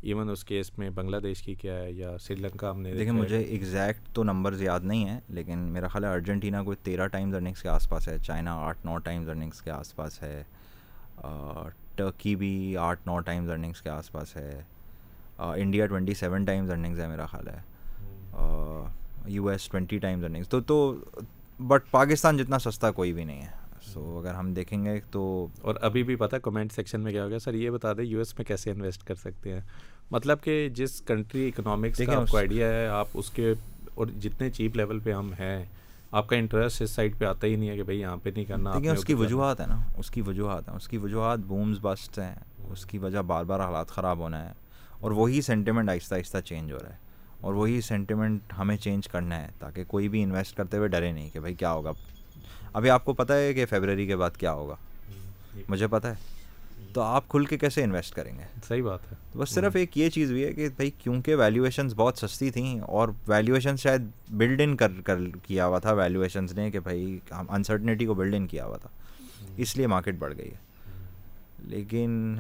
ایون 0.03 0.30
اس 0.30 0.44
کیس 0.44 0.78
میں 0.78 0.90
بنگلہ 0.90 1.16
دیش 1.16 1.42
کی 1.42 1.55
کیا 1.55 1.74
ہے 1.74 1.90
یا 1.92 2.18
سری 2.18 2.34
لنکا 2.34 2.70
ہم 2.70 2.80
نے 2.80 2.92
دیکھیں 2.94 3.12
مجھے 3.12 3.38
ایگزیکٹ 3.38 4.14
تو 4.14 4.22
نمبرز 4.24 4.62
یاد 4.62 4.80
نہیں 4.80 5.09
ہیں 5.09 5.20
لیکن 5.28 5.59
میرا 5.59 5.88
خیال 5.88 6.05
ہے 6.05 6.09
ارجنٹینا 6.09 6.62
کوئی 6.62 6.76
تیرہ 6.82 7.07
ٹائمز 7.07 7.34
ارننگس 7.34 7.62
کے 7.62 7.68
آس 7.68 7.88
پاس 7.88 8.09
ہے 8.09 8.16
چائنا 8.18 8.55
آٹھ 8.66 8.86
نو 8.86 8.99
ٹائمز 8.99 9.28
ارننگس 9.28 9.61
کے 9.62 9.70
آس 9.70 9.94
پاس 9.96 10.22
ہے 10.22 10.42
ٹرکی 11.96 12.34
بھی 12.36 12.76
آٹھ 12.76 13.01
نو 13.07 13.18
ٹائمز 13.20 13.51
ارننگس 13.51 13.82
کے 13.82 13.90
آس 13.90 14.11
پاس 14.12 14.36
ہے۔ 14.36 14.61
India 15.38 15.86
twenty 15.86 16.14
seven 16.14 16.44
times 16.44 16.70
earnings 16.70 17.01
ہے 17.01 17.07
میرا 17.07 17.26
خیال 17.26 17.49
ہے۔ 17.49 17.61
U 19.26 19.49
S 19.49 19.68
twenty 19.68 19.99
times 19.99 20.24
earnings 20.24 20.49
تو 20.49 20.61
تو 20.61 20.94
بٹ 21.61 21.90
پاکستان 21.90 22.36
جتنا 22.36 22.59
سستا 22.59 22.90
کوئی 22.90 23.12
بھی 23.12 23.24
نہیں 23.24 23.42
ہے۔ 23.42 23.57
سو 23.93 24.18
اگر 24.18 24.34
ہم 24.34 24.53
دیکھیں 24.53 24.84
گے 24.84 25.01
تو 25.11 25.47
اور 25.62 25.74
ابھی 25.80 26.03
بھی 26.03 26.16
پتہ 26.16 26.36
کمنٹ 26.36 26.72
سیکشن 26.72 27.01
میں 27.01 27.12
کیا 27.12 27.24
ہو 27.24 27.28
گیا؟ 27.28 27.39
سر 27.39 27.55
یہ 27.55 27.70
بتا 27.70 27.93
دیں 27.93 28.05
یو 28.05 28.18
ایس 28.18 28.39
میں 28.39 28.45
کیسے 28.45 28.70
انویسٹ 28.70 29.05
کر 29.05 29.14
سکتے 29.14 29.53
ہیں؟ 29.53 29.61
مطلب 30.11 30.43
کہ 30.43 30.68
جس 30.68 31.01
کنٹری 31.01 31.49
اکنامکس 31.49 32.01
کا 32.07 32.16
آپ 32.16 32.30
کو 32.30 32.36
آئیڈیا 32.36 32.68
ہے 32.68 32.86
آپ 32.89 33.09
اس 33.14 33.30
کے 33.30 33.55
اور 33.95 34.07
جتنے 34.07 34.51
چیپ 34.51 34.76
لیول 34.76 34.99
پہ 34.99 35.12
ہم 35.12 35.32
ہیں 35.32 35.64
آپ 36.11 36.28
کا 36.28 36.36
انٹرسٹ 36.36 36.82
اس 36.82 36.91
سائڈ 36.91 37.18
پہ 37.18 37.24
آتا 37.24 37.47
ہی 37.47 37.57
نہیں 37.57 37.68
ہے 37.68 37.76
کہ 37.76 37.82
بھائی 37.82 38.01
یہاں 38.01 38.16
پہ 38.16 38.30
نہیں 38.30 38.45
کرنا 38.45 38.72
دیکھیں 38.74 38.91
اس 38.91 39.05
کی 39.05 39.14
وجوہات 39.14 39.61
ہیں 39.61 39.66
نا 39.66 39.82
اس 39.97 40.11
کی 40.11 40.20
وجوہات 40.20 40.68
ہیں 40.68 40.76
اس 40.76 40.89
کی 40.89 40.99
وجوہات 40.99 41.39
بومز 41.39 41.78
بسٹ 41.82 42.18
ہیں 42.18 42.34
اس 42.70 42.86
کی 42.86 42.99
وجہ 42.99 43.18
بار 43.18 43.45
بار 43.45 43.61
حالات 43.61 43.89
خراب 43.89 44.18
ہونا 44.18 44.49
ہے 44.49 44.53
اور 45.01 45.11
وہی 45.11 45.41
سینٹیمنٹ 45.41 45.91
آہستہ 45.91 46.14
آہستہ 46.14 46.39
چینج 46.45 46.72
ہو 46.72 46.78
رہا 46.82 46.89
ہے 46.89 46.97
اور 47.41 47.55
وہی 47.55 47.80
سینٹیمنٹ 47.80 48.53
ہمیں 48.59 48.76
چینج 48.76 49.09
کرنا 49.09 49.43
ہے 49.43 49.49
تاکہ 49.59 49.84
کوئی 49.84 50.09
بھی 50.09 50.22
انویسٹ 50.22 50.57
کرتے 50.57 50.76
ہوئے 50.76 50.89
ڈرے 50.89 51.12
نہیں 51.12 51.30
کہ 51.30 51.41
بھائی 51.41 51.55
کیا 51.55 51.72
ہوگا۔ 51.72 51.93
ابھی 52.73 52.91
آپ 52.91 53.05
کو 53.05 53.12
پتہ 53.12 53.33
ہے 53.33 53.55
کہ 53.55 53.66
فیبرری 53.66 54.07
کے 54.07 54.16
بعد 54.16 54.31
کیا 54.37 54.53
ہوگا؟ 54.53 54.75
مجھے 55.69 55.87
پتہ 55.87 56.07
ہے۔ 56.07 56.14
تو 56.93 57.01
آپ 57.01 57.29
کھل 57.29 57.45
کے 57.45 57.59
کیسے 57.59 57.85
انویسٹ 57.85 58.14
کریں 58.14 58.39
گے؟ 58.39 58.43
صحیح 58.69 58.83
بات 58.83 59.01
ہے۔ 59.12 59.39
بس 59.39 59.51
صرف 59.51 59.77
ایک 59.77 59.99
یہ 59.99 60.11
چیز 60.11 60.33
بھی 60.33 60.45
ہے 60.45 60.53
کہ 60.53 60.69
بھائی 60.69 60.91
کیونکہ 60.91 61.35
ویلیویشنز 61.35 61.95
بہت 61.95 62.19
سستی 62.19 62.51
تھیں 62.51 62.81
اور 62.81 63.09
ویلیویشن 63.29 63.77
شاید 63.77 64.03
بلڈ 64.31 64.61
ان 64.61 64.77
کر 64.77 64.93
کر 65.05 65.19
کیا 65.43 65.66
ہوا 65.66 65.79
تھا 65.79 65.93
ویلیویشنز 65.93 66.53
نے 66.53 66.71
کہ 66.71 66.81
بھائی 66.81 67.19
ہم 67.31 67.47
انسرٹنیٹی 67.49 68.07
کو 68.07 68.14
بلڈ 68.14 68.35
ان 68.35 68.47
کیا 68.47 68.64
ہوا 68.64 68.77
تھا۔ 68.77 68.89
اس 69.57 69.77
لیے 69.77 69.87
مارکیٹ 69.87 70.14
بڑھ 70.19 70.35
گئی 70.39 70.51
ہے۔ 70.51 70.57
لیکن 71.59 72.37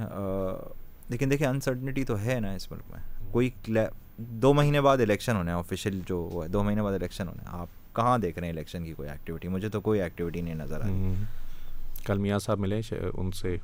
لیکن 1.08 1.30
دیکھیں 1.30 1.48
انسرٹنیٹی 1.48 2.04
تو 2.04 2.18
ہے 2.20 2.40
نا 2.40 2.52
اس 2.52 2.72
ملک 2.72 2.90
میں۔ 2.90 3.32
کوئی 3.32 3.50
دو 4.18 4.54
مہینے 4.54 4.80
بعد 4.80 4.98
الیکشن 4.98 5.36
ہونے 5.36 5.50
ہیں 5.50 5.58
آفیشیل 5.58 6.00
جو 6.06 6.40
ہے 6.42 6.48
دو 6.48 6.62
مہینے 6.62 6.82
بعد 6.82 6.92
الیکشن 6.92 7.28
ہونے 7.28 7.42
ہیں 7.42 7.48
آپ 7.52 7.68
کہاں 7.98 8.18
دیکھ 8.18 8.38
رہے 8.38 8.46
ہیں 8.46 8.52
الیکشن 8.52 8.84
کی 8.84 8.92
کوئی 8.92 9.08
ایکٹیویٹی 9.08 9.48
مجھے 9.48 9.68
تو 9.68 9.80
کوئی 9.80 10.00
ایکٹیویٹی 10.02 10.40
نہیں 10.40 10.54
نظر 10.54 10.80
آئی 10.80 11.14
کل 12.06 12.18
میاں 12.18 12.38
صاحب 12.38 12.58
ملے 12.58 12.80
ان 13.14 13.30
سے 13.32 13.56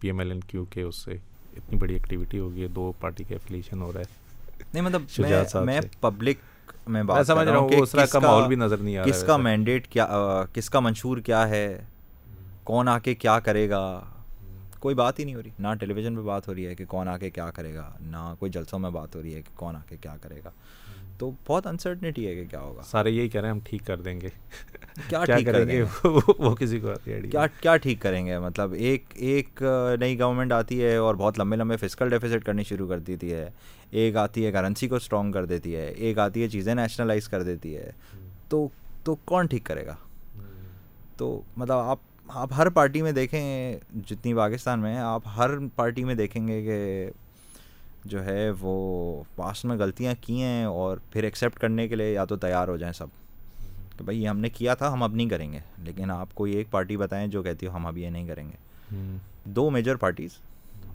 P 0.00 0.08
M 0.08 0.18
L 0.18 0.30
N 0.30 0.40
Q 0.40 0.64
کے 0.64 0.82
اس 0.82 0.96
سے 0.96 1.16
اتنی 1.56 1.78
بڑی 1.78 1.94
ایکٹیویٹی 1.94 2.38
ہوگی 2.38 2.62
ہے 2.62 2.68
دو 2.68 2.92
پارٹی 3.00 3.24
کے 3.24 3.34
افیلیشن 3.34 3.80
ہو 3.80 3.92
رہا 3.92 4.00
ہے 4.00 4.64
نہیں 4.74 4.84
مطلب 4.84 5.64
میں 5.64 5.80
پبلک 6.00 6.38
میں 6.88 7.02
بات 7.02 7.26
سمجھ 7.26 7.48
رہا 7.48 7.58
ہوں 7.58 7.68
اس 7.80 7.90
طرح 7.90 8.06
کا 8.12 8.18
ماحول 8.18 8.46
بھی 8.48 8.56
نظر 8.56 8.76
نہیں 8.76 8.96
آ 8.96 9.02
رہا 9.02 9.10
کس 9.10 9.22
کا 9.26 9.36
مینڈیٹ 9.36 9.88
کیا 9.88 10.06
کس 10.52 10.70
کا 10.70 10.80
منشور 10.80 11.18
کیا 11.18 11.48
ہے؟ 11.48 11.66
کون 12.64 12.88
آ 12.88 12.98
کے 12.98 13.14
کیا 13.14 13.38
کرے 13.40 13.68
گا؟ 13.70 13.82
کوئی 14.78 14.94
بات 14.94 15.18
ہی 15.18 15.24
نہیں 15.24 15.34
ہو 15.34 15.42
رہی۔ 15.42 15.50
نہ 15.58 15.68
ٹیلی 15.80 15.94
ویژن 15.94 16.16
پہ 16.16 16.22
بات 16.22 16.48
ہو 16.48 16.54
رہی 16.54 16.66
ہے 16.66 16.74
کہ 16.74 16.84
کون 16.84 17.08
آ 17.08 17.16
کے 17.18 17.30
کیا 17.30 17.50
کرے 17.50 17.74
گا 17.74 17.90
نہ 18.00 18.34
کوئی 18.38 18.50
جلسوں 18.52 18.78
میں 18.78 18.90
بات 18.90 19.14
ہو 19.16 19.22
رہی 19.22 19.34
ہے 19.34 19.42
کہ 19.42 19.56
کون 19.56 19.76
آ 19.76 19.80
کے 19.88 19.96
کیا 19.96 20.16
کرے 20.22 20.40
گا۔ 20.44 20.50
تو 21.18 21.30
بہت 21.46 21.66
انسرٹنیٹی 21.66 22.28
ہے 22.28 22.34
کہ 22.34 22.44
کیا 22.50 22.60
ہوگا۔ 22.60 22.82
سارے 22.82 23.10
یہی 23.10 23.28
کہہ 23.28 23.40
رہے 23.40 23.48
ہیں 23.48 23.54
ہم 23.54 23.60
ٹھیک 23.64 23.86
کر 23.86 24.00
دیں 24.00 24.20
گے۔ 24.20 24.28
کیا 25.08 25.24
ٹھیک 25.24 25.46
کریں 25.46 25.68
گے؟ 25.68 25.84
وہ 26.38 26.54
کسی 26.54 26.80
کو 26.80 26.88
کیا 27.30 27.46
کیا 27.46 27.76
ٹھیک 27.76 28.02
کریں 28.02 28.26
گے؟ 28.26 28.38
مطلب 28.38 28.72
ایک 28.72 29.04
ایک 29.14 29.62
نئی 30.00 30.20
گورنمنٹ 30.20 30.52
آتی 30.52 30.84
ہے 30.84 30.96
اور 30.96 31.14
بہت 31.14 31.38
لمبے 31.38 31.56
لمبے 31.56 31.76
فزیکل 31.76 32.10
ڈیفیسٹ 32.10 32.46
کرنی 32.46 32.64
شروع 32.64 32.88
کر 32.88 32.98
دیتی 32.98 33.32
ہے۔ 33.32 33.50
ایک 33.90 34.16
آتی 34.16 34.46
ہے 34.46 34.52
کرنسی 34.52 34.88
کو 34.88 34.94
اسٹرانگ 34.94 35.32
کر 35.32 35.44
دیتی 35.44 35.76
ہے۔ 35.76 35.86
ایک 35.86 36.18
آتی 36.18 36.42
ہے 36.42 36.48
چیزیں 36.48 36.74
نیشنلائز 36.74 37.28
کر 37.28 37.42
دیتی 37.42 37.76
ہے۔ 37.76 37.90
تو 38.48 38.68
تو 39.04 39.14
کون 39.14 39.46
ٹھیک 39.46 39.64
کرے 39.64 39.86
گا؟ 39.86 39.96
تو 41.16 41.42
مطلب 41.56 41.76
آپ 41.76 41.98
آپ 42.28 42.48
ہر 42.56 42.68
پارٹی 42.68 43.02
میں 43.02 43.12
دیکھیں 43.12 43.76
جتنی 44.06 44.34
پاکستان 44.34 44.80
میں 44.80 44.92
ہیں 44.92 45.00
آپ 45.00 45.22
ہر 45.36 45.50
پارٹی 45.76 46.04
میں 46.04 46.14
دیکھیں 46.14 46.48
گے 46.48 46.62
کہ 46.62 47.10
جو 48.04 48.24
ہے 48.24 48.50
وہ 48.60 49.22
پاسٹ 49.36 49.64
میں 49.64 49.76
غلطیاں 49.76 50.14
کی 50.20 50.42
ہیں 50.42 50.64
اور 50.64 50.96
پھر 51.12 51.22
ایکسیپٹ 51.22 51.58
کرنے 51.58 51.88
کے 51.88 51.96
لیے 51.96 52.12
یا 52.12 52.24
تو 52.24 52.36
تیار 52.36 52.68
ہو 52.68 52.76
جائیں 52.76 52.92
سب۔ 52.92 53.06
کہ 53.98 54.04
بھائی 54.04 54.22
یہ 54.22 54.28
ہم 54.28 54.38
نے 54.38 54.48
کیا 54.48 54.74
تھا 54.74 54.92
ہم 54.92 55.02
اب 55.02 55.14
نہیں 55.14 55.28
کریں 55.28 55.52
گے۔ 55.52 55.58
لیکن 55.78 56.10
آپ 56.10 56.28
کوئی 56.34 56.52
ایک 56.52 56.70
پارٹی 56.70 56.96
بتائیں 56.96 57.26
جو 57.26 57.42
کہتی 57.42 57.66
ہو 57.66 57.76
ہم 57.76 57.86
اب 57.86 57.98
یہ 57.98 58.10
نہیں 58.10 58.26
کریں 58.26 58.48
گے۔ 58.48 58.68
دو 59.44 59.70
میجر 59.70 59.96
پارٹیز 59.96 60.30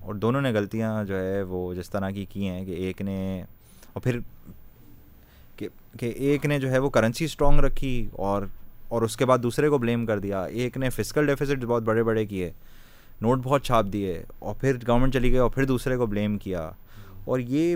اور 0.02 0.16
دونوں 0.16 0.42
نے 0.42 0.52
غلطیاں 0.52 1.04
جو 1.04 1.20
ہے 1.20 1.42
وہ 1.44 1.74
جس 1.74 1.90
طرح 1.90 2.10
کی 2.10 2.26
کی 2.26 2.48
ہیں 2.48 2.66
کہ 2.66 2.72
ایک 2.72 3.02
نے 3.02 3.44
اور 3.94 4.02
پھر 4.02 4.20
کہ 6.00 6.12
ایک 6.16 6.46
نے 6.46 6.60
جو 6.60 6.72
ہے 6.72 6.78
وہ 6.78 6.90
کرنسی 6.90 7.26
اسٹرانگ 7.26 7.60
رکھی 7.60 8.08
اور 8.14 8.44
اور 8.88 9.02
اس 9.02 9.18
کے 9.18 9.26
بعد 9.26 9.38
دوسرے 9.38 9.70
کو 9.70 9.78
بلیم 9.78 10.06
کر 10.06 10.20
دیا۔ 10.20 10.44
ایک 10.44 10.78
نے 10.78 10.90
فزیکل 10.90 11.26
ڈیفیسٹ 11.26 11.66
بہت 11.66 11.84
بڑے 11.84 12.04
بڑے 12.04 12.26
کیے 12.26 12.52
نوٹ 13.22 13.40
بہت 13.44 13.64
چھاپ 13.64 13.86
دیے 13.94 14.24
اور 14.40 14.56
پھر 14.56 14.78
گورنمنٹ 14.88 15.14
چلی 15.14 15.30
گئی 15.30 15.38
اور 15.38 15.50
پھر 15.50 15.66
دوسرے 15.66 15.98
کو 15.98 16.06
بلیم 16.06 16.38
کیا۔ 16.38 16.72
اور 17.26 17.40
یہ 17.40 17.76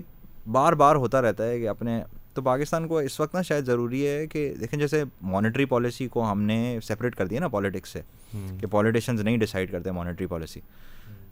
بار 0.52 0.74
بار 0.74 0.96
ہوتا 0.96 1.22
رہتا 1.22 1.48
ہے 1.48 1.60
کہ 1.60 1.70
اپنے 1.70 2.04
تو 2.34 2.42
پاکستان 2.42 2.88
کو 2.88 3.00
اس 3.00 3.20
وقت 3.20 3.36
نا 3.36 3.42
شاید 3.42 3.66
ضروری 3.66 4.08
ہے 4.08 4.28
کہ 4.28 4.54
دیکھیں 4.60 4.80
جیسے 4.80 5.04
مانیٹری 5.22 5.66
پالیسی 5.66 6.08
کو 6.08 6.32
ہم 6.32 6.42
نے 6.42 6.80
سپریٹ 6.84 7.16
کر 7.16 7.28
دیا 7.28 7.40
نا 7.40 7.48
پالیٹکس 7.48 7.90
سے 7.90 8.02
کہ 8.34 8.68
پالیٹیشینز 8.68 9.22
نہیں 9.22 9.38
ڈیسائڈ 9.38 9.72
کرتے 9.72 9.92
مانیٹری 9.92 10.26
پالیسی 10.26 10.60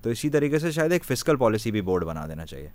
تو 0.02 0.10
اسی 0.10 0.30
طریقے 0.30 0.60
سے 0.60 0.72
شاید 0.72 0.92
ایک 0.92 1.06
فزیکل 1.06 1.36
پالیسی 1.36 1.72
بھی 1.72 1.82
بورڈ 1.82 2.04
بنا 2.04 2.28
دینا 2.28 2.46
چاہیے۔ 2.46 2.70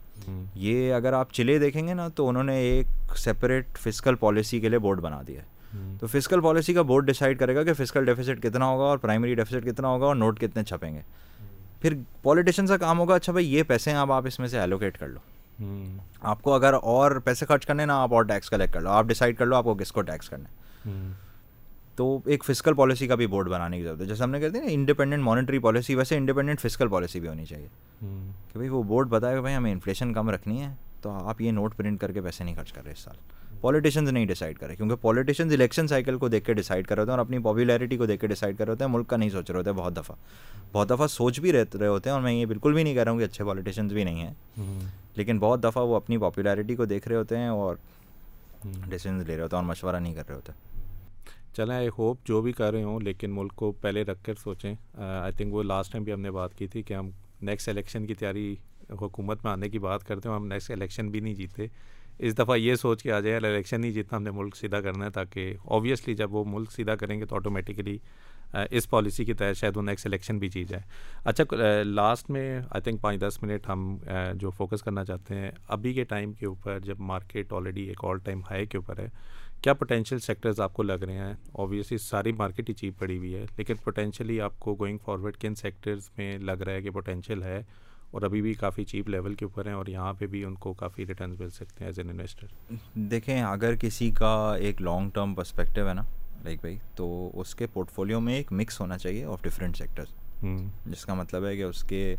یہ 0.55 0.95
اگر 0.95 1.13
آپ 1.13 1.33
چلے 1.33 1.59
دیکھیں 1.59 1.89
گے 1.89 1.95
نا 1.95 2.09
تو 2.09 2.29
انہوں 2.29 2.45
نے 2.45 2.57
ایک 2.57 2.87
سپریٹ 3.17 3.79
فزیکل 3.79 4.15
پالیسی 4.15 4.61
کے 4.61 4.69
لیے 4.69 4.79
بورڈ 4.79 5.01
بنا 5.01 5.23
دیا 5.27 5.41
ہے۔ 5.43 5.47
تو 6.01 6.07
فزیکل 6.07 6.41
پالیسی 6.41 6.75
کا 6.75 6.83
بورڈ 6.83 7.07
ڈیسائڈ 7.07 7.39
کرے 7.39 7.55
گا 7.55 7.63
کہ 7.63 7.73
فزیکل 7.73 8.05
ڈیفیسٹ 8.05 8.43
کتنا 8.43 8.67
ہوگا 8.67 8.85
اور 8.85 8.99
پرائمری 8.99 9.35
ڈیفیسٹ 9.35 9.67
کتنا 9.67 9.89
ہوگا 9.89 10.07
اور 10.07 10.17
نوٹ 10.17 10.41
کتنے 10.41 10.65
چھپیں 10.65 10.95
گے۔ 10.95 11.01
پھر 11.81 11.95
پالیٹیشین 12.23 12.67
کا 12.67 12.77
کام 12.77 12.99
ہوگا 12.99 13.15
اچھا 13.15 13.33
بھائی 13.33 13.55
یہ 13.55 13.63
پیسے 13.63 13.93
آپ 13.93 14.13
آپ 14.13 14.27
اس 14.27 14.39
میں 14.39 14.49
سے 14.49 14.61
ایلوکیٹ 14.61 14.99
کر 14.99 15.09
لو۔ 15.09 15.19
آپ 16.21 16.43
کو 16.43 16.53
اگر 16.53 16.75
اور 16.83 17.21
پیسے 17.25 17.47
خرچ 17.47 17.67
کرنے 17.67 17.87
نا 17.87 18.03
آپ 18.03 18.15
اور 18.15 18.23
ٹیکس 18.23 18.51
کلیکٹ 18.51 18.73
کر 18.73 18.81
لو۔ 18.81 18.91
آپ 18.91 19.05
ڈیسائڈ 19.05 19.37
کر 19.39 19.47
لو 19.47 19.57
آپ 19.57 19.65
کو 19.65 19.75
کس 19.75 19.93
کو 19.93 20.03
ٹیکس 20.03 20.29
کرنا 20.29 20.49
تو 21.97 22.19
ایک 22.27 22.45
فزیکل 22.45 22.75
پالیسی 22.75 23.07
کا 23.07 23.15
بھی 23.15 23.27
بورڈ 23.27 23.49
بنانے 23.49 23.77
کی 23.77 23.83
ضرورت 23.83 24.01
ہے۔ 24.01 24.07
جیسے 24.07 24.23
ہم 24.23 24.31
نے 24.31 24.41
کہتے 24.41 24.59
ہیں 24.59 24.65
نا 24.65 24.71
انڈیپینڈنٹ 24.73 25.23
مانیٹری 25.23 25.59
پالیسی 25.59 25.95
ویسے 25.95 26.17
انڈیپینڈنٹ 26.17 26.61
فزیکل 26.61 26.89
پالیسی 26.89 27.21
بھی 27.21 27.29
ہونی 27.29 27.45
چاہیے۔ 27.47 27.69
کہ 28.27 28.55
بھائی 28.55 28.69
وہ 28.69 28.83
بورڈ 28.83 29.09
بتائے 29.09 29.35
کہ 29.35 29.41
بھائی 29.41 29.57
ہمیں 29.57 29.73
انفلیشن 29.73 30.13
کم 30.13 30.31
رکھنی 30.31 30.63
ہے 30.63 30.75
تو 31.03 31.11
آپ 31.11 31.41
یہ 31.41 31.51
نوٹ 31.51 31.77
پرنٹ 31.77 32.01
کر 32.01 32.13
کے 32.13 32.21
پیسے 32.21 32.45
نہیں 32.45 32.55
خرچ 32.55 32.73
کر 32.73 32.85
رہے 32.85 32.93
اس 32.93 32.99
سال۔ 32.99 33.17
پالیٹیشینز 33.61 34.11
نہیں 34.11 34.27
ڈیسائڈ 34.27 34.59
کرے 34.59 34.77
کیونکہ 34.77 34.95
پالیٹیشینز 35.01 35.53
الیکشن 35.53 35.87
سائیکل 35.87 36.19
کو 36.19 36.29
دیکھ 36.29 36.45
کے 36.45 36.53
ڈیسائڈ 36.53 36.87
کر 36.87 36.95
رہے 36.95 37.03
ہوتے 37.03 37.11
ہیں 37.11 37.19
اور 37.19 37.27
اپنی 37.27 37.39
پاپولیرٹی 37.39 37.97
کو 37.97 38.07
دیکھ 38.07 38.21
کے 38.21 38.27
ڈیسائڈ 38.27 38.59
کر 38.59 38.65
رہے 38.65 38.73
ہوتے 38.73 38.85
ہیں 38.85 38.91
ملک 38.93 39.09
کا 39.09 39.17
نہیں 39.17 39.31
سوچ 39.31 39.51
رہے 39.51 39.59
ہوتے 39.59 39.71
ہیں 39.71 39.77
بہت 39.77 39.97
دفعہ 39.97 40.17
بہت 40.73 40.91
دفعہ 40.91 41.07
سوچ 41.07 41.41
بھی 41.41 41.53
رہتے 41.53 41.79
رہے 41.79 41.87
ہوتے 41.87 42.11
ہیں 42.11 42.15
اور 42.15 42.23
میں 42.23 42.33
یہ 42.33 42.47
بالکل 42.47 42.73
بھی 42.73 42.83
نہیں 42.83 42.95
کہہ 42.95 43.03
رہا 43.03 43.13
ہوں 43.13 43.19
کہ 43.19 43.25
اچھے 43.25 43.45
پالیٹیشینز 43.45 43.93
بھی 43.93 44.05
نہیں 44.05 44.27
ہیں 44.27 44.35
لیکن 45.17 45.39
بہت 45.39 45.63
دفعہ 45.63 45.85
وہ 45.87 45.97
اپنی 45.97 46.19
پاپولیرٹی 46.19 46.75
کو 46.75 46.85
دیکھ 46.85 47.09
رہے 47.09 47.17
ہوتے 47.17 47.37
ہیں 47.39 47.49
اور 47.49 47.77
ڈیسیزنز 48.89 49.23
لے 49.27 49.37
رہے 49.37 49.43
ہوتے 49.43 49.57
ہیں 49.57 49.63
اور 49.63 49.71
مشورہ 49.71 49.97
نہیں 49.97 50.15
کر 50.15 50.23
رہے 50.29 50.35
ہوتے۔ 50.35 50.53
چلیں 51.57 51.75
آئی 51.77 51.89
ہوپ 51.99 52.17
جو 52.25 52.41
بھی 52.41 52.53
کر 52.53 52.73
رہے 52.73 52.83
ہوں 52.83 53.01
لیکن 53.01 53.31
ملک 53.31 53.53
کو 53.55 53.73
پہلے 53.73 54.03
رکھ 54.03 54.25
کر 54.25 54.35
سوچیں۔ 54.35 54.75
آئی 54.99 55.33
تھنک 55.33 55.55
وہ 55.55 55.63
لاسٹ 55.63 55.93
ٹائم 55.93 56.05
بھی 56.05 56.13
ہم 56.13 56.21
نے 56.21 56.31
بات 56.31 56.55
کی 56.55 56.67
تھی 56.67 56.83
کہ 56.83 56.95
ہم 56.95 57.11
نیکسٹ 57.43 57.69
الیکشن 57.69 58.07
کی 58.07 58.15
تیاری 58.15 58.55
حکومت 58.91 59.45
میں 59.45 59.53
آنے 59.53 59.69
کی 59.69 59.79
بات 59.79 60.05
کرتے 60.05 60.29
ہیں 60.29 60.37
ہم 60.37 60.47
نیکسٹ 60.47 60.71
الیکشن 60.71 61.09
بھی 61.09 61.21
نہیں 61.21 61.35
جیتے۔ 61.35 61.67
اس 62.23 62.37
دفعہ 62.39 62.57
یہ 62.57 62.75
سوچ 62.75 63.03
کے 63.03 63.13
آ 63.13 63.21
جائے، 63.21 63.37
الیکشن 63.37 63.81
نہیں 63.81 63.93
جیتنا 63.93 64.17
ہم 64.17 64.23
نے 64.23 64.31
ملک 64.31 64.57
سیدھا 64.57 64.81
کرنا 64.81 65.05
ہے 65.05 65.11
تاکہ 65.11 65.55
اوبیسلی 65.65 66.15
جب 66.15 66.35
وہ 66.35 66.45
ملک 66.47 66.73
سیدھا 66.73 66.95
کریں 66.97 67.19
گے 67.21 67.27
تو 67.27 67.37
آٹومیٹکلی 67.37 67.97
اس 68.71 68.89
پالیسی 68.91 69.25
کے 69.25 69.35
تحت 69.35 69.57
شاید 69.57 69.77
وہ 69.77 69.83
نیکسٹ 69.83 70.07
الیکشن 70.07 70.39
بھی 70.39 70.49
جیت 70.49 70.69
جائے۔ 70.69 70.83
اچھا 71.25 71.83
لاسٹ 71.85 72.31
میں 72.31 72.61
آئی 72.61 72.83
تھنک 72.83 73.01
پانچ 73.01 73.21
دس 73.21 73.43
منٹ 73.43 73.69
ہم 73.69 73.97
جو 74.41 74.51
فوکس 74.51 74.83
کرنا 74.83 75.05
چاہتے 75.05 75.35
ہیں، 75.35 75.51
ابھی 75.69 75.93
کے 75.95 76.05
ٹائم 76.05 76.33
کے 76.33 76.47
اوپر 76.47 76.79
جب 76.85 77.01
مارکیٹ 77.11 77.53
آلریڈی 77.53 77.87
ایک 77.89 78.05
آل 78.05 78.19
ٹائم 78.25 78.41
ہائی 78.51 78.67
کے 78.67 78.79
اوپر 78.79 78.99
ہے، 78.99 79.09
کیا 79.63 79.75
پوٹینشیل 79.75 80.19
سیکٹرز 80.19 80.61
آپ 80.61 80.75
کو 80.75 80.83
لگ 80.83 81.05
رہے 81.05 81.17
ہیں؟ 81.17 81.35
اوبیسلی 81.53 81.99
ساری 81.99 82.33
مارکیٹ 82.33 82.69
ہی 82.69 82.75
چیپ 82.75 82.99
پڑی 82.99 83.19
ہوئی 83.19 83.35
ہے، 83.35 83.45
لیکن 83.57 83.75
پوٹینشیلی 83.85 84.41
آپ 84.41 84.59
کو 84.61 84.75
گوئنگ 84.75 84.99
فارورڈ 85.05 85.37
کن 85.37 85.55
سیکٹرز 85.55 86.11
میں 86.19 86.37
لگ 86.39 86.63
رہا 86.63 86.73
ہے 86.73 86.83
کہ 86.83 86.91
پوٹینشیل 86.91 87.43
ہے؟ 87.43 87.63
اور 88.11 88.23
ابھی 88.23 88.43
بھی 88.43 88.55
کافی 88.55 88.85
چیپ 88.85 89.09
لیول 89.09 89.35
کے 89.35 89.45
اوپر 89.45 89.67
ہیں 89.67 89.75
اور 89.75 89.87
یہاں 89.87 90.13
پہ 90.13 90.27
بھی 90.27 90.45
ان 90.45 90.55
کو 90.55 90.73
کافی 90.73 91.07
ریٹرنز 91.07 91.41
مل 91.41 91.51
سکتے 91.51 91.75
ہیں 91.81 91.87
ایز 91.87 91.99
این 91.99 92.09
انویسٹر 92.11 92.75
دیکھیں 92.95 93.43
اگر 93.43 93.75
کسی 93.75 94.11
کا 94.11 94.57
ایک 94.59 94.83
لانگ 94.83 95.11
ٹرم 95.11 95.35
پرسپیکٹیو 95.35 95.89
ہے 95.89 95.95
نا 95.95 96.03
لائک 96.45 96.61
بھائی 96.61 96.79
تو 96.95 97.31
اس 97.35 97.55
کے 97.55 97.67
پورٹ 97.67 97.91
فولیو 97.91 98.21
میں 98.21 98.35
ایک 98.35 98.53
مکس 98.53 98.81
ہونا 98.81 98.99
چاہیے 98.99 99.25
آف 99.25 99.43
ڈفرینٹ 99.43 99.77
سیکٹرز 99.77 100.43
جس 100.87 101.05
کا 101.07 101.15
مطلب 101.15 101.47
ہے 101.47 101.57
کہ 101.57 101.63
اس 101.63 101.85
کے 101.85 102.17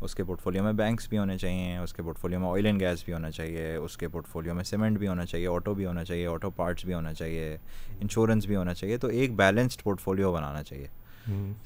اس 0.00 0.14
کے 0.14 0.24
پورٹ 0.24 0.40
فولیو 0.40 0.62
میں 0.62 0.72
بینکس 0.72 1.08
بھی 1.08 1.18
ہونے 1.18 1.38
چاہیے 1.38 1.76
اس 1.76 1.92
کے 1.94 2.02
پورٹ 2.02 2.18
فولیو 2.18 2.40
میں 2.40 2.50
آئل 2.50 2.66
اینڈ 2.66 2.80
گیس 2.80 3.04
بھی 3.04 3.12
ہونا 3.12 3.30
چاہیے 3.30 3.74
اس 3.74 3.96
کے 3.96 4.08
پورٹ 4.08 4.26
فولیو 4.26 4.54
میں 4.54 4.64
سیمنٹ 4.64 4.98
بھی 4.98 5.08
ہونا 5.08 5.24
چاہیے 5.24 5.46
آٹو 5.46 5.74
بھی 5.74 5.86
ہونا 5.86 6.04
چاہیے 6.04 6.26
آٹو 6.26 6.50
پارٹس 6.50 6.84
بھی 6.84 6.94
ہونا 6.94 7.14
چاہیے 7.14 7.56
انشورنس 8.00 8.46
بھی 8.46 8.56
ہونا 8.56 8.74
چاہیے 8.74 8.96
تو 8.96 9.08
ایک 9.08 9.36
بیلنسڈ 9.36 9.82
پورٹ 9.82 10.00
فولیو 10.00 10.32
بنانا 10.32 10.62
چاہیے۔ 10.62 10.86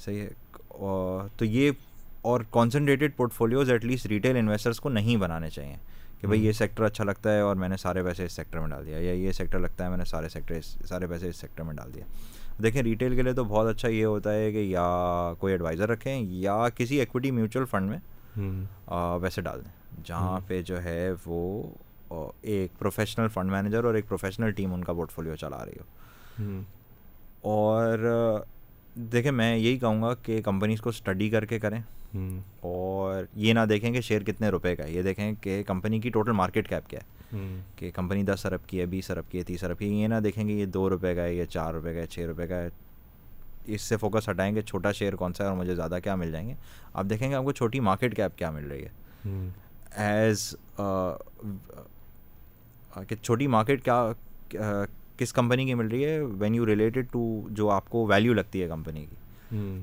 صحیح 0.05 0.21
ہے۔ 0.21 0.29
تو 1.37 1.45
یہ 1.45 1.71
اور 2.27 2.41
concentrated 2.51 3.17
portfolios 3.33 3.71
at 3.71 3.85
least 3.85 4.07
retail 4.07 4.37
investors 4.37 4.81
کو 4.81 4.89
نہیں 4.89 5.17
بنانے 5.17 5.51
چاہیے 5.51 5.77
کہ 6.21 6.27
بھائی 6.27 6.45
یہ 6.47 6.53
سیکٹر 6.53 6.85
اچھا 6.85 7.05
لگتا 7.05 7.33
ہے 7.35 7.41
اور 7.41 7.57
میں 7.57 7.69
نے 7.69 7.77
سارے 7.77 8.03
پیسے 8.03 8.25
اس 8.25 8.33
سیکٹر 8.33 8.61
میں 8.61 8.69
ڈال 8.69 8.87
دیا 8.87 8.99
یا 8.99 9.13
یہ 9.13 9.33
سیکٹر 9.33 9.59
لگتا 9.59 9.85
ہے 9.85 9.89
میں 9.89 9.97
نے 9.97 10.05
سارے 10.05 10.29
سیکٹر 10.29 10.61
سارے 10.89 11.07
پیسے 11.07 11.29
اس 11.29 11.37
سیکٹر 11.37 11.63
میں 11.63 11.75
ڈال 11.75 11.95
دیا۔ 11.95 12.05
دیکھیں 12.63 12.83
ریٹیل 12.83 13.15
کے 13.17 13.23
لیے 13.23 13.33
تو 13.33 13.45
بہت 13.45 13.67
اچھا 13.67 13.89
یہ 13.89 14.05
ہوتا 14.05 14.33
ہے 14.35 14.51
کہ 14.53 14.59
یا 14.59 14.83
کوئی 15.39 15.53
ایڈوائزر 15.53 15.89
رکھیں 15.89 16.21
یا 16.21 16.69
کسی 16.77 16.99
ایکوٹی 17.01 17.31
میوچل 17.31 17.65
فنڈ 17.71 17.91
میں 17.91 17.99
ویسے 19.23 19.43
ڈال 19.43 19.61
دیں۔ 19.65 20.01
جہاں 20.05 20.39
پہ 20.47 20.61
جو 20.63 20.83
ہے 20.85 21.13
وہ 21.27 21.63
ایک 22.43 22.79
پروفیشنل 22.79 23.29
فنڈ 23.35 23.51
مینیجر 23.51 23.85
اور 23.85 23.95
ایک 23.95 24.09
پروفیشنل 24.09 24.51
ٹیم 24.53 24.75
ان 24.75 24.85
کا 24.85 24.93
پورٹ 24.93 25.13
فولیو 25.13 25.37
چلا 25.37 25.65
رہی 25.65 25.79
ہو۔ 25.81 26.61
اور 27.43 27.99
دیکھیں 28.97 29.33
میں 29.33 29.57
یہی 29.57 29.79
کہوں 29.79 30.03
گا 30.03 30.15
کہ 30.15 30.43
کمپنیز 30.43 30.81
کو 30.81 30.89
اسٹڈی 30.89 31.31
کر 31.31 31.45
کے 31.45 31.59
کریں 31.59 31.81
اور 32.61 33.25
یہ 33.35 33.53
نہ 33.53 33.61
دیکھیں 33.69 33.93
کہ 33.93 34.01
شیئر 34.01 34.23
کتنے 34.23 34.49
روپے 34.49 34.77
کا 34.77 34.85
ہے۔ 34.85 34.91
یہ 34.91 35.03
دیکھیں 35.03 35.33
کہ 35.41 35.63
کمپنی 35.67 36.01
کی 36.01 36.11
ٹوٹل 36.11 36.33
مارکیٹ 36.33 36.69
کیپ 36.69 36.89
کیا 36.89 37.01
ہے۔ 37.01 37.17
کہ 37.77 37.91
کمپنی 37.95 38.23
دس 38.23 38.47
ارب 38.47 38.67
کی 38.67 38.81
ہے 38.81 38.87
بیس 38.87 39.11
ارب 39.11 39.31
کی 39.31 39.39
ہے 39.39 39.43
تیس 39.43 39.65
ارب 39.65 39.79
کی 39.79 39.85
ہے۔ 39.85 40.03
یہ 40.03 40.09
نہ 40.09 40.15
دیکھیں 40.25 40.49
گے 40.49 40.53
یہ 40.53 40.67
دو 40.67 40.91
روپے 40.91 41.15
کا 41.15 41.23
ہے 41.23 41.35
یہ 41.35 41.45
چار 41.45 41.75
روپے 41.75 41.95
کا 41.95 42.01
ہے 42.01 42.07
چھ 42.07 42.19
روپے 42.19 42.47
کا 42.47 42.57
ہے۔ 42.63 42.69
اس 43.67 43.83
سے 43.83 43.97
فوکس 43.97 44.29
ہٹائیں 44.29 44.55
گے 44.55 44.63
چھوٹا 44.63 44.93
شیئر 44.93 45.17
کون 45.17 45.33
سا 45.33 45.45
ہے 45.45 45.49
اور 45.49 45.57
مجھے 45.57 45.75
زیادہ 45.75 45.99
کیا 46.05 46.15
مل 46.15 46.33
جائیں 46.33 46.49
گے؟ 46.49 46.55
آپ 46.95 47.05
دیکھیں 47.11 47.31
گے 47.31 47.35
آپ 47.35 47.45
کو 47.45 47.53
چھوٹی 47.53 47.81
مارکیٹ 47.81 48.17
کیپ 48.17 48.39
کیا 48.39 48.51
مل 48.51 48.71
رہی 48.71 48.85
ہے۔ 48.85 48.89
ایز 49.97 50.55
کہ 53.09 53.17
چھوٹی 53.23 53.47
مارکیٹ 53.47 53.85
کیا 53.85 54.13
کس 55.19 55.33
کمپنی 55.33 55.65
کی 55.67 55.75
مل 55.75 55.87
رہی 55.87 56.05
ہے 56.05 56.19
وین 56.21 56.55
یو 56.55 56.67
ریلیٹڈ 56.67 57.07
ٹو 57.13 57.41
جو 57.51 57.71
آپ 57.71 57.89
کو 57.91 58.07
ویلیو 58.07 58.33
لگتی 58.35 58.63
ہے 58.63 58.69
کمپنی 58.69 59.05
کی. 59.07 59.81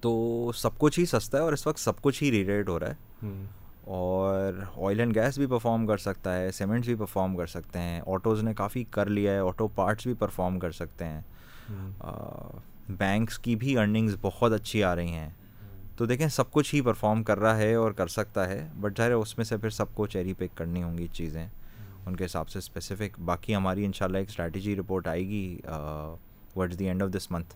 تو 0.00 0.50
سب 0.54 0.78
کچھ 0.78 0.98
ہی 1.00 1.04
سستا 1.06 1.38
ہے 1.38 1.42
اور 1.42 1.52
اس 1.52 1.66
وقت 1.66 1.78
سب 1.78 2.00
کچھ 2.02 2.22
ہی 2.22 2.30
ریلیٹ 2.30 2.68
ہو 2.68 2.78
رہا 2.80 2.88
ہے. 2.88 3.30
اور 3.84 4.54
آئل 4.86 5.00
اینڈ 5.00 5.14
گیس 5.14 5.38
بھی 5.38 5.46
پرفارم 5.46 5.86
کر 5.86 5.98
سکتا 5.98 6.36
ہے 6.36 6.50
سیمنٹس 6.52 6.86
بھی 6.86 6.94
پرفارم 6.94 7.36
کر 7.36 7.46
سکتے 7.46 7.78
ہیں. 7.78 8.00
آٹوز 8.06 8.42
نے 8.42 8.54
کافی 8.54 8.84
کر 8.90 9.06
لیا 9.06 9.32
ہے 9.32 9.38
آٹو 9.38 9.68
پارٹس 9.68 10.06
بھی 10.06 10.14
پرفارم 10.18 10.58
کر 10.58 10.72
سکتے 10.72 11.04
ہیں. 11.04 11.20
بینکس 12.88 13.38
کی 13.38 13.56
بھی 13.56 13.76
ارننگز 13.78 14.16
بہت 14.20 14.52
اچھی 14.52 14.84
آ 14.84 14.94
رہی 14.96 15.12
ہیں. 15.12 15.30
تو 15.96 16.06
دیکھیں 16.06 16.28
سب 16.28 16.50
کچھ 16.50 16.74
ہی 16.74 16.80
پرفارم 16.80 17.22
کر 17.22 17.38
رہا 17.38 17.56
ہے 17.56 17.74
اور 17.74 17.92
کر 17.92 18.06
سکتا 18.08 18.48
ہے 18.48 18.66
بٹ 18.80 18.96
ظاہر 18.96 19.12
اس 19.12 19.36
میں 19.38 19.44
سے 19.44 19.56
پھر 19.56 19.70
سب 19.70 19.94
کو 19.94 20.06
چیری 20.06 20.32
پک 20.32 20.56
کرنی 20.56 20.82
ہوں 20.82 20.98
گی 20.98 21.06
چیزیں. 21.12 21.46
ان 22.06 22.16
کے 22.16 22.24
حساب 22.24 22.48
سے 22.48 22.58
اسپیسیفک 22.58 23.18
باقی 23.20 23.54
ہماری 23.54 23.84
ان 23.84 23.92
شاء 23.92 24.06
اللہ 24.06 24.18
ایک 24.18 24.28
اسٹریٹجی 24.28 24.76
رپورٹ 24.76 25.06
آئے 25.06 25.26
گی 25.28 25.58
towards 26.56 26.78
the 26.78 26.86
end 26.88 27.02
of 27.02 27.08
this 27.10 27.30
month 27.30 27.54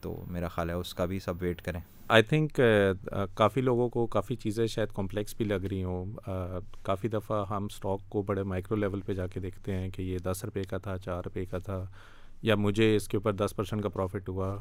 تو 0.00 0.14
میرا 0.28 0.48
خیال 0.48 0.70
ہے 0.70 0.74
اس 0.74 0.94
کا 0.94 1.04
بھی 1.04 1.18
سب 1.18 1.34
ویٹ 1.40 1.62
کریں۔ 1.62 1.80
آئی 2.08 2.22
تھنک 2.22 2.60
کافی 3.34 3.60
لوگوں 3.60 3.88
کو 3.88 4.06
کافی 4.06 4.34
چیزیں 4.34 4.66
شاید 4.66 4.88
کمپلیکس 4.94 5.34
بھی 5.36 5.44
لگ 5.44 5.66
رہی 5.70 5.82
ہوں۔ 5.84 6.12
کافی 6.82 7.08
دفعہ 7.08 7.44
ہم 7.50 7.64
اسٹاک 7.64 8.08
کو 8.08 8.22
بڑے 8.22 8.42
مائکرو 8.42 8.76
لیول 8.76 9.00
پہ 9.00 9.14
جا 9.14 9.26
کے 9.26 9.40
دیکھتے 9.40 9.74
ہیں 9.74 9.88
کہ 9.90 10.02
یہ 10.02 10.18
دس 10.18 10.44
روپے 10.44 10.62
کا 10.62 10.78
تھا 10.78 10.96
چار 10.98 11.22
روپے 11.24 11.44
کا 11.44 11.58
تھا 11.58 11.84
یا 12.42 12.54
مجھے 12.54 12.94
اس 12.96 13.08
کے 13.08 13.16
اوپر 13.16 13.32
دس 13.32 13.56
پرسینٹ 13.56 13.82
کا 13.82 13.88
پروفٹ 13.88 14.28
ہوا۔ 14.28 14.56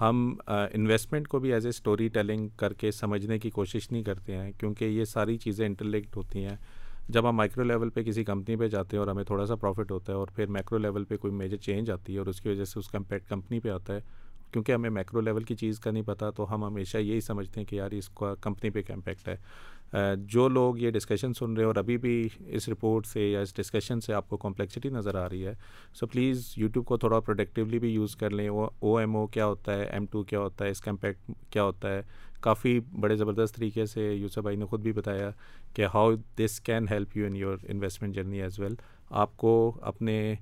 ہم 0.00 0.34
انویسٹمنٹ 0.48 1.28
کو 1.28 1.38
بھی 1.38 1.52
ایز 1.52 1.66
اے 1.66 1.70
اسٹوری 1.70 2.08
ٹیلنگ 2.08 2.48
کر 2.56 2.72
کے 2.72 2.90
سمجھنے 2.90 3.38
کی 3.38 3.50
کوشش 3.50 3.90
نہیں 3.90 4.02
کرتے 4.02 4.36
ہیں 4.36 4.50
کیونکہ 4.52 4.84
یہ 4.84 5.04
ساری 5.04 5.36
چیزیں 5.38 5.66
انٹرلیکٹ 5.66 6.16
ہوتی 6.16 6.44
ہیں۔ 6.44 6.56
جب 7.08 7.28
ہم 7.28 7.36
مائکرو 7.36 7.64
لیول 7.64 7.90
پہ 7.90 8.02
کسی 8.02 8.24
کمپنی 8.24 8.56
پہ 8.56 8.68
جاتے 8.68 8.96
ہیں 8.96 8.98
اور 8.98 9.08
ہمیں 9.08 9.24
تھوڑا 9.24 9.46
سا 9.46 9.54
پروفٹ 9.54 9.90
ہوتا 9.90 10.12
ہے 10.12 10.18
اور 10.18 10.26
پھر 10.26 10.46
میکرو 10.46 10.78
لیول 10.78 11.04
پہ 11.04 11.16
کوئی 11.16 11.32
میجر 11.32 11.56
چینج 11.56 11.90
آتی 11.90 12.12
ہے 12.12 12.18
اور 12.18 12.26
اس 12.26 12.40
کی 12.40 12.48
وجہ 12.48 12.64
سے 12.64 12.78
اس 12.78 12.88
کا 12.88 12.98
امپیکٹ 12.98 13.28
کمپنی 13.28 13.60
پہ 13.60 13.68
آتا 13.68 13.94
ہے، 13.94 14.00
کیونکہ 14.52 14.72
ہمیں 14.72 14.90
میکرو 14.90 15.20
لیول 15.20 15.42
کی 15.42 15.54
چیز 15.54 15.80
کا 15.80 15.90
نہیں 15.90 16.02
پتہ 16.02 16.24
تو 16.36 16.54
ہم 16.54 16.64
ہمیشہ 16.64 16.98
یہی 16.98 17.20
سمجھتے 17.20 17.60
ہیں 17.60 17.66
کہ 17.66 17.76
یار 17.76 17.90
اس 17.90 18.08
کا 18.08 18.34
کمپنی 18.34 18.70
پہ 18.70 18.82
کیا 18.82 18.94
امپیکٹ 18.94 19.28
ہے۔ 19.28 19.36
جو 20.16 20.48
لوگ 20.48 20.78
یہ 20.78 20.90
ڈسکشن 20.90 21.32
سن 21.34 21.52
رہے 21.52 21.62
ہیں 21.62 21.66
اور 21.66 21.76
ابھی 21.76 21.96
بھی 21.98 22.28
اس 22.46 22.68
رپورٹ 22.68 23.06
سے 23.06 23.30
یا 23.30 23.40
اس 23.40 23.54
ڈسکشن 23.56 24.00
سے 24.00 24.14
آپ 24.14 24.28
کو 24.28 24.36
کمپلیکسٹی 24.36 24.88
نظر 24.88 25.14
آ 25.14 25.28
رہی 25.28 25.46
ہے 25.46 25.54
سو 25.94 26.06
پلیز 26.06 26.52
یوٹیوب 26.56 26.86
کو 26.86 26.96
تھوڑا 26.96 27.20
پروڈکٹیولی 27.20 27.78
بھی 27.78 27.90
یوز 27.90 28.16
کر 28.16 28.30
لیں۔ 28.30 28.48
او 28.48 28.96
ایم 28.96 29.16
او 29.16 29.26
کیا 29.26 29.46
ہوتا 29.46 29.74
ہے؟ 29.74 29.84
ایم 29.84 30.06
ٹو 30.06 30.22
کیا 30.22 30.40
ہوتا 30.40 30.64
ہے؟ 30.64 30.70
اس 30.70 30.80
کا 30.80 30.90
امپیکٹ 30.90 31.30
کیا 31.50 31.62
ہوتا 31.62 31.92
ہے؟ 31.92 32.02
کافی 32.42 32.78
بڑے 33.00 33.16
زبردست 33.16 33.56
طریقے 33.56 33.86
سے 33.86 34.12
یوسف 34.12 34.38
بھائی 34.38 34.56
نے 34.56 34.64
خود 34.64 34.80
بھی 34.80 34.92
بتایا 34.92 35.30
کہ 35.74 35.86
how 35.94 36.14
this 36.38 36.60
can 36.60 36.88
help 36.88 37.16
you 37.16 37.26
in 37.26 37.36
your 37.36 37.56
investment 37.68 38.14
journey 38.14 38.42
as 38.42 38.58
well 38.60 38.74
آپ 39.10 39.36
کو 39.36 39.78
اپنے 39.82 40.34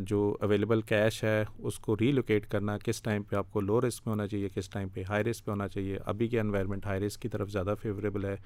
جو 0.00 0.36
اویلیبل 0.40 0.80
کیش 0.80 1.22
ہے، 1.24 1.44
اس 1.58 1.78
کو 1.78 1.96
ری 2.00 2.10
لوکیٹ 2.12 2.46
کرنا، 2.46 2.76
کس 2.78 3.02
ٹائم 3.02 3.22
پہ 3.22 3.36
آپ 3.36 3.52
کو 3.52 3.60
لو 3.60 3.80
رسک 3.80 4.04
پہ 4.04 4.10
ہونا 4.10 4.26
چاہیے، 4.26 4.48
کس 4.54 4.68
ٹائم 4.68 4.88
پہ 4.88 5.02
ہائی 5.08 5.24
رسک 5.24 5.44
پہ 5.44 5.50
ہونا 5.50 5.68
چاہیے، 5.68 5.98
ابھی 6.04 6.28
کے 6.28 6.40
انوائرمنٹ 6.40 6.86
ہائی 6.86 7.00
رسک 7.00 7.22
کی 7.22 7.28
طرف 7.28 7.50
زیادہ 7.50 7.74
فیوریبل 7.82 8.24
ہے۔ 8.24 8.36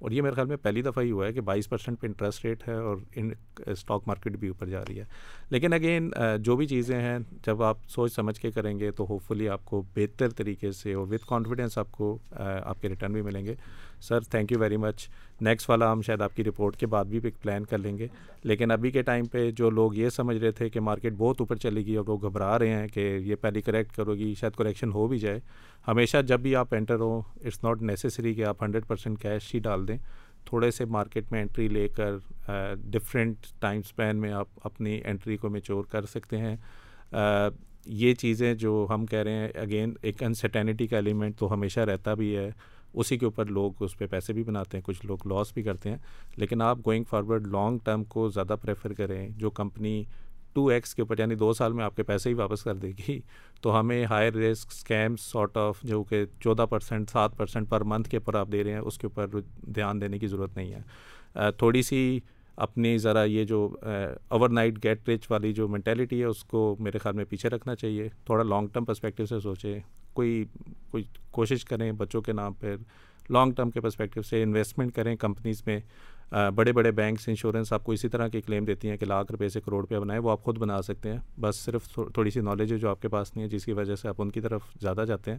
اور 0.00 0.10
یہ 0.10 0.22
میرے 0.22 0.34
خیال 0.34 0.46
میں 0.46 0.56
پہلی 0.56 0.82
دفعہ 0.82 1.04
ہی 1.04 1.10
ہوا 1.10 1.26
ہے 1.26 1.32
کہ 1.32 1.40
بائیس 1.40 1.68
پرسینٹ 1.68 2.00
پہ 2.00 2.06
انٹرسٹ 2.06 2.44
ریٹ 2.44 2.68
ہے 2.68 2.74
اور 2.74 2.96
ان 3.16 3.28
uh, 3.28 3.62
اسٹاک 3.66 4.02
مارکیٹ 4.06 4.32
بھی 4.32 4.48
اوپر 4.48 4.66
جا 4.66 4.80
رہی 4.80 4.98
ہے۔ 4.98 5.04
لیکن 5.50 5.72
اگین 5.72 6.10
uh, 6.20 6.38
جو 6.38 6.56
بھی 6.56 6.66
چیزیں 6.66 7.00
ہیں، 7.00 7.18
جب 7.46 7.62
آپ 7.62 7.78
سوچ 7.88 8.12
سمجھ 8.12 8.40
کے 8.40 8.50
کریں 8.50 8.78
گے 8.78 8.90
تو 8.90 9.06
ہوپ 9.08 9.22
فلی 9.22 9.48
آپ 9.48 9.64
کو 9.64 9.82
بہتر 9.96 10.28
طریقے 10.28 10.72
سے 10.72 10.94
اور 10.94 11.06
وتھ 11.06 11.26
کانفیڈینس 11.28 11.78
آپ 11.78 11.92
کو 11.92 12.18
uh, 12.32 12.60
آپ 12.64 12.82
کے 12.82 12.88
ریٹرن 12.88 13.12
بھی 13.12 13.22
ملیں 13.22 13.46
گے۔ 13.46 13.54
Sir 14.00 14.20
thank 14.30 14.52
you 14.52 14.58
very 14.58 14.76
much 14.76 15.08
next 15.40 15.70
والا 15.70 15.90
ہم 15.92 16.02
شاید 16.02 16.22
آپ 16.22 16.36
کی 16.36 16.44
رپورٹ 16.44 16.76
کے 16.76 16.86
بعد 16.86 17.04
بھی 17.04 17.20
ایک 17.24 17.40
پلان 17.42 17.64
کر 17.64 17.78
لیں 17.78 17.96
گے. 17.98 18.06
لیکن 18.44 18.70
ابھی 18.70 18.90
کے 18.90 19.02
ٹائم 19.02 19.26
پہ 19.32 19.50
جو 19.56 19.70
لوگ 19.70 19.94
یہ 19.94 20.08
سمجھ 20.08 20.36
رہے 20.36 20.50
تھے 20.52 20.68
کہ 20.68 20.80
مارکیٹ 20.80 21.12
بہت 21.18 21.40
اوپر 21.40 21.56
چلے 21.56 21.84
گی 21.86 21.96
اور 21.96 22.04
لوگ 22.06 22.26
گھبرا 22.26 22.58
رہے 22.58 22.68
ہیں 22.70 22.88
کہ 22.88 23.00
یہ 23.24 23.34
پہلی 23.40 23.60
کریکٹ 23.60 23.96
کرو 23.96 24.14
گی، 24.16 24.34
شاید 24.40 24.56
کریکشن 24.56 24.92
ہو 24.92 25.06
بھی 25.08 25.18
جائے. 25.18 25.40
ہمیشہ 25.88 26.22
جب 26.26 26.40
بھی 26.40 26.54
آپ 26.56 26.74
انٹر 26.74 27.00
ہو 27.00 27.18
اٹس 27.18 27.62
ناٹ 27.64 27.82
نیسسری 27.82 28.34
کہ 28.34 28.44
آپ 28.44 28.62
ہنڈریڈ 28.62 28.86
پرسینٹ 28.88 29.20
کیش 29.22 29.54
ہی 29.54 29.60
ڈال 29.60 29.86
دیں. 29.88 29.98
تھوڑے 30.46 30.70
سے 30.70 30.84
مارکیٹ 30.86 31.32
میں 31.32 31.40
انٹری 31.42 31.68
لے 31.68 31.86
کر 31.96 32.16
ڈفرینٹ 32.90 33.46
ٹائم 33.60 33.80
اسپین 33.84 34.20
میں 34.20 34.32
آپ 34.32 34.48
اپنی 34.64 35.00
انٹری 35.04 35.36
کو 35.36 35.50
میچور 35.50 35.84
کر 35.90 36.06
سکتے 36.06 36.38
ہیں. 36.38 36.56
یہ 37.86 38.14
چیزیں 38.14 38.52
جو 38.54 38.86
ہم 38.90 39.04
کہہ 39.06 39.18
رہے 39.18 39.32
ہیں 39.32 39.48
اگین 39.60 39.92
ایک 40.02 40.22
انسرٹینٹی 40.22 40.86
کا 40.86 40.96
ایلیمنٹ 40.96 41.38
تو 41.38 41.52
ہمیشہ 41.52 41.80
رہتا 41.80 42.14
بھی 42.14 42.36
ہے. 42.36 42.50
اسی 42.94 43.18
کے 43.18 43.24
اوپر 43.24 43.46
لوگ 43.46 43.72
اس 43.80 43.98
پہ 43.98 44.06
پیسے 44.06 44.32
بھی 44.32 44.42
بناتے 44.42 44.76
ہیں، 44.76 44.84
کچھ 44.84 45.06
لوگ 45.06 45.26
لاس 45.26 45.52
بھی 45.52 45.62
کرتے 45.62 45.90
ہیں۔ 45.90 45.96
لیکن 46.36 46.62
آپ 46.62 46.78
گوئنگ 46.86 47.04
فارورڈ 47.04 47.46
لانگ 47.46 47.78
ٹرم 47.84 48.04
کو 48.04 48.28
زیادہ 48.28 48.56
پریفر 48.62 48.92
کریں، 48.92 49.28
جو 49.28 49.50
کمپنی 49.50 50.04
ٹو 50.52 50.66
ایکس 50.66 50.94
کے 50.94 51.02
اوپر 51.02 51.18
یعنی 51.18 51.34
دو 51.34 51.52
سال 51.52 51.72
میں 51.72 51.84
آپ 51.84 51.96
کے 51.96 52.02
پیسے 52.02 52.28
ہی 52.28 52.34
واپس 52.34 52.62
کر 52.62 52.74
دے 52.74 52.92
گی، 52.98 53.20
تو 53.60 53.80
ہمیں 53.80 54.04
higher 54.04 54.34
risk 54.34 54.68
schemes 54.70 55.20
sort 55.20 55.56
of 55.56 55.78
جو 55.82 56.02
کہ 56.02 56.24
چودہ 56.40 56.66
پرسینٹ 56.70 57.10
سات 57.10 57.36
پرسینٹ 57.36 57.68
پر 57.68 57.80
منتھ 57.80 58.08
کے 58.08 58.16
اوپر 58.16 58.34
آپ 58.34 58.48
دے 58.52 58.64
رہے 58.64 58.72
ہیں، 58.72 58.78
اس 58.78 58.98
کے 58.98 59.06
اوپر 59.06 59.40
دھیان 59.74 60.00
دینے 60.00 60.18
کی 60.18 60.26
ضرورت 60.26 60.56
نہیں 60.56 60.72
ہے۔ 60.72 61.50
تھوڑی 61.50 61.82
سی 61.82 62.20
اپنی 62.56 62.98
ذرا 62.98 63.24
یہ 63.24 63.44
جو 63.44 63.76
اوور 64.28 64.48
نائٹ 64.48 64.84
گیٹ 64.84 65.08
ریچ 65.08 65.30
والی 65.30 65.52
جو 65.52 65.68
مینٹیلٹی 65.68 66.20
ہے، 66.20 66.24
اس 66.24 66.44
کو 66.44 66.76
میرے 66.78 66.98
خیال 66.98 67.14
میں 67.14 67.24
پیچھے 67.24 67.48
رکھنا 67.48 67.74
چاہیے۔ 67.74 68.08
تھوڑا 68.24 68.42
لانگ 68.42 68.66
ٹرم 68.66 68.84
پرسپیکٹیو 68.84 69.26
سے 69.26 69.40
سوچیں۔ 69.40 69.80
کوئی 70.14 70.44
کوئی 70.90 71.04
کوشش 71.30 71.64
کریں 71.64 71.92
بچوں 71.92 72.22
کے 72.22 72.32
نام 72.32 72.52
پہ 72.52 72.76
لانگ 73.30 73.52
ٹرم 73.52 73.70
کے 73.70 73.80
پرسپیکٹیو 73.80 74.22
سے 74.22 74.42
انویسٹمنٹ 74.42 74.94
کریں 74.94 75.16
کمپنیز 75.16 75.62
میں 75.66 75.80
بڑے 76.54 76.72
بڑے 76.72 76.90
بینکس 76.90 77.28
انشورنس 77.28 77.72
آپ 77.72 77.84
کو 77.84 77.92
اسی 77.92 78.08
طرح 78.08 78.28
کی 78.28 78.40
کلیم 78.40 78.64
دیتی 78.64 78.90
ہیں 78.90 78.96
کہ 78.96 79.06
لاکھ 79.06 79.32
روپے 79.32 79.48
سے 79.48 79.60
کروڑ 79.60 79.80
روپیہ 79.80 79.98
بنائیں، 79.98 80.22
وہ 80.22 80.30
آپ 80.30 80.42
خود 80.42 80.58
بنا 80.58 80.82
سکتے 80.82 81.10
ہیں۔ 81.10 81.18
بس 81.40 81.56
صرف 81.56 81.84
تھوڑی 82.14 82.30
سی 82.30 82.40
نالج 82.40 82.72
ہے 82.72 82.78
جو 82.78 82.90
آپ 82.90 83.02
کے 83.02 83.08
پاس 83.08 83.36
نہیں 83.36 83.44
ہے، 83.44 83.50
جس 83.50 83.64
کی 83.64 83.72
وجہ 83.72 83.94
سے 83.94 84.08
آپ 84.08 84.14
ان 84.18 84.30
کی 84.30 84.40
طرف 84.40 84.60
زیادہ 84.80 85.04
جاتے 85.08 85.30
ہیں۔ 85.30 85.38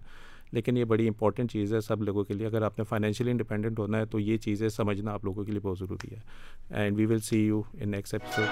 لیکن 0.52 0.78
یہ 0.78 0.84
بڑی 0.84 1.08
امپورٹنٹ 1.08 1.52
چیز 1.52 1.74
ہے 1.74 1.82
سب 1.82 2.04
لوگوں 2.04 2.24
کے 2.24 2.34
لیے۔ 2.34 2.48
اگر 2.48 2.62
آپ 2.62 2.80
نے 2.80 2.84
فائنینشیلی 2.84 3.32
انڈیپینڈنٹ 3.32 3.80
ہونا 3.80 3.98
ہے 3.98 4.06
تو 4.06 4.20
یہ 4.20 4.38
چیزیں 4.38 4.70
سمجھنا 4.70 5.12
آپ 5.12 5.26
لوگوں 5.26 5.44
کے 5.44 5.52
لیے 5.52 5.60
بہت 5.60 5.80
ضروری 5.80 6.16
ہے۔ 6.16 6.20
And 6.70 6.98
we 6.98 7.06
will 7.06 7.20
see 7.20 7.46
you 7.46 7.62
in 7.74 7.92
next 7.92 8.14
episode 8.14 8.48